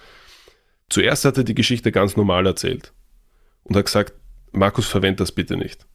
[0.91, 2.93] Zuerst hat er die Geschichte ganz normal erzählt
[3.65, 4.13] und hat gesagt,
[4.53, 5.87] Markus, verwend das bitte nicht.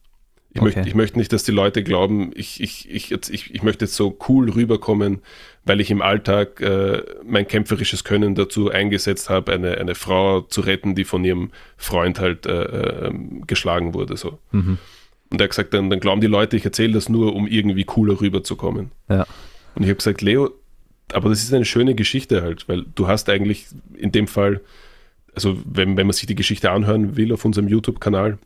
[0.56, 0.74] Ich, okay.
[0.76, 3.84] möchte, ich möchte nicht, dass die Leute glauben, ich, ich, ich, jetzt, ich, ich möchte
[3.84, 5.20] jetzt so cool rüberkommen,
[5.64, 10.62] weil ich im Alltag äh, mein kämpferisches Können dazu eingesetzt habe, eine, eine Frau zu
[10.62, 12.62] retten, die von ihrem Freund halt äh,
[13.08, 13.12] äh,
[13.46, 14.16] geschlagen wurde.
[14.16, 14.38] So.
[14.52, 14.78] Mhm.
[15.30, 17.84] Und er hat gesagt, dann, dann glauben die Leute, ich erzähle das nur, um irgendwie
[17.84, 18.92] cooler rüberzukommen.
[19.10, 19.26] Ja.
[19.74, 20.52] Und ich habe gesagt, Leo,
[21.12, 24.62] aber das ist eine schöne Geschichte halt, weil du hast eigentlich in dem Fall,
[25.34, 28.38] also wenn, wenn man sich die Geschichte anhören will auf unserem YouTube-Kanal,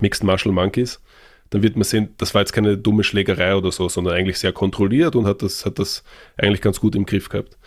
[0.00, 1.00] Mixed Martial Monkeys,
[1.52, 4.52] dann wird man sehen, das war jetzt keine dumme Schlägerei oder so, sondern eigentlich sehr
[4.52, 6.02] kontrolliert und hat das, hat das
[6.38, 7.58] eigentlich ganz gut im Griff gehabt.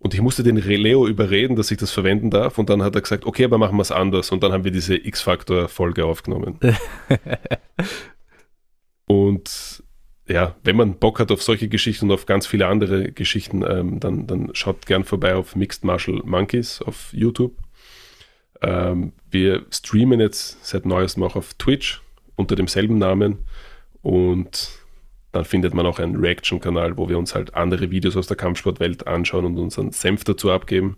[0.00, 2.58] Und ich musste den Leo überreden, dass ich das verwenden darf.
[2.58, 4.32] Und dann hat er gesagt, okay, aber machen wir es anders.
[4.32, 6.58] Und dann haben wir diese X-Factor-Folge aufgenommen.
[9.06, 9.84] und
[10.26, 14.00] ja, wenn man Bock hat auf solche Geschichten und auf ganz viele andere Geschichten, ähm,
[14.00, 17.56] dann, dann schaut gern vorbei auf Mixed Martial Monkeys auf YouTube.
[18.62, 22.02] Ähm, wir streamen jetzt seit neuestem auch auf Twitch
[22.38, 23.44] unter demselben Namen
[24.00, 24.70] und
[25.32, 29.06] dann findet man auch einen Reaction-Kanal, wo wir uns halt andere Videos aus der Kampfsportwelt
[29.06, 30.96] anschauen und unseren Senf dazu abgeben.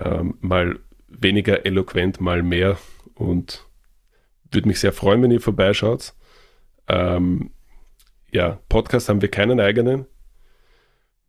[0.00, 0.78] Ähm, mal
[1.08, 2.78] weniger eloquent, mal mehr
[3.14, 3.66] und
[4.50, 6.14] würde mich sehr freuen, wenn ihr vorbeischaut.
[6.88, 7.50] Ähm,
[8.32, 10.06] ja, Podcast haben wir keinen eigenen,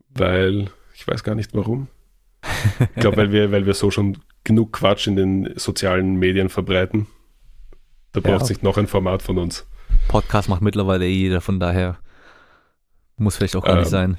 [0.10, 1.88] weil ich weiß gar nicht warum.
[2.96, 7.08] Ich glaube, weil wir, weil wir so schon genug Quatsch in den sozialen Medien verbreiten.
[8.16, 9.68] Da braucht es nicht noch ein Format von uns.
[10.08, 11.98] Podcast macht mittlerweile eh jeder, von daher
[13.18, 14.18] muss vielleicht auch gar ähm, nicht sein.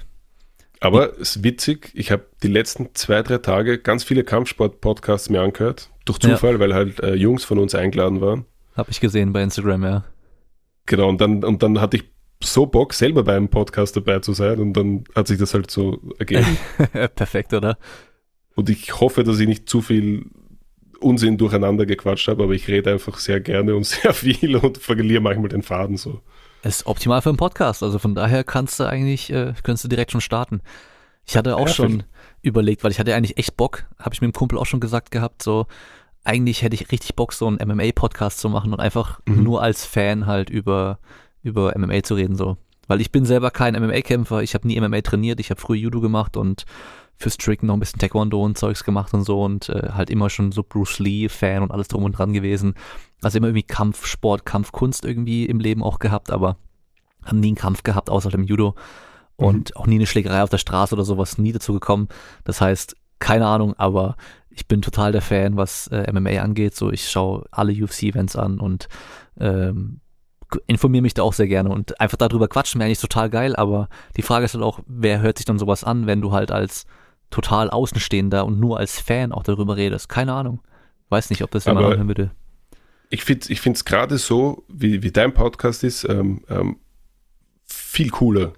[0.81, 5.40] Aber es ist witzig, ich habe die letzten zwei, drei Tage ganz viele Kampfsport-Podcasts mir
[5.40, 5.89] angehört.
[6.05, 6.59] Durch Zufall, ja.
[6.60, 8.44] weil halt äh, Jungs von uns eingeladen waren.
[8.77, 10.05] Habe ich gesehen bei Instagram, ja.
[10.85, 12.05] Genau, und dann, und dann hatte ich
[12.43, 15.70] so Bock, selber bei einem Podcast dabei zu sein und dann hat sich das halt
[15.70, 16.59] so ergeben.
[17.14, 17.78] Perfekt, oder?
[18.55, 20.27] Und ich hoffe, dass ich nicht zu viel
[21.01, 25.20] Unsinn durcheinander gequatscht habe, aber ich rede einfach sehr gerne und sehr viel und verliere
[25.20, 26.20] manchmal den Faden so.
[26.62, 29.89] Es ist optimal für einen Podcast, also von daher kannst du eigentlich, äh, kannst du
[29.89, 30.62] direkt schon starten.
[31.24, 32.05] Ich hatte auch ja, schon
[32.43, 35.10] überlegt, weil ich hatte eigentlich echt Bock, habe ich mit dem Kumpel auch schon gesagt
[35.10, 35.66] gehabt, so
[36.24, 39.44] eigentlich hätte ich richtig Bock, so einen MMA-Podcast zu machen und einfach mhm.
[39.44, 40.98] nur als Fan halt über
[41.43, 42.56] über MMA zu reden, so.
[42.89, 46.01] Weil ich bin selber kein MMA-Kämpfer, ich habe nie MMA trainiert, ich habe früher Judo
[46.01, 46.64] gemacht und
[47.19, 50.29] fürs Tricken noch ein bisschen Taekwondo und Zeugs gemacht und so und äh, halt immer
[50.29, 52.75] schon so Bruce Lee-Fan und alles drum und dran gewesen.
[53.23, 56.57] Also immer irgendwie Kampfsport, Kampfkunst irgendwie im Leben auch gehabt, aber
[57.25, 58.75] haben nie einen Kampf gehabt, außer dem Judo.
[59.37, 59.81] Und mhm.
[59.81, 62.09] auch nie eine Schlägerei auf der Straße oder sowas, nie dazu gekommen.
[62.45, 64.17] Das heißt, keine Ahnung, aber
[64.51, 66.75] ich bin total der Fan, was äh, MMA angeht.
[66.75, 68.89] So, ich schaue alle UFC-Events an und
[69.39, 70.01] ähm,
[70.67, 73.89] informiere mich da auch sehr gerne und einfach darüber quatschen wäre eigentlich total geil, aber
[74.17, 76.87] die Frage ist halt auch, wer hört sich dann sowas an, wenn du halt als
[77.31, 80.09] total Außenstehender und nur als Fan auch darüber redest?
[80.09, 80.61] Keine Ahnung.
[81.09, 82.31] Weiß nicht, ob das jemand anhören würde.
[83.11, 86.77] Ich finde ich es gerade so, wie, wie dein Podcast ist, ähm, ähm,
[87.65, 88.53] viel cooler.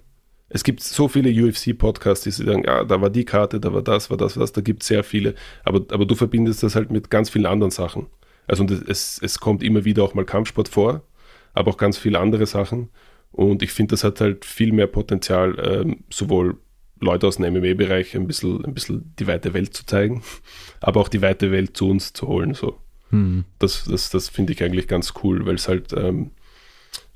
[0.49, 4.09] Es gibt so viele UFC-Podcasts, die sagen, ja, da war die Karte, da war das,
[4.09, 6.89] war das, war das, da gibt es sehr viele, aber, aber du verbindest das halt
[6.89, 8.07] mit ganz vielen anderen Sachen.
[8.47, 11.03] Also es, es kommt immer wieder auch mal Kampfsport vor,
[11.53, 12.89] aber auch ganz viele andere Sachen.
[13.31, 16.57] Und ich finde, das hat halt viel mehr Potenzial, ähm, sowohl
[16.99, 20.23] Leute aus dem MMA-Bereich ein bisschen, ein bisschen die weite Welt zu zeigen,
[20.81, 22.53] aber auch die weite Welt zu uns zu holen.
[22.53, 22.77] So.
[23.09, 23.45] Hm.
[23.57, 26.31] Das, das, das finde ich eigentlich ganz cool, weil es halt ähm,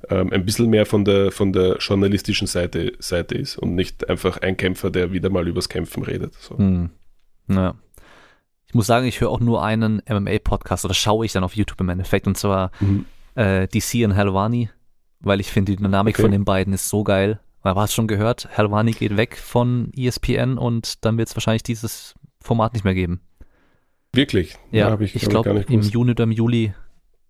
[0.10, 4.38] ähm, ein bisschen mehr von der, von der journalistischen Seite, Seite ist und nicht einfach
[4.38, 6.34] ein Kämpfer, der wieder mal übers Kämpfen redet.
[6.35, 6.57] So.
[6.57, 6.89] Hm.
[7.47, 7.76] Ja.
[8.68, 11.80] Ich muss sagen, ich höre auch nur einen MMA-Podcast oder schaue ich dann auf YouTube
[11.81, 13.05] im Endeffekt und zwar mhm
[13.35, 14.69] äh, DC und Helwani,
[15.19, 16.23] weil ich finde, die Dynamik okay.
[16.23, 17.39] von den beiden ist so geil.
[17.64, 22.14] Aber hast schon gehört, Helwani geht weg von ESPN und dann wird es wahrscheinlich dieses
[22.41, 23.22] Format nicht mehr geben.
[24.11, 24.57] Wirklich?
[24.72, 26.73] Ja, ja ich, ich glaube, im Juni oder im Juli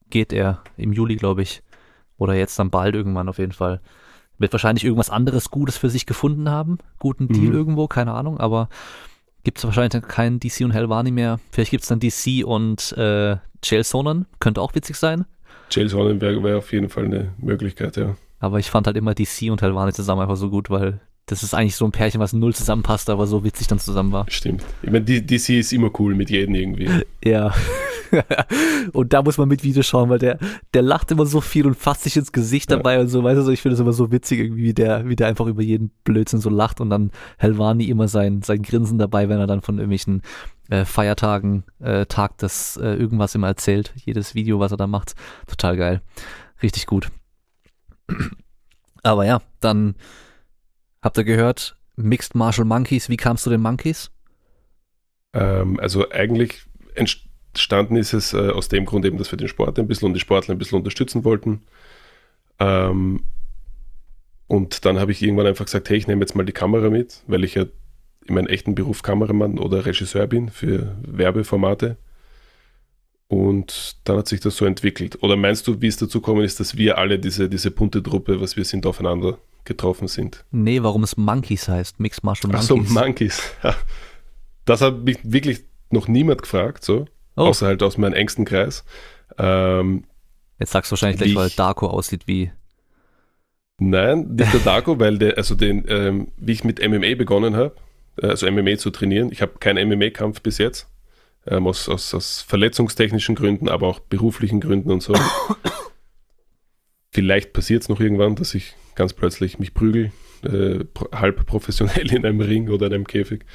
[0.10, 0.64] geht er.
[0.76, 1.62] Im Juli, glaube ich.
[2.18, 3.80] Oder jetzt dann bald irgendwann auf jeden Fall.
[4.40, 6.80] Wird wahrscheinlich irgendwas anderes Gutes für sich gefunden haben.
[7.00, 7.54] Guten Deal mhm.
[7.54, 8.40] irgendwo, keine Ahnung.
[8.40, 8.70] Aber
[9.44, 11.40] gibt es wahrscheinlich dann keinen DC und Helwani mehr.
[11.52, 14.26] Vielleicht gibt es dann DC und äh, Chael Sonnen.
[14.40, 15.26] Könnte auch witzig sein.
[15.70, 18.16] Jail Sonnenberg wäre auf jeden Fall eine Möglichkeit, ja.
[18.44, 21.54] Aber ich fand halt immer DC und Helvani zusammen einfach so gut, weil das ist
[21.54, 24.26] eigentlich so ein Pärchen, was null zusammenpasst, aber so witzig dann zusammen war.
[24.28, 24.66] Stimmt.
[24.82, 26.90] Ich meine, DC ist immer cool mit jedem irgendwie.
[27.24, 27.54] Ja.
[28.92, 30.38] und da muss man mit Video schauen, weil der,
[30.74, 33.00] der lacht immer so viel und fasst sich ins Gesicht dabei ja.
[33.00, 35.28] und so, weißt du, ich finde es immer so witzig irgendwie, wie der, wie der
[35.28, 39.40] einfach über jeden Blödsinn so lacht und dann Helvani immer sein, sein Grinsen dabei, wenn
[39.40, 40.22] er dann von irgendwelchen
[40.70, 43.94] äh, Feiertagen, äh, Tag des äh, irgendwas immer erzählt.
[43.96, 45.16] Jedes Video, was er da macht.
[45.48, 46.02] Total geil.
[46.62, 47.10] Richtig gut.
[49.04, 49.96] Aber ja, dann
[51.02, 53.10] habt ihr gehört, Mixed Martial Monkeys.
[53.10, 54.12] Wie kamst du den Monkeys?
[55.34, 56.64] Ähm, also eigentlich
[56.96, 60.14] entstanden ist es äh, aus dem Grund eben, dass wir den Sport ein bisschen und
[60.14, 61.64] die Sportler ein bisschen unterstützen wollten.
[62.60, 63.24] Ähm,
[64.48, 67.24] und dann habe ich irgendwann einfach gesagt, hey, ich nehme jetzt mal die Kamera mit,
[67.28, 67.66] weil ich ja
[68.26, 71.98] in meinem echten Beruf Kameramann oder Regisseur bin für Werbeformate.
[73.34, 75.24] Und dann hat sich das so entwickelt.
[75.24, 78.40] Oder meinst du, wie es dazu gekommen ist, dass wir alle diese, diese bunte Truppe,
[78.40, 80.46] was wir sind, aufeinander getroffen sind?
[80.52, 82.64] Nee, warum es Monkeys heißt, Mixed Martial Monkeys.
[82.64, 83.42] Ach so, Monkeys.
[84.66, 87.06] Das hat mich wirklich noch niemand gefragt, so.
[87.36, 87.42] Oh.
[87.42, 88.86] Außer halt aus meinem engsten Kreis.
[89.38, 90.06] Ähm,
[90.58, 92.52] Jetzt sagst du wahrscheinlich gleich, weil Darko aussieht wie.
[93.78, 97.76] Nein, nicht der Darko, weil der, also den, ähm, wie ich mit MMA begonnen habe,
[98.22, 99.34] äh, also MMA zu trainieren.
[99.34, 100.88] Ich habe keinen MMA-Kampf bis jetzt,
[101.48, 105.14] ähm, aus, aus, aus verletzungstechnischen Gründen, aber auch beruflichen Gründen und so.
[107.12, 110.12] Vielleicht passiert es noch irgendwann, dass ich ganz plötzlich mich prügel,
[110.44, 113.46] äh, halb professionell in einem Ring oder in einem Käfig.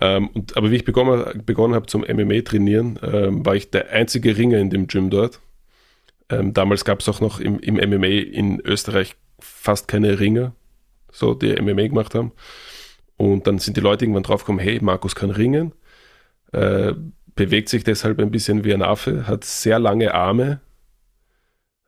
[0.00, 3.90] Ähm, und, aber wie ich begonnen, begonnen habe zum MMA trainieren, ähm, war ich der
[3.90, 5.40] einzige Ringer in dem Gym dort.
[6.30, 10.54] Ähm, damals gab es auch noch im, im MMA in Österreich fast keine Ringer,
[11.10, 12.32] so die MMA gemacht haben.
[13.16, 15.72] Und dann sind die Leute irgendwann draufgekommen, hey, Markus kann ringen,
[16.52, 16.92] äh,
[17.38, 20.60] bewegt sich deshalb ein bisschen wie ein Affe, hat sehr lange Arme.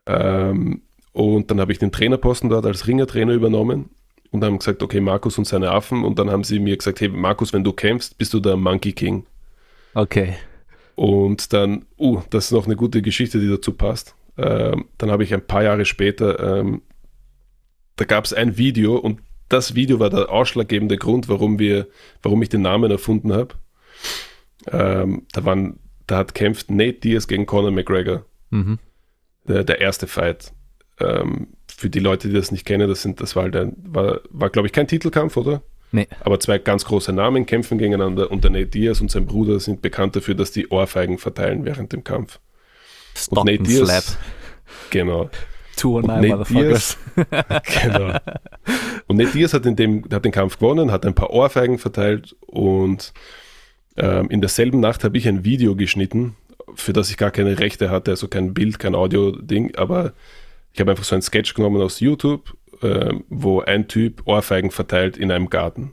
[0.06, 0.82] Ähm,
[1.12, 3.90] und dann habe ich den Trainerposten dort als Ringertrainer übernommen
[4.30, 6.04] und haben gesagt, okay, Markus und seine Affen.
[6.04, 8.92] Und dann haben sie mir gesagt, hey, Markus, wenn du kämpfst, bist du der Monkey
[8.92, 9.26] King.
[9.94, 10.36] Okay.
[10.94, 14.14] Und dann, uh, das ist noch eine gute Geschichte, die dazu passt.
[14.38, 16.82] Ähm, dann habe ich ein paar Jahre später, ähm,
[17.96, 19.18] da gab es ein Video und
[19.48, 21.88] das Video war der ausschlaggebende Grund, warum wir,
[22.22, 23.56] warum ich den Namen erfunden habe.
[24.70, 28.24] Ähm, da waren, da hat kämpft Nate Diaz gegen Conor McGregor.
[28.50, 28.78] Mhm.
[29.46, 30.52] Der, der erste Fight.
[30.98, 34.20] Ähm, für die Leute, die das nicht kennen, das sind, das war halt ein, war,
[34.30, 35.62] war glaube ich kein Titelkampf, oder?
[35.92, 36.06] Nee.
[36.20, 39.82] Aber zwei ganz große Namen kämpfen gegeneinander und der Nate Diaz und sein Bruder sind
[39.82, 42.38] bekannt dafür, dass die Ohrfeigen verteilen während dem Kampf.
[43.16, 44.18] Stop und Nate Diaz, Slap.
[44.90, 45.30] Genau.
[45.76, 46.98] Two or nine Motherfuckers.
[47.82, 48.18] genau.
[49.08, 52.36] Und Nate Diaz hat, in dem, hat den Kampf gewonnen, hat ein paar Ohrfeigen verteilt
[52.40, 53.12] und
[53.96, 56.36] in derselben Nacht habe ich ein Video geschnitten,
[56.74, 60.12] für das ich gar keine Rechte hatte, also kein Bild, kein Audio-Ding, aber
[60.72, 65.16] ich habe einfach so einen Sketch genommen aus YouTube, äh, wo ein Typ Ohrfeigen verteilt
[65.16, 65.92] in einem Garten.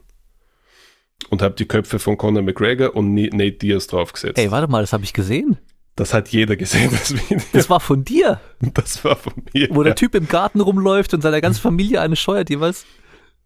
[1.30, 4.38] Und habe die Köpfe von Conor McGregor und Nate Diaz draufgesetzt.
[4.38, 5.58] Ey, warte mal, das habe ich gesehen.
[5.96, 7.42] Das hat jeder gesehen, das Video.
[7.52, 8.40] Das war von dir.
[8.74, 9.68] Das war von mir.
[9.70, 12.86] Wo der Typ im Garten rumläuft und seiner ganzen Familie eine scheuert jeweils.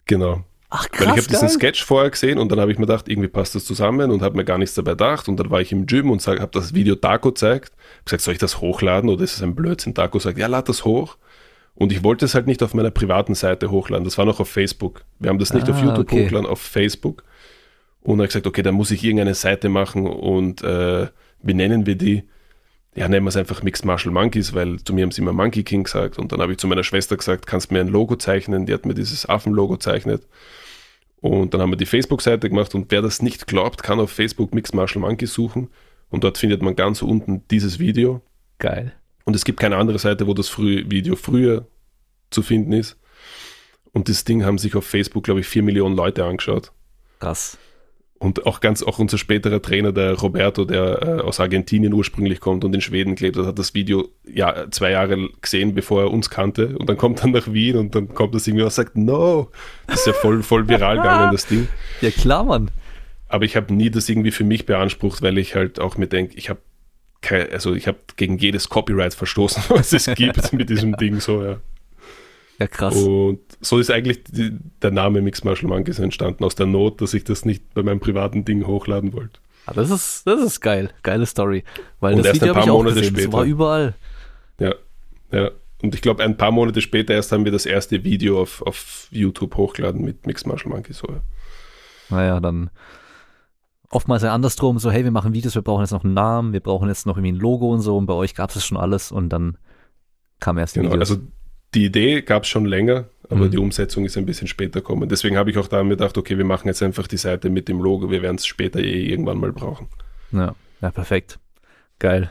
[0.05, 0.45] Genau.
[0.75, 1.07] Ach krass.
[1.07, 3.55] Weil ich habe diesen Sketch vorher gesehen und dann habe ich mir gedacht, irgendwie passt
[3.55, 5.29] das zusammen und habe mir gar nichts dabei gedacht.
[5.29, 7.73] Und dann war ich im Gym und habe das Video Taco gezeigt.
[7.99, 9.95] Hab gesagt, soll ich das hochladen oder ist es ein Blödsinn?
[9.95, 11.19] Taco sagt, ja, lad das hoch.
[11.75, 14.05] Und ich wollte es halt nicht auf meiner privaten Seite hochladen.
[14.05, 15.05] Das war noch auf Facebook.
[15.19, 16.25] Wir haben das nicht ah, auf YouTube okay.
[16.25, 17.23] hochladen, auf Facebook.
[18.01, 21.07] Und dann habe ich gesagt, okay, dann muss ich irgendeine Seite machen und äh,
[21.43, 22.25] wie nennen wir die?
[22.95, 25.65] Ja, nennen wir es einfach Mixed Martial Monkeys, weil zu mir haben sie immer Monkey
[25.65, 26.19] King gesagt.
[26.19, 28.65] Und dann habe ich zu meiner Schwester gesagt, kannst du mir ein Logo zeichnen?
[28.67, 30.23] Die hat mir dieses Affenlogo zeichnet.
[31.23, 34.53] Und dann haben wir die Facebook-Seite gemacht und wer das nicht glaubt, kann auf Facebook
[34.53, 35.71] Mixed Martial Monkeys suchen.
[36.11, 38.21] Und dort findet man ganz unten dieses Video.
[38.59, 38.93] Geil.
[39.25, 41.69] Und es gibt keine andere Seite, wo das früh Video früher
[42.31, 42.99] zu finden ist.
[43.93, 46.73] Und das Ding haben sich auf Facebook, glaube ich, vier Millionen Leute angeschaut.
[47.21, 47.57] Krass.
[48.23, 52.65] Und auch ganz, auch unser späterer Trainer, der Roberto, der äh, aus Argentinien ursprünglich kommt
[52.65, 56.79] und in Schweden gelebt hat, das Video ja, zwei Jahre gesehen, bevor er uns kannte.
[56.79, 59.51] Und dann kommt er nach Wien und dann kommt das irgendwie und sagt, no.
[59.89, 61.67] Das ist ja voll, voll viral gegangen, das Ding.
[62.01, 62.71] Ja, klar, Mann.
[63.27, 66.37] Aber ich habe nie das irgendwie für mich beansprucht, weil ich halt auch mir denke,
[66.37, 66.61] ich habe
[67.53, 71.57] also ich habe gegen jedes Copyright verstoßen, was es gibt mit diesem Ding so, ja.
[72.63, 72.95] Ja, krass.
[72.95, 77.13] Und so ist eigentlich die, der Name Mix Martial Monkeys entstanden, aus der Not, dass
[77.13, 79.41] ich das nicht bei meinem privaten Ding hochladen wollte.
[79.67, 80.91] Ah, das ist, das ist geil.
[81.03, 81.65] Geile Story.
[81.99, 83.15] Weil und das Video habe ich auch Monate gesehen.
[83.15, 83.27] Später.
[83.31, 83.95] Das war überall.
[84.61, 84.75] Ja,
[85.33, 85.51] ja.
[85.83, 89.09] Und ich glaube, ein paar Monate später erst haben wir das erste Video auf, auf
[89.11, 90.99] YouTube hochgeladen mit Mix Martial Monkeys.
[90.99, 91.09] So.
[92.11, 92.71] Naja, dann
[93.91, 96.61] oftmals ja andersrum, so hey, wir machen Videos, wir brauchen jetzt noch einen Namen, wir
[96.61, 99.11] brauchen jetzt noch irgendwie ein Logo und so und bei euch gab es schon alles
[99.11, 99.59] und dann
[100.39, 101.11] kam erst genau, Videos.
[101.11, 101.23] Also
[101.75, 103.51] die Idee gab es schon länger, aber mhm.
[103.51, 105.09] die Umsetzung ist ein bisschen später gekommen.
[105.09, 107.69] Deswegen habe ich auch da mir gedacht, okay, wir machen jetzt einfach die Seite mit
[107.69, 109.89] dem Logo, wir werden es später eh irgendwann mal brauchen.
[110.33, 111.39] Ja, ja, perfekt.
[111.99, 112.31] Geil.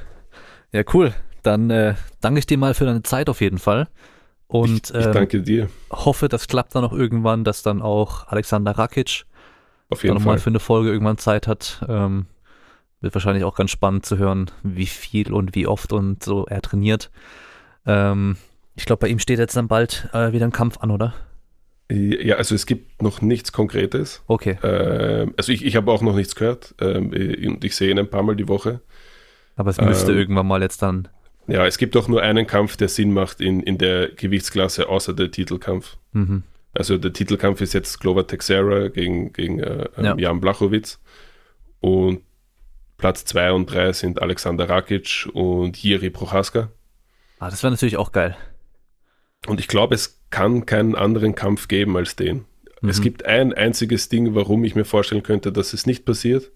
[0.72, 1.14] Ja, cool.
[1.44, 3.88] Dann äh, danke ich dir mal für deine Zeit auf jeden Fall.
[4.48, 5.70] Und ich, ich ähm, danke dir.
[5.90, 9.26] hoffe, das klappt dann auch irgendwann, dass dann auch Alexander Rakic
[9.90, 10.34] auf jeden dann Fall.
[10.34, 11.84] nochmal für eine Folge irgendwann Zeit hat.
[11.88, 12.28] Ähm,
[13.00, 16.62] wird wahrscheinlich auch ganz spannend zu hören, wie viel und wie oft und so er
[16.62, 17.10] trainiert.
[17.86, 18.38] Ähm,
[18.82, 21.14] ich glaube, bei ihm steht jetzt dann bald äh, wieder ein Kampf an, oder?
[21.88, 24.24] Ja, also es gibt noch nichts Konkretes.
[24.26, 24.58] Okay.
[24.64, 28.10] Äh, also ich, ich habe auch noch nichts gehört ähm, und ich sehe ihn ein
[28.10, 28.82] paar Mal die Woche.
[29.56, 31.10] Aber es müsste ähm, irgendwann mal jetzt dann.
[31.46, 35.14] Ja, es gibt auch nur einen Kampf, der Sinn macht in, in der Gewichtsklasse, außer
[35.14, 35.98] der Titelkampf.
[36.14, 36.42] Mhm.
[36.74, 40.16] Also der Titelkampf ist jetzt Glover Texera gegen, gegen äh, ähm, ja.
[40.18, 41.00] Jan Blachowitz.
[41.82, 42.22] Und
[42.98, 46.72] Platz 2 und 3 sind Alexander Rakic und Jiri Prochaska.
[47.38, 48.36] Ah, das wäre natürlich auch geil.
[49.48, 52.46] Und ich glaube, es kann keinen anderen Kampf geben als den.
[52.82, 52.90] Mhm.
[52.90, 56.52] Es gibt ein einziges Ding, warum ich mir vorstellen könnte, dass es nicht passiert.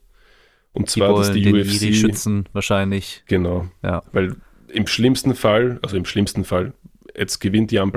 [0.73, 1.81] Und zwar, die dass die den UFC.
[1.81, 3.23] Jiri schützen wahrscheinlich.
[3.27, 3.67] Genau.
[3.81, 4.03] Ja.
[4.11, 4.35] Weil
[4.67, 6.73] im schlimmsten Fall, also im schlimmsten Fall,
[7.15, 7.91] jetzt gewinnt Jan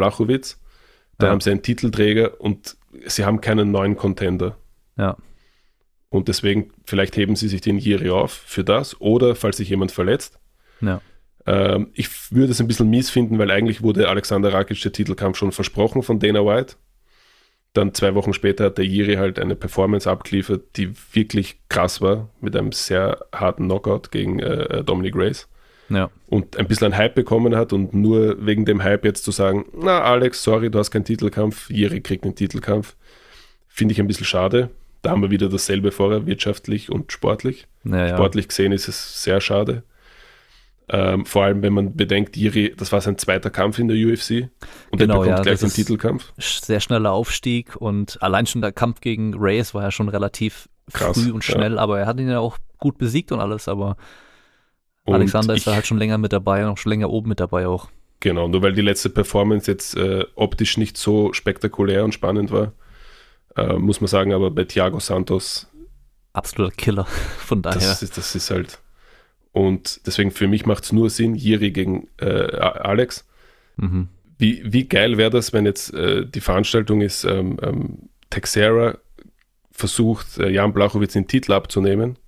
[6.08, 9.92] Und deswegen, vielleicht heben sie sich den Jiri auf für das oder falls sich jemand
[9.92, 10.38] verletzt.
[10.80, 11.00] Ja.
[11.48, 15.38] Ähm, ich würde es ein bisschen mies finden, weil eigentlich wurde Alexander Rakic der Titelkampf
[15.38, 16.74] schon versprochen von Dana White.
[17.72, 22.28] Dann zwei Wochen später hat der Jiri halt eine Performance abgeliefert, die wirklich krass war,
[22.40, 25.48] mit einem sehr harten Knockout gegen äh, Dominic Reyes.
[25.88, 26.10] Ja.
[26.26, 29.64] Und ein bisschen ein Hype bekommen hat und nur wegen dem Hype jetzt zu sagen,
[29.72, 32.94] na Alex, sorry, du hast keinen Titelkampf, Jiri kriegt einen Titelkampf,
[33.68, 34.68] finde ich ein bisschen schade.
[35.00, 37.68] Da haben wir wieder dasselbe vorher, wirtschaftlich und sportlich.
[37.84, 38.16] Ja, ja.
[38.16, 39.82] Sportlich gesehen ist es sehr schade.
[40.90, 44.48] Ähm, vor allem, wenn man bedenkt, Jiri, das war sein zweiter Kampf in der UFC
[44.90, 46.32] und Genau, er bekommt ja, gleich den Titelkampf.
[46.38, 51.20] Sehr schneller Aufstieg und allein schon der Kampf gegen Reyes war ja schon relativ Krass,
[51.20, 51.54] früh und ja.
[51.54, 53.96] schnell, aber er hat ihn ja auch gut besiegt und alles, aber
[55.04, 57.40] Und Alexander ist da halt schon länger mit dabei und auch schon länger oben mit
[57.40, 57.88] dabei auch.
[58.20, 62.72] Genau, nur weil die letzte Performance jetzt äh, optisch nicht so spektakulär und spannend war,
[63.56, 65.68] äh, muss man sagen, aber bei Thiago Santos,
[66.32, 67.04] Absoluter Killer.
[67.38, 67.78] Von daher.
[67.78, 68.78] das, ist, das ist halt.
[69.52, 73.26] Und deswegen für mich macht es nur Sinn, Jiri gegen äh, Alex.
[73.76, 74.08] mhm.
[74.40, 78.98] Wie, wie geil wäre das, wenn jetzt äh, die Veranstaltung ist, ähm, ähm, Texera
[79.72, 82.18] versucht, äh, Jan Blachowitz den Titel abzunehmen.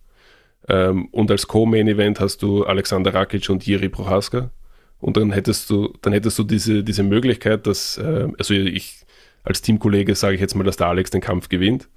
[0.68, 4.50] Ähm, und als Co-Main-Event hast du Alexander Rakic und Jiri Prohaska.
[4.98, 9.04] Und dann hättest du, dann hättest du diese, diese Möglichkeit, dass, äh, also ich
[9.42, 11.88] als Teamkollege sage ich jetzt mal, dass der Alex den Kampf gewinnt.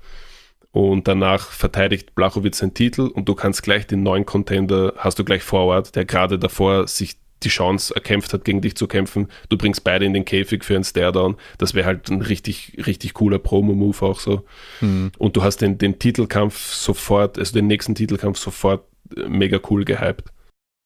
[0.73, 5.23] Und danach verteidigt Blachowitz seinen Titel und du kannst gleich den neuen Contender, hast du
[5.23, 9.27] gleich Ort, der gerade davor sich die Chance erkämpft hat, gegen dich zu kämpfen.
[9.49, 11.35] Du bringst beide in den Käfig für einen Stare-Down.
[11.59, 14.45] Das wäre halt ein richtig, richtig cooler Promo-Move auch so.
[14.81, 15.11] Mhm.
[15.19, 19.85] Und du hast den, den Titelkampf sofort, also den nächsten Titelkampf sofort äh, mega cool
[19.85, 20.31] gehypt.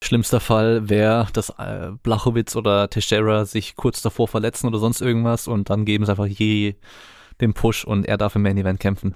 [0.04, 5.48] Schlimmster Fall wäre, dass äh, Blachowitz oder Teixeira sich kurz davor verletzen oder sonst irgendwas
[5.48, 6.76] und dann geben sie einfach je
[7.40, 9.16] den Push und er darf im Main Event kämpfen.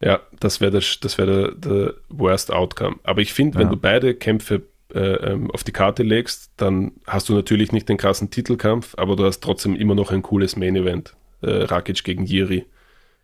[0.00, 2.96] Ja, das wäre das, das wär der, der worst outcome.
[3.02, 3.70] Aber ich finde, wenn Ja.
[3.72, 4.62] du beide Kämpfe
[4.94, 9.16] äh, ähm, auf die Karte legst, dann hast du natürlich nicht den krassen Titelkampf, aber
[9.16, 11.16] du hast trotzdem immer noch ein cooles Main Event.
[11.42, 12.66] Äh, Rakic gegen Jiri.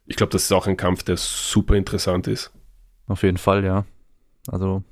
[0.06, 2.50] Ich glaube, das ist auch ein Kampf, der super interessant ist.
[3.06, 3.84] Auf jeden Fall, ja.
[4.48, 4.82] Also,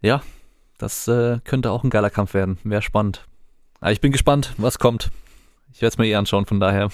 [0.00, 0.22] ja,
[0.78, 2.58] das äh, könnte auch ein geiler Kampf werden.
[2.62, 3.26] Wäre spannend.
[3.80, 5.10] Aber ich bin gespannt, was kommt.
[5.72, 6.88] Ich werde es mir eh anschauen, von daher.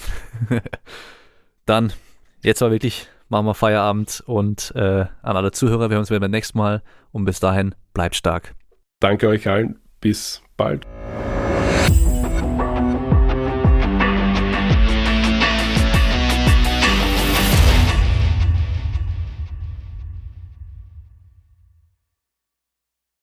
[1.65, 1.93] Dann,
[2.41, 6.19] jetzt war wirklich, machen wir Feierabend und äh, an alle Zuhörer, wir hören uns wieder
[6.19, 8.53] beim nächsten Mal und bis dahin, bleibt stark.
[8.99, 9.79] Danke euch allen.
[9.99, 10.85] Bis bald.